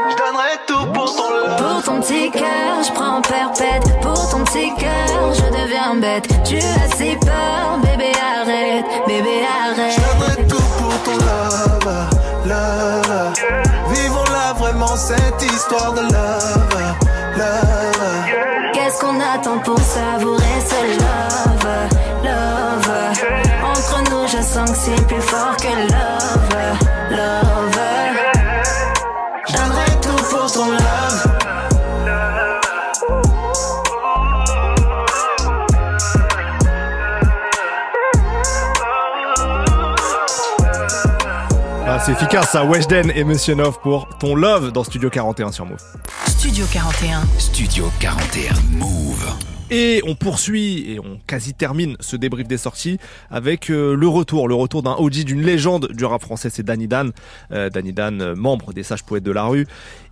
Je 0.09 0.15
donnerai 0.15 0.53
tout 0.67 0.85
pour 0.93 1.15
ton 1.15 1.29
love. 1.29 1.57
Pour 1.57 1.83
ton 1.83 2.01
petit 2.01 2.31
cœur, 2.31 2.83
je 2.85 2.91
prends 2.91 3.21
perpète. 3.21 3.99
Pour 4.01 4.29
ton 4.29 4.43
petit 4.43 4.73
cœur, 4.75 5.33
je 5.33 5.43
deviens 5.43 5.95
bête. 5.95 6.27
Tu 6.43 6.57
as 6.57 6.95
si 6.95 7.15
peur, 7.17 7.79
bébé 7.83 8.11
arrête, 8.39 8.85
bébé 9.07 9.43
arrête. 9.63 9.95
Je 9.95 10.01
donnerai 10.01 10.47
tout 10.47 10.63
pour 10.77 10.93
ton 11.03 11.17
love, 11.17 12.07
love. 12.45 13.33
Vivons-la 13.89 14.53
vraiment 14.53 14.95
cette 14.95 15.41
histoire 15.41 15.93
de 15.93 16.01
love, 16.01 16.95
love. 17.37 18.71
Qu'est-ce 18.73 18.99
qu'on 18.99 19.19
attend 19.19 19.59
pour 19.59 19.79
savourer 19.79 20.57
ce 20.67 20.99
love, 20.99 21.67
love? 22.23 22.91
Entre 23.63 24.11
nous, 24.11 24.27
je 24.27 24.41
sens 24.41 24.71
que 24.71 24.77
c'est 24.77 25.07
plus 25.07 25.21
fort 25.21 25.55
que 25.57 25.67
love, 25.67 27.00
love 27.11 27.77
Je 29.47 29.53
donnerai 29.53 29.85
tout 30.01 30.23
pour 30.29 30.51
ton 30.51 30.71
love. 30.71 31.27
Ah, 41.87 41.99
c'est 41.99 42.13
efficace 42.13 42.51
ça, 42.51 42.63
Weshden 42.63 43.11
et 43.13 43.23
Monsieur 43.23 43.55
Nov 43.55 43.79
pour 43.81 44.07
ton 44.17 44.35
love 44.35 44.71
dans 44.71 44.83
Studio 44.83 45.09
41 45.09 45.51
sur 45.51 45.65
Move. 45.65 45.81
Studio 46.27 46.65
41. 46.71 47.23
Studio 47.37 47.91
41 47.99 48.53
Move. 48.71 49.60
Et 49.73 50.01
on 50.05 50.15
poursuit 50.15 50.91
et 50.91 50.99
on 50.99 51.17
quasi 51.25 51.53
termine 51.53 51.95
ce 52.01 52.17
débrief 52.17 52.45
des 52.45 52.57
sorties 52.57 52.97
avec 53.29 53.69
euh, 53.69 53.95
le 53.95 54.07
retour, 54.09 54.49
le 54.49 54.53
retour 54.53 54.83
d'un 54.83 54.95
OG 54.95 55.23
d'une 55.23 55.41
légende 55.41 55.87
du 55.93 56.03
rap 56.03 56.21
français, 56.21 56.49
c'est 56.49 56.63
Danny 56.63 56.89
Dan. 56.89 57.13
Euh, 57.53 57.69
Danny 57.69 57.93
Dan, 57.93 58.21
euh, 58.21 58.35
membre 58.35 58.73
des 58.73 58.83
Sages 58.83 59.03
Poètes 59.03 59.23
de 59.23 59.31
la 59.31 59.45
rue 59.45 59.65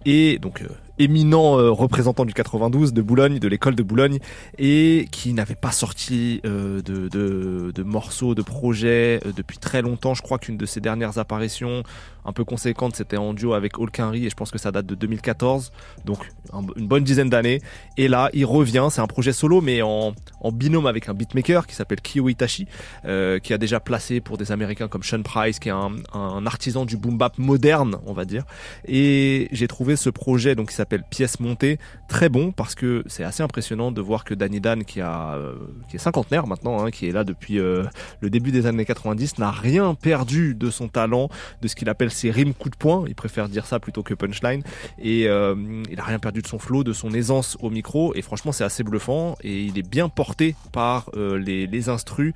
et 0.05 0.39
donc 0.39 0.63
éminent 0.99 1.57
euh, 1.57 1.71
représentant 1.71 2.25
du 2.25 2.33
92 2.33 2.93
de 2.93 3.01
Boulogne, 3.01 3.39
de 3.39 3.47
l'école 3.47 3.75
de 3.75 3.83
Boulogne, 3.83 4.19
et 4.57 5.07
qui 5.11 5.33
n'avait 5.33 5.55
pas 5.55 5.71
sorti 5.71 6.41
euh, 6.45 6.81
de, 6.81 7.07
de, 7.07 7.71
de 7.73 7.83
morceaux, 7.83 8.35
de 8.35 8.41
projets 8.41 9.19
euh, 9.25 9.31
depuis 9.35 9.57
très 9.57 9.81
longtemps. 9.81 10.13
Je 10.13 10.21
crois 10.21 10.37
qu'une 10.39 10.57
de 10.57 10.65
ses 10.65 10.81
dernières 10.81 11.17
apparitions 11.17 11.83
un 12.25 12.33
peu 12.33 12.43
conséquente, 12.43 12.95
c'était 12.95 13.17
en 13.17 13.33
duo 13.33 13.53
avec 13.53 13.79
Olkinry, 13.79 14.25
et 14.25 14.29
je 14.29 14.35
pense 14.35 14.51
que 14.51 14.59
ça 14.59 14.71
date 14.71 14.85
de 14.85 14.93
2014, 14.93 15.71
donc 16.05 16.19
un- 16.53 16.61
une 16.75 16.87
bonne 16.87 17.03
dizaine 17.03 17.29
d'années. 17.29 17.59
Et 17.97 18.07
là, 18.07 18.29
il 18.33 18.45
revient, 18.45 18.87
c'est 18.91 19.01
un 19.01 19.07
projet 19.07 19.31
solo, 19.33 19.61
mais 19.61 19.81
en, 19.81 20.13
en 20.41 20.51
binôme 20.51 20.85
avec 20.85 21.09
un 21.09 21.13
beatmaker 21.13 21.65
qui 21.65 21.73
s'appelle 21.75 21.99
Kyo 22.01 22.27
Itachi, 22.29 22.67
euh, 23.05 23.39
qui 23.39 23.53
a 23.53 23.57
déjà 23.57 23.79
placé 23.79 24.19
pour 24.19 24.37
des 24.37 24.51
Américains 24.51 24.87
comme 24.89 25.01
Sean 25.01 25.23
Price, 25.23 25.59
qui 25.59 25.69
est 25.69 25.71
un, 25.71 25.91
un 26.13 26.45
artisan 26.45 26.85
du 26.85 26.97
boom 26.97 27.17
bap 27.17 27.37
moderne, 27.39 27.95
on 28.05 28.13
va 28.13 28.25
dire. 28.25 28.43
Et 28.85 29.47
j'ai 29.51 29.67
trouvé 29.67 29.95
ce 29.95 30.09
projet 30.09 30.55
donc 30.55 30.69
qui 30.69 30.75
s'appelle 30.75 30.88
Pièce 30.97 31.39
montée 31.39 31.79
très 32.07 32.29
bon 32.29 32.51
parce 32.51 32.75
que 32.75 33.03
c'est 33.07 33.23
assez 33.23 33.43
impressionnant 33.43 33.91
de 33.91 34.01
voir 34.01 34.23
que 34.23 34.33
Danny 34.33 34.59
Dan 34.59 34.83
qui 34.83 35.01
a 35.01 35.35
euh, 35.35 35.53
qui 35.89 35.95
est 35.95 35.99
cinquantenaire 35.99 36.47
maintenant, 36.47 36.83
hein, 36.83 36.91
qui 36.91 37.07
est 37.07 37.11
là 37.11 37.23
depuis 37.23 37.59
euh, 37.59 37.83
le 38.21 38.29
début 38.29 38.51
des 38.51 38.65
années 38.65 38.85
90, 38.85 39.37
n'a 39.37 39.51
rien 39.51 39.93
perdu 39.93 40.55
de 40.55 40.69
son 40.69 40.87
talent, 40.87 41.29
de 41.61 41.67
ce 41.67 41.75
qu'il 41.75 41.89
appelle 41.89 42.11
ses 42.11 42.31
rimes 42.31 42.53
coup 42.53 42.69
de 42.69 42.75
poing. 42.75 43.05
Il 43.07 43.15
préfère 43.15 43.47
dire 43.49 43.65
ça 43.65 43.79
plutôt 43.79 44.03
que 44.03 44.13
punchline. 44.13 44.63
Et 44.97 45.27
euh, 45.27 45.55
il 45.89 45.99
a 45.99 46.03
rien 46.03 46.19
perdu 46.19 46.41
de 46.41 46.47
son 46.47 46.59
flow, 46.59 46.83
de 46.83 46.93
son 46.93 47.13
aisance 47.13 47.57
au 47.61 47.69
micro. 47.69 48.13
Et 48.15 48.21
franchement, 48.21 48.51
c'est 48.51 48.63
assez 48.63 48.83
bluffant. 48.83 49.35
Et 49.43 49.63
il 49.63 49.77
est 49.77 49.87
bien 49.87 50.09
porté 50.09 50.55
par 50.71 51.09
les, 51.15 51.67
les 51.67 51.89
instrus 51.89 52.33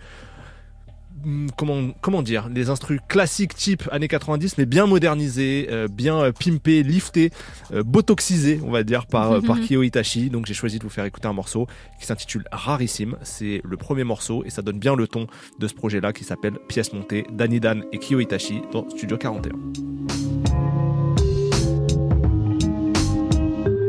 comment 1.58 1.92
comment 2.02 2.22
dire 2.22 2.50
les 2.50 2.70
instrus 2.70 3.00
classiques 3.08 3.56
type 3.56 3.84
années 3.92 4.08
90 4.08 4.58
mais 4.58 4.66
bien 4.66 4.86
modernisés 4.86 5.68
euh, 5.70 5.88
bien 5.88 6.20
euh, 6.20 6.32
pimpés 6.32 6.84
liftés 6.84 7.32
euh, 7.74 7.84
botoxisés 7.84 8.60
on 8.64 8.72
va 8.72 8.84
dire 8.84 9.06
par 9.06 9.42
par 9.42 9.60
Kyo 9.68 9.84
Itachi 9.84 10.30
donc 10.30 10.46
j'ai 10.46 10.54
choisi 10.54 10.80
de 10.80 10.84
vous 10.84 10.90
faire 10.90 11.06
écouter 11.06 11.28
un 11.28 11.34
morceau 11.34 11.68
qui 12.00 12.06
s'intitule 12.06 12.44
Rarissime 12.52 13.18
c'est 13.24 13.62
le 13.64 13.78
premier 13.78 14.04
morceau 14.04 14.44
et 14.46 14.50
ça 14.50 14.62
donne 14.62 14.80
bien 14.80 14.96
le 14.96 15.08
ton 15.08 15.28
de 15.60 15.68
ce 15.68 15.74
projet 15.74 16.02
là 16.02 16.14
qui 16.14 16.24
s'appelle 16.24 16.58
Pièce 16.68 16.94
montée 16.94 17.26
Danny 17.32 17.60
Dan 17.60 17.84
et 17.92 18.00
Kyo 18.00 18.20
Itachi 18.20 18.62
dans 18.72 18.90
Studio 18.90 19.18
41 19.18 19.54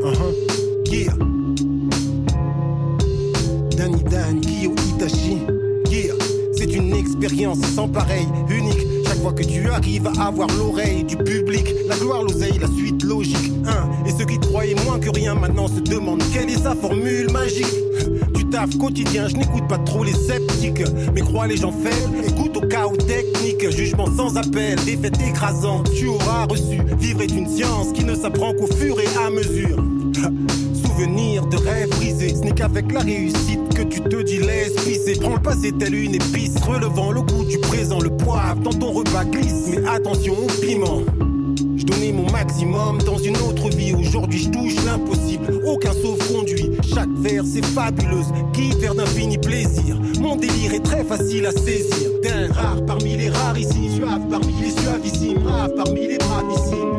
Uh-huh. 0.05 0.33
Yeah. 0.93 1.17
Danny 3.75 4.03
Dan, 4.05 4.41
Kyo 4.43 4.75
Itachi. 4.77 5.54
Une 6.75 6.93
expérience 6.93 7.59
sans 7.77 7.87
pareil, 7.87 8.27
unique. 8.51 8.85
Chaque 9.07 9.21
fois 9.23 9.33
que 9.33 9.45
tu 9.45 9.69
arrives 9.69 10.09
à 10.19 10.27
avoir 10.27 10.49
l'oreille 10.59 11.05
du 11.05 11.17
public, 11.17 11.73
la 11.89 11.95
gloire, 11.97 12.25
l'oseille, 12.25 12.59
la 12.61 12.67
suite 12.67 13.05
logique. 13.05 13.53
Hein. 13.65 13.89
Et 14.05 14.11
ceux 14.11 14.25
qui 14.25 14.41
croyaient 14.41 14.75
moins 14.85 14.99
que 14.99 15.09
rien 15.11 15.37
maintenant 15.37 15.69
se 15.69 15.81
demandent 15.81 16.23
quelle 16.33 16.51
est 16.51 16.61
sa 16.61 16.75
formule 16.75 17.31
magique? 17.31 17.73
Du 18.35 18.45
taf 18.47 18.77
quotidien, 18.77 19.29
je 19.29 19.37
n'écoute 19.37 19.69
pas 19.69 19.79
trop 19.79 20.03
les 20.03 20.15
sceptiques. 20.15 20.83
Mais 21.15 21.21
crois 21.21 21.47
les 21.47 21.57
gens 21.57 21.73
faibles, 21.73 22.27
écoute 22.27 22.57
au 22.57 22.67
chaos 22.67 22.97
technique. 22.97 23.71
Jugement 23.71 24.09
sans 24.17 24.37
appel, 24.37 24.77
défaite 24.85 25.17
écrasante, 25.25 25.91
tu 25.95 26.09
auras 26.09 26.47
reçu. 26.47 26.81
Vivre 26.99 27.23
est 27.23 27.33
une 27.33 27.49
science 27.49 27.93
qui 27.95 28.05
ne 28.05 28.17
s'apprend 28.17 28.53
qu'au 28.53 28.67
fur 28.67 28.97
et 29.01 29.25
à 29.25 29.31
mesure. 29.31 29.85
De 30.97 31.57
rêves 31.57 31.91
brisés, 31.91 32.37
ce 32.37 32.41
n'est 32.43 32.53
qu'avec 32.53 32.93
la 32.93 33.01
réussite 33.01 33.75
que 33.75 33.83
tu 33.83 34.01
te 34.01 34.23
dis 34.23 34.39
laisse 34.39 34.75
pisser. 34.85 35.19
Prends 35.21 35.35
le 35.35 35.43
passé 35.43 35.73
tel 35.73 35.93
une 35.93 36.15
épice, 36.15 36.57
relevant 36.65 37.11
le 37.11 37.21
goût 37.23 37.45
du 37.45 37.59
présent, 37.59 37.99
le 37.99 38.11
poivre 38.11 38.61
dans 38.63 38.71
ton 38.71 38.93
repas 38.93 39.25
glisse. 39.25 39.71
Mais 39.71 39.89
attention 39.89 40.35
au 40.35 40.47
piment. 40.63 41.03
Je 41.77 41.85
donnais 41.85 42.13
mon 42.13 42.31
maximum 42.31 42.99
dans 43.03 43.19
une 43.19 43.37
autre 43.39 43.69
vie. 43.71 43.93
Aujourd'hui, 43.93 44.39
je 44.39 44.51
touche 44.51 44.77
l'impossible. 44.87 45.63
Aucun 45.67 45.93
sauf-conduit. 45.93 46.71
Chaque 46.95 47.11
vers, 47.19 47.45
c'est 47.45 47.65
fabuleuse. 47.65 48.29
Guide 48.53 48.77
vers 48.77 48.95
d'infinis 48.95 49.39
plaisirs? 49.39 49.99
Mon 50.21 50.37
délire 50.37 50.75
est 50.75 50.85
très 50.85 51.03
facile 51.03 51.47
à 51.47 51.51
saisir. 51.51 52.11
D'un 52.23 52.53
rare 52.53 52.87
parmi 52.87 53.17
les 53.17 53.31
rares 53.31 53.59
ici. 53.59 53.91
Suave 53.97 54.29
parmi 54.31 54.55
les 54.63 54.71
suavissimes. 54.71 55.45
Rare 55.45 55.71
parmi 55.75 56.07
les 56.07 56.19
bravissimes. 56.19 56.94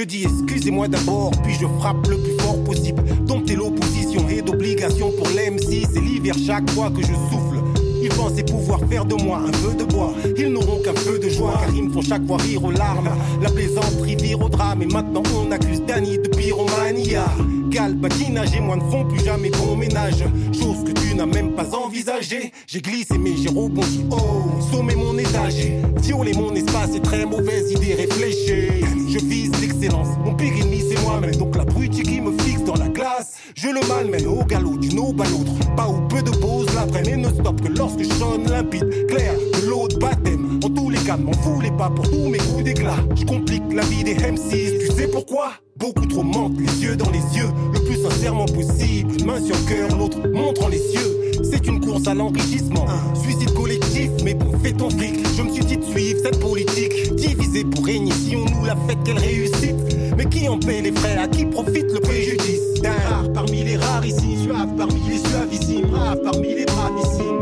Je 0.00 0.06
dis 0.06 0.24
excusez-moi 0.24 0.88
d'abord, 0.88 1.30
puis 1.42 1.52
je 1.52 1.66
frappe 1.78 2.08
le 2.08 2.16
plus 2.16 2.32
fort 2.38 2.64
possible. 2.64 3.02
Dompter 3.26 3.54
l'opposition 3.54 4.26
et 4.30 4.40
d'obligation 4.40 5.12
pour 5.12 5.28
l'MC, 5.28 5.86
c'est 5.92 6.00
l'hiver 6.00 6.34
chaque 6.46 6.70
fois 6.70 6.88
que 6.88 7.02
je 7.02 7.12
souffle. 7.12 7.60
Ils 8.02 8.08
pensaient 8.08 8.42
pouvoir 8.42 8.80
faire 8.88 9.04
de 9.04 9.14
moi 9.22 9.42
un 9.46 9.52
feu 9.52 9.74
de 9.74 9.84
bois. 9.84 10.14
Ils 10.38 10.48
n'auront 10.48 10.80
qu'un 10.82 10.94
feu 10.94 11.18
de 11.18 11.28
joie, 11.28 11.52
car 11.60 11.74
ils 11.76 11.82
me 11.82 11.92
font 11.92 12.00
chaque 12.00 12.26
fois 12.26 12.38
rire 12.38 12.64
aux 12.64 12.70
larmes. 12.70 13.10
La 13.42 13.50
plaisanterie 13.50 14.16
vire 14.16 14.40
au 14.40 14.48
drame, 14.48 14.80
et 14.80 14.86
maintenant 14.86 15.22
on 15.36 15.50
accuse 15.50 15.82
Danny 15.82 16.16
de 16.16 16.28
pyromania. 16.28 17.26
Gal, 17.68 17.94
patinage 17.98 18.56
et 18.56 18.60
moi 18.60 18.76
ne 18.76 18.90
font 18.90 19.04
plus 19.04 19.22
jamais 19.22 19.50
bon 19.50 19.76
ménage. 19.76 20.24
Chose 20.58 20.82
que 20.82 20.92
tu 20.92 21.14
n'as 21.14 21.26
même 21.26 21.52
pas 21.52 21.76
envisagée. 21.76 22.52
J'ai 22.66 22.80
glissé, 22.80 23.18
mais 23.18 23.36
j'ai 23.36 23.50
rebondi. 23.50 24.06
Oh, 24.10 24.62
sommet 24.72 24.94
mon 24.94 25.18
étage. 25.18 25.68
Violer 26.00 26.32
mon 26.32 26.54
espace 26.54 26.96
est 26.96 27.04
très 27.04 27.26
mauvaise 27.26 27.70
idée 27.70 27.94
réfléchie. 27.94 28.82
Je 29.10 29.18
vise 29.18 29.50
Mon 29.88 30.34
pire 30.34 30.52
ennemi, 30.60 30.82
c'est 30.88 31.00
moi-même. 31.02 31.34
Donc 31.36 31.56
la 31.56 31.64
brute 31.64 32.02
qui 32.02 32.20
me 32.20 32.36
fixe 32.42 32.62
dans 32.64 32.74
la 32.74 32.88
glace. 32.88 33.36
Je 33.54 33.68
le 33.68 33.80
malmène 33.88 34.26
au 34.26 34.44
galop 34.44 34.76
d'une 34.76 34.98
aube 34.98 35.20
à 35.22 35.24
l'autre. 35.24 35.52
Pas 35.76 35.88
ou 35.88 36.06
peu 36.08 36.22
de 36.22 36.30
pause 36.30 36.66
l'après, 36.74 37.02
mais 37.06 37.16
ne 37.16 37.28
stop 37.28 37.60
que 37.62 37.68
lorsque 37.68 38.02
je 38.02 38.12
sonne 38.12 38.48
limpide, 38.50 39.06
clair, 39.08 39.32
de 39.34 39.68
l'eau 39.68 39.88
de 39.88 39.96
baptême. 39.96 40.60
En 40.62 40.68
tous 40.68 40.90
les 40.90 40.98
cas, 40.98 41.16
m'en 41.16 41.32
voulez 41.32 41.70
pas 41.70 41.88
pour 41.88 42.08
tous 42.10 42.28
mes 42.28 42.38
coups 42.38 42.64
d'éclat. 42.64 42.96
Je 43.14 43.24
complique 43.24 43.62
la 43.72 43.82
vie 43.82 44.04
des 44.04 44.14
M6. 44.16 44.86
Tu 44.86 44.92
sais 44.92 45.08
pourquoi? 45.08 45.52
Beaucoup 45.76 46.06
trop 46.06 46.22
mentent, 46.22 46.58
les 46.58 46.84
yeux 46.84 46.96
dans 46.96 47.10
les 47.10 47.38
yeux, 47.38 47.48
le 47.72 47.80
plus 47.80 48.02
sincèrement 48.02 48.44
possible. 48.44 49.14
Une 49.18 49.24
main 49.24 49.40
sur 49.40 49.56
cœur, 49.64 49.96
l'autre 49.96 50.18
montre 50.28 50.68
les 50.68 50.78
cieux. 50.78 51.29
C'est 51.42 51.66
une 51.66 51.80
course 51.80 52.06
à 52.06 52.14
l'enrichissement, 52.14 52.86
suicide 53.14 53.52
collectif, 53.54 54.10
mais 54.24 54.34
bon, 54.34 54.52
fais 54.62 54.72
ton 54.72 54.90
fric. 54.90 55.14
Je 55.36 55.42
me 55.42 55.52
suis 55.52 55.64
dit 55.64 55.76
de 55.76 55.84
suivre 55.84 56.20
cette 56.22 56.40
politique, 56.40 57.14
divisée 57.16 57.64
pour 57.64 57.84
régner. 57.84 58.12
Si 58.12 58.36
on 58.36 58.44
nous 58.44 58.64
la 58.64 58.76
fait, 58.86 58.96
qu'elle 59.04 59.18
réussite? 59.18 59.74
Mais 60.16 60.26
qui 60.26 60.48
en 60.48 60.58
paie 60.58 60.82
les 60.82 60.92
frais, 60.92 61.16
à 61.16 61.28
qui 61.28 61.44
profite 61.46 61.92
le 61.92 62.00
préjudice? 62.00 62.80
D'un 62.82 62.90
rare 62.90 63.32
parmi 63.32 63.64
les 63.64 63.76
rares 63.76 64.04
ici, 64.04 64.36
suave 64.44 64.74
parmi 64.76 65.00
les 65.08 65.18
suavissimes, 65.18 65.90
rare 65.92 66.16
parmi 66.22 66.54
les 66.54 66.64
bravissimes. 66.66 67.40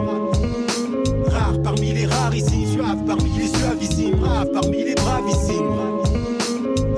Rare 1.27 1.63
parmi 1.63 1.93
les 1.93 2.07
rares 2.07 2.35
ici, 2.35 2.67
suave 2.73 3.05
parmi 3.07 3.31
les 3.39 3.49
suavissimes, 3.49 4.23
rare 4.23 4.47
parmi 4.53 4.85
les 4.85 4.95
bravissimes. 4.95 5.71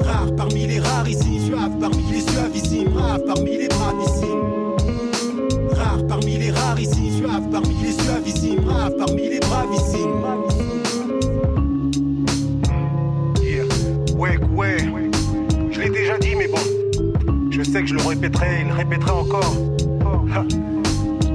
Rare 0.00 0.34
parmi 0.36 0.66
les 0.66 0.80
rares 0.80 1.08
ici, 1.08 1.40
suave 1.46 1.78
parmi 1.80 2.02
les 2.12 2.20
suavissimes, 2.20 2.96
rare 2.96 3.20
parmi 3.26 3.56
les 3.56 3.59
parmi 8.98 9.28
les 9.28 9.40
bravissimes. 9.40 10.24
Yeah. 13.42 13.64
Ouais, 14.16 14.38
ouais. 14.54 14.76
Je 15.70 15.80
l'ai 15.80 15.90
déjà 15.90 16.18
dit, 16.18 16.34
mais 16.36 16.48
bon. 16.48 16.58
Je 17.50 17.62
sais 17.62 17.80
que 17.82 17.86
je 17.86 17.94
le 17.94 18.02
répéterai, 18.02 18.62
il 18.62 18.68
le 18.68 18.74
répéterai 18.74 19.10
encore. 19.10 19.54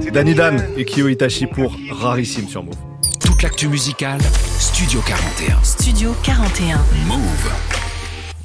C'est 0.02 0.12
Danny 0.12 0.34
Dan 0.34 0.64
et 0.78 0.86
Kyo 0.86 1.08
Itachi 1.08 1.48
pour 1.48 1.76
Rarissime 1.92 2.48
sur 2.48 2.64
Move. 2.64 2.76
Toute 3.20 3.42
l'actu 3.42 3.68
musicale, 3.68 4.22
Studio 4.60 5.02
41. 5.06 5.64
Studio 5.64 6.14
41. 6.24 6.78
Move. 7.08 7.52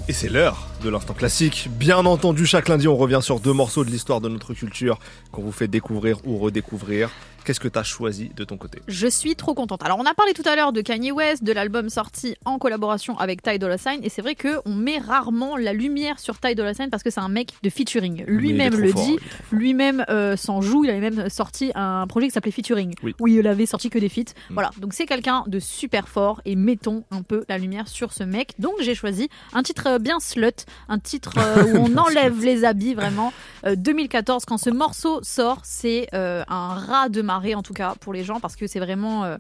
Et 0.09 0.13
c'est 0.13 0.29
l'heure 0.29 0.67
de 0.83 0.91
l'instant 0.91 1.15
classique. 1.15 1.69
Bien 1.71 2.05
entendu, 2.05 2.45
chaque 2.47 2.69
lundi, 2.69 2.89
on 2.89 2.97
revient 2.97 3.21
sur 3.23 3.39
deux 3.39 3.53
morceaux 3.53 3.85
de 3.85 3.91
l'histoire 3.91 4.21
de 4.21 4.29
notre 4.29 4.55
culture 4.55 4.99
qu'on 5.31 5.43
vous 5.43 5.53
fait 5.53 5.69
découvrir 5.69 6.19
ou 6.25 6.39
redécouvrir. 6.39 7.11
Qu'est-ce 7.45 7.61
que 7.61 7.69
tu 7.69 7.79
as 7.79 7.83
choisi 7.83 8.31
de 8.37 8.45
ton 8.45 8.57
côté 8.57 8.81
Je 8.87 9.07
suis 9.07 9.35
trop 9.35 9.55
contente. 9.55 9.83
Alors, 9.83 9.99
on 9.99 10.05
a 10.07 10.15
parlé 10.15 10.33
tout 10.35 10.43
à 10.47 10.57
l'heure 10.57 10.73
de 10.73 10.81
Kanye 10.83 11.11
West, 11.11 11.43
de 11.43 11.53
l'album 11.53 11.89
sorti 11.89 12.37
en 12.45 12.59
collaboration 12.59 13.19
avec 13.19 13.43
Ty 13.43 13.59
Dolla 13.59 13.79
Sign, 13.79 14.01
et 14.03 14.09
c'est 14.09 14.23
vrai 14.23 14.35
que 14.35 14.59
on 14.67 14.75
met 14.75 14.99
rarement 14.99 15.57
la 15.57 15.73
lumière 15.73 16.19
sur 16.19 16.39
Ty 16.39 16.55
Dolla 16.55 16.75
Sign 16.75 16.91
parce 16.91 17.03
que 17.03 17.11
c'est 17.11 17.21
un 17.21 17.29
mec 17.29 17.53
de 17.63 17.71
featuring. 17.71 18.25
Lui-même 18.27 18.75
le 18.77 18.93
fort, 18.93 19.05
dit, 19.05 19.19
lui-même 19.53 20.05
euh, 20.11 20.37
s'en 20.37 20.61
joue. 20.61 20.85
Il 20.85 20.91
avait 20.91 21.11
même 21.11 21.29
sorti 21.29 21.73
un 21.75 22.07
projet 22.07 22.27
qui 22.29 22.33
s'appelait 22.33 22.51
Featuring, 22.51 22.95
Oui. 23.03 23.15
où 23.21 23.27
il 23.27 23.47
avait 23.47 23.67
sorti 23.67 23.91
que 23.91 23.99
des 23.99 24.09
feats. 24.09 24.33
Mm. 24.51 24.55
Voilà, 24.55 24.71
donc 24.79 24.93
c'est 24.93 25.07
quelqu'un 25.07 25.45
de 25.47 25.59
super 25.59 26.09
fort 26.09 26.41
et 26.45 26.57
mettons 26.57 27.05
un 27.11 27.23
peu 27.23 27.45
la 27.49 27.59
lumière 27.59 27.89
sur 27.89 28.13
ce 28.13 28.23
mec. 28.25 28.53
Donc 28.59 28.75
j'ai 28.81 28.95
choisi 28.95 29.29
un 29.53 29.63
titre 29.63 29.87
euh, 29.87 29.99
bien 29.99 30.21
slut, 30.21 30.67
un 30.89 30.99
titre 30.99 31.35
euh, 31.39 31.75
où 31.75 31.87
on 31.91 31.97
enlève 31.97 32.45
les 32.45 32.65
habits 32.65 32.95
vraiment. 32.95 33.33
Euh, 33.67 33.77
2014, 33.77 34.45
quand 34.45 34.59
ce 34.59 34.71
morceau 34.71 35.21
sort, 35.23 35.61
c'est 35.65 36.09
un 36.13 36.75
rat 36.75 37.09
de 37.09 37.23
en 37.55 37.63
tout 37.63 37.75
cas 37.75 37.95
pour 38.01 38.13
les 38.13 38.25
gens 38.25 38.41
parce 38.41 38.57
que 38.57 38.67
c'est 38.67 38.81
vraiment. 38.81 39.25
euh, 39.25 39.37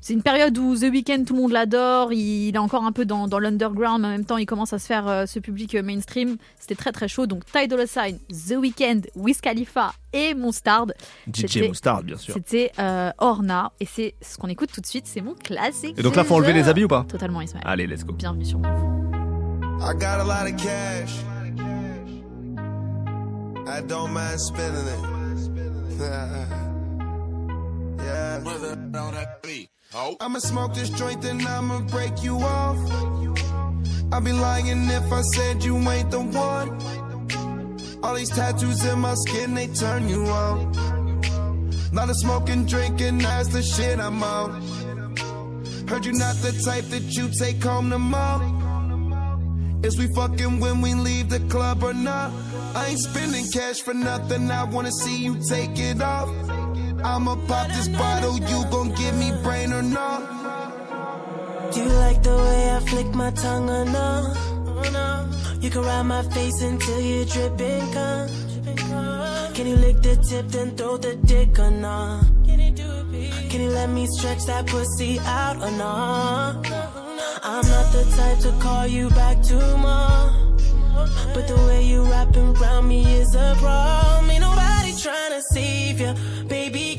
c'est 0.00 0.12
une 0.12 0.22
période 0.22 0.56
où 0.56 0.76
The 0.76 0.82
Weeknd, 0.92 1.24
tout 1.26 1.34
le 1.34 1.40
monde 1.42 1.50
l'adore. 1.50 2.12
Il, 2.12 2.20
il 2.48 2.54
est 2.54 2.58
encore 2.58 2.84
un 2.84 2.92
peu 2.92 3.04
dans, 3.04 3.26
dans 3.26 3.40
l'underground, 3.40 4.00
mais 4.02 4.06
en 4.06 4.10
même 4.10 4.24
temps, 4.24 4.36
il 4.36 4.46
commence 4.46 4.72
à 4.72 4.78
se 4.78 4.86
faire 4.86 5.08
euh, 5.08 5.26
ce 5.26 5.40
public 5.40 5.74
euh, 5.74 5.82
mainstream. 5.82 6.36
C'était 6.60 6.76
très 6.76 6.92
très 6.92 7.08
chaud. 7.08 7.26
Donc, 7.26 7.44
Ty 7.46 7.66
Dolla 7.66 7.88
Sign, 7.88 8.16
The 8.28 8.52
Weeknd, 8.60 9.00
Wiz 9.16 9.40
Khalifa 9.40 9.92
et 10.12 10.34
Mustard. 10.34 10.86
DJ 11.26 11.40
C'était- 11.48 11.68
Mustard, 11.68 12.04
bien 12.04 12.16
sûr. 12.16 12.32
C'était 12.32 12.70
euh, 12.78 13.10
Orna. 13.18 13.72
Et 13.80 13.86
c'est 13.86 14.14
ce 14.22 14.36
qu'on 14.38 14.46
écoute 14.46 14.70
tout 14.72 14.80
de 14.80 14.86
suite. 14.86 15.08
C'est 15.08 15.20
mon 15.20 15.34
classique. 15.34 15.98
Et 15.98 16.02
donc 16.02 16.14
là, 16.14 16.22
faut 16.22 16.36
enlever 16.36 16.52
les 16.52 16.68
habits 16.68 16.84
ou 16.84 16.88
pas? 16.88 17.04
Totalement, 17.08 17.40
Ismaël. 17.40 17.64
Allez, 17.66 17.88
let's 17.88 18.04
go. 18.04 18.12
Bienvenue 18.12 18.44
sur 18.44 18.60
I 18.60 19.94
got 19.94 20.20
a 20.20 20.24
lot 20.24 20.46
of 20.48 20.56
cash. 20.56 21.24
I 23.66 23.80
don't 23.82 24.12
mind 24.12 24.38
spending 24.40 24.86
it. 24.86 25.98
yeah. 27.98 28.40
I'ma 30.20 30.38
smoke 30.38 30.74
this 30.74 30.90
joint 30.90 31.24
and 31.24 31.42
I'ma 31.42 31.80
break 31.80 32.22
you 32.22 32.36
off. 32.36 32.78
I'd 34.12 34.24
be 34.24 34.32
lying 34.32 34.88
if 34.90 35.12
I 35.12 35.22
said 35.22 35.62
you 35.64 35.76
ain't 35.76 36.10
the 36.10 36.20
one. 36.20 36.68
All 38.02 38.14
these 38.14 38.30
tattoos 38.30 38.84
in 38.84 39.00
my 39.00 39.14
skin, 39.14 39.54
they 39.54 39.66
turn 39.68 40.08
you 40.08 40.24
on. 40.26 40.72
Lot 41.92 42.10
of 42.10 42.16
smoking, 42.16 42.66
drinking, 42.66 43.18
that's 43.18 43.48
the 43.48 43.62
shit 43.62 43.98
I'm 43.98 44.22
on. 44.22 44.62
Heard 45.88 46.04
you 46.04 46.12
not 46.12 46.36
the 46.36 46.52
type 46.64 46.84
that 46.84 47.16
you 47.16 47.28
take 47.30 47.62
home 47.62 47.90
to 47.90 47.98
mom. 47.98 49.80
Is 49.82 49.98
we 49.98 50.06
fucking 50.14 50.60
when 50.60 50.80
we 50.80 50.94
leave 50.94 51.28
the 51.28 51.40
club 51.48 51.82
or 51.82 51.94
not? 51.94 52.30
I 52.74 52.88
ain't 52.88 52.98
spending 52.98 53.46
cash 53.50 53.80
for 53.80 53.94
nothing. 53.94 54.50
I 54.50 54.64
wanna 54.64 54.92
see 54.92 55.16
you 55.16 55.36
take 55.48 55.78
it 55.78 56.02
off. 56.02 56.28
I'ma 57.04 57.36
pop 57.46 57.68
this 57.68 57.88
bottle. 57.88 58.38
You 58.38 58.64
gon' 58.70 58.92
give 58.94 59.14
me 59.16 59.32
brain 59.42 59.72
or 59.72 59.82
not? 59.82 60.20
Do 61.72 61.80
you 61.80 61.88
like 61.88 62.22
the 62.22 62.36
way 62.36 62.70
I 62.76 62.80
flick 62.80 63.14
my 63.14 63.30
tongue 63.30 63.68
or 63.70 63.84
no? 63.84 64.34
You 65.60 65.70
can 65.70 65.82
ride 65.82 66.04
my 66.04 66.22
face 66.22 66.62
until 66.62 67.00
you 67.00 67.24
dripping 67.24 67.92
cum. 67.92 68.28
Can 69.54 69.66
you 69.66 69.76
lick 69.76 70.00
the 70.02 70.16
tip 70.16 70.46
then 70.48 70.76
throw 70.76 70.96
the 70.96 71.16
dick 71.16 71.58
or 71.58 71.70
no? 71.70 72.20
Can 72.46 73.60
you 73.60 73.70
let 73.70 73.90
me 73.90 74.06
stretch 74.06 74.44
that 74.46 74.66
pussy 74.66 75.18
out 75.20 75.56
or 75.56 75.70
no? 75.72 76.62
I'm 77.42 77.66
not 77.66 77.92
the 77.92 78.04
type 78.16 78.38
to 78.40 78.52
call 78.62 78.86
you 78.86 79.10
back 79.10 79.42
tomorrow. 79.42 80.56
But 81.34 81.48
the 81.48 81.56
way 81.66 81.84
you 81.84 82.02
wrapping 82.04 82.56
around 82.56 82.88
me 82.88 83.04
is 83.20 83.34
a 83.34 83.56
problem. 83.58 84.30
Ain't 84.30 84.40
nobody 84.40 84.92
trying 84.96 85.32
to 85.32 85.42
save 85.52 86.00
you. 86.00 86.14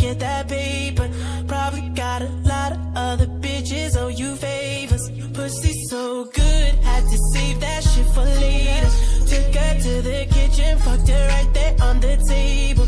Get 0.10 0.20
that 0.22 0.48
paper. 0.48 1.08
Probably 1.48 1.88
got 1.90 2.24
a 2.24 2.30
lot 2.42 2.72
of 2.72 2.80
other 2.96 3.28
bitches 3.28 3.96
owe 3.96 4.08
you 4.08 4.36
favors. 4.38 5.06
Pussy 5.36 5.74
so 5.88 6.26
good, 6.26 6.74
had 6.82 7.04
to 7.04 7.18
save 7.32 7.60
that 7.60 7.84
shit 7.84 8.08
for 8.16 8.26
later. 8.26 8.90
Took 9.30 9.54
her 9.54 9.74
to 9.86 9.94
the 10.02 10.26
kitchen, 10.34 10.80
fucked 10.80 11.10
her 11.10 11.28
right 11.28 11.54
there 11.54 11.76
on 11.84 12.00
the 12.00 12.18
table. 12.28 12.88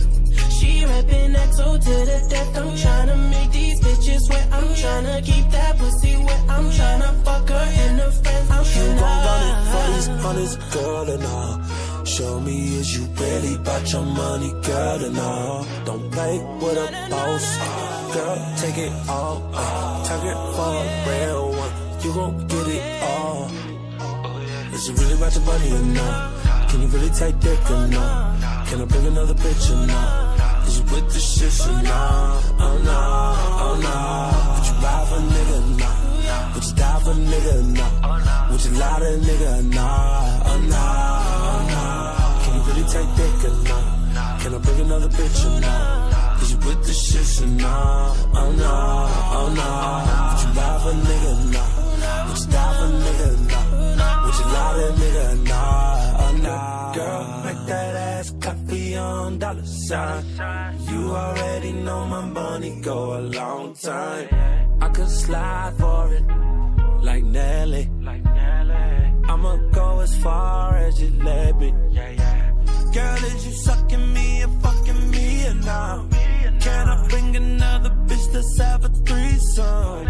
She 0.49 0.83
rapping 0.83 1.33
XO 1.33 1.77
to 1.85 1.95
the 2.09 2.27
death. 2.27 2.57
I'm 2.57 2.69
tryna 2.83 3.29
make 3.29 3.51
these 3.51 3.79
bitches 3.81 4.27
wet. 4.27 4.47
I'm 4.51 4.69
tryna 4.81 5.23
keep 5.23 5.47
that 5.51 5.77
pussy 5.77 6.15
wet. 6.25 6.41
I'm 6.49 6.65
tryna 6.71 7.23
fuck 7.23 7.47
her 7.49 7.67
and 7.83 7.99
her 7.99 8.11
friends. 8.11 8.49
I'm 8.49 8.65
You 8.65 8.99
gon' 8.99 9.25
run 9.27 9.41
it 9.51 9.57
for 9.71 9.85
these 9.93 10.07
hundreds, 10.23 10.55
girl, 10.73 11.07
and 11.07 11.25
all. 11.25 11.80
Show 12.05 12.39
me 12.39 12.77
is 12.79 12.97
you 12.97 13.05
really 13.13 13.55
about 13.55 13.91
your 13.93 14.01
money, 14.01 14.51
girl, 14.63 15.05
and 15.05 15.17
all. 15.19 15.65
Don't 15.85 16.11
play 16.11 16.37
with 16.61 16.77
a 16.77 17.07
boss, 17.09 17.57
girl, 18.13 18.55
take 18.57 18.77
it 18.77 18.91
all. 19.07 19.49
Uh, 19.53 20.05
target 20.05 20.37
for 20.55 20.71
a 20.81 20.85
real 21.07 21.49
one, 21.51 21.73
you 22.01 22.13
gon' 22.13 22.47
get 22.47 22.67
it 22.67 23.03
all. 23.03 23.51
Is 24.73 24.89
it 24.89 24.99
really 24.99 25.13
about 25.13 25.35
your 25.35 25.45
money 25.45 25.71
or 25.71 25.85
not? 25.93 26.69
Can 26.69 26.81
you 26.81 26.87
really 26.87 27.09
take 27.11 27.39
dick 27.39 27.69
or 27.69 27.87
not? 27.87 28.67
Can 28.67 28.81
I 28.81 28.85
bring 28.85 29.05
another 29.07 29.35
bitch 29.35 29.69
or 29.71 29.85
not? 29.85 30.67
Is 30.67 30.79
you 30.79 30.83
with 30.85 31.13
the 31.13 31.19
shit 31.19 31.67
or 31.67 31.81
not? 31.83 32.43
Oh 32.59 32.77
no, 32.89 33.01
oh 33.65 33.75
no. 33.85 33.95
Would 34.55 34.65
you 34.67 34.73
ride 34.83 35.07
for 35.07 35.15
a 35.15 35.27
nigga 35.33 35.57
or 35.57 35.77
not? 35.77 36.55
Would 36.55 36.65
you 36.65 36.73
die 36.73 36.99
for 36.99 37.11
a 37.11 37.13
nigga 37.13 37.55
or 37.59 38.25
not? 38.25 38.51
Would 38.51 38.65
you 38.65 38.71
lie 38.71 38.99
to 38.99 39.05
a 39.05 39.17
nigga 39.17 39.59
or 39.59 39.63
no, 39.63 40.41
oh 40.45 40.59
no. 40.67 41.30
Take 42.91 43.15
dick 43.15 43.45
or 43.45 43.55
not? 43.69 44.41
Can 44.41 44.53
I 44.53 44.57
bring 44.57 44.81
another 44.81 45.07
bitch 45.07 45.45
or 45.45 45.61
not? 45.61 46.41
Is 46.41 46.51
you 46.51 46.57
with 46.57 46.83
the 46.85 46.91
shit 46.91 47.41
or 47.41 47.47
not? 47.47 48.17
Oh 48.35 48.51
no, 48.51 48.75
oh 49.37 49.47
no. 49.59 49.69
Would 50.27 50.41
you 50.43 50.51
ride 50.59 50.81
for 50.81 50.89
a 50.89 50.99
nigga 51.07 51.31
or 51.31 51.45
not? 51.55 51.71
Would 52.27 52.39
you 52.39 52.47
die 52.51 52.73
for 52.77 52.85
a 52.85 52.99
nigga 53.05 53.27
or 53.31 53.95
not? 53.95 54.25
Would 54.25 54.35
you 54.39 54.45
lie 54.55 54.73
to 54.75 54.83
a 54.83 54.91
nigga 55.01 55.23
or 55.31 55.37
not? 55.47 56.19
Oh 56.19 56.31
no. 56.43 56.55
Girl, 56.95 57.23
make 57.45 57.67
that 57.67 57.95
ass 57.95 58.33
clap 58.41 58.57
your 58.67 59.31
dollar 59.37 59.65
sign. 59.65 60.25
You 60.89 61.15
already 61.15 61.71
know 61.71 62.05
my 62.07 62.25
money 62.25 62.81
go 62.81 63.17
a 63.17 63.21
long 63.21 63.73
time. 63.73 64.27
I 64.81 64.89
could 64.89 65.09
slide 65.09 65.73
for 65.79 66.13
it, 66.13 66.23
like 67.01 67.23
Nelly. 67.23 67.89
I'ma 69.29 69.55
go 69.71 70.01
as 70.01 70.13
far 70.21 70.75
as 70.75 71.01
you 71.01 71.09
let 71.23 71.57
me. 71.57 71.73
Girl, 72.93 73.23
is 73.29 73.45
you 73.45 73.53
sucking 73.53 74.13
me 74.13 74.41
and 74.41 74.61
fucking 74.61 75.11
me 75.11 75.45
and 75.45 75.65
now? 75.65 76.07
Can 76.59 76.89
I 76.89 77.07
bring 77.07 77.35
another 77.35 77.89
bitch? 78.07 78.33
Let's 78.33 78.59
have 78.59 78.85
a 78.85 78.89
threesome. 78.89 80.07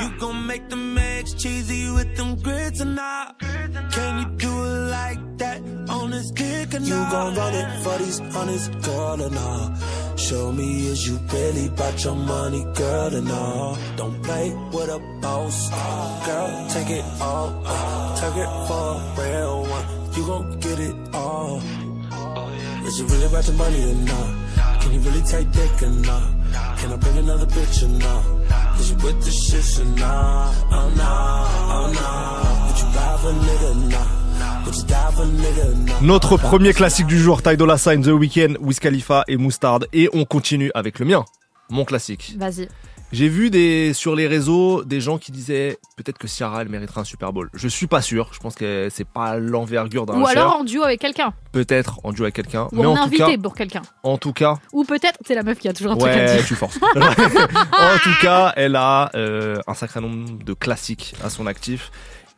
You 0.00 0.18
gon' 0.18 0.46
make 0.46 0.68
them 0.68 0.98
eggs 0.98 1.34
cheesy 1.34 1.90
with 1.90 2.16
them 2.16 2.36
grits 2.42 2.80
or 2.80 2.86
not? 2.86 3.38
Can 3.38 4.18
you 4.18 4.36
do 4.36 4.64
it 4.64 4.90
like 4.90 5.38
that 5.38 5.60
on 5.88 6.10
this 6.10 6.30
dick 6.32 6.74
or 6.74 6.80
not? 6.80 6.88
You 6.88 7.00
gon' 7.14 7.34
run 7.36 7.54
it 7.54 7.82
for 7.82 7.98
these 7.98 8.18
honeys, 8.34 8.68
girl, 8.68 9.22
or 9.22 9.30
nah? 9.30 9.74
Show 10.16 10.52
me 10.52 10.86
is 10.88 11.06
you 11.06 11.18
really 11.32 11.66
about 11.66 12.04
your 12.04 12.16
money, 12.16 12.64
girl, 12.74 13.14
or 13.14 13.20
nah? 13.20 13.76
Don't 13.96 14.22
play 14.22 14.50
with 14.72 14.88
a 14.88 14.98
boss, 15.20 15.70
girl, 16.26 16.68
take 16.70 16.90
it 16.90 17.04
all, 17.20 17.62
uh, 17.64 18.16
take 18.20 18.36
it 18.44 18.52
for 18.68 18.88
a 18.98 19.14
real 19.18 19.62
one. 19.62 19.86
You 20.16 20.26
gon' 20.26 20.60
get 20.60 20.78
it 20.80 20.96
all. 21.14 21.60
Is 22.86 22.98
you 22.98 23.06
really 23.06 23.26
about 23.26 23.46
your 23.46 23.56
money 23.56 23.82
or 23.90 23.94
not? 23.94 24.80
Can 24.80 24.92
you 24.92 25.00
really 25.00 25.22
take 25.22 25.50
dick 25.52 25.82
or 25.82 25.90
not? 25.90 26.22
Can 26.78 26.92
I 26.92 26.96
bring 26.96 27.18
another 27.18 27.46
bitch 27.46 27.82
or 27.82 27.88
not? 27.88 28.24
Is 28.80 28.90
you 28.90 28.96
with 28.96 29.24
the 29.24 29.30
shit 29.30 29.80
or 29.80 29.84
not? 29.98 30.54
Oh 30.70 30.92
nah, 30.96 31.46
oh 31.74 31.92
nah. 31.92 32.66
Would 32.66 32.78
you 32.80 32.86
ride 32.96 33.20
for 33.20 33.28
a 33.28 33.32
nigga 33.32 33.70
or 33.70 33.88
not? 33.90 34.66
Would 34.66 34.76
you 34.76 34.84
die 34.84 35.10
for 35.12 35.22
a 35.22 35.26
nigga 35.26 35.72
or 35.72 35.76
not? 35.86 36.02
Notre 36.02 36.36
premier 36.36 36.72
classique 36.72 37.06
du 37.06 37.18
jour, 37.18 37.40
Ty 37.42 37.56
Dolla 37.56 37.78
Sign, 37.78 38.02
The 38.02 38.08
Weeknd, 38.08 38.56
Wiz 38.60 38.80
Khalifa 38.80 39.24
et 39.28 39.36
Mustard. 39.36 39.80
Et 39.92 40.08
on 40.12 40.24
continue 40.24 40.70
avec 40.74 40.98
le 40.98 41.06
mien, 41.06 41.24
mon 41.70 41.84
classique. 41.84 42.34
Vas-y. 42.36 42.68
J'ai 43.14 43.28
vu 43.28 43.48
des, 43.48 43.92
sur 43.92 44.16
les 44.16 44.26
réseaux 44.26 44.82
des 44.82 45.00
gens 45.00 45.18
qui 45.18 45.30
disaient 45.30 45.78
peut-être 45.96 46.18
que 46.18 46.26
Ciara 46.26 46.62
elle 46.62 46.68
mériterait 46.68 47.02
un 47.02 47.04
Super 47.04 47.32
Bowl. 47.32 47.48
Je 47.54 47.68
suis 47.68 47.86
pas 47.86 48.02
sûr. 48.02 48.30
Je 48.32 48.40
pense 48.40 48.56
que 48.56 48.88
c'est 48.90 49.06
pas 49.06 49.36
l'envergure 49.36 50.04
d'un 50.04 50.20
Ou 50.20 50.26
alors 50.26 50.56
en 50.56 50.64
duo 50.64 50.82
avec 50.82 51.00
quelqu'un. 51.00 51.32
Peut-être 51.52 52.00
en 52.02 52.12
duo 52.12 52.24
avec 52.24 52.34
quelqu'un. 52.34 52.64
Ou 52.72 52.80
Mais 52.80 52.86
en 52.86 52.90
en 52.90 52.96
tout 52.96 53.02
invité 53.04 53.36
cas, 53.36 53.38
pour 53.40 53.54
quelqu'un. 53.54 53.82
en 54.02 54.18
tout 54.18 54.32
cas, 54.32 54.56
Ou 54.72 54.82
peut-être, 54.82 55.16
c'est 55.24 55.36
la 55.36 55.44
meuf 55.44 55.60
qui 55.60 55.68
a 55.68 55.72
toujours 55.72 55.92
un 55.92 55.96
truc 55.96 56.10
à 56.10 56.16
ouais, 56.16 56.36
dire. 56.38 56.44
tu 56.44 56.56
forces. 56.56 56.76
en 56.82 57.98
tout 58.02 58.18
cas, 58.20 58.52
elle 58.56 58.74
a 58.74 59.12
euh, 59.14 59.60
un 59.68 59.74
sacré 59.74 60.00
nombre 60.00 60.42
de 60.44 60.52
classiques 60.52 61.14
à 61.22 61.30
son 61.30 61.46
actif. 61.46 61.92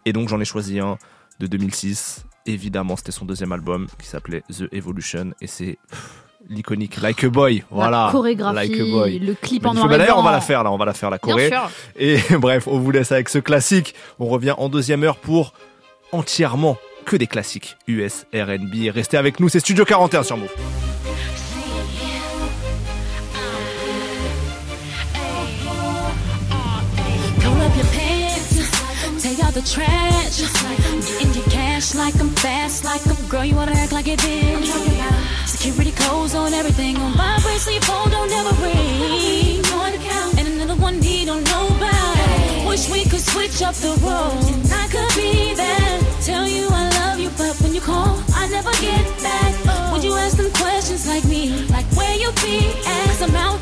Et 0.05 0.13
donc 0.13 0.29
j'en 0.29 0.41
ai 0.41 0.45
choisi 0.45 0.79
un 0.79 0.99
de 1.41 1.47
2006. 1.47 2.27
Évidemment, 2.45 2.97
c'était 2.97 3.13
son 3.13 3.25
deuxième 3.25 3.53
album 3.53 3.87
qui 3.99 4.09
s'appelait 4.09 4.43
The 4.51 4.65
Evolution. 4.73 5.33
Et 5.41 5.47
c'est 5.47 5.79
l'iconique 6.49 7.01
Like 7.01 7.25
a 7.25 7.29
Boy. 7.29 7.65
Voilà. 7.71 8.07
La 8.07 8.13
chorégraphie, 8.13 8.55
Like 8.69 8.81
a 8.81 8.85
Boy. 8.85 9.19
le 9.19 9.35
clip 9.35 9.65
en 9.67 9.75
Magnifique. 9.75 9.75
noir 9.75 9.89
Bah, 9.89 9.95
et 9.95 9.99
D'ailleurs, 9.99 10.19
on 10.19 10.23
va 10.23 10.33
la 10.33 10.41
faire 10.41 10.63
là, 10.65 10.71
on 10.73 10.77
va 10.79 10.85
la 10.85 10.95
faire 10.95 11.11
la 11.11 11.19
Bien 11.19 11.49
sûr. 11.49 11.71
Et 11.97 12.19
bref, 12.39 12.67
on 12.67 12.79
vous 12.79 12.91
laisse 12.91 13.13
avec 13.13 13.29
ce 13.29 13.39
classique. 13.39 13.95
On 14.19 14.27
revient 14.27 14.55
en 14.57 14.69
deuxième 14.69 15.03
heure 15.05 15.17
pour 15.17 15.53
entièrement 16.13 16.77
que 17.05 17.17
des 17.17 17.27
classiques 17.27 17.77
US, 17.87 18.27
R&B. 18.35 18.91
Restez 18.93 19.17
avec 19.17 19.41
nous, 19.41 19.49
c'est 19.49 19.61
Studio 19.61 19.85
41 19.85 20.23
sur 20.23 20.37
Move. 20.37 20.51
The 29.57 29.63
trash. 29.63 30.37
Get 30.37 31.27
in 31.27 31.33
your 31.33 31.45
cash 31.45 31.95
like 31.95 32.15
I'm 32.21 32.29
fast, 32.29 32.85
like 32.85 33.01
I'm 33.07 33.17
girl. 33.27 33.43
You 33.43 33.55
wanna 33.57 33.73
act 33.73 33.91
like 33.91 34.07
it 34.07 34.23
is. 34.23 35.26
Security 35.67 35.91
codes 35.91 36.33
on 36.37 36.55
everything 36.55 36.97
on 36.97 37.17
my 37.17 37.41
bracelet, 37.43 37.85
phone 37.85 38.09
don't 38.09 38.31
never 38.31 38.55
ring. 38.63 39.61
And 40.39 40.47
another 40.47 40.81
one 40.81 41.03
he 41.03 41.25
don't 41.25 41.43
know 41.43 41.67
about. 41.67 42.69
Wish 42.69 42.89
we 42.89 43.03
could 43.03 43.19
switch 43.19 43.63
up 43.63 43.75
the 43.75 43.99
roles. 43.99 44.49
And 44.49 44.73
I 44.73 44.87
could 44.87 45.13
be 45.17 45.55
there, 45.55 45.99
tell 46.23 46.47
you 46.47 46.69
I 46.71 46.89
love 47.01 47.19
you, 47.19 47.31
but 47.31 47.61
when 47.63 47.75
you 47.75 47.81
call, 47.81 48.23
I 48.33 48.47
never 48.49 48.71
get 48.81 49.05
back. 49.21 49.93
Would 49.93 50.05
you 50.05 50.15
ask 50.15 50.37
them 50.37 50.53
questions 50.53 51.09
like 51.09 51.25
me, 51.25 51.67
like 51.67 51.87
where 51.97 52.15
you 52.15 52.31
be? 52.45 52.71
As 52.87 53.21
I'm 53.21 53.35
out, 53.35 53.59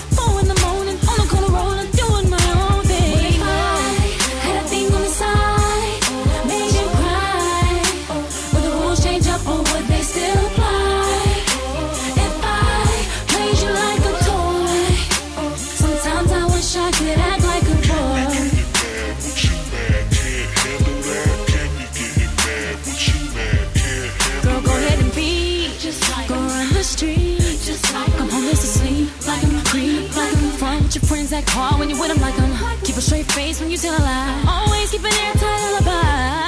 your 30.95 31.03
friends 31.03 31.31
that 31.31 31.45
call 31.47 31.79
when 31.79 31.91
you 31.91 31.99
with 31.99 32.09
them, 32.09 32.21
like 32.21 32.39
I'm 32.39 32.79
keep 32.81 32.97
a 32.97 33.01
straight 33.01 33.27
face 33.33 33.61
when 33.61 33.71
you 33.71 33.77
tell 33.77 33.95
a 33.99 34.03
lie, 34.03 34.45
always 34.47 34.91
keep 34.91 35.03
an 35.03 35.13
airtight 35.13 35.61
alibi. 35.69 36.45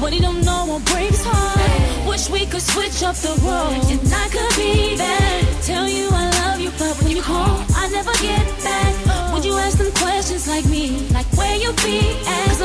What 0.00 0.12
he 0.12 0.20
don't 0.20 0.44
know 0.44 0.66
won't 0.66 0.84
break 0.86 1.10
his 1.10 1.24
heart. 1.24 2.08
Wish 2.08 2.28
we 2.30 2.46
could 2.46 2.62
switch 2.62 3.02
up 3.02 3.14
the 3.16 3.34
roles, 3.46 3.90
and 3.90 4.00
I 4.12 4.28
could 4.28 4.54
be 4.56 4.96
there, 4.96 5.42
tell 5.62 5.88
you 5.88 6.08
I 6.10 6.30
love 6.42 6.60
you, 6.60 6.70
but 6.78 7.00
when 7.02 7.16
you 7.16 7.22
call, 7.22 7.64
I 7.74 7.88
never 7.90 8.12
get 8.20 8.44
back. 8.64 9.32
Would 9.32 9.44
you 9.44 9.56
ask 9.56 9.78
them 9.78 9.92
questions 9.92 10.48
like 10.48 10.66
me, 10.66 11.08
like 11.10 11.26
where 11.36 11.56
you 11.56 11.72
be? 11.84 12.00
As 12.26 12.55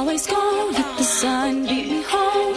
always 0.00 0.26
gone, 0.26 0.72
let 0.72 0.96
the 0.96 1.04
sun 1.04 1.66
beat 1.66 1.86
me 1.92 2.02
home. 2.14 2.54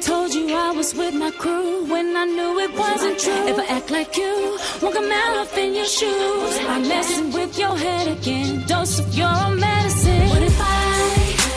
Told 0.00 0.34
you 0.34 0.44
I 0.56 0.72
was 0.72 0.92
with 0.92 1.14
my 1.14 1.30
crew 1.30 1.84
when 1.92 2.16
I 2.16 2.24
knew 2.24 2.58
it 2.58 2.72
wasn't 2.76 3.16
true. 3.20 3.44
If 3.52 3.58
I 3.64 3.66
act 3.76 3.90
like 3.90 4.16
you, 4.16 4.58
won't 4.82 4.94
come 4.96 5.12
out 5.22 5.36
up 5.42 5.56
in 5.56 5.72
your 5.78 5.90
shoes. 5.98 6.54
I'm 6.72 6.82
messing 6.88 7.30
with 7.30 7.56
your 7.56 7.76
head 7.84 8.06
again. 8.16 8.66
Dose 8.66 8.98
of 8.98 9.08
your 9.14 9.40
medicine. 9.66 10.28
What 10.32 10.42
if 10.50 10.60
I 10.60 10.80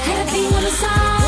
had 0.08 0.28
a 0.28 0.32
thing 0.32 0.72
side? 0.82 1.21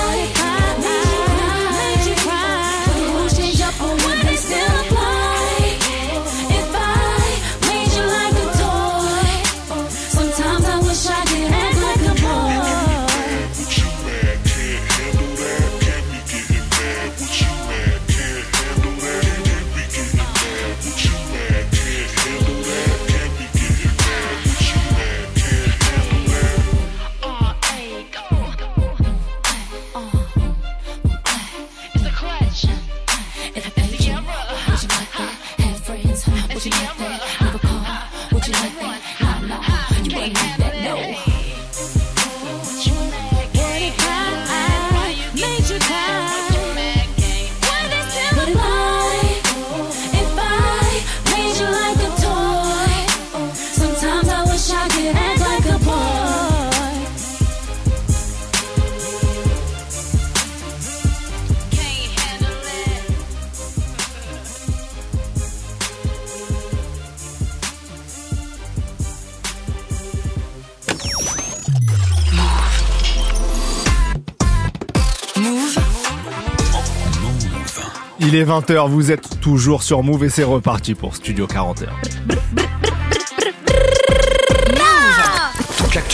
Il 78.34 78.40
est 78.40 78.46
20h, 78.46 78.90
vous 78.90 79.12
êtes 79.12 79.40
toujours 79.42 79.84
sur 79.84 80.02
Move 80.02 80.24
et 80.24 80.30
c'est 80.30 80.44
reparti 80.44 80.96
pour 80.96 81.16
Studio 81.16 81.46
41. 81.46 81.92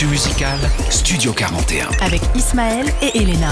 L'actu 0.00 0.12
musicale, 0.12 0.58
Studio 0.88 1.34
41. 1.34 1.88
Avec 2.00 2.22
Ismaël 2.34 2.86
et 3.02 3.18
Elena. 3.18 3.50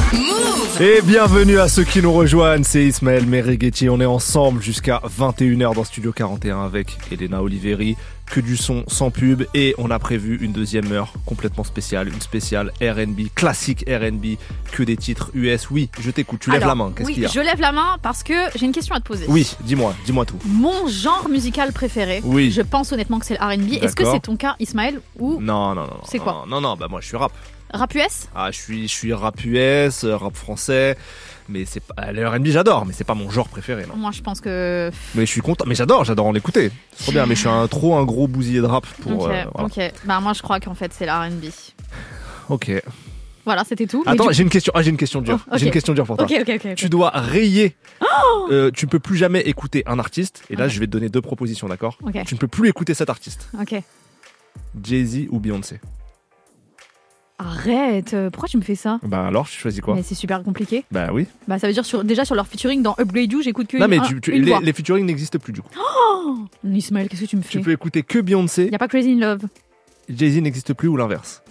Et 0.80 1.02
bienvenue 1.02 1.58
à 1.58 1.68
ceux 1.68 1.84
qui 1.84 2.00
nous 2.00 2.12
rejoignent, 2.12 2.64
c'est 2.64 2.84
Ismaël 2.86 3.26
Merighetti, 3.26 3.90
on 3.90 4.00
est 4.00 4.06
ensemble 4.06 4.62
jusqu'à 4.62 5.02
21h 5.18 5.74
dans 5.74 5.84
Studio 5.84 6.10
41 6.10 6.64
avec 6.64 6.96
Elena 7.12 7.42
Oliveri, 7.42 7.96
que 8.30 8.40
du 8.40 8.56
son 8.56 8.84
sans 8.88 9.10
pub 9.10 9.44
et 9.54 9.74
on 9.78 9.90
a 9.90 9.98
prévu 9.98 10.38
une 10.40 10.52
deuxième 10.52 10.92
heure 10.92 11.12
complètement 11.26 11.64
spéciale, 11.64 12.08
une 12.08 12.20
spéciale 12.20 12.72
R&B, 12.80 13.28
classique 13.34 13.84
R&B, 13.88 14.36
que 14.72 14.82
des 14.82 14.96
titres 14.96 15.30
US. 15.34 15.70
Oui, 15.70 15.88
je 16.00 16.10
t'écoute, 16.10 16.40
tu 16.40 16.50
lèves 16.50 16.62
Alors, 16.62 16.76
la 16.76 16.84
main, 16.84 16.92
qu'est-ce 16.94 17.06
oui, 17.08 17.14
qu'il 17.14 17.22
y 17.22 17.26
a? 17.26 17.30
je 17.30 17.40
lève 17.40 17.60
la 17.60 17.72
main 17.72 17.96
parce 18.02 18.22
que 18.22 18.34
j'ai 18.54 18.66
une 18.66 18.72
question 18.72 18.94
à 18.94 19.00
te 19.00 19.06
poser. 19.06 19.24
Oui, 19.28 19.56
dis-moi, 19.62 19.94
dis-moi 20.04 20.24
tout. 20.26 20.38
Mon 20.44 20.86
genre 20.88 21.26
musical 21.30 21.72
préféré, 21.72 22.20
Oui. 22.24 22.50
je 22.50 22.62
pense 22.62 22.92
honnêtement 22.92 23.18
que 23.18 23.26
c'est 23.26 23.38
le 23.38 23.44
R&B. 23.44 23.82
Est-ce 23.82 23.96
que 23.96 24.04
c'est 24.04 24.20
ton 24.20 24.36
cas, 24.36 24.56
Ismaël, 24.60 25.00
ou 25.18 25.40
Non, 25.40 25.74
non, 25.74 25.82
non. 25.82 26.00
C'est 26.08 26.18
quoi? 26.18 26.37
Non, 26.46 26.60
non, 26.60 26.76
bah 26.76 26.86
moi 26.88 27.00
je 27.00 27.06
suis 27.06 27.16
rap. 27.16 27.32
rap 27.72 27.94
US 27.94 28.28
Ah, 28.34 28.50
je 28.50 28.56
suis, 28.56 28.88
je 28.88 28.92
suis 28.92 29.12
rap 29.12 29.42
US, 29.44 30.04
euh, 30.04 30.16
rap 30.16 30.34
français, 30.36 30.96
mais 31.48 31.64
c'est 31.64 31.82
pas 31.82 32.12
le 32.12 32.26
R&B 32.28 32.46
j'adore, 32.46 32.86
mais 32.86 32.92
c'est 32.92 33.04
pas 33.04 33.14
mon 33.14 33.30
genre 33.30 33.48
préféré, 33.48 33.84
non. 33.86 33.96
Moi, 33.96 34.10
je 34.12 34.20
pense 34.22 34.40
que. 34.40 34.90
Mais 35.14 35.22
je 35.26 35.30
suis 35.30 35.40
content, 35.40 35.64
mais 35.66 35.74
j'adore, 35.74 36.04
j'adore 36.04 36.26
en 36.26 36.32
l'écouter. 36.32 36.70
C'est 36.94 37.04
trop 37.04 37.12
bien, 37.12 37.26
mais 37.26 37.34
je 37.34 37.40
suis 37.40 37.48
un, 37.48 37.66
trop 37.68 37.96
un 37.96 38.04
gros 38.04 38.28
bousier 38.28 38.60
de 38.60 38.66
rap 38.66 38.86
pour. 39.00 39.12
ok, 39.24 39.30
euh, 39.30 39.44
voilà. 39.54 39.66
ok. 39.68 39.92
Bah, 40.04 40.20
moi, 40.20 40.32
je 40.32 40.42
crois 40.42 40.60
qu'en 40.60 40.74
fait, 40.74 40.92
c'est 40.94 41.10
R&B. 41.10 41.44
Ok. 42.48 42.70
Voilà, 43.44 43.64
c'était 43.64 43.86
tout. 43.86 44.02
Attends, 44.06 44.26
du- 44.26 44.34
j'ai 44.34 44.42
une 44.42 44.50
question. 44.50 44.72
Ah, 44.76 44.82
j'ai 44.82 44.90
une 44.90 44.98
question 44.98 45.22
dure. 45.22 45.38
Oh. 45.50 45.56
J'ai 45.56 45.64
une 45.66 45.72
question 45.72 45.94
dure 45.94 46.04
pour 46.04 46.18
toi. 46.18 46.26
Ok, 46.26 46.36
ok, 46.40 46.48
ok, 46.56 46.66
ok. 46.66 46.74
Tu 46.74 46.90
dois 46.90 47.10
rayer. 47.14 47.76
Oh 48.02 48.48
euh, 48.50 48.70
tu 48.70 48.84
ne 48.84 48.90
peux 48.90 48.98
plus 48.98 49.16
jamais 49.16 49.40
écouter 49.40 49.82
un 49.86 49.98
artiste. 49.98 50.42
Et 50.50 50.56
là, 50.56 50.68
je 50.68 50.78
vais 50.80 50.86
te 50.86 50.90
donner 50.90 51.08
deux 51.08 51.22
propositions, 51.22 51.66
d'accord? 51.66 51.96
Ok. 52.02 52.22
Tu 52.26 52.34
ne 52.34 52.38
peux 52.38 52.48
plus 52.48 52.68
écouter 52.68 52.92
cet 52.92 53.08
artiste. 53.08 53.48
Ok. 53.58 53.74
Jay-Z 54.82 55.28
ou 55.30 55.40
Beyoncé? 55.40 55.80
Arrête, 57.40 58.14
euh, 58.14 58.30
pourquoi 58.30 58.48
tu 58.48 58.56
me 58.56 58.62
fais 58.62 58.74
ça 58.74 58.98
Bah 59.04 59.24
alors, 59.26 59.46
tu 59.48 59.56
choisis 59.60 59.80
quoi 59.80 59.94
Mais 59.94 60.02
c'est 60.02 60.16
super 60.16 60.42
compliqué. 60.42 60.84
Bah 60.90 61.10
oui. 61.12 61.26
Bah, 61.46 61.58
ça 61.60 61.68
veut 61.68 61.72
dire 61.72 61.84
sur, 61.84 62.02
déjà 62.02 62.24
sur 62.24 62.34
leur 62.34 62.48
featuring 62.48 62.82
dans 62.82 62.96
Upgrade 62.98 63.30
You, 63.32 63.42
j'écoute 63.42 63.68
que 63.68 63.76
Non, 63.76 63.84
une, 63.84 63.90
mais 63.90 63.98
un- 63.98 64.02
tu, 64.02 64.20
tu- 64.20 64.32
une 64.34 64.42
les, 64.42 64.50
voix. 64.50 64.60
les 64.60 64.72
featuring 64.72 65.06
n'existent 65.06 65.38
plus 65.38 65.52
du 65.52 65.62
coup. 65.62 65.70
Oh 65.78 66.36
Ismaël, 66.64 67.08
qu'est-ce 67.08 67.22
que 67.22 67.26
tu 67.26 67.36
me 67.36 67.42
fais 67.42 67.50
Tu 67.50 67.60
peux 67.60 67.70
écouter 67.70 68.02
que 68.02 68.18
Beyoncé. 68.18 68.68
Y 68.72 68.74
a 68.74 68.78
pas 68.78 68.88
Crazy 68.88 69.12
in 69.12 69.18
Love. 69.20 69.42
Jay-Z 70.08 70.40
n'existe 70.42 70.74
plus 70.74 70.88
ou 70.88 70.96
l'inverse. 70.96 71.42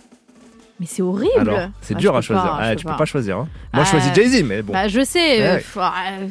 Mais 0.80 0.86
c'est 0.88 1.02
horrible. 1.02 1.32
Alors, 1.40 1.70
c'est 1.82 1.96
Ah, 1.96 2.00
dur 2.00 2.12
je 2.14 2.18
à 2.18 2.22
choisir. 2.22 2.44
pas, 2.44 2.58
Ah, 2.60 2.72
je 2.74 2.78
tu 2.80 2.86
peux 2.86 2.96
pas 2.98 3.06
choisir. 3.06 3.38
hein. 3.38 3.48
Moi, 3.74 3.84
je 3.84 3.88
Ah, 3.88 3.92
choisis 3.92 4.14
Jay-Z, 4.14 4.44
mais 4.44 4.62
bon. 4.62 4.74
Bah, 4.74 4.88
je 4.90 5.04
sais. 5.06 5.42
euh, 5.42 5.56
pff, 5.56 5.78
ah, 5.80 5.94
euh, 6.20 6.26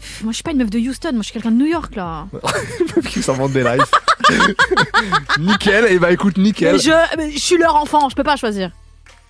pff, 0.00 0.22
moi, 0.22 0.30
je 0.30 0.36
suis 0.36 0.42
pas 0.44 0.52
une 0.52 0.58
meuf 0.58 0.70
de 0.70 0.78
Houston. 0.78 1.10
Moi, 1.12 1.22
je 1.22 1.24
suis 1.24 1.32
quelqu'un 1.32 1.50
de 1.50 1.56
New 1.56 1.66
York, 1.66 1.96
là. 1.96 2.26
qui 3.10 3.20
s'invente 3.20 3.52
des 3.52 3.64
lives. 3.64 3.82
nickel. 5.40 5.86
Et 5.90 5.98
bah 5.98 6.12
écoute, 6.12 6.38
nickel. 6.38 6.74
Mais 6.74 6.78
je, 6.78 7.16
mais 7.18 7.30
je 7.32 7.38
suis 7.38 7.58
leur 7.58 7.74
enfant. 7.76 8.08
Je 8.08 8.14
peux 8.14 8.22
pas 8.22 8.36
choisir. 8.36 8.70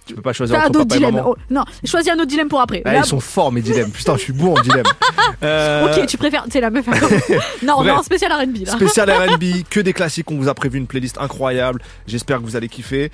Tu 0.06 0.14
peux 0.14 0.22
pas 0.22 0.32
choisir 0.32 0.56
entre 0.58 0.72
papa 0.72 0.82
et 0.82 0.98
dilemmes. 0.98 1.14
maman. 1.14 1.28
Oh, 1.30 1.36
non, 1.50 1.64
choisis 1.84 2.10
un 2.10 2.16
autre 2.16 2.26
dilemme 2.26 2.48
pour 2.48 2.60
après. 2.60 2.82
Ah, 2.84 2.92
Là, 2.94 2.98
ils 3.00 3.04
sont 3.06 3.20
forts 3.20 3.52
mes 3.52 3.60
dilemmes. 3.62 3.90
Putain, 3.92 4.16
je 4.16 4.22
suis 4.22 4.32
bon 4.32 4.56
en 4.56 4.60
dilemme. 4.60 4.82
Euh, 5.42 5.86
Ok, 5.96 6.06
tu 6.06 6.16
préfères. 6.16 6.44
C'est 6.50 6.60
la 6.60 6.70
meuf. 6.70 6.86
non, 7.62 7.76
Bref. 7.82 7.96
non, 7.96 8.02
spécial 8.02 8.32
RB 8.32 8.64
là. 8.66 8.72
Spécial 8.72 9.10
R&B, 9.30 9.64
que 9.68 9.80
des 9.80 9.92
classiques. 9.92 10.30
On 10.30 10.36
vous 10.36 10.48
a 10.48 10.54
prévu 10.54 10.78
une 10.78 10.86
playlist 10.86 11.18
incroyable. 11.18 11.80
J'espère 12.06 12.38
que 12.38 12.44
vous 12.44 12.54
allez 12.56 12.68
kiffer. 12.68 13.10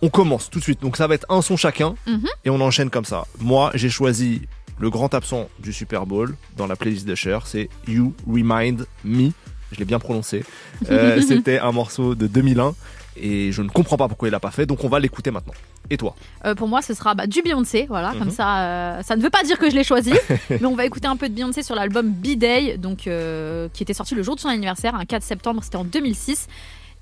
On 0.00 0.08
commence 0.08 0.48
tout 0.50 0.58
de 0.58 0.64
suite. 0.64 0.80
Donc 0.82 0.96
ça 0.96 1.06
va 1.06 1.14
être 1.14 1.26
un 1.28 1.42
son 1.42 1.56
chacun 1.56 1.94
Mhm. 2.06 2.24
et 2.44 2.50
on 2.50 2.60
enchaîne 2.60 2.90
comme 2.90 3.04
ça. 3.04 3.24
Moi, 3.40 3.70
j'ai 3.74 3.88
choisi 3.90 4.42
le 4.78 4.90
grand 4.90 5.12
absent 5.14 5.48
du 5.60 5.72
Super 5.72 6.06
Bowl 6.06 6.34
dans 6.56 6.66
la 6.66 6.76
playlist 6.76 7.06
de 7.06 7.14
Cher. 7.14 7.46
C'est 7.46 7.68
You 7.88 8.14
Remind 8.28 8.86
Me. 9.04 9.30
Je 9.72 9.78
l'ai 9.78 9.84
bien 9.84 9.98
prononcé. 9.98 10.44
Euh, 10.90 11.20
C'était 11.26 11.58
un 11.58 11.72
morceau 11.72 12.14
de 12.14 12.26
2001 12.26 12.74
et 13.16 13.52
je 13.52 13.62
ne 13.62 13.68
comprends 13.68 13.96
pas 13.96 14.08
pourquoi 14.08 14.28
il 14.28 14.30
l'a 14.30 14.40
pas 14.40 14.50
fait. 14.50 14.66
Donc 14.66 14.84
on 14.84 14.88
va 14.88 14.98
l'écouter 15.00 15.30
maintenant. 15.30 15.52
Et 15.90 15.96
toi 15.96 16.14
Euh, 16.44 16.54
pour 16.54 16.68
moi, 16.68 16.80
ce 16.82 16.94
sera 16.94 17.14
bah, 17.14 17.26
du 17.26 17.42
Beyoncé. 17.42 17.86
Voilà, 17.88 18.12
Mhm. 18.12 18.18
comme 18.18 18.30
ça. 18.30 18.58
euh, 18.60 19.02
ça 19.02 19.16
ne 19.16 19.22
veut 19.22 19.30
pas 19.30 19.42
dire 19.42 19.58
que 19.58 19.68
je 19.70 19.74
l'ai 19.74 19.84
choisi, 19.84 20.12
mais 20.50 20.64
on 20.64 20.74
va 20.74 20.84
écouter 20.86 21.08
un 21.08 21.16
peu 21.16 21.28
de 21.28 21.34
Beyoncé 21.34 21.62
sur 21.62 21.74
l'album 21.74 22.10
B-Day, 22.10 22.78
donc 22.78 23.06
euh, 23.06 23.68
qui 23.72 23.82
était 23.82 23.94
sorti 23.94 24.14
le 24.14 24.22
jour 24.22 24.34
de 24.36 24.40
son 24.40 24.48
anniversaire, 24.48 24.94
un 24.94 25.04
4 25.04 25.22
septembre. 25.22 25.60
C'était 25.62 25.76
en 25.76 25.84
2006. 25.84 26.48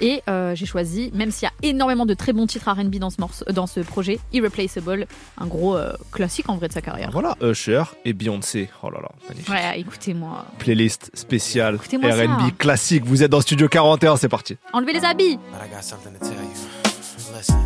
Et 0.00 0.22
euh, 0.28 0.54
j'ai 0.54 0.66
choisi, 0.66 1.10
même 1.14 1.30
s'il 1.30 1.46
y 1.46 1.50
a 1.50 1.68
énormément 1.68 2.06
de 2.06 2.14
très 2.14 2.32
bons 2.32 2.46
titres 2.46 2.70
R&B 2.70 2.96
dans 2.96 3.10
ce 3.10 3.20
morceau, 3.20 3.44
dans 3.52 3.66
ce 3.66 3.80
projet, 3.80 4.18
Irreplaceable, 4.32 5.06
un 5.38 5.46
gros 5.46 5.76
euh, 5.76 5.92
classique 6.12 6.48
en 6.48 6.56
vrai 6.56 6.68
de 6.68 6.72
sa 6.72 6.80
carrière. 6.80 7.10
Voilà, 7.12 7.36
Usher 7.42 7.82
et 8.04 8.12
Beyoncé. 8.12 8.70
Oh 8.82 8.90
là 8.90 9.00
là, 9.02 9.10
magnifique. 9.28 9.48
Ouais, 9.50 9.80
écoutez-moi. 9.80 10.46
Playlist 10.58 11.10
spéciale. 11.14 11.76
R&B 11.76 12.56
classique. 12.58 13.04
Vous 13.04 13.22
êtes 13.22 13.30
dans 13.30 13.40
Studio 13.40 13.68
41, 13.68 14.16
c'est 14.16 14.28
parti. 14.28 14.56
Enlevez 14.72 14.94
les 14.94 15.04
habits. 15.04 15.36
But 15.36 15.60
I 15.64 15.74
got 15.74 15.82
something 15.82 16.12
to 16.12 16.18
tell 16.18 16.34
you. 16.34 17.36
Listen. 17.36 17.56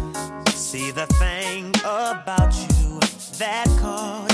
See 0.54 0.92
the 0.92 1.06
thing 1.18 1.72
about 1.84 2.52
you 2.54 3.00
that 3.38 3.66
caught 3.80 4.33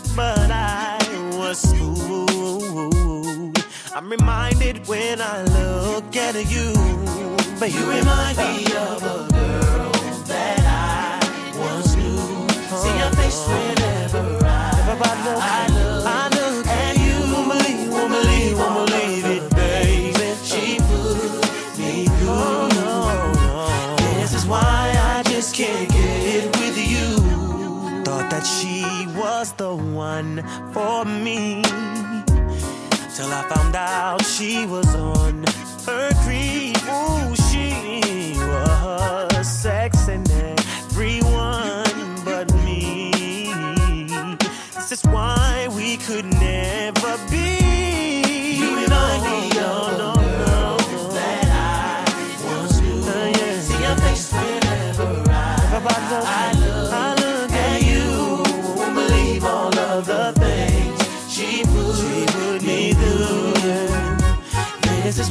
but 0.15 0.51
I 0.51 0.97
was 1.37 1.63
fooled. 1.73 3.57
I'm 3.93 4.09
reminded 4.09 4.87
when 4.87 5.21
I 5.21 5.43
look 5.43 6.15
at 6.15 6.35
you, 6.49 6.73
but 7.59 7.71
you 7.73 7.89
remind 7.89 8.37
me 8.37 8.65
of 8.75 9.10
the 30.21 30.41
one 30.41 30.71
for 30.73 31.05
me. 31.05 31.61
Till 33.15 33.31
I 33.31 33.43
found 33.53 33.75
out 33.75 34.23
she 34.25 34.65
was 34.65 34.95
on 34.95 35.43
her 35.85 36.11
creep. 36.23 36.77
Ooh, 36.83 37.35
she 37.49 38.33
was 38.37 39.47
sexing 39.47 40.29
everyone 40.89 42.25
but 42.25 42.53
me. 42.65 43.11
This 44.75 44.91
is 44.91 45.03
why 45.03 45.67
we 45.75 45.97
could 45.97 46.25
never 46.25 47.17
be. 47.29 47.40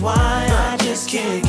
Why 0.00 0.46
I 0.50 0.76
just 0.78 1.08
can't 1.08 1.39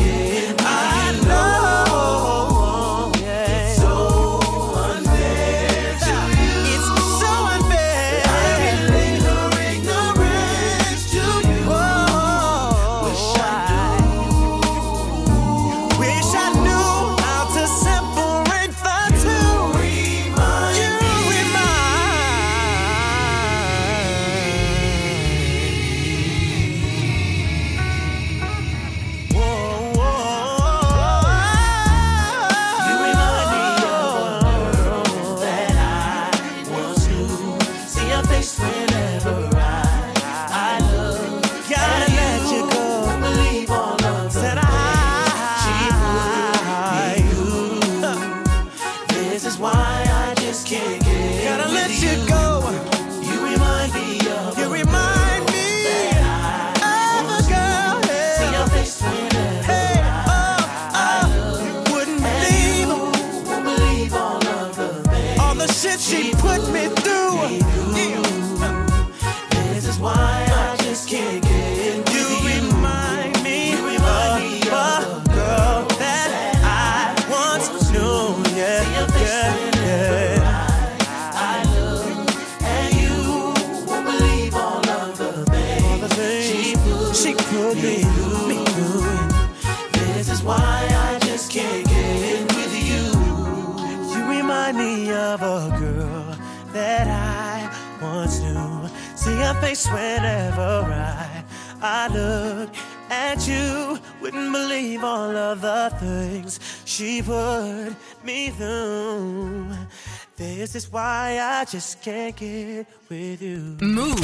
This 110.38 110.76
is 110.76 110.92
why 110.92 111.40
I 111.40 111.66
just 111.66 112.02
can't 112.02 112.36
get 112.36 112.88
with 113.10 113.42
you. 113.42 113.78
Move. 113.80 114.20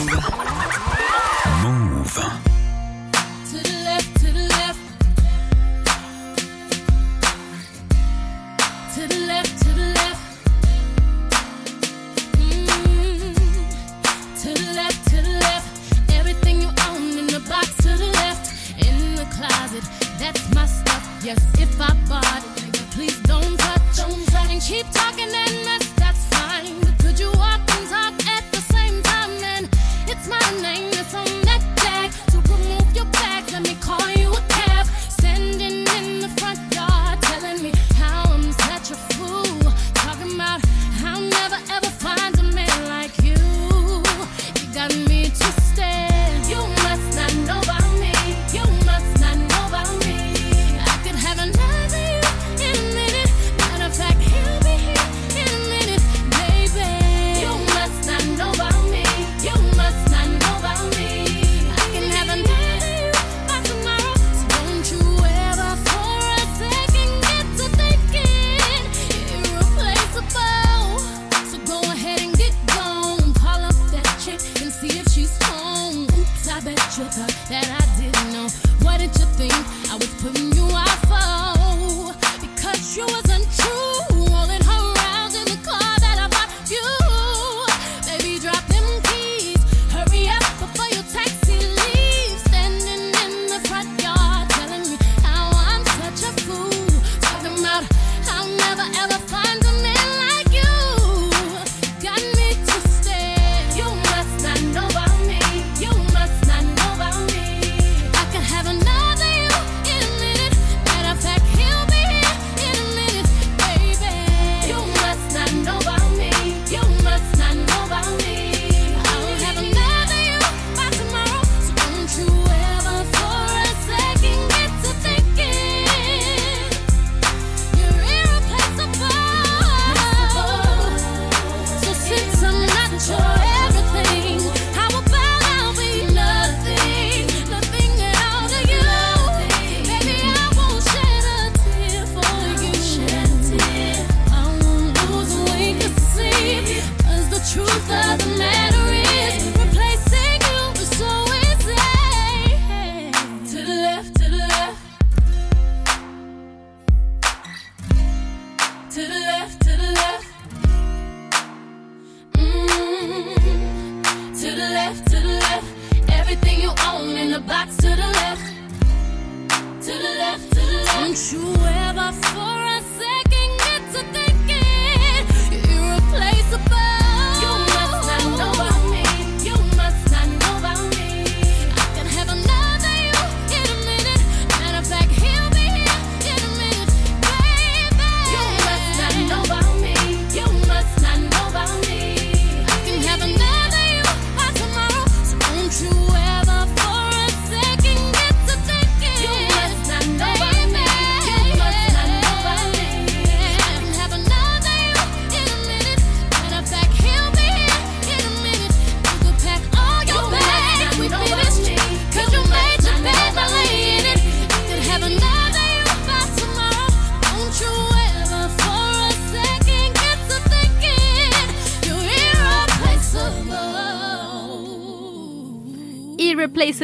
Move. 1.62 2.14
To 3.50 3.58
the 3.58 3.78
left, 3.84 4.16
to 4.20 4.32
the 4.32 4.48
left. 4.50 4.80
Mm-hmm. 12.38 13.34
To 14.42 14.50
the 14.54 14.72
left, 14.74 15.04
to 15.10 15.16
the 15.22 15.40
left. 15.40 16.12
Everything 16.14 16.62
you 16.62 16.70
own 16.90 17.18
in 17.20 17.28
the 17.28 17.40
box 17.48 17.76
to 17.78 17.90
the 17.90 18.08
left. 18.22 18.52
In 18.80 19.16
the 19.16 19.26
closet, 19.36 19.84
that's 20.18 20.54
my 20.56 20.66
stuff. 20.66 21.04
Yes, 21.24 21.38
if 21.60 21.80
I 21.80 21.94
bought 22.10 22.44
it 22.44 22.57
please 22.98 23.20
don't 23.22 23.60
touch. 23.60 23.98
Don't 23.98 24.26
touch. 24.30 24.50
And 24.50 24.60
keep 24.62 24.90
talking 24.92 25.30
and 25.44 25.56
mess, 25.66 25.86
that's 26.02 26.24
fine. 26.36 26.80
But 26.82 26.98
could 26.98 27.20
you 27.20 27.32
walk 27.34 27.62
and 27.76 27.88
talk 27.94 28.16
at 28.36 28.44
the 28.52 28.62
same 28.74 29.04
time? 29.04 29.32
And 29.54 29.70
it's 30.08 30.28
my 30.28 30.62
name. 30.64 30.97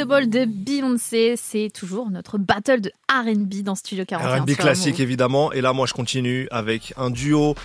Unbeatable 0.03 0.29
de 0.29 0.45
Beyoncé, 0.45 1.35
c'est 1.37 1.69
toujours 1.73 2.09
notre 2.09 2.37
battle 2.37 2.81
de 2.81 2.91
R&B 3.09 3.63
dans 3.63 3.75
Studio 3.75 4.03
41. 4.05 4.41
R&B 4.41 4.51
classique 4.51 4.99
évidemment, 4.99 5.53
et 5.53 5.61
là 5.61 5.71
moi 5.71 5.85
je 5.87 5.93
continue 5.93 6.47
avec 6.51 6.93
un 6.97 7.09
duo 7.09 7.55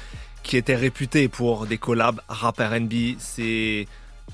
qui 0.44 0.56
était 0.56 0.76
réputé 0.76 1.28
pour 1.28 1.66
des 1.66 1.78
collabs 1.78 2.20
rap 2.28 2.58
R&B, 2.58 3.16
c'est 3.18 3.86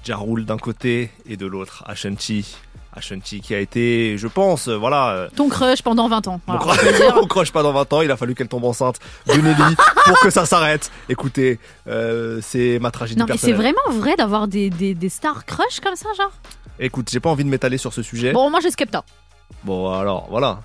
Jarul 0.05 0.45
d'un 0.45 0.59
côté 0.59 1.11
et 1.27 1.37
de 1.37 1.47
l'autre 1.47 1.83
Ashanti. 1.87 2.57
Ashanti 2.97 3.41
qui 3.41 3.55
a 3.55 3.59
été, 3.59 4.17
je 4.19 4.29
pense, 4.29 4.69
euh, 4.69 4.77
voilà. 4.77 5.11
Euh, 5.11 5.29
Ton 5.35 5.49
crush 5.49 5.83
pendant 5.83 6.09
20 6.09 6.29
ans. 6.29 6.41
Voilà, 6.47 6.81
mon, 7.11 7.15
mon, 7.23 7.27
crush 7.27 7.51
pendant 7.51 7.73
20 7.73 7.93
ans, 7.93 8.03
il 8.03 8.11
a 8.13 8.17
fallu 8.17 8.37
qu'elle 8.37 8.47
tombe 8.47 8.65
enceinte 8.65 9.01
d'une 9.33 9.53
pour 10.05 10.21
que 10.21 10.31
ça 10.31 10.47
s'arrête. 10.47 10.93
Écoutez, 11.09 11.59
euh, 11.89 12.39
c'est 12.41 12.79
ma 12.79 12.93
tragédie 12.93 13.19
non, 13.19 13.27
mais 13.29 13.37
c'est 13.37 13.53
vraiment 13.53 13.81
vrai 13.91 14.15
d'avoir 14.15 14.47
des, 14.47 14.71
des, 14.71 14.95
des 14.95 15.09
stars 15.09 15.45
crush 15.45 15.81
comme 15.81 15.97
ça, 15.97 16.09
genre 16.17 16.31
Écoute, 16.79 17.09
j'ai 17.11 17.21
pas 17.21 17.31
envie 17.31 17.45
de 17.45 17.49
m'étaler 17.49 17.79
sur 17.79 17.93
ce 17.93 18.03
sujet. 18.03 18.33
Bon, 18.33 18.51
moi 18.51 18.61
j'ai 18.61 18.71
Skepta. 18.71 19.05
Bon, 19.63 19.93
alors, 19.93 20.27
voilà. 20.31 20.61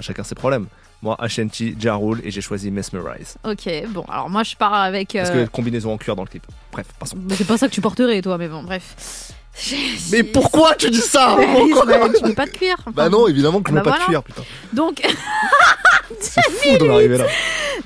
Chacun 0.00 0.24
ses 0.24 0.34
problèmes. 0.34 0.66
Moi, 1.02 1.14
Ashanti, 1.18 1.76
Ja 1.78 1.94
Rule 1.94 2.20
et 2.24 2.30
j'ai 2.30 2.40
choisi 2.40 2.70
Mesmerize. 2.70 3.36
Ok, 3.44 3.68
bon, 3.90 4.04
alors 4.08 4.28
moi 4.30 4.42
je 4.42 4.56
pars 4.56 4.72
avec. 4.74 5.12
Parce 5.12 5.30
euh, 5.30 5.44
que 5.44 5.50
combinaison 5.50 5.92
en 5.92 5.98
cuir 5.98 6.16
dans 6.16 6.22
le 6.24 6.28
clip. 6.28 6.44
Bref, 6.72 6.86
passons. 6.98 7.16
mais 7.28 7.34
C'est 7.34 7.44
pas 7.46 7.58
ça 7.58 7.68
que 7.68 7.72
tu 7.74 7.80
porterais, 7.80 8.20
toi, 8.22 8.38
mais 8.38 8.48
bon, 8.48 8.62
bref. 8.62 9.32
Mais 10.12 10.22
pourquoi 10.22 10.74
tu 10.74 10.90
dis 10.90 10.98
ça? 10.98 11.36
Tu 12.18 12.24
mets 12.24 12.34
pas 12.34 12.44
de 12.46 12.50
cuir. 12.50 12.74
Enfin, 12.80 12.90
Bah 12.92 13.08
non, 13.08 13.26
évidemment 13.28 13.62
que 13.62 13.70
je 13.70 13.74
bah 13.74 13.80
mets 13.80 13.84
pas 13.84 13.90
voilà. 13.96 14.04
de 14.04 14.08
cuir, 14.10 14.22
putain. 14.22 14.42
Donc, 14.72 15.00
C'est 16.20 16.42
fou 16.50 16.78
d'en 16.78 16.94
arriver 16.94 17.18
là. 17.18 17.26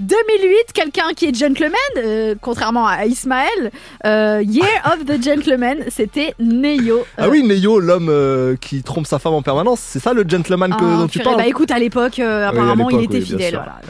2008, 0.01 0.72
quelqu'un 0.72 1.12
qui 1.14 1.27
est 1.27 1.35
gentleman, 1.35 1.74
euh, 1.98 2.35
contrairement 2.40 2.86
à 2.86 3.05
Ismaël, 3.06 3.70
euh, 4.06 4.43
Year 4.44 4.66
of 4.86 5.05
the 5.05 5.22
Gentleman, 5.22 5.85
c'était 5.89 6.35
Neyo. 6.39 7.05
Ah 7.18 7.28
oui, 7.28 7.43
Neyo, 7.43 7.81
l'homme 7.81 8.09
euh, 8.09 8.56
qui 8.56 8.82
trompe 8.82 9.06
sa 9.06 9.18
femme 9.18 9.35
en 9.35 9.43
permanence, 9.43 9.81
c'est 9.81 10.01
ça 10.01 10.12
le 10.12 10.24
gentleman 10.27 10.70
que, 10.70 10.85
Ah, 10.85 10.97
dont 10.98 11.06
tu 11.06 11.18
parles 11.18 11.36
Bah 11.36 11.47
écoute, 11.47 11.70
à 11.70 11.78
l'époque, 11.78 12.18
euh, 12.18 12.39
Oui, 12.40 12.44
à 12.44 12.48
apparemment, 12.48 12.89
il 12.90 13.05
était 13.05 13.18
oui, 13.18 13.24
fidèle. 13.24 13.55
Voilà. 13.55 13.81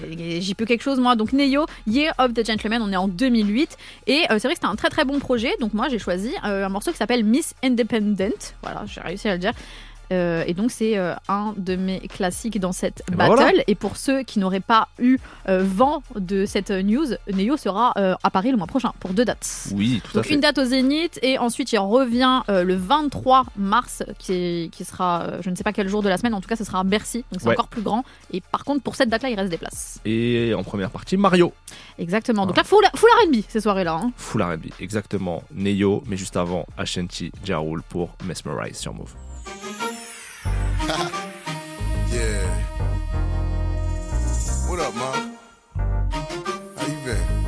J'y 0.40 0.54
peux 0.54 0.64
quelque 0.64 0.82
chose, 0.82 0.98
moi. 0.98 1.14
Donc, 1.14 1.32
Neyo, 1.32 1.66
Year 1.86 2.12
of 2.18 2.34
the 2.34 2.44
Gentleman, 2.44 2.82
on 2.82 2.92
est 2.92 2.96
en 2.96 3.08
2008. 3.08 3.76
Et 4.06 4.14
euh, 4.14 4.38
c'est 4.38 4.48
vrai 4.48 4.50
que 4.50 4.54
c'était 4.54 4.66
un 4.66 4.74
très 4.76 4.88
très 4.88 5.04
bon 5.04 5.20
projet. 5.20 5.52
Donc, 5.60 5.74
moi, 5.74 5.86
j'ai 5.88 5.98
choisi 5.98 6.32
euh, 6.44 6.66
un 6.66 6.68
morceau 6.68 6.90
qui 6.90 6.96
s'appelle 6.96 7.24
Miss 7.24 7.54
Independent. 7.62 8.54
Voilà, 8.62 8.82
j'ai 8.86 9.00
réussi 9.00 9.28
à 9.28 9.32
le 9.34 9.38
dire. 9.38 9.52
Euh, 10.12 10.44
et 10.46 10.54
donc, 10.54 10.70
c'est 10.70 10.96
euh, 10.98 11.14
un 11.28 11.54
de 11.56 11.76
mes 11.76 12.00
classiques 12.00 12.58
dans 12.58 12.72
cette 12.72 13.02
ben 13.10 13.16
battle. 13.16 13.34
voilà. 13.34 13.62
Et 13.66 13.74
pour 13.74 13.96
ceux 13.96 14.22
qui 14.22 14.38
n'auraient 14.38 14.60
pas 14.60 14.88
eu 14.98 15.18
euh, 15.48 15.62
vent 15.64 16.02
de 16.16 16.46
cette 16.46 16.70
news, 16.70 17.06
Neyo 17.32 17.56
sera 17.56 17.92
à 17.96 18.30
Paris 18.30 18.50
le 18.50 18.56
mois 18.56 18.66
prochain 18.66 18.92
pour 19.00 19.10
deux 19.12 19.24
dates. 19.24 19.68
Oui, 19.74 20.00
tout 20.04 20.10
à 20.12 20.20
Donc 20.20 20.24
fait. 20.28 20.34
une 20.34 20.40
date 20.40 20.58
au 20.58 20.64
Zénith 20.64 21.18
et 21.22 21.38
ensuite 21.38 21.72
il 21.72 21.78
revient 21.78 22.42
le 22.48 22.74
23 22.74 23.46
mars 23.56 24.02
qui, 24.18 24.68
qui 24.72 24.84
sera, 24.84 25.40
je 25.40 25.50
ne 25.50 25.54
sais 25.56 25.62
pas 25.64 25.72
quel 25.72 25.88
jour 25.88 26.02
de 26.02 26.08
la 26.08 26.16
semaine, 26.18 26.34
en 26.34 26.40
tout 26.40 26.48
cas 26.48 26.56
ce 26.56 26.64
sera 26.64 26.80
à 26.80 26.84
Bercy, 26.84 27.24
donc 27.30 27.40
c'est 27.40 27.46
Ouais. 27.48 27.54
encore 27.54 27.68
plus 27.68 27.82
grand. 27.82 28.04
Et 28.32 28.40
par 28.40 28.64
contre 28.64 28.82
pour 28.82 28.94
cette 28.96 29.08
date-là 29.08 29.28
il 29.30 29.36
reste 29.36 29.50
des 29.50 29.58
places. 29.58 30.00
Et 30.04 30.52
en 30.54 30.62
première 30.62 30.90
partie, 30.90 31.16
Mario. 31.16 31.52
Exactement. 31.98 32.46
Donc 32.46 32.56
là 32.56 32.64
full, 32.64 32.84
full 32.96 33.08
R&B 33.26 33.36
ces 33.48 33.60
soirées-là. 33.60 34.00
hein. 34.02 34.12
Full 34.16 34.42
R&B, 34.42 34.66
exactement. 34.80 35.42
Neyo, 35.54 36.02
mais 36.06 36.16
juste 36.16 36.36
avant, 36.36 36.66
Ashanti, 36.78 37.32
Ja 37.44 37.58
Rule 37.58 37.82
pour 37.88 38.10
Mesmerize 38.24 38.76
sur 38.76 38.94
Move. 38.94 39.14
What 44.70 44.78
up, 44.78 44.94
mom? 44.94 45.36
How 45.74 46.86
you 46.86 47.04
been? 47.04 47.39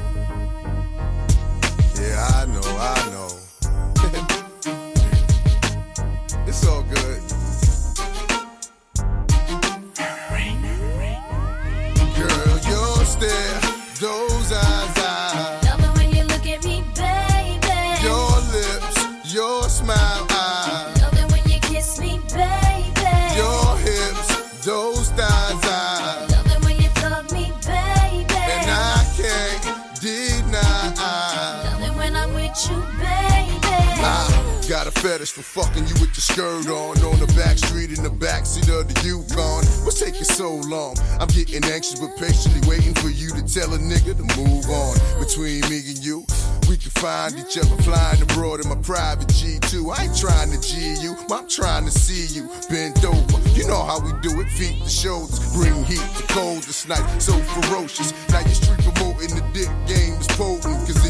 Fetish 35.12 35.32
for 35.32 35.43
fucking 35.43 35.86
you 35.86 35.93
with 36.01 36.09
your 36.16 36.24
skirt 36.24 36.64
on 36.72 36.97
on 37.05 37.18
the 37.20 37.28
back 37.36 37.59
street 37.59 37.93
in 37.93 38.02
the 38.02 38.09
backseat 38.09 38.64
of 38.72 38.89
the 38.89 38.97
Yukon. 39.05 39.60
What's 39.84 40.01
taking 40.01 40.24
so 40.24 40.56
long? 40.72 40.97
I'm 41.20 41.28
getting 41.28 41.62
anxious 41.68 42.01
but 42.01 42.16
patiently 42.16 42.64
waiting 42.64 42.94
for 42.94 43.10
you 43.10 43.28
to 43.36 43.44
tell 43.44 43.74
a 43.74 43.78
nigga 43.78 44.16
to 44.16 44.24
move 44.40 44.64
on. 44.72 44.97
Between 45.20 45.60
me 45.68 45.84
and 45.93 46.01
you, 46.01 46.24
we 46.64 46.80
can 46.80 46.97
find 46.97 47.36
each 47.36 47.59
other 47.60 47.76
flying 47.82 48.22
abroad 48.22 48.64
in 48.64 48.68
my 48.72 48.80
private 48.80 49.28
G2. 49.28 49.93
I 49.93 50.09
ain't 50.09 50.16
trying 50.16 50.48
to 50.48 50.60
G 50.64 50.97
you, 51.05 51.12
but 51.28 51.44
I'm 51.44 51.48
trying 51.48 51.84
to 51.84 51.93
see 51.93 52.32
you 52.32 52.48
bent 52.72 53.05
over. 53.05 53.36
You 53.52 53.68
know 53.68 53.84
how 53.84 54.01
we 54.01 54.16
do 54.24 54.40
it, 54.40 54.48
feet 54.48 54.80
to 54.80 54.89
shoulders, 54.89 55.52
bring 55.52 55.76
heat 55.84 56.01
to 56.16 56.24
cold 56.32 56.62
this 56.64 56.89
night, 56.89 57.05
so 57.20 57.36
ferocious. 57.60 58.16
Now 58.32 58.40
you 58.40 58.55
street 58.56 58.80
promoting 58.80 59.36
the 59.36 59.44
dick 59.52 59.68
game 59.84 60.16
is 60.16 60.26
potent, 60.40 60.89
cause 60.89 61.01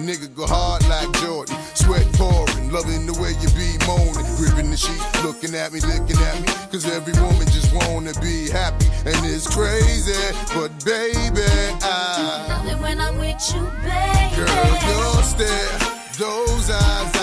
nigga 0.00 0.34
go 0.34 0.46
hard 0.46 0.86
like 0.88 1.10
Jordan. 1.20 1.56
Sweat 1.74 2.06
pouring, 2.14 2.70
loving 2.70 3.06
the 3.06 3.14
way 3.20 3.32
you 3.40 3.48
be 3.54 3.78
moaning, 3.86 4.26
gripping 4.36 4.70
the 4.70 4.76
sheet, 4.76 5.00
looking 5.22 5.54
at 5.54 5.72
me, 5.72 5.80
looking 5.80 6.18
at 6.18 6.40
me, 6.40 6.48
cause 6.70 6.86
every 6.86 7.14
woman 7.20 7.46
just 7.48 7.72
wanna 7.74 8.12
be 8.20 8.50
happy, 8.50 8.86
and 9.06 9.18
it's 9.26 9.46
crazy, 9.46 10.14
but 10.54 10.70
baby, 10.84 11.46
I. 11.82 12.46
Love 12.48 12.66
it 12.66 12.82
when 12.82 13.00
I'm 13.00 13.18
with 13.18 13.42
you, 13.54 13.62
baby. 13.86 14.36
Girl, 14.36 14.74
your 14.90 15.22
stare, 15.22 15.78
those 16.18 16.70
eyes. 16.70 17.19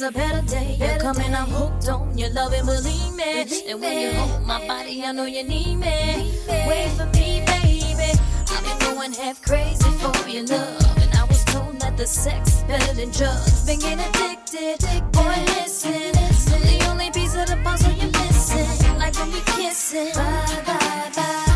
There's 0.00 0.14
a 0.14 0.18
better 0.18 0.46
day. 0.46 0.76
You're 0.80 0.98
coming, 0.98 1.34
I'm 1.34 1.46
hooked 1.46 1.88
on 1.88 2.16
your 2.16 2.30
love 2.30 2.52
and 2.52 2.66
believe 2.66 3.14
me. 3.14 3.42
And 3.68 3.80
when 3.80 4.00
you 4.00 4.12
hold 4.12 4.46
my 4.46 4.66
body, 4.66 5.04
I 5.04 5.12
know 5.12 5.24
you 5.24 5.42
need 5.42 5.76
me. 5.76 6.32
Wait 6.48 6.88
for 6.96 7.06
me, 7.16 7.44
baby. 7.46 8.18
I've 8.48 8.64
been 8.64 8.94
going 8.94 9.12
half 9.12 9.42
crazy 9.42 9.90
for 10.00 10.28
your 10.28 10.44
love. 10.46 10.98
And 11.02 11.12
I 11.14 11.24
was 11.24 11.44
told 11.44 11.80
that 11.80 11.96
the 11.96 12.06
sex 12.06 12.54
is 12.54 12.62
better 12.64 12.94
than 12.94 13.10
drugs. 13.10 13.66
Been 13.66 13.78
getting 13.78 14.00
addicted, 14.00 15.12
boy, 15.12 15.36
listen. 15.58 16.12
I'm 16.54 16.62
the 16.62 16.86
only 16.88 17.10
piece 17.10 17.34
of 17.34 17.46
the 17.46 17.58
puzzle 17.62 17.92
you're 17.92 18.10
missing. 18.10 18.98
Like 18.98 19.14
when 19.16 19.32
we 19.32 19.40
kissing. 19.40 20.12
Bye, 20.14 20.62
bye, 20.66 21.10
bye. 21.14 21.49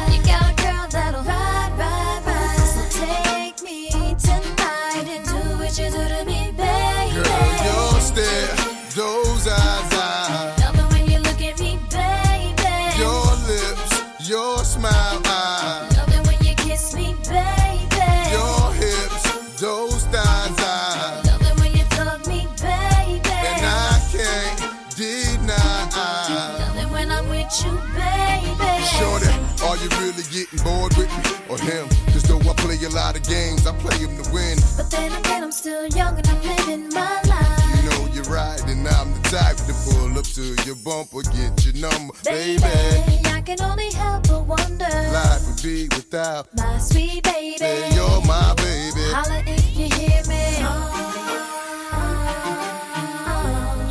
Or 31.55 31.59
him? 31.63 31.89
Cause 32.13 32.23
though 32.25 32.39
I 32.39 32.55
play 32.55 32.79
a 32.85 32.91
lot 32.91 33.17
of 33.17 33.23
games, 33.23 33.67
I 33.67 33.73
play 33.79 33.97
them 33.99 34.23
to 34.23 34.33
win. 34.33 34.59
But 34.77 34.91
then 34.91 35.13
again, 35.13 35.43
I'm 35.45 35.53
still 35.53 35.87
young 35.89 36.17
and 36.17 36.27
I'm 36.27 36.43
living 36.43 36.89
my 36.91 37.23
life. 37.23 37.85
You 37.85 37.91
know 37.91 38.13
you're 38.13 38.25
right, 38.25 38.61
and 38.67 38.87
I'm 38.89 39.13
the 39.15 39.23
type 39.29 39.57
to 39.69 39.75
pull 39.87 40.19
up 40.19 40.25
to 40.39 40.45
your 40.67 40.77
bumper, 40.85 41.23
get 41.31 41.65
your 41.65 41.77
number, 41.79 42.15
Baby, 42.25 42.61
baby. 42.63 43.21
I 43.27 43.41
can 43.45 43.61
only 43.63 43.91
help 43.93 44.27
but 44.29 44.47
wonder. 44.47 44.95
Life 45.13 45.47
would 45.47 45.63
be 45.63 45.89
without. 45.95 46.49
My 46.57 46.79
sweet 46.79 47.23
baby. 47.23 47.95
You're 47.95 48.23
my 48.23 48.55
baby. 48.57 49.07
Holla 49.15 49.43
if 49.47 49.77
you 49.77 49.87
hear 49.95 50.23
me. 50.27 50.45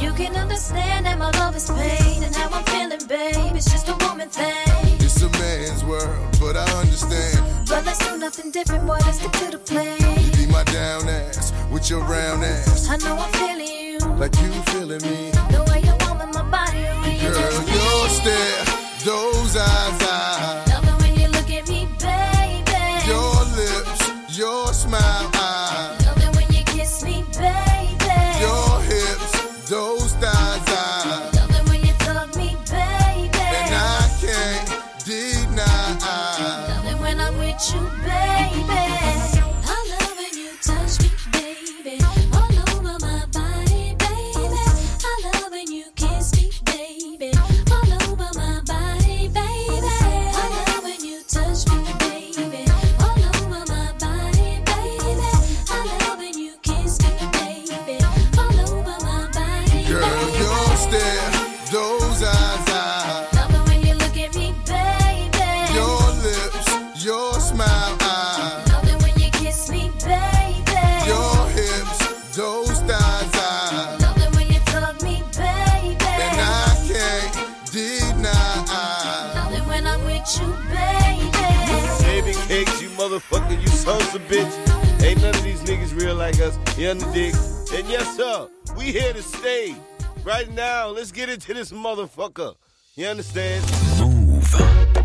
You 0.04 0.12
can 0.14 0.36
understand 0.36 1.06
that 1.06 1.18
my 1.18 1.32
love 1.40 1.56
is 1.56 1.70
pain 1.70 2.24
and 2.24 2.36
how 2.36 2.50
I'm 2.50 2.64
feeling, 2.66 3.08
babe. 3.08 3.56
It's 3.56 3.72
just 3.72 3.88
a 3.88 3.96
woman 4.06 4.30
thing 4.30 4.93
man's 5.58 5.84
world, 5.84 6.38
but 6.40 6.56
I 6.56 6.66
understand. 6.82 7.38
But 7.68 7.86
let's 7.86 8.00
do 8.08 8.18
nothing 8.18 8.52
different, 8.52 8.86
boy, 8.86 8.98
Let's 9.06 9.20
the 9.20 9.30
to 9.30 9.52
the 9.52 9.58
plan. 9.58 9.98
You 10.24 10.32
be 10.32 10.46
my 10.52 10.64
down 10.66 11.08
ass 11.08 11.54
with 11.72 11.90
your 11.90 12.02
round 12.02 12.44
ass. 12.44 12.90
I 12.90 12.98
know 12.98 13.16
I'm 13.18 13.32
feeling 13.34 13.68
you. 13.68 14.00
Like 14.22 14.36
you 14.42 14.52
feeling 14.74 15.02
me. 15.10 15.32
The 15.56 15.64
way 15.70 15.82
you're 15.86 16.00
warming 16.06 16.32
my 16.34 16.44
body, 16.58 16.84
Girl, 17.22 17.64
your 17.78 18.10
stare, 18.18 18.66
those 19.06 19.56
eyes, 19.56 20.04
eyes. 20.04 20.73
You 86.78 86.90
understand? 86.90 87.36
And 87.72 87.88
yes, 87.88 88.18
sir, 88.18 88.50
we 88.76 88.86
here 88.86 89.14
to 89.14 89.22
stay. 89.22 89.76
Right 90.24 90.50
now, 90.52 90.88
let's 90.88 91.12
get 91.12 91.30
into 91.30 91.54
this 91.54 91.72
motherfucker. 91.72 92.56
You 92.96 93.08
understand? 93.08 93.64
Move. 94.00 95.03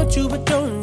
want 0.00 0.16
you, 0.16 0.28
but 0.28 0.46
don't 0.46 0.79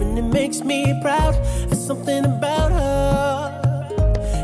and 0.00 0.18
it 0.18 0.22
makes 0.22 0.60
me 0.62 0.98
proud. 1.02 1.34
There's 1.66 1.84
something 1.84 2.24
about 2.24 2.70
her. 2.72 3.88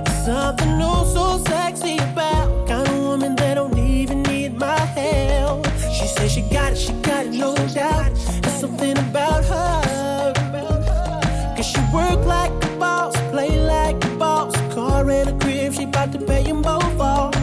There's 0.04 0.24
something 0.26 0.80
oh 0.82 1.04
so 1.14 1.44
sexy 1.44 1.96
about 1.98 2.68
kind 2.68 2.88
of 2.88 2.98
woman 2.98 3.36
that 3.36 3.54
don't 3.54 3.76
even 3.78 4.22
need 4.22 4.58
my 4.58 4.78
help. 4.78 5.66
She 5.96 6.06
says 6.06 6.32
she 6.32 6.42
got 6.42 6.72
it, 6.72 6.78
she 6.78 6.92
got 7.02 7.26
it, 7.26 7.32
no 7.32 7.54
doubt. 7.68 8.12
There's 8.42 8.60
something 8.60 8.96
about 8.98 9.44
her. 9.44 10.32
Cause 11.56 11.66
she 11.66 11.80
work 11.92 12.24
like 12.26 12.52
a 12.64 12.76
boss, 12.78 13.16
play 13.30 13.58
like 13.58 14.04
a 14.04 14.10
boss. 14.16 14.54
Car 14.74 15.08
and 15.10 15.30
a 15.30 15.44
crib, 15.44 15.74
she 15.74 15.86
bout 15.86 16.12
to 16.12 16.18
pay 16.18 16.42
them 16.42 16.62
both 16.62 17.00
off. 17.00 17.33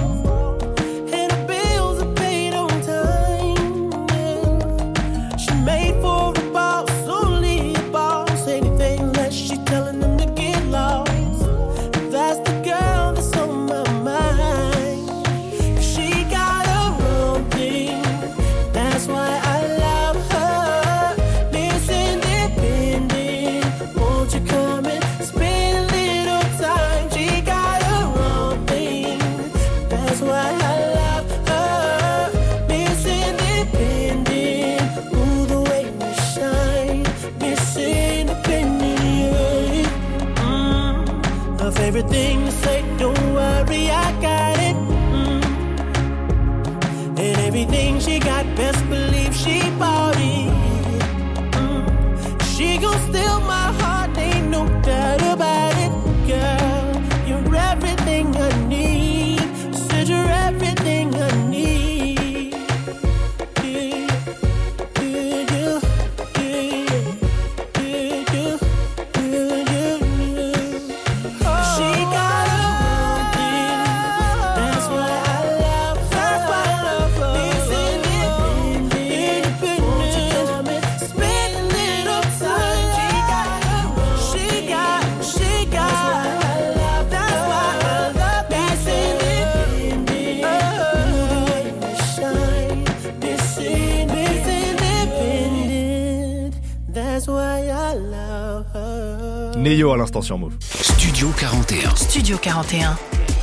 À 99.89 99.97
l'instant 99.97 100.21
sur 100.21 100.37
Move. 100.37 100.53
Studio 100.59 101.29
41. 101.39 101.95
Studio 101.95 102.37
41. 102.37 102.95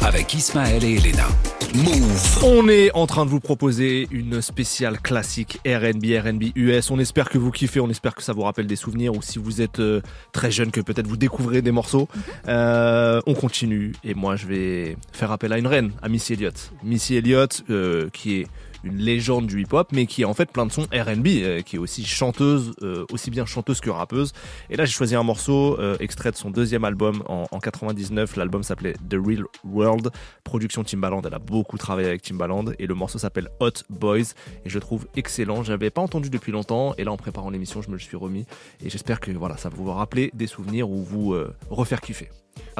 Avec 0.02 0.32
Ismaël 0.34 0.84
et 0.84 0.94
Elena. 0.94 1.26
Move. 1.74 2.44
On 2.44 2.68
est 2.68 2.92
en 2.94 3.08
train 3.08 3.26
de 3.26 3.30
vous 3.30 3.40
proposer 3.40 4.06
une 4.12 4.40
spéciale 4.40 5.00
classique 5.00 5.58
R&B, 5.66 6.04
R&B 6.16 6.44
US. 6.54 6.92
On 6.92 6.98
espère 7.00 7.28
que 7.28 7.38
vous 7.38 7.50
kiffez, 7.50 7.80
on 7.80 7.90
espère 7.90 8.14
que 8.14 8.22
ça 8.22 8.32
vous 8.32 8.42
rappelle 8.42 8.68
des 8.68 8.76
souvenirs 8.76 9.16
ou 9.16 9.22
si 9.22 9.40
vous 9.40 9.60
êtes 9.60 9.80
euh, 9.80 10.00
très 10.32 10.52
jeune 10.52 10.70
que 10.70 10.80
peut-être 10.80 11.08
vous 11.08 11.16
découvrez 11.16 11.60
des 11.60 11.72
morceaux. 11.72 12.08
Euh, 12.46 13.20
on 13.26 13.34
continue 13.34 13.92
et 14.04 14.14
moi 14.14 14.36
je 14.36 14.46
vais 14.46 14.96
faire 15.12 15.32
appel 15.32 15.52
à 15.52 15.58
une 15.58 15.66
reine, 15.66 15.90
à 16.00 16.08
Missy 16.08 16.34
Elliott. 16.34 16.72
Missy 16.84 17.16
Elliott 17.16 17.64
euh, 17.68 18.08
qui 18.12 18.40
est 18.40 18.46
une 18.84 18.98
légende 18.98 19.46
du 19.46 19.62
hip-hop, 19.62 19.88
mais 19.92 20.06
qui 20.06 20.22
est 20.22 20.24
en 20.24 20.34
fait 20.34 20.50
plein 20.50 20.66
de 20.66 20.72
sons 20.72 20.86
R&B, 20.92 21.26
euh, 21.26 21.62
qui 21.62 21.76
est 21.76 21.78
aussi 21.78 22.04
chanteuse, 22.04 22.74
euh, 22.82 23.04
aussi 23.12 23.30
bien 23.30 23.46
chanteuse 23.46 23.80
que 23.80 23.90
rappeuse. 23.90 24.32
Et 24.70 24.76
là, 24.76 24.84
j'ai 24.84 24.92
choisi 24.92 25.14
un 25.14 25.22
morceau 25.22 25.78
euh, 25.78 25.96
extrait 26.00 26.30
de 26.30 26.36
son 26.36 26.50
deuxième 26.50 26.84
album 26.84 27.22
en, 27.28 27.46
en 27.50 27.58
99. 27.58 28.36
L'album 28.36 28.62
s'appelait 28.62 28.94
The 29.08 29.14
Real 29.14 29.44
World, 29.64 30.10
production 30.44 30.84
Timbaland. 30.84 31.22
Elle 31.24 31.34
a 31.34 31.38
beaucoup 31.38 31.78
travaillé 31.78 32.08
avec 32.08 32.22
Timbaland 32.22 32.66
et 32.78 32.86
le 32.86 32.94
morceau 32.94 33.18
s'appelle 33.18 33.48
Hot 33.60 33.84
Boys 33.90 34.34
et 34.64 34.68
je 34.68 34.74
le 34.74 34.80
trouve 34.80 35.06
excellent. 35.16 35.62
J'avais 35.62 35.90
pas 35.90 36.02
entendu 36.02 36.30
depuis 36.30 36.52
longtemps 36.52 36.94
et 36.98 37.04
là, 37.04 37.12
en 37.12 37.16
préparant 37.16 37.50
l'émission, 37.50 37.82
je 37.82 37.88
me 37.88 37.94
le 37.94 38.00
suis 38.00 38.16
remis 38.16 38.46
et 38.84 38.90
j'espère 38.90 39.20
que 39.20 39.30
voilà, 39.32 39.56
ça 39.56 39.68
va 39.68 39.76
vous 39.76 39.90
rappeler 39.92 40.30
des 40.34 40.46
souvenirs 40.46 40.90
ou 40.90 41.02
vous 41.02 41.36
refaire 41.70 42.00
kiffer. 42.00 42.30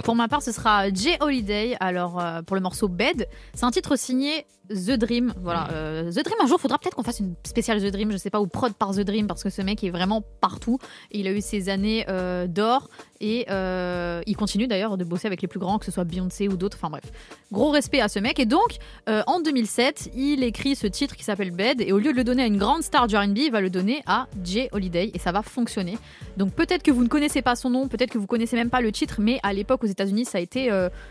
Pour 0.04 0.14
ma 0.14 0.28
part, 0.28 0.42
ce 0.42 0.52
sera 0.52 0.92
Jay 0.92 1.16
Holiday. 1.20 1.76
Alors, 1.80 2.22
pour 2.46 2.56
le 2.56 2.62
morceau 2.62 2.88
Bed, 2.88 3.28
c'est 3.54 3.64
un 3.64 3.70
titre 3.70 3.96
signé 3.96 4.44
The 4.70 4.92
Dream. 4.92 5.32
Voilà, 5.42 5.70
euh, 5.72 6.10
The 6.10 6.24
Dream, 6.24 6.36
un 6.42 6.46
jour, 6.46 6.60
faudra 6.60 6.78
peut-être 6.78 6.94
qu'on 6.94 7.02
fasse 7.02 7.20
une 7.20 7.34
spéciale 7.44 7.80
The 7.80 7.90
Dream, 7.90 8.12
je 8.12 8.16
sais 8.16 8.30
pas, 8.30 8.40
ou 8.40 8.46
prod 8.46 8.72
par 8.74 8.92
The 8.92 9.00
Dream, 9.00 9.26
parce 9.26 9.42
que 9.42 9.50
ce 9.50 9.62
mec 9.62 9.82
est 9.84 9.90
vraiment 9.90 10.22
partout. 10.40 10.78
Il 11.10 11.26
a 11.26 11.32
eu 11.32 11.40
ses 11.40 11.68
années 11.68 12.04
euh, 12.08 12.46
d'or 12.46 12.88
et 13.20 13.46
euh, 13.50 14.20
il 14.26 14.36
continue 14.36 14.66
d'ailleurs 14.66 14.96
de 14.96 15.04
bosser 15.04 15.26
avec 15.26 15.42
les 15.42 15.48
plus 15.48 15.58
grands, 15.58 15.78
que 15.78 15.84
ce 15.84 15.90
soit 15.90 16.04
Beyoncé 16.04 16.48
ou 16.48 16.56
d'autres. 16.56 16.76
Enfin 16.80 16.90
bref, 16.90 17.04
gros 17.52 17.70
respect 17.70 18.00
à 18.00 18.08
ce 18.08 18.18
mec. 18.18 18.38
Et 18.38 18.46
donc, 18.46 18.78
en 19.06 19.40
2007, 19.40 20.10
il 20.14 20.44
écrit 20.44 20.76
ce 20.76 20.86
titre 20.86 21.16
qui 21.16 21.24
s'appelle 21.24 21.50
Bed. 21.50 21.80
Et 21.80 21.92
au 21.92 21.98
lieu 21.98 22.12
de 22.12 22.16
le 22.16 22.24
donner 22.24 22.42
à 22.42 22.46
une 22.46 22.58
grande 22.58 22.82
star 22.82 23.06
du 23.06 23.16
RB, 23.16 23.36
il 23.36 23.50
va 23.50 23.60
le 23.60 23.70
donner 23.70 24.02
à 24.06 24.26
Jay 24.44 24.68
Holiday. 24.72 25.10
Et 25.14 25.18
ça 25.18 25.32
va 25.32 25.42
fonctionner. 25.42 25.98
Donc 26.36 26.52
peut-être 26.52 26.82
que 26.82 26.90
vous 26.90 27.02
ne 27.02 27.08
connaissez 27.08 27.42
pas 27.42 27.56
son 27.56 27.70
nom, 27.70 27.88
peut-être 27.88 28.10
que 28.10 28.18
vous 28.18 28.26
connaissez 28.26 28.56
même 28.56 28.70
pas 28.70 28.80
le 28.80 28.92
titre, 28.92 29.16
mais 29.18 29.40
à 29.42 29.52
l'époque 29.52 29.82
aux 29.82 29.88
États-Unis, 29.88 30.24
ça 30.24 30.38
a 30.38 30.40
été 30.40 30.68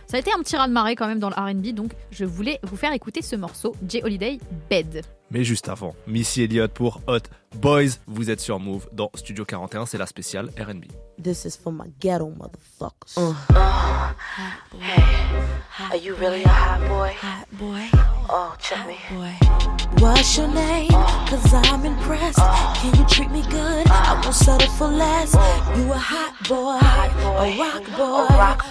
ça 0.07 0.17
a 0.17 0.19
été 0.19 0.31
un 0.31 0.39
petit 0.39 0.55
raz 0.55 0.67
de 0.67 0.73
marée 0.73 0.95
quand 0.95 1.07
même 1.07 1.19
dans 1.19 1.29
le 1.29 1.35
R&B. 1.35 1.73
Donc 1.73 1.91
je 2.11 2.25
voulais 2.25 2.59
vous 2.63 2.77
faire 2.77 2.93
écouter 2.93 3.21
ce 3.21 3.35
morceau, 3.35 3.46
Jay 3.85 4.01
Holiday, 4.01 4.39
Bed. 4.69 5.16
Mais 5.29 5.43
juste 5.43 5.67
avant, 5.67 5.93
Missy 6.07 6.43
Elliott 6.43 6.71
pour 6.71 7.01
Hot 7.07 7.19
Boys. 7.55 7.99
Vous 8.07 8.29
êtes 8.29 8.39
sur 8.39 8.59
Move 8.59 8.87
dans 8.93 9.11
Studio 9.13 9.43
41, 9.45 9.85
c'est 9.85 9.97
la 9.97 10.05
spéciale 10.05 10.51
R&B. 10.57 10.85
This 11.21 11.45
is 11.45 11.57
for 11.61 11.73
my 11.73 11.91
ghetto 11.99 12.29
motherfuckers. 12.29 13.17
Hey, 14.79 15.91
are 15.91 15.97
you 15.97 16.15
really 16.15 16.43
a 16.43 16.47
hot 16.47 16.79
boy? 16.87 17.11
Hot 17.21 17.47
boy. 17.53 17.81
Oh, 18.29 18.53
check 18.59 18.85
me. 18.87 18.97
What's 19.99 20.37
your 20.37 20.47
name? 20.47 20.89
Cause 21.27 21.53
I'm 21.53 21.85
impressed. 21.85 22.39
Can 22.77 22.95
you 22.99 23.05
treat 23.05 23.31
me 23.31 23.41
good? 23.49 23.87
I 23.89 24.19
won't 24.23 24.35
settle 24.35 24.69
for 24.71 24.87
less. 24.87 25.33
You 25.33 25.91
a 25.91 25.97
hot 25.97 26.35
boy, 26.47 26.77
a 26.77 27.57
rock 27.57 27.83
boy, 27.97 28.27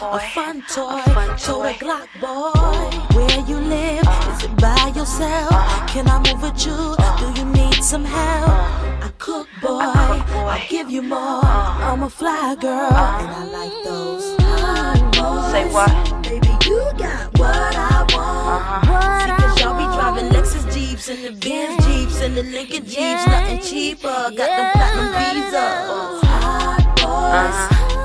a 0.06 0.20
fun 0.34 0.62
toy, 0.70 1.02
total 1.36 1.72
Glock 1.80 2.08
boy. 2.20 3.16
Where 3.16 3.40
you 3.48 3.56
live? 3.58 4.04
Is 4.32 4.44
it 4.44 4.56
by 4.60 4.92
yourself? 4.94 5.50
Can 5.88 6.06
I 6.06 6.18
move 6.18 6.44
with 6.46 6.66
you? 6.66 6.96
Do 7.18 7.40
you 7.40 7.46
need 7.52 7.82
some 7.82 8.04
help? 8.04 8.48
I 8.48 9.10
cook 9.18 9.48
boy, 9.60 9.80
I 9.80 10.66
give 10.68 10.90
you 10.90 11.02
more. 11.02 11.18
Uh-huh. 11.18 11.92
I'm 11.92 12.02
a 12.02 12.10
fly 12.10 12.56
girl, 12.60 12.90
uh-huh. 12.90 13.22
and 13.22 13.30
I 13.30 13.44
like 13.58 13.76
those 13.84 14.36
hot 14.38 14.98
boys. 15.16 15.52
Say 15.52 15.64
what? 15.72 15.90
Uh-huh. 15.90 16.22
Baby, 16.22 16.52
you 16.68 16.80
got 16.98 17.38
what 17.38 17.74
I 17.76 17.98
want. 18.14 18.62
Uh-huh. 18.62 19.26
See, 19.26 19.32
cause 19.42 19.60
y'all 19.60 19.76
be 19.78 19.86
driving 19.96 20.28
Lexus 20.34 20.66
Jeeps 20.72 21.08
and 21.08 21.20
the 21.24 21.32
Benz 21.32 21.84
Jeeps 21.86 22.20
and 22.20 22.36
the 22.36 22.42
Lincoln 22.42 22.84
Jeeps, 22.84 23.26
nothing 23.26 23.60
cheaper. 23.60 24.18
Got 24.38 24.50
them 24.56 24.66
platinum 24.74 25.08
visas. 25.18 26.22
Hot 26.30 26.82
boys. 27.02 27.58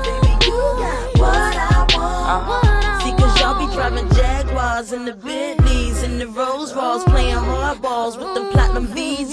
Baby, 0.06 0.32
you 0.46 0.58
got 0.82 1.18
what 1.22 1.56
I 1.56 1.80
want. 1.94 3.02
See, 3.02 3.12
cause 3.18 3.40
y'all 3.40 3.58
be 3.58 3.72
driving 3.74 4.08
Jaguars 4.14 4.92
and 4.92 5.06
the 5.06 5.14
And 6.04 6.20
the 6.20 6.26
Rolls 6.26 6.74
Royce, 6.74 7.04
playing 7.04 7.36
hardballs 7.36 8.18
with 8.18 8.34
them 8.34 8.48
platinum 8.50 8.88
visas. 8.88 9.32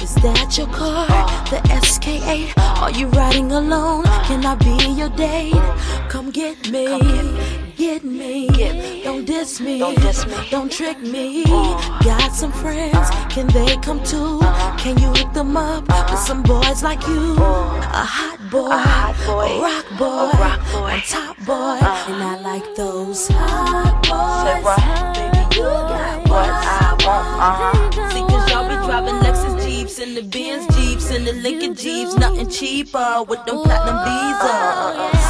Is 0.00 0.14
that 0.22 0.56
your 0.56 0.68
car? 0.68 1.06
The 1.50 1.60
SK8? 1.68 2.56
Are 2.80 2.90
you 2.90 3.08
riding 3.08 3.52
alone? 3.52 4.04
Can 4.24 4.46
I 4.46 4.54
be 4.54 4.74
your 4.94 5.10
date? 5.10 5.52
Come 6.08 6.30
get 6.30 6.70
me. 6.70 6.96
Get 7.76 8.04
me. 8.04 9.02
Don't 9.04 9.26
diss 9.26 9.60
me. 9.60 9.80
Don't 10.50 10.72
trick 10.72 10.98
me. 11.00 11.44
Uh. 11.46 12.00
Got 12.04 12.32
some 12.32 12.52
friends. 12.52 13.10
Can 13.28 13.46
they 13.48 13.76
come 13.78 14.02
too? 14.02 14.40
Can 14.78 14.96
you 14.98 15.08
hook 15.08 15.34
them 15.34 15.58
up 15.58 15.86
with 16.10 16.20
some 16.20 16.42
boys 16.42 16.82
like 16.82 17.06
you? 17.06 17.36
Uh. 17.38 17.80
A 17.92 18.04
hot 18.16 18.38
boy. 18.50 18.70
A 18.70 19.60
rock 19.60 19.86
boy. 19.98 20.88
A 20.88 21.02
top 21.06 21.36
boy. 21.44 21.78
Uh. 21.82 22.04
And 22.08 22.22
I 22.22 22.40
like 22.40 22.74
those 22.76 23.28
hot 23.28 24.00
boys. 24.08 25.39
Got 25.62 26.28
what 26.28 26.48
I 26.48 26.96
want. 27.04 27.26
Uh-huh. 27.40 28.10
See, 28.10 28.20
cause 28.22 28.50
y'all 28.50 28.68
be 28.68 28.74
driving 28.86 29.14
Lexus 29.24 29.56
Jeeps 29.64 29.98
and 29.98 30.16
the 30.16 30.22
Benz 30.22 30.66
Jeeps 30.76 31.10
and 31.10 31.26
the 31.26 31.32
Lincoln 31.32 31.74
Jeeps, 31.74 32.14
nothing 32.16 32.48
cheaper 32.48 33.24
with 33.28 33.44
them 33.46 33.62
platinum 33.62 33.98
visas. 34.04 35.26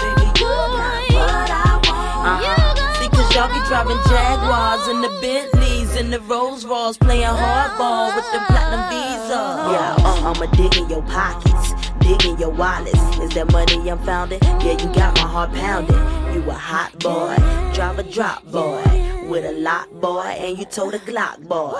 Baby, 0.00 0.26
you 0.40 0.48
got 0.48 1.00
what 1.14 1.50
I 1.50 1.80
want. 1.86 3.12
Cause 3.12 3.34
y'all 3.34 3.48
be 3.48 3.60
driving 3.68 4.00
Jaguars 4.08 4.86
and 4.88 5.04
the 5.04 5.10
Bentleys 5.20 5.96
and 5.96 6.12
the 6.12 6.20
Rolls 6.20 6.64
Royce, 6.64 6.96
playing 6.96 7.24
hardball 7.24 8.14
with 8.14 8.30
them 8.32 8.44
platinum 8.46 8.88
visas. 8.90 9.30
Yeah, 9.30 9.96
uh, 10.00 10.32
I'ma 10.34 10.46
dig 10.56 10.76
in 10.76 10.88
your 10.88 11.02
pockets. 11.02 11.69
Dig 12.00 12.24
in 12.24 12.38
your 12.38 12.50
wallets. 12.50 12.98
Is 13.18 13.30
that 13.34 13.52
money 13.52 13.88
I'm 13.90 13.98
founding? 14.00 14.40
Yeah, 14.42 14.72
you 14.72 14.92
got 14.94 15.14
my 15.16 15.28
heart 15.28 15.52
pounding. 15.52 15.96
You 16.34 16.48
a 16.50 16.54
hot 16.54 16.98
boy, 16.98 17.36
drive 17.74 17.98
a 17.98 18.02
drop 18.02 18.44
boy, 18.44 18.82
with 19.28 19.44
a 19.44 19.52
lot 19.52 19.88
boy, 20.00 20.20
and 20.38 20.58
you 20.58 20.64
told 20.64 20.94
a 20.94 20.98
Glock 21.00 21.46
boy. 21.48 21.78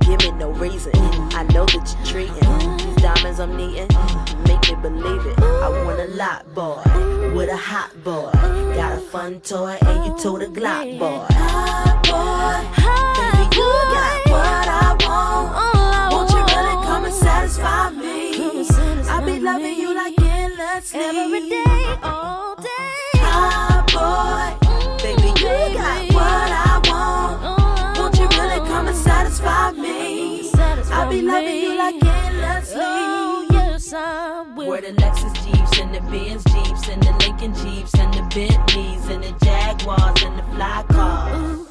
Give 0.00 0.18
me 0.20 0.32
no 0.38 0.50
reason. 0.50 0.92
I 1.32 1.44
know 1.54 1.64
that 1.64 1.96
you're 1.96 2.06
treating 2.06 2.34
these 2.76 3.02
diamonds 3.02 3.40
I'm 3.40 3.56
needing. 3.56 3.88
Make 4.46 4.62
me 4.68 4.74
believe 4.82 5.24
it. 5.26 5.38
I 5.38 5.68
want 5.84 6.00
a 6.00 6.08
lot 6.14 6.52
boy, 6.54 6.82
with 7.34 7.48
a 7.50 7.56
hot 7.56 7.92
boy. 8.04 8.30
Got 8.74 8.98
a 8.98 9.00
fun 9.00 9.40
toy, 9.40 9.78
and 9.80 10.04
you 10.06 10.22
told 10.22 10.42
a 10.42 10.46
Glock 10.46 10.98
boy. 10.98 11.24
Hot 11.30 12.02
boy, 12.04 12.60
baby, 13.16 13.56
you 13.56 13.93
loving 19.44 19.76
you 19.76 19.94
like 19.94 20.18
endlessly. 20.20 21.00
Every 21.00 21.48
day, 21.50 21.96
all 22.02 22.52
uh-uh. 22.52 22.62
day. 22.62 23.20
Hot 23.20 23.84
boy, 23.92 24.66
mm-hmm, 24.66 24.96
baby, 25.04 25.28
you 25.28 25.74
got 25.74 26.14
what 26.14 26.50
I 26.50 26.80
want. 26.88 27.44
Uh-huh. 27.44 27.94
Won't 27.98 28.16
you 28.18 28.26
really 28.38 28.66
come 28.66 28.86
and 28.86 28.96
satisfy 28.96 29.72
me? 29.72 30.50
I'll 30.90 31.10
be 31.10 31.20
loving 31.20 31.56
you 31.56 31.76
like 31.76 32.02
endlessly. 32.02 32.80
Oh, 32.80 33.46
yes, 33.50 33.92
I 33.92 34.42
will. 34.56 34.68
Where 34.68 34.80
the 34.80 34.92
Lexus 34.92 35.34
Jeeps 35.44 35.78
and 35.78 35.94
the 35.94 36.00
Benz 36.10 36.44
Jeeps 36.44 36.88
and 36.88 37.02
the 37.02 37.12
Lincoln 37.20 37.54
Jeeps 37.54 37.94
and 37.98 38.14
the 38.14 38.22
Bentleys 38.34 39.08
and 39.08 39.22
the 39.24 39.32
Jaguars 39.44 40.22
and 40.22 40.38
the 40.38 40.42
fly 40.54 40.84
cars. 40.88 41.68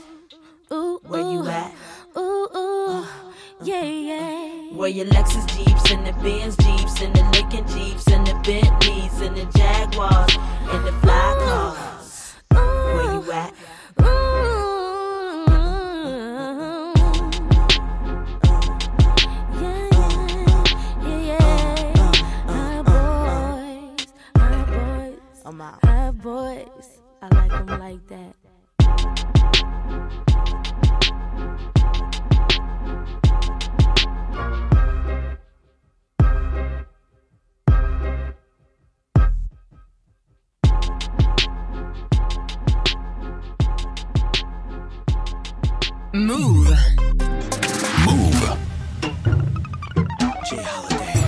Where 1.07 1.21
you 1.21 1.47
at? 1.47 1.73
Ooh, 2.17 2.47
ooh, 2.55 3.03
uh. 3.03 3.22
Yeah, 3.63 3.83
yeah. 3.83 4.75
Where 4.75 4.89
your 4.89 5.05
Lexus 5.05 5.47
Jeeps 5.55 5.91
and 5.91 6.05
the 6.05 6.13
Benz 6.21 6.57
Jeeps 6.57 7.01
and 7.01 7.15
the 7.15 7.23
Lincoln 7.31 7.65
Jeeps 7.67 8.07
and 8.07 8.27
the 8.27 8.33
Bentleys 8.43 9.21
and 9.21 9.37
the 9.37 9.45
Jaguars 9.57 10.35
and 10.71 10.85
the 10.85 10.91
fly 11.01 11.35
cars. 11.39 12.35
Where 12.51 13.13
you 13.13 13.31
at? 13.31 13.53
I'm 25.45 25.61
out. 25.61 25.81
Boys, 26.21 27.01
I 27.21 27.27
like 27.35 27.51
them 27.51 27.79
like 27.79 28.07
that. 28.07 28.42
Move. 46.15 46.69
Move. 48.05 48.43
Jay 50.45 50.61
Holiday. 50.61 51.23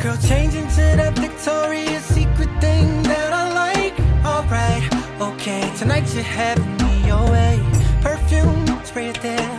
Girl, 0.00 0.16
change 0.18 0.54
into 0.54 0.76
that 0.76 1.18
Victoria's 1.18 2.04
Secret 2.04 2.48
thing 2.60 3.02
that 3.02 3.32
I 3.32 3.52
like. 3.52 3.98
Alright, 4.24 4.84
okay, 5.20 5.72
tonight 5.76 6.14
you 6.14 6.22
have 6.22 6.58
me 6.80 7.08
your 7.08 7.28
way. 7.28 7.60
Perfume, 8.02 8.84
spray 8.84 9.08
it 9.08 9.20
there 9.20 9.51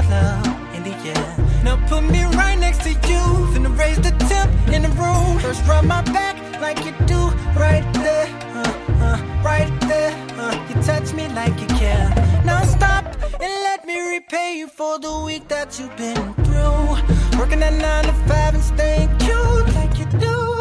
love 0.00 0.74
in 0.74 0.82
the 0.84 0.94
air. 1.14 1.36
Now 1.62 1.76
put 1.86 2.02
me 2.04 2.24
right 2.24 2.58
next 2.58 2.82
to 2.82 2.90
you, 2.90 3.22
finna 3.52 3.76
raise 3.78 3.98
the 3.98 4.12
temp 4.28 4.50
in 4.68 4.82
the 4.82 4.88
room. 4.90 5.38
First 5.40 5.66
rub 5.66 5.84
my 5.84 6.02
back 6.02 6.36
like 6.60 6.84
you 6.84 6.92
do, 7.06 7.20
right 7.58 7.86
there, 7.94 8.26
uh, 8.54 8.72
uh, 9.06 9.42
right 9.44 9.70
there. 9.82 10.12
Uh, 10.38 10.54
you 10.68 10.82
touch 10.82 11.12
me 11.12 11.28
like 11.28 11.60
you 11.60 11.66
care. 11.78 12.08
Now 12.44 12.62
stop 12.64 13.04
and 13.40 13.52
let 13.68 13.84
me 13.84 14.00
repay 14.00 14.56
you 14.56 14.68
for 14.68 14.98
the 14.98 15.20
week 15.20 15.48
that 15.48 15.78
you've 15.78 15.96
been 15.96 16.34
through. 16.44 17.38
Working 17.38 17.62
at 17.62 17.74
nine 17.74 18.04
to 18.04 18.12
five 18.28 18.54
and 18.54 18.62
staying 18.62 19.08
cute 19.18 19.74
like 19.74 19.98
you 19.98 20.06
do. 20.18 20.51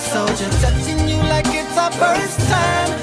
Soldier, 0.00 0.50
touching 0.60 1.08
you 1.08 1.16
like 1.16 1.46
it's 1.48 1.76
our 1.76 1.92
first 1.92 2.40
time. 2.48 2.99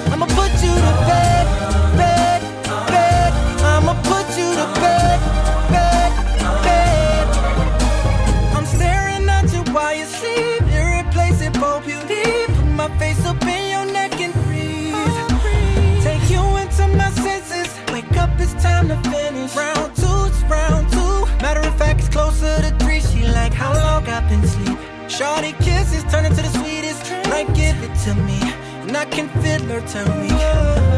To 28.07 28.15
me, 28.21 28.39
and 28.83 28.95
I 28.95 29.03
can 29.03 29.27
feel 29.41 29.61
her 29.67 29.81
turn 29.91 30.07
weak. 30.21 30.31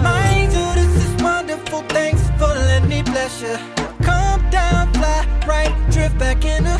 My 0.04 0.22
angel, 0.38 0.70
this 0.74 0.94
is 1.06 1.24
wonderful. 1.24 1.82
Thanks 1.98 2.22
for 2.38 2.54
letting 2.68 2.88
me 2.88 3.02
bless 3.02 3.42
you. 3.42 3.58
Come 4.04 4.42
down, 4.52 4.94
fly 4.94 5.26
right, 5.48 5.74
drift 5.90 6.20
back 6.20 6.46
into 6.46 6.70
heaven. 6.70 6.79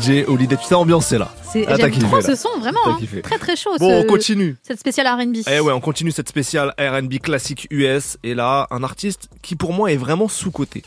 Jay 0.00 0.24
Holiday. 0.26 0.56
Tu 0.56 0.68
t'es 0.68 0.74
ambiancé 0.74 1.18
là. 1.18 1.32
C'est- 1.52 1.64
Ah, 1.66 1.70
t'as 1.72 1.76
J'aime 1.84 1.90
kiffé, 1.92 2.06
trop 2.06 2.16
là. 2.16 2.22
ce 2.22 2.34
son, 2.34 2.58
vraiment. 2.58 2.78
Hein. 2.86 2.98
Très 3.22 3.38
très 3.38 3.56
chaud. 3.56 3.70
Bon, 3.78 3.88
ce- 3.88 4.04
on 4.04 4.06
continue. 4.06 4.56
Cette 4.62 4.78
spéciale 4.80 5.06
R&B. 5.06 5.36
Eh 5.50 5.60
ouais, 5.60 5.72
on 5.72 5.80
continue 5.80 6.10
cette 6.10 6.28
spéciale 6.28 6.74
R&B 6.78 7.18
classique 7.18 7.66
US 7.70 8.18
et 8.22 8.34
là, 8.34 8.66
un 8.70 8.82
artiste 8.82 9.28
qui 9.42 9.56
pour 9.56 9.72
moi 9.72 9.92
est 9.92 9.96
vraiment 9.96 10.28
sous-coté. 10.28 10.82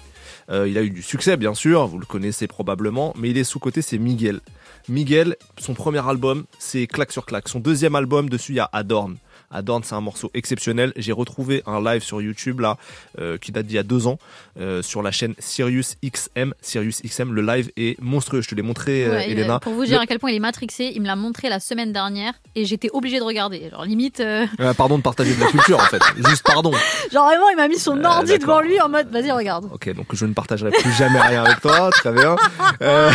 Euh, 0.51 0.67
il 0.67 0.77
a 0.77 0.81
eu 0.81 0.89
du 0.89 1.03
succès 1.03 1.37
bien 1.37 1.53
sûr, 1.53 1.85
vous 1.87 1.99
le 1.99 2.05
connaissez 2.07 2.47
probablement, 2.47 3.13
mais 3.17 3.29
il 3.29 3.37
est 3.37 3.43
sous-coté, 3.43 3.81
c'est 3.83 3.99
Miguel. 3.99 4.39
Miguel, 4.87 5.35
son 5.59 5.75
premier 5.75 6.07
album, 6.07 6.45
c'est 6.57 6.87
Claque 6.87 7.11
sur 7.11 7.25
Claque. 7.25 7.47
Son 7.47 7.59
deuxième 7.59 7.93
album, 7.95 8.29
dessus 8.29 8.53
il 8.53 8.55
y 8.55 8.59
a 8.59 8.69
Adorn. 8.73 9.17
Adorn, 9.51 9.83
c'est 9.83 9.95
un 9.95 10.01
morceau 10.01 10.29
exceptionnel. 10.33 10.93
J'ai 10.95 11.11
retrouvé 11.11 11.63
un 11.65 11.83
live 11.83 12.01
sur 12.03 12.21
YouTube 12.21 12.59
là, 12.59 12.77
euh, 13.19 13.37
qui 13.37 13.51
date 13.51 13.65
d'il 13.65 13.75
y 13.75 13.79
a 13.79 13.83
deux 13.83 14.07
ans, 14.07 14.17
euh, 14.59 14.81
sur 14.81 15.01
la 15.01 15.11
chaîne 15.11 15.33
Sirius 15.39 15.95
XM. 16.05 16.53
Sirius 16.61 17.01
XM, 17.01 17.33
le 17.33 17.41
live 17.41 17.71
est 17.77 17.99
monstrueux. 18.01 18.41
Je 18.41 18.49
te 18.49 18.55
l'ai 18.55 18.61
montré, 18.61 19.05
euh, 19.05 19.11
Ouais, 19.11 19.29
Elena. 19.31 19.59
pour 19.59 19.73
vous 19.73 19.85
dire 19.85 19.97
Le- 19.97 20.03
à 20.03 20.05
quel 20.07 20.19
point 20.19 20.31
il 20.31 20.35
est 20.35 20.39
matrixé, 20.39 20.91
il 20.93 21.01
me 21.01 21.07
l'a 21.07 21.15
montré 21.15 21.49
la 21.49 21.59
semaine 21.59 21.91
dernière 21.91 22.33
et 22.55 22.65
j'étais 22.65 22.89
obligée 22.93 23.19
de 23.19 23.23
regarder. 23.23 23.69
Genre 23.71 23.85
limite, 23.85 24.19
euh, 24.19 24.45
Euh, 24.59 24.73
pardon 24.73 24.97
de 24.97 25.03
partager 25.03 25.33
de 25.35 25.39
la 25.39 25.47
culture 25.47 25.77
en 25.79 25.85
fait. 25.85 26.01
Juste 26.29 26.43
pardon. 26.45 26.71
genre 27.11 27.25
vraiment 27.27 27.49
il 27.49 27.55
m'a 27.55 27.67
mis 27.67 27.79
son 27.79 28.03
ordi 28.03 28.37
devant 28.37 28.61
lui 28.61 28.79
en 28.81 28.89
mode 28.89 29.09
vas-y 29.11 29.31
regarde. 29.31 29.65
Ok, 29.73 29.93
donc 29.95 30.07
je 30.13 30.25
ne 30.25 30.33
partagerai 30.33 30.71
plus 30.71 30.91
jamais 30.93 31.19
rien 31.19 31.43
avec 31.43 31.59
toi, 31.61 31.89
très 31.91 32.11
bien. 32.11 32.35
Euh, 32.81 33.11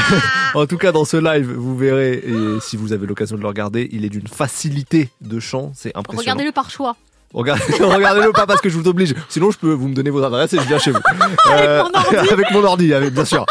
en 0.55 0.66
tout 0.66 0.77
cas, 0.77 0.93
dans 0.93 1.05
ce 1.06 1.16
live, 1.16 1.51
vous 1.51 1.77
verrez, 1.77 2.12
et 2.27 2.61
si 2.61 2.77
vous 2.77 2.93
avez 2.93 3.06
l'occasion 3.06 3.36
de 3.36 3.40
le 3.40 3.47
regarder, 3.48 3.89
il 3.93 4.05
est 4.05 4.09
d'une 4.11 4.27
facilité 4.28 5.09
de 5.23 5.40
chant, 5.40 5.73
c'est 5.74 5.97
impressionnant. 5.97 6.23
Regardez-le 6.24 6.52
par 6.52 6.70
choix. 6.70 6.96
Regardez, 7.35 7.62
regardez-le 7.81 8.32
pas 8.32 8.47
parce 8.47 8.61
que 8.61 8.69
je 8.69 8.78
vous 8.78 8.89
oblige. 8.89 9.15
Sinon, 9.28 9.51
je 9.51 9.59
peux 9.59 9.73
vous 9.73 9.89
me 9.89 9.94
donner 9.94 10.11
vos 10.11 10.23
adresses 10.23 10.52
et 10.55 10.59
je 10.59 10.62
viens 10.69 10.78
chez 10.78 10.93
vous. 10.93 11.01
Euh, 11.51 11.82
mon 11.85 11.90
ordi. 12.01 12.16
avec 12.32 12.51
mon 12.52 12.65
ordi, 12.65 12.94
avec- 12.94 13.12
bien 13.12 13.24
sûr. 13.24 13.44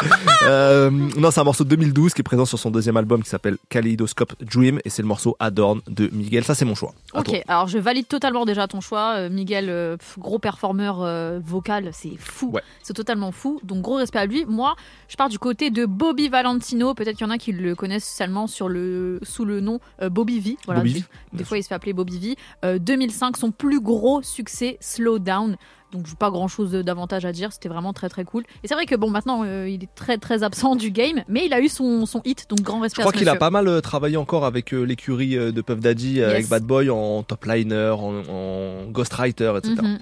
Euh, 0.44 0.90
non, 0.90 1.30
c'est 1.32 1.40
un 1.40 1.44
morceau 1.44 1.64
de 1.64 1.70
2012 1.70 2.14
qui 2.14 2.22
est 2.22 2.24
présent 2.24 2.46
sur 2.46 2.58
son 2.58 2.72
deuxième 2.72 2.98
album 2.98 3.22
qui 3.24 3.30
s'appelle 3.30 3.58
Kaleidoscope 3.70 4.34
Dream 4.42 4.80
et 4.84 4.90
c'est 4.90 5.02
le 5.04 5.08
morceau 5.08 5.36
Adorn 5.40 5.82
de 5.88 6.10
Miguel. 6.12 6.44
Ça, 6.44 6.56
c'est 6.56 6.66
mon 6.66 6.76
choix. 6.76 6.94
À 7.14 7.20
Ok, 7.20 7.26
toi. 7.28 7.38
alors 7.48 7.68
je 7.68 7.78
valide 7.78 8.08
totalement 8.08 8.46
déjà 8.46 8.68
ton 8.68 8.82
choix. 8.82 9.14
Euh, 9.18 9.30
Miguel, 9.30 9.68
euh, 9.70 9.98
gros 10.18 10.40
performeur 10.40 11.02
euh, 11.02 11.40
vocal, 11.44 11.90
c'est 11.94 12.18
fou. 12.18 12.50
Ouais. 12.54 12.62
C'est 12.82 12.94
totalement 12.94 13.32
fou. 13.32 13.60
Donc 13.64 13.82
gros 13.82 13.96
respect 13.96 14.20
à 14.20 14.26
lui. 14.26 14.46
Moi, 14.46 14.76
je 15.08 15.16
pars 15.16 15.30
du 15.30 15.40
côté 15.40 15.70
de 15.70 15.86
Bobby 15.86 16.30
Valentino. 16.30 16.94
Peut-être 16.96 17.18
qu'il 17.18 17.28
y 17.28 17.30
en 17.30 17.34
a 17.34 17.38
qui 17.38 17.52
le 17.52 17.76
connaissent 17.76 18.10
seulement 18.10 18.48
sur 18.48 18.70
le, 18.70 19.20
sous 19.24 19.46
le 19.46 19.60
nom 19.60 19.80
euh, 20.02 20.10
Bobby 20.10 20.40
V. 20.40 20.58
Voilà, 20.66 20.82
Bobby 20.82 20.94
des, 20.94 21.00
V, 21.02 21.06
des 21.34 21.44
fois, 21.44 21.58
il 21.58 21.64
se 21.64 21.68
fait 21.68 21.76
appeler 21.76 21.94
Bobby 21.94 22.18
V. 22.20 22.36
Euh, 22.66 22.80
2005, 22.80 23.38
son 23.38 23.52
plus 23.52 23.73
gros 23.82 24.22
succès, 24.22 24.78
Slow 24.80 25.20
Down. 25.20 25.58
Donc 25.92 26.12
pas 26.16 26.32
grand 26.32 26.48
chose 26.48 26.72
d'avantage 26.72 27.24
à 27.24 27.32
dire, 27.32 27.54
c'était 27.54 27.70
vraiment 27.70 27.94
très 27.94 28.10
très 28.10 28.24
cool. 28.24 28.42
Et 28.64 28.68
c'est 28.68 28.74
vrai 28.74 28.88
que 28.88 28.96
bon 28.96 29.12
maintenant 29.12 29.44
euh, 29.46 29.70
il 29.70 29.84
est 29.84 29.94
très 29.94 30.18
très 30.18 30.42
absent 30.42 30.76
du 30.76 30.90
game, 30.90 31.22
mais 31.28 31.46
il 31.46 31.54
a 31.54 31.62
eu 31.62 31.70
son, 31.70 32.08
son 32.08 32.20
hit, 32.26 32.48
donc 32.50 32.62
grand 32.62 32.78
Je 32.80 32.84
respect 32.84 33.04
crois 33.04 33.12
à 33.12 33.14
ce 33.14 33.20
qu'il 33.20 33.30
a 33.30 33.36
pas 33.36 33.52
mal 33.52 33.68
euh, 33.68 33.80
travaillé 33.80 34.18
encore 34.18 34.44
avec 34.44 34.74
euh, 34.74 34.82
l'écurie 34.82 35.36
de 35.36 35.62
Puff 35.62 35.80
Daddy, 35.80 36.14
Yes. 36.14 36.26
avec 36.28 36.50
Bad 36.50 36.64
Boy 36.64 36.90
en 36.90 37.22
top 37.22 37.46
liner, 37.46 37.94
en, 37.96 38.24
en 38.28 38.86
ghostwriter, 38.90 39.54
etc. 39.58 39.76
Mhm. 39.84 40.00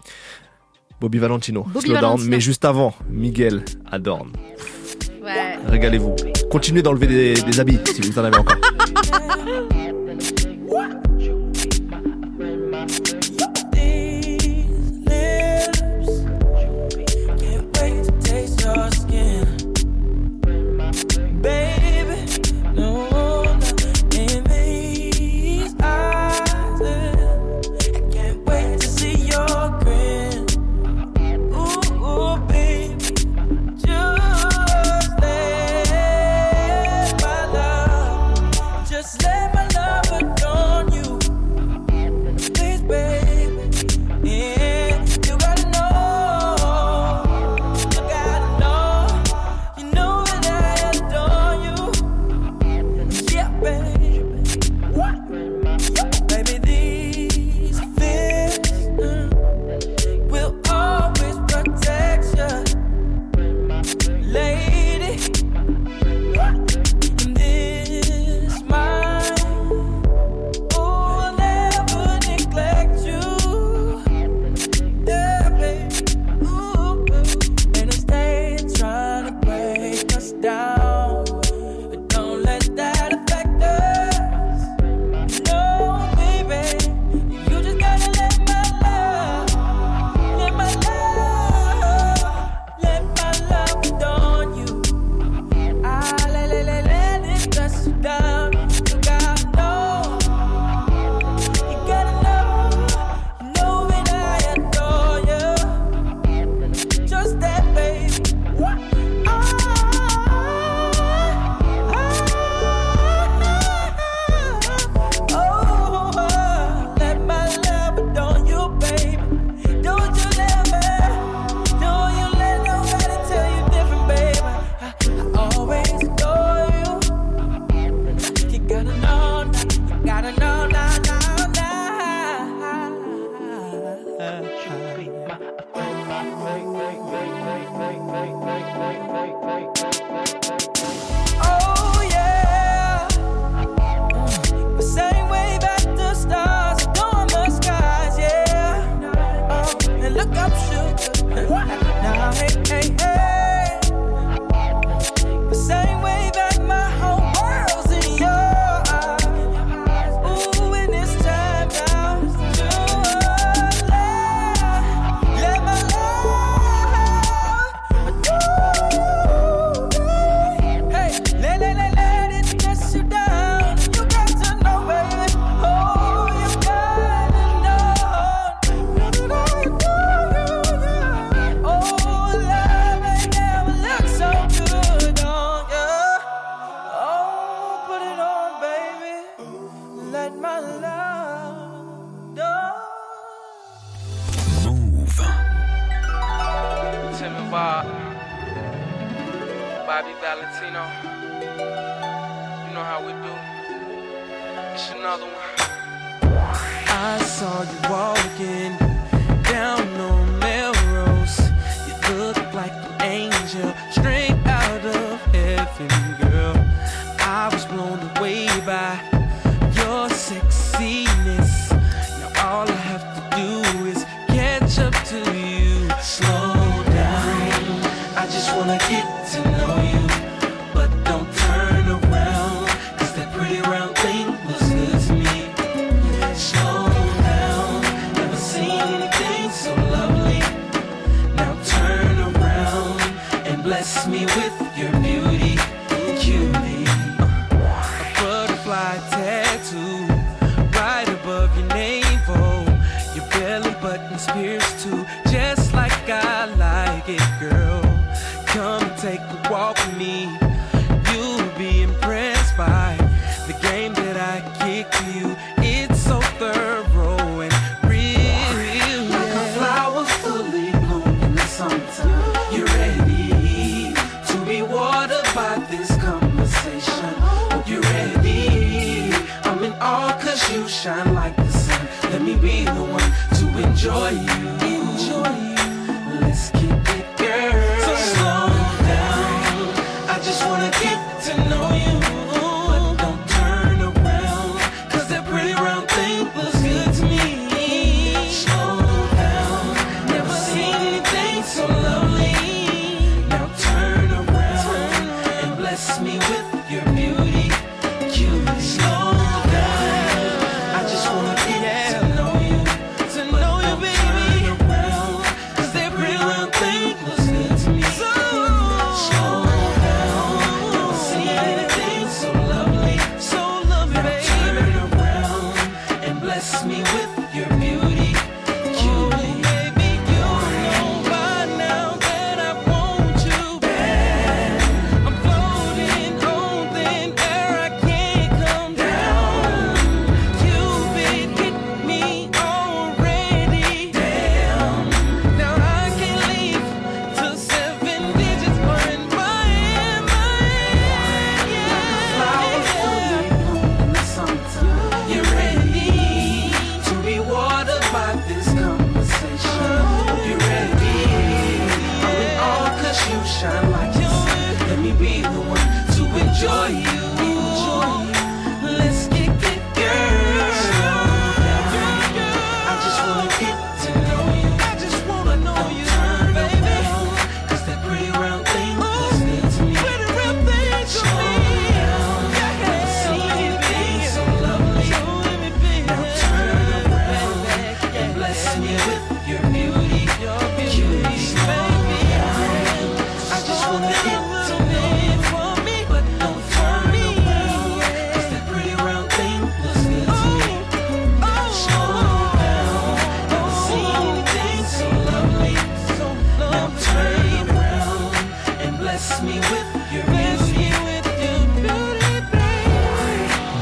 Bobby 1.02 1.18
Valentino, 1.18 1.64
Bobby 1.68 1.88
Slow 1.89 1.99
Down. 1.99 2.23
Mais 2.26 2.39
juste 2.39 2.64
avant, 2.64 2.93
Miguel 3.10 3.65
Adorn. 3.91 4.31
Ouais. 5.22 5.57
Régalez-vous. 5.68 6.15
Continuez 6.49 6.84
d'enlever 6.84 7.07
des, 7.07 7.34
des 7.34 7.60
habits 7.60 7.80
si 7.93 7.99
vous 8.02 8.18
en 8.18 8.23
avez 8.23 8.38
encore. 8.38 8.56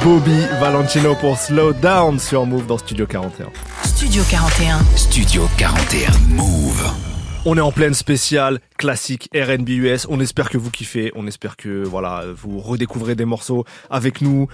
Bobby 0.10 0.42
Valentino 0.60 1.14
pour 1.14 1.38
Slow 1.38 1.72
Down 1.72 2.18
sur 2.18 2.44
Move 2.44 2.66
dans 2.66 2.80
Studio 2.80 3.06
41. 3.06 3.52
Studio 3.84 4.24
41. 4.28 4.80
Studio 4.96 5.48
41 5.60 6.10
Move. 6.30 6.92
On 7.46 7.56
est 7.56 7.62
en 7.62 7.72
pleine 7.72 7.94
spéciale 7.94 8.60
classique 8.80 9.30
R&B 9.36 9.70
US. 9.70 10.08
On 10.10 10.20
espère 10.20 10.50
que 10.50 10.58
vous 10.58 10.72
kiffez. 10.72 11.12
On 11.14 11.28
espère 11.28 11.56
que 11.58 11.84
voilà 11.84 12.24
vous 12.36 12.58
redécouvrez 12.58 13.14
des 13.14 13.26
morceaux 13.26 13.66
avec 13.92 14.22
nous. 14.22 14.48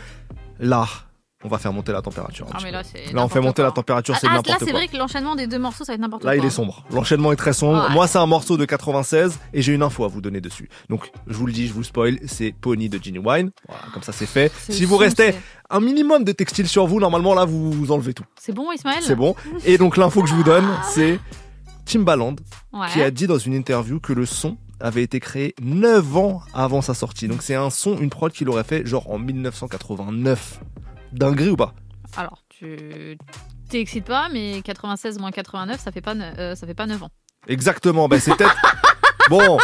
Là, 0.60 0.90
on 1.46 1.48
va 1.48 1.60
faire 1.60 1.72
monter 1.72 1.92
la 1.92 2.02
température. 2.02 2.48
un 2.48 2.52
Ah, 2.56 2.58
mais 2.64 2.72
là, 2.72 2.82
Là, 3.14 3.24
on 3.24 3.30
fait 3.30 3.40
monter 3.40 3.58
quoi. 3.62 3.66
la 3.66 3.72
température, 3.72 4.16
c'est 4.18 4.26
Ah, 4.26 4.32
ah, 4.32 4.36
n'importe 4.38 4.48
Là, 4.50 4.56
quoi. 4.58 4.66
c'est 4.68 4.74
vrai 4.74 4.88
que 4.88 4.98
l'enchaînement 4.98 5.36
des 5.36 5.46
deux 5.46 5.60
morceaux, 5.60 5.84
ça 5.84 5.92
va 5.92 5.96
être 5.96 6.02
n'importe 6.02 6.24
quoi. 6.24 6.32
Là, 6.32 6.38
il 6.38 6.44
est 6.44 6.50
sombre. 6.50 6.84
L'enchaînement 6.92 7.32
est 7.32 7.36
très 7.36 7.54
sombre. 7.54 7.86
Ouais. 7.88 7.94
Moi, 7.94 8.08
c'est 8.08 8.18
un 8.18 8.26
morceau 8.26 8.58
de 8.58 8.66
96 8.66 9.38
et 9.54 9.62
j'ai 9.62 9.74
une 9.74 9.84
info 9.84 10.04
à 10.06 10.08
vous 10.08 10.22
donner 10.22 10.42
dessus. 10.42 10.68
Donc, 10.90 11.12
je 11.28 11.34
vous 11.38 11.46
le 11.46 11.54
dis, 11.54 11.68
je 11.68 11.74
vous 11.74 11.84
spoil, 11.84 12.18
c'est 12.26 12.52
Pony 12.60 12.90
de 12.90 12.98
Ginny 13.02 13.20
Wine. 13.20 13.52
Voilà, 13.68 13.84
comme 13.94 14.02
ça, 14.04 14.12
c'est 14.12 14.26
fait. 14.26 14.52
Si 14.70 14.86
vous 14.86 14.98
restez 14.98 15.36
un 15.70 15.80
minimum 15.80 16.24
de 16.24 16.32
textile 16.32 16.68
sur 16.68 16.88
vous, 16.88 17.00
normalement, 17.00 17.36
là, 17.36 17.46
vous, 17.46 17.72
vous 17.72 17.92
enlevez 17.92 18.14
tout. 18.16 18.26
C'est 18.42 18.54
bon, 18.54 18.72
Ismaël 18.72 19.04
C'est 19.04 19.16
bon. 19.16 19.36
Et 19.66 19.78
donc, 19.78 19.98
l'info 19.98 20.24
que 20.24 20.28
je 20.30 20.34
vous 20.34 20.44
donne, 20.44 20.66
c'est 20.90 21.20
Timbaland 21.86 22.36
Ouais. 22.74 22.88
qui 22.92 23.02
a 23.02 23.12
dit 23.12 23.28
dans 23.28 23.38
une 23.38 23.54
interview 23.54 24.00
que 24.02 24.12
le 24.14 24.26
son 24.26 24.58
avait 24.82 25.04
été 25.04 25.22
créé 25.22 25.56
9 25.62 26.18
ans 26.18 26.42
avant 26.54 26.82
sa 26.82 26.94
sortie. 26.94 27.30
Donc, 27.30 27.42
c'est 27.42 27.56
un 27.56 27.70
son, 27.70 27.98
une 27.98 28.10
prod 28.10 28.32
qu'il 28.34 28.50
aurait 28.50 28.66
fait 28.66 28.86
genre 28.86 29.10
en 29.10 29.18
1989. 29.18 30.60
Dinguerie 31.18 31.50
ou 31.50 31.56
pas 31.56 31.74
Alors, 32.18 32.40
tu 32.50 33.18
t'excites 33.70 34.06
pas, 34.06 34.28
mais 34.32 34.62
96 34.64 35.20
moins 35.20 35.32
89, 35.32 35.80
ça 35.80 35.92
fait 35.92 36.02
pas, 36.02 36.14
ne- 36.14 36.38
euh, 36.40 36.56
ça 36.56 36.68
fait 36.68 36.74
pas 36.74 36.86
9 36.86 37.04
ans. 37.04 37.10
Exactement, 37.48 38.08
ben 38.08 38.20
c'est 38.20 38.36
peut-être... 38.36 38.56
Bon, 39.30 39.58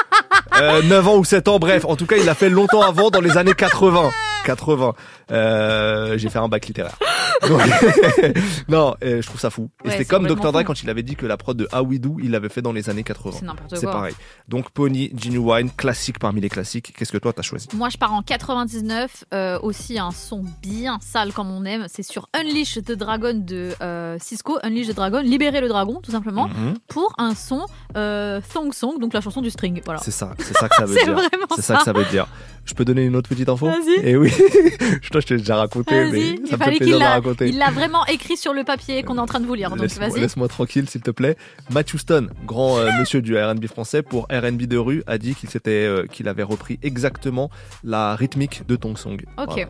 euh, 0.60 0.82
9 0.82 1.08
ans 1.08 1.18
ou 1.18 1.24
7 1.24 1.48
ans, 1.48 1.60
bref. 1.60 1.86
En 1.86 1.96
tout 1.96 2.08
cas, 2.08 2.16
il 2.18 2.26
l'a 2.26 2.34
fait 2.34 2.50
longtemps 2.50 2.82
avant, 2.82 3.12
dans 3.12 3.22
les 3.22 3.38
années 3.38 3.54
80. 3.54 4.10
80. 4.46 4.94
Euh, 5.32 6.18
J'ai 6.18 6.30
fait 6.30 6.40
un 6.40 6.48
bac 6.48 6.66
littéraire. 6.68 6.98
Donc, 7.48 7.60
non, 8.70 8.96
euh, 9.04 9.22
je 9.22 9.28
trouve 9.28 9.40
ça 9.40 9.50
fou. 9.50 9.70
Et 9.84 9.88
Ouais, 9.88 9.92
c'était 9.94 10.04
c'est 10.04 10.10
comme 10.10 10.24
Dr. 10.24 10.30
complètement 10.36 10.52
Dre 10.52 10.60
fou. 10.60 10.66
quand 10.68 10.84
il 10.84 10.90
avait 10.90 11.04
dit 11.04 11.16
que 11.16 11.26
la 11.26 11.38
prod 11.38 11.58
de 11.58 11.68
How 11.74 11.82
We 11.86 12.00
Do, 12.00 12.18
il 12.22 12.32
l'avait 12.32 12.50
fait 12.50 12.62
dans 12.62 12.72
les 12.74 12.90
années 12.90 13.04
80. 13.04 13.38
C'est 13.40 13.46
n'importe 13.46 13.76
C'est 13.76 13.82
quoi. 13.86 13.92
pareil. 13.94 14.14
Donc 14.48 14.70
Pony, 14.72 15.12
Genuine, 15.18 15.70
classique 15.76 16.20
parmi 16.20 16.42
les 16.42 16.50
classiques. 16.50 16.94
Qu'est-ce 16.96 17.12
que 17.12 17.18
toi 17.18 17.34
t'as 17.34 17.42
choisi? 17.42 17.68
Moi, 17.74 17.90
je 17.90 17.98
pars 17.98 18.14
en 18.14 18.22
99, 18.22 19.26
euh, 19.34 19.60
aussi 19.62 19.98
un 20.00 20.12
son 20.12 20.44
bien 20.62 21.00
sale 21.02 21.34
comme 21.34 21.50
on 21.52 21.66
aime. 21.66 21.86
C'est 21.88 22.04
sur 22.04 22.28
Unleash 22.34 22.76
the 22.86 22.92
Dragon 22.94 23.34
de 23.34 23.72
euh, 23.82 24.18
Cisco. 24.20 24.60
Unleash 24.64 24.88
the 24.90 24.96
Dragon, 24.96 25.22
libérer 25.22 25.62
le 25.62 25.68
dragon, 25.68 26.00
tout 26.04 26.12
simplement, 26.12 26.48
Mhm. 26.48 26.76
pour 26.88 27.14
un 27.18 27.34
son 27.36 27.66
euh, 27.98 28.40
Thong 28.54 28.74
Song, 28.74 29.00
donc 29.00 29.14
la 29.14 29.22
chanson 29.22 29.42
du 29.42 29.50
string. 29.50 29.82
Voilà. 29.86 30.00
C'est 30.04 30.12
ça, 30.12 30.34
c'est 30.40 30.56
ça 30.58 30.70
que 30.70 30.76
ça 30.76 30.86
veut 30.86 30.96
C'est 30.98 31.06
dire. 31.06 31.14
vraiment 31.14 31.46
C'est 31.56 31.62
ça 31.62 31.78
que 31.78 31.84
ça 31.84 31.94
veut 31.94 32.06
dire. 32.06 32.28
Je 32.66 32.76
peux 32.76 32.86
donner 32.86 33.04
une 33.04 33.16
autre 33.16 33.28
petite 33.28 33.50
info? 33.50 33.66
Vas-y. 33.66 34.08
Et 34.08 34.16
oui, 34.16 34.31
je 35.02 35.10
toi 35.10 35.22
je 35.22 35.28
t'ai 35.28 35.38
déjà 35.38 35.58
raconté, 35.58 36.06
mais 36.12 36.22
ça 36.22 36.28
il 36.28 36.42
me 36.42 36.48
fait 36.48 36.78
plaisir 36.78 37.00
de 37.00 37.04
raconter. 37.04 37.48
il 37.50 37.58
l'a 37.58 37.72
vraiment 37.72 38.06
écrit 38.06 38.38
sur 38.38 38.54
le 38.54 38.64
papier 38.64 39.04
qu'on 39.04 39.18
est 39.18 39.22
en 39.22 39.26
train 39.26 39.40
de 39.40 39.46
vous 39.46 39.56
lire. 39.56 39.70
Donc 39.70 39.90
Laisse-moi 40.16 40.48
tranquille, 40.48 40.90
s'il 40.90 41.02
te 41.02 41.12
plaît. 41.12 41.38
Matt 41.72 41.94
Houston, 41.94 42.28
grand 42.46 42.78
euh, 42.78 42.90
monsieur 43.00 43.22
du 43.22 43.38
R&B 43.38 43.66
français, 43.68 44.02
pour 44.02 44.24
R&B 44.24 44.64
de 44.64 44.78
rue, 44.78 45.04
a 45.08 45.18
dit 45.18 45.36
qu'il 45.36 45.50
s'était, 45.50 45.86
euh, 45.86 46.06
qu'il 46.06 46.28
avait 46.28 46.44
repris 46.44 46.80
exactement 46.82 47.50
la 47.84 48.16
rythmique 48.16 48.66
de 48.68 48.76
Tong 48.76 48.98
Song. 48.98 49.22
Ok. 49.38 49.48
Voilà. 49.48 49.68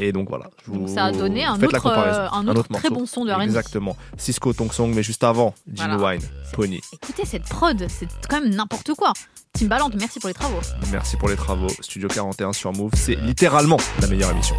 Et 0.00 0.12
donc 0.12 0.28
voilà. 0.28 0.48
Je 0.64 0.72
Donc 0.72 0.88
ça 0.88 1.06
a 1.06 1.12
donné 1.12 1.44
un 1.44 1.60
autre, 1.60 1.86
euh, 1.86 2.28
un 2.32 2.48
autre 2.48 2.68
très 2.72 2.88
bon 2.88 3.06
son 3.06 3.24
de 3.24 3.32
R&B. 3.32 3.42
Exactement. 3.42 3.96
Cisco 4.16 4.52
Tong 4.52 4.72
Song, 4.72 4.92
mais 4.94 5.02
juste 5.02 5.24
avant, 5.24 5.54
Gino 5.72 5.98
Voilà. 5.98 6.16
Wine, 6.16 6.28
Pony. 6.52 6.80
Écoutez, 6.92 7.24
cette 7.24 7.44
prod, 7.44 7.84
c'est 7.88 8.08
quand 8.28 8.40
même 8.40 8.54
n'importe 8.54 8.94
quoi. 8.94 9.12
Timbaland, 9.52 9.90
merci 9.98 10.18
pour 10.18 10.28
les 10.28 10.34
travaux. 10.34 10.60
Merci 10.90 11.16
pour 11.16 11.28
les 11.28 11.36
travaux. 11.36 11.68
Studio 11.80 12.08
41 12.08 12.52
sur 12.52 12.72
Move, 12.72 12.92
c'est 12.94 13.16
littéralement 13.16 13.76
la 14.00 14.06
meilleure 14.06 14.30
émission. 14.30 14.56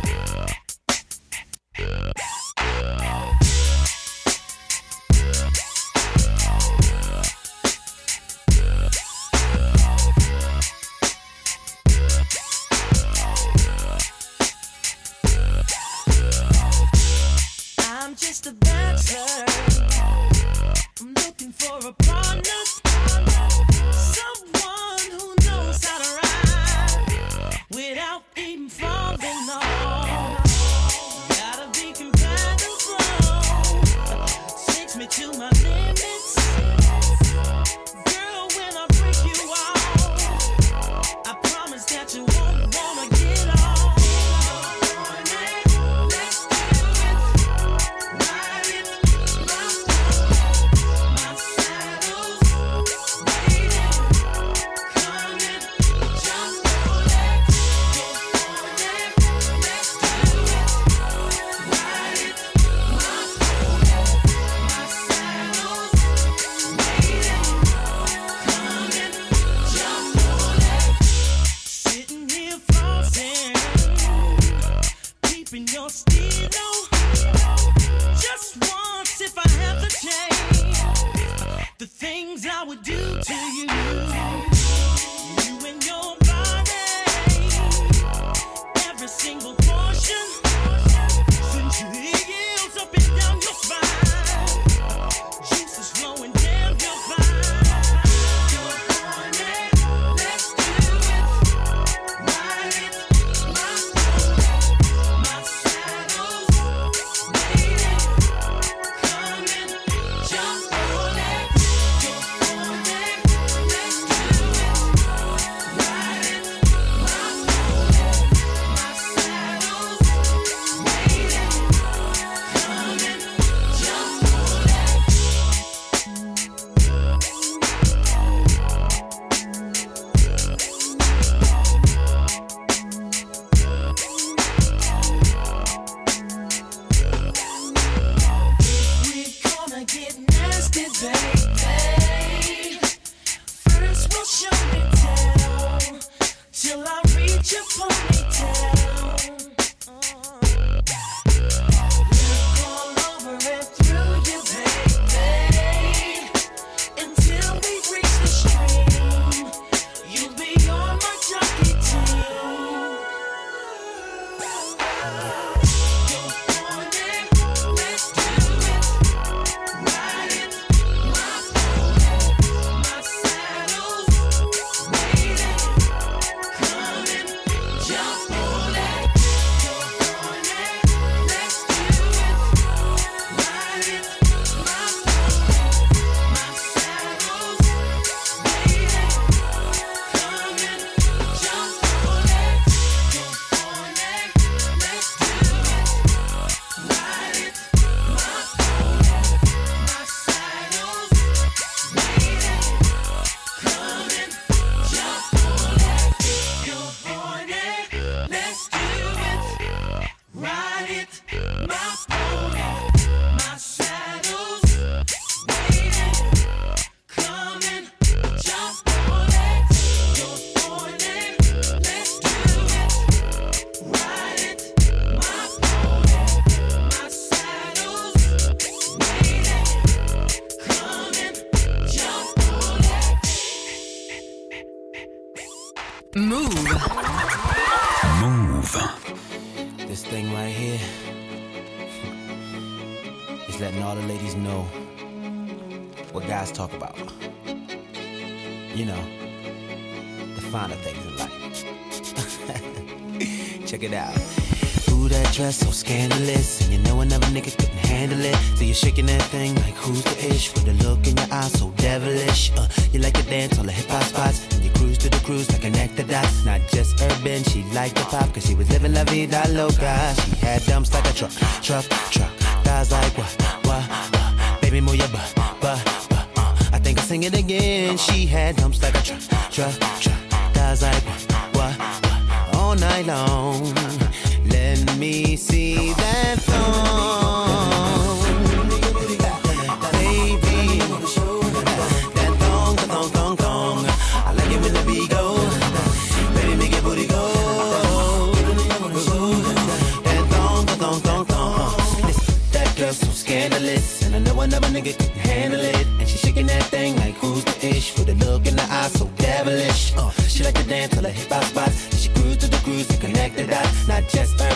me 285.03 285.35
see 285.35 285.62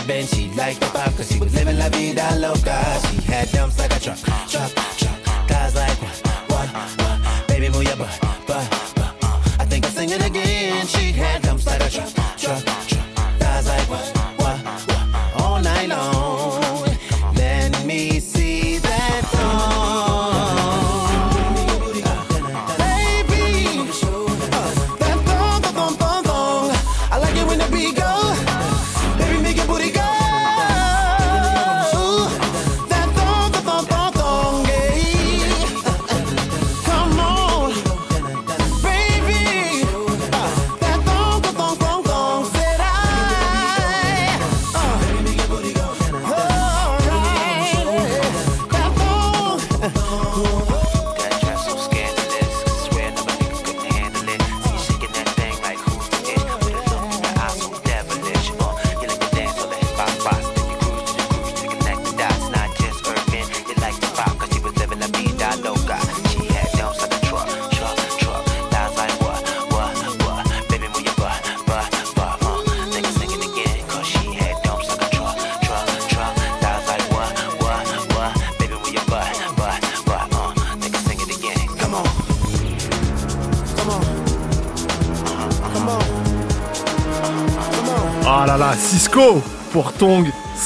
been, 0.08 0.26
she 0.26 0.48
liked 0.54 0.80
the 0.80 0.86
pop, 0.86 1.14
cause 1.16 1.30
she 1.30 1.38
was 1.38 1.54
living 1.54 1.78
la 1.78 1.88
vida 1.90 2.34
loca. 2.40 2.82
She 3.08 3.20
had 3.30 3.50
dumps 3.52 3.78
like 3.78 3.94
a 3.94 4.00
truck, 4.00 4.18
truck, 4.48 4.72
truck. 4.96 5.17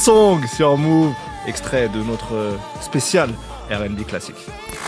Song 0.02 0.44
sur 0.48 0.76
Move. 0.76 1.14
Extrait 1.46 1.88
de 1.88 2.02
notre 2.02 2.34
euh, 2.34 2.56
spécial 2.80 3.30
R&B 3.70 4.04
classique. 4.04 4.34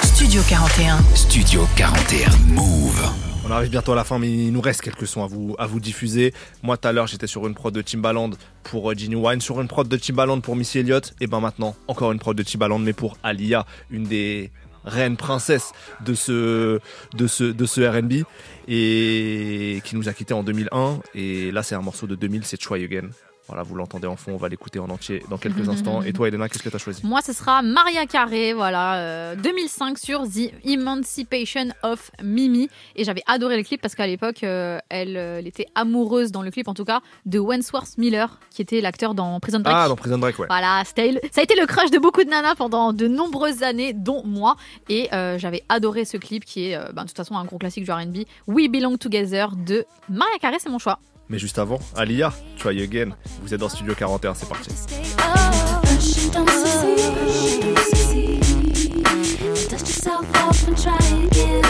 Studio 0.02 0.42
41. 0.48 0.98
Studio 1.14 1.68
41 1.76 2.30
Move. 2.52 3.00
On 3.46 3.50
arrive 3.52 3.70
bientôt 3.70 3.92
à 3.92 3.94
la 3.94 4.02
fin, 4.02 4.18
mais 4.18 4.28
il 4.28 4.52
nous 4.52 4.60
reste 4.60 4.80
quelques 4.80 5.06
sons 5.06 5.22
à 5.22 5.28
vous, 5.28 5.54
à 5.56 5.66
vous 5.66 5.78
diffuser. 5.78 6.34
Moi, 6.64 6.76
tout 6.76 6.88
à 6.88 6.92
l'heure, 6.92 7.06
j'étais 7.06 7.28
sur 7.28 7.46
une 7.46 7.54
prod 7.54 7.72
de 7.72 7.80
Timbaland 7.80 8.30
pour 8.64 8.90
euh, 8.90 8.94
Genuine, 8.96 9.40
sur 9.40 9.60
une 9.60 9.68
prod 9.68 9.86
de 9.86 9.96
Timbaland 9.96 10.40
pour 10.40 10.56
Missy 10.56 10.80
Elliott, 10.80 11.14
et 11.20 11.28
ben 11.28 11.38
maintenant, 11.38 11.76
encore 11.86 12.10
une 12.10 12.18
prod 12.18 12.36
de 12.36 12.42
Timbaland, 12.42 12.80
mais 12.80 12.92
pour 12.92 13.16
Alia, 13.22 13.66
une 13.90 14.02
des 14.08 14.50
reines 14.84 15.16
princesses 15.16 15.70
de 16.04 16.14
ce, 16.14 16.80
de 17.16 17.26
ce, 17.28 17.44
de 17.44 17.66
ce 17.66 17.80
R&B, 17.82 18.24
et 18.66 19.80
qui 19.84 19.94
nous 19.94 20.08
a 20.08 20.12
quittés 20.12 20.34
en 20.34 20.42
2001. 20.42 20.98
Et 21.14 21.52
là, 21.52 21.62
c'est 21.62 21.76
un 21.76 21.82
morceau 21.82 22.08
de 22.08 22.16
2000, 22.16 22.44
c'est 22.44 22.56
Try 22.56 22.82
Again. 22.82 23.10
Voilà, 23.46 23.62
vous 23.62 23.74
l'entendez 23.74 24.06
en 24.06 24.16
fond, 24.16 24.32
on 24.32 24.36
va 24.38 24.48
l'écouter 24.48 24.78
en 24.78 24.88
entier 24.88 25.22
dans 25.28 25.36
quelques 25.36 25.68
instants. 25.68 26.02
Et 26.02 26.12
toi, 26.14 26.28
Elena, 26.28 26.48
qu'est-ce 26.48 26.62
que 26.62 26.68
tu 26.70 26.76
as 26.76 26.78
choisi? 26.78 27.04
Moi, 27.04 27.20
ce 27.20 27.32
sera 27.34 27.60
Maria 27.62 28.06
Carré, 28.06 28.54
voilà, 28.54 28.96
euh, 28.96 29.36
2005 29.36 29.98
sur 29.98 30.22
The 30.22 30.50
Emancipation 30.64 31.68
of 31.82 32.10
Mimi. 32.22 32.68
Et 32.96 33.04
j'avais 33.04 33.22
adoré 33.26 33.56
le 33.56 33.62
clip 33.62 33.82
parce 33.82 33.94
qu'à 33.94 34.06
l'époque, 34.06 34.44
euh, 34.44 34.78
elle, 34.88 35.16
euh, 35.16 35.38
elle 35.40 35.46
était 35.46 35.66
amoureuse 35.74 36.32
dans 36.32 36.42
le 36.42 36.50
clip, 36.50 36.68
en 36.68 36.74
tout 36.74 36.84
cas, 36.84 37.00
de 37.26 37.38
Wentworth 37.38 37.98
Miller, 37.98 38.38
qui 38.50 38.62
était 38.62 38.80
l'acteur 38.80 39.14
dans 39.14 39.38
Prison 39.40 39.60
Break. 39.60 39.76
Ah, 39.78 39.88
dans 39.88 39.96
Prison 39.96 40.18
Break, 40.18 40.38
ouais. 40.38 40.46
Voilà, 40.48 40.82
le- 40.96 41.20
ça 41.32 41.40
a 41.40 41.44
été 41.44 41.54
le 41.58 41.66
crush 41.66 41.90
de 41.90 41.98
beaucoup 41.98 42.24
de 42.24 42.30
nanas 42.30 42.54
pendant 42.54 42.92
de 42.92 43.06
nombreuses 43.08 43.62
années, 43.62 43.92
dont 43.92 44.22
moi. 44.24 44.56
Et 44.88 45.12
euh, 45.12 45.38
j'avais 45.38 45.62
adoré 45.68 46.04
ce 46.04 46.16
clip 46.16 46.44
qui 46.44 46.70
est, 46.70 46.76
euh, 46.76 46.92
ben, 46.94 47.02
de 47.02 47.08
toute 47.08 47.16
façon, 47.16 47.36
un 47.36 47.44
gros 47.44 47.58
classique 47.58 47.84
du 47.84 47.90
R&B. 47.90 48.18
We 48.46 48.68
Belong 48.68 48.96
Together 48.96 49.50
de 49.56 49.84
Maria 50.08 50.38
Carré, 50.40 50.56
c'est 50.60 50.70
mon 50.70 50.78
choix. 50.78 50.98
Mais 51.28 51.38
juste 51.38 51.58
avant, 51.58 51.78
Alia, 51.96 52.32
Try 52.58 52.82
Again. 52.82 53.10
Vous 53.42 53.54
êtes 53.54 53.60
dans 53.60 53.68
Studio 53.68 53.94
41, 53.96 54.34
c'est 54.34 54.48
parti. 54.48 54.70
Try 60.76 60.96
again. 61.26 61.62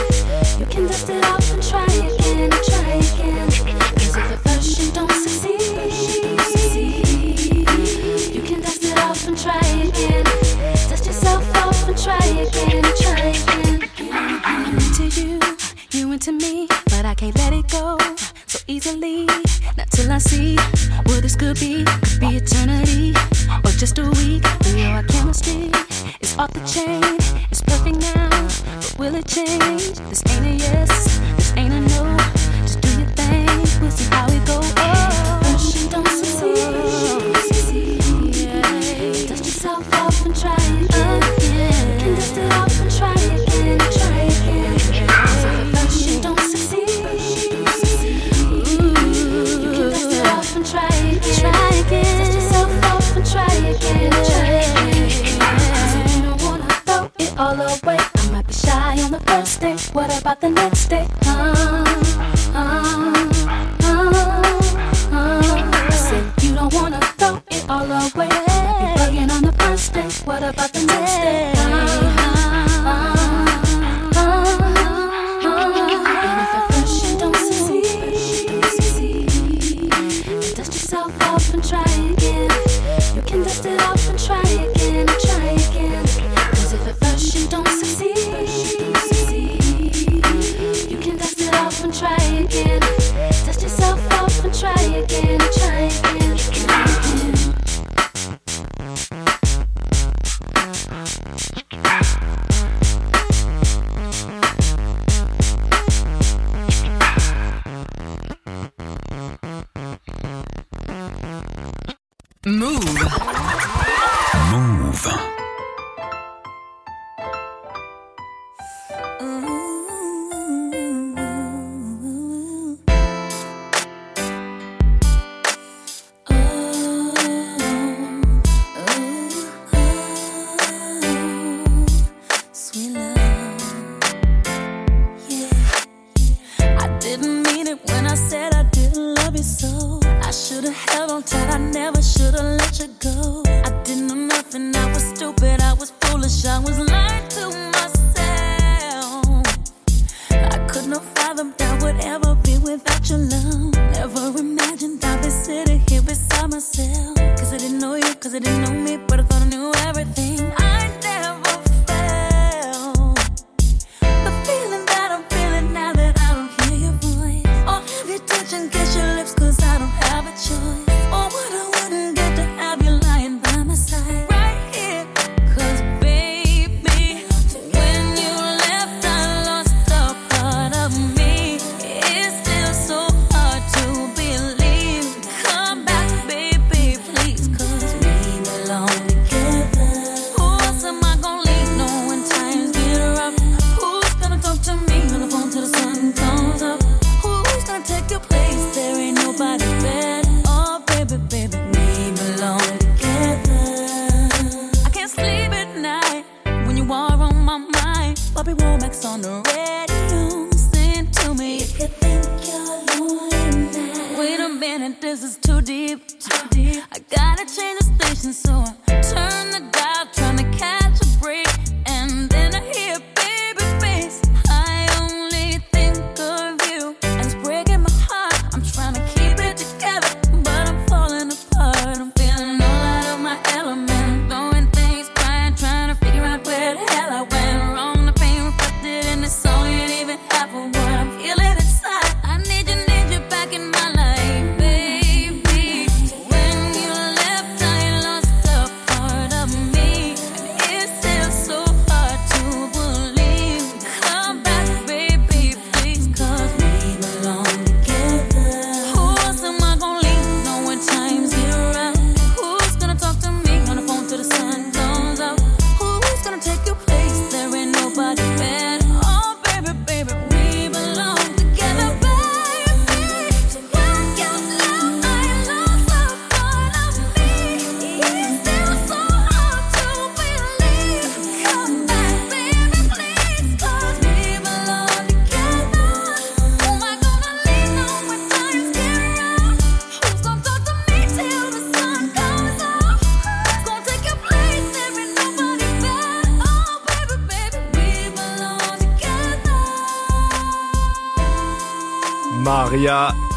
Try 13.01 13.23
again, 13.31 13.73
again. 13.73 14.35
into 14.95 15.21
you, 15.21 15.54
you 15.95 16.11
into 16.13 16.33
me, 16.33 16.67
but 16.87 17.05
I 17.05 17.15
can't 17.15 17.37
let 17.37 17.53
it 17.53 17.69
go 17.69 17.99
so 18.47 18.59
easily. 18.67 19.27
Not 19.77 19.91
till 19.91 20.11
I 20.11 20.19
see 20.19 20.57
what 21.07 21.23
this 21.23 21.37
could 21.37 21.59
be. 21.61 21.85
Could 21.85 22.21
be 22.21 22.37
eternity 22.37 23.15
or 23.65 23.71
just 23.71 23.99
a 23.99 24.11
week. 24.19 24.43
We 24.65 24.83
know 24.83 24.91
our 24.91 25.05
chemistry 25.05 25.71
is 26.21 26.37
off 26.37 26.53
the 26.53 26.61
chain. 26.67 27.03
It's 27.51 27.63
perfect 27.63 28.01
now, 28.01 28.29
but 28.81 28.95
will 28.99 29.15
it 29.15 29.27
change? 29.29 29.95
This 30.11 30.23
ain't 30.31 30.47
a 30.47 30.55
yes, 30.57 31.19
this 31.37 31.53
ain't 31.57 31.73
a 31.73 31.81
no. 31.81 32.17
Just 32.63 32.81
do 32.81 32.89
your 32.99 33.09
thing, 33.11 33.47
we'll 33.81 33.91
see 33.91 34.09
how 34.11 34.24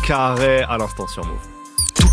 Carré 0.08 0.62
à 0.62 0.78
l'instant 0.78 1.06
sur 1.06 1.26
Move 1.26 1.57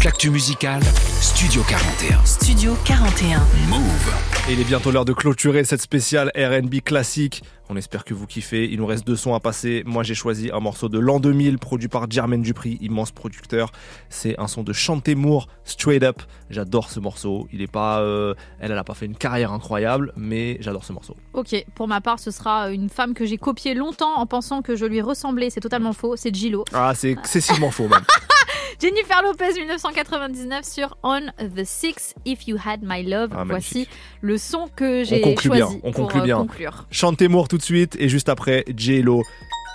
toute 0.04 0.12
l'actu 0.12 0.28
musicale, 0.28 0.82
Studio 1.22 1.62
41. 1.62 2.26
Studio 2.26 2.76
41. 2.84 3.38
Move. 3.70 4.14
Et 4.50 4.52
il 4.52 4.60
est 4.60 4.64
bientôt 4.64 4.90
l'heure 4.90 5.06
de 5.06 5.14
clôturer 5.14 5.64
cette 5.64 5.80
spéciale 5.80 6.30
RB 6.36 6.82
classique. 6.84 7.42
On 7.70 7.76
espère 7.76 8.04
que 8.04 8.12
vous 8.12 8.26
kiffez. 8.26 8.70
Il 8.70 8.80
nous 8.80 8.86
reste 8.86 9.06
deux 9.06 9.16
sons 9.16 9.34
à 9.34 9.40
passer. 9.40 9.82
Moi, 9.86 10.02
j'ai 10.02 10.14
choisi 10.14 10.50
un 10.52 10.60
morceau 10.60 10.90
de 10.90 10.98
l'an 10.98 11.20
2000 11.20 11.58
produit 11.58 11.88
par 11.88 12.10
Jermaine 12.10 12.42
Dupri, 12.42 12.76
immense 12.82 13.12
producteur. 13.12 13.72
C'est 14.10 14.38
un 14.38 14.46
son 14.46 14.62
de 14.62 14.74
Chanté 14.74 15.14
Moore, 15.14 15.48
Straight 15.64 16.02
Up. 16.02 16.20
J'adore 16.50 16.90
ce 16.90 17.00
morceau. 17.00 17.48
Il 17.50 17.62
est 17.62 17.70
pas, 17.70 18.00
euh, 18.00 18.34
elle, 18.60 18.72
elle 18.72 18.78
a 18.78 18.84
pas 18.84 18.94
fait 18.94 19.06
une 19.06 19.16
carrière 19.16 19.52
incroyable, 19.52 20.12
mais 20.18 20.58
j'adore 20.60 20.84
ce 20.84 20.92
morceau. 20.92 21.16
Ok, 21.32 21.56
pour 21.74 21.88
ma 21.88 22.02
part, 22.02 22.18
ce 22.18 22.30
sera 22.30 22.70
une 22.70 22.90
femme 22.90 23.14
que 23.14 23.24
j'ai 23.24 23.38
copiée 23.38 23.72
longtemps 23.72 24.18
en 24.18 24.26
pensant 24.26 24.60
que 24.60 24.76
je 24.76 24.84
lui 24.84 25.00
ressemblais. 25.00 25.48
C'est 25.48 25.62
totalement 25.62 25.94
faux. 25.94 26.14
C'est 26.16 26.34
Gilo. 26.34 26.66
Ah, 26.74 26.92
c'est 26.94 27.12
excessivement 27.12 27.70
faux 27.70 27.88
même. 27.88 28.04
Jennifer 28.80 29.22
Lopez 29.22 29.52
1999 29.54 30.64
sur 30.64 30.96
On 31.02 31.20
the 31.38 31.64
Six 31.64 32.14
If 32.24 32.46
You 32.48 32.56
Had 32.64 32.80
My 32.82 33.02
Love. 33.02 33.30
Ah, 33.36 33.44
Voici 33.46 33.88
le 34.20 34.38
son 34.38 34.68
que 34.74 35.04
j'ai 35.04 35.22
choisi 35.36 35.62
on 35.82 35.92
pour 35.92 36.04
conclut 36.06 36.22
bien. 36.22 36.36
conclure. 36.38 36.86
Chantez 36.90 37.28
Moore 37.28 37.48
tout 37.48 37.58
de 37.58 37.62
suite 37.62 37.96
et 37.98 38.08
juste 38.08 38.28
après 38.28 38.64
J-Lo. 38.74 39.22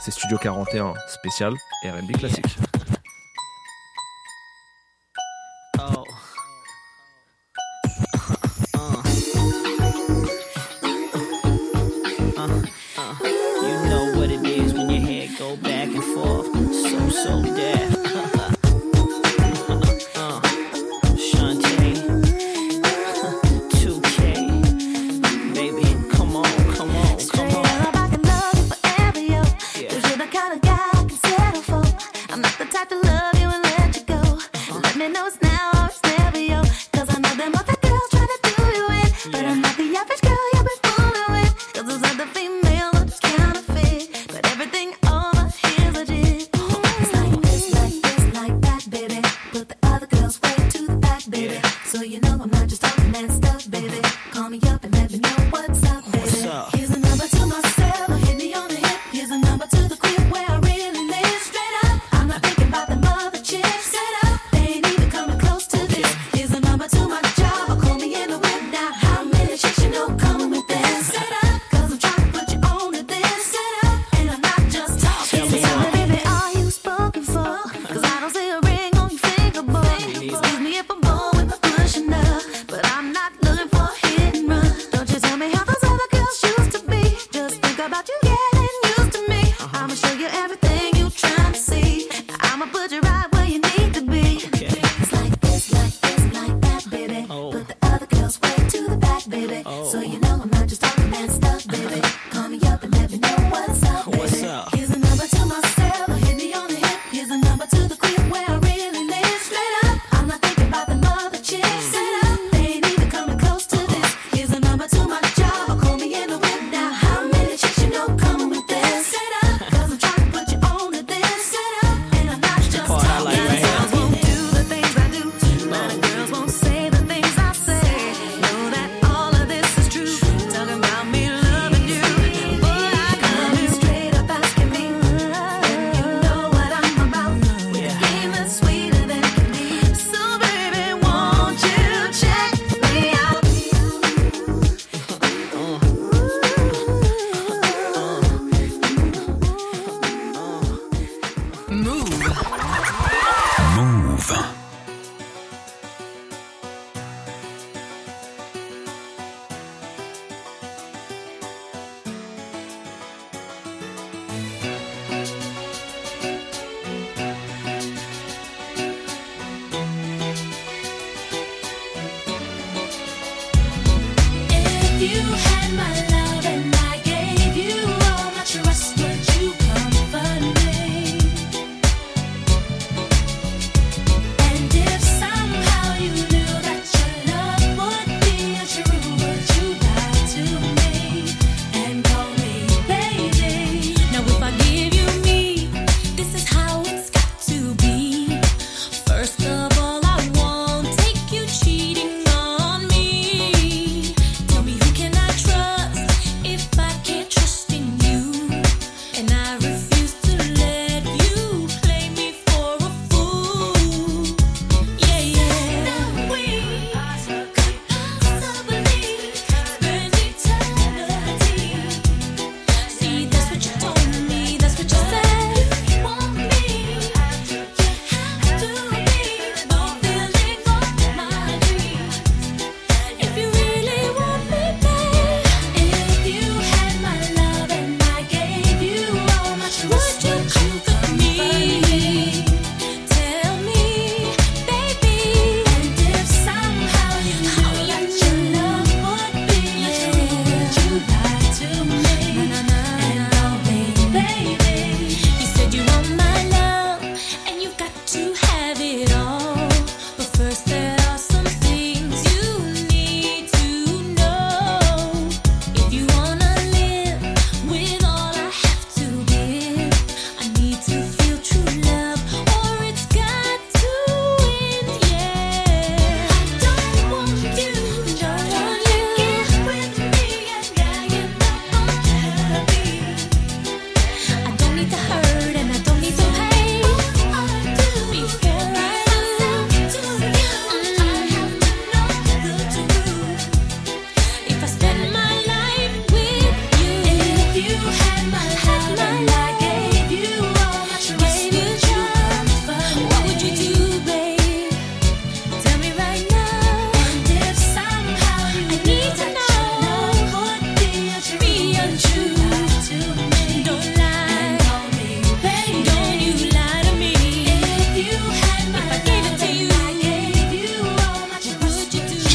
C'est 0.02 0.11
Studio 0.11 0.38
41 0.41 0.94
spécial 1.07 1.53
R&B 1.84 2.18
classique. 2.18 2.45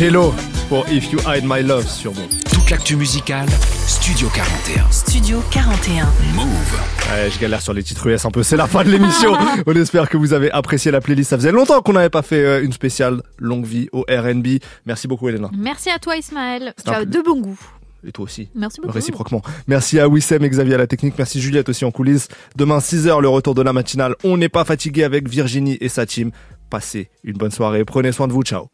Hello 0.05 0.35
pour 0.69 0.87
If 0.91 1.11
You 1.13 1.19
Hide 1.27 1.45
My 1.47 1.63
Love 1.63 1.89
sur 1.89 2.13
Move. 2.13 2.29
Toute 2.53 2.69
l'actu 2.69 2.95
musicale, 2.95 3.49
Studio 3.87 4.29
41. 4.35 4.91
Studio 4.91 5.43
41. 5.51 6.05
Move. 6.35 6.45
Ouais, 7.11 7.31
je 7.31 7.41
galère 7.41 7.63
sur 7.63 7.73
les 7.73 7.83
titres 7.83 8.07
US 8.09 8.23
un 8.27 8.31
peu, 8.31 8.43
c'est 8.43 8.59
la 8.59 8.67
fin 8.67 8.85
de 8.85 8.91
l'émission. 8.91 9.33
On 9.67 9.73
espère 9.73 10.11
que 10.11 10.19
vous 10.19 10.35
avez 10.35 10.51
apprécié 10.51 10.91
la 10.91 11.01
playlist. 11.01 11.31
Ça 11.31 11.39
faisait 11.39 11.53
longtemps 11.53 11.81
qu'on 11.81 11.95
n'avait 11.95 12.11
pas 12.11 12.21
fait 12.21 12.45
euh, 12.45 12.63
une 12.63 12.75
spéciale 12.75 13.23
longue 13.39 13.65
vie 13.65 13.89
au 13.93 14.03
R&B. 14.03 14.59
Merci 14.85 15.09
beaucoup 15.09 15.27
Elena. 15.31 15.49
Merci 15.57 15.89
à 15.89 15.99
toi, 15.99 16.19
Ismaël. 16.19 16.75
Tu 16.85 16.93
as 16.93 17.07
de 17.07 17.23
bon 17.23 17.41
goût. 17.41 17.61
Et 18.07 18.13
toi 18.13 18.27
aussi. 18.27 18.51
Merci 18.55 18.83
beaucoup. 18.83 18.93
Réciproquement. 18.93 19.41
Merci 19.69 20.01
à 20.01 20.07
Wissem 20.07 20.45
et 20.45 20.51
Xavier 20.51 20.75
à 20.75 20.79
la 20.79 20.87
technique. 20.87 21.15
Merci 21.17 21.41
Juliette 21.41 21.71
aussi 21.71 21.87
en 21.87 21.91
coulisses. 21.91 22.29
Demain 22.57 22.81
6h, 22.81 23.23
le 23.23 23.29
retour 23.31 23.55
de 23.55 23.63
la 23.63 23.73
matinale. 23.73 24.17
On 24.23 24.37
n'est 24.37 24.51
pas 24.51 24.67
fatigué 24.67 25.03
avec 25.03 25.31
Virginie 25.31 25.79
et 25.81 25.89
sa 25.89 26.05
team. 26.05 26.31
Passez 26.69 27.09
une 27.23 27.39
bonne 27.39 27.53
soirée. 27.53 27.87
Prenez 27.87 28.13
soin 28.13 28.29
de 28.29 28.35
vous. 28.35 28.43
Ciao. 28.43 28.69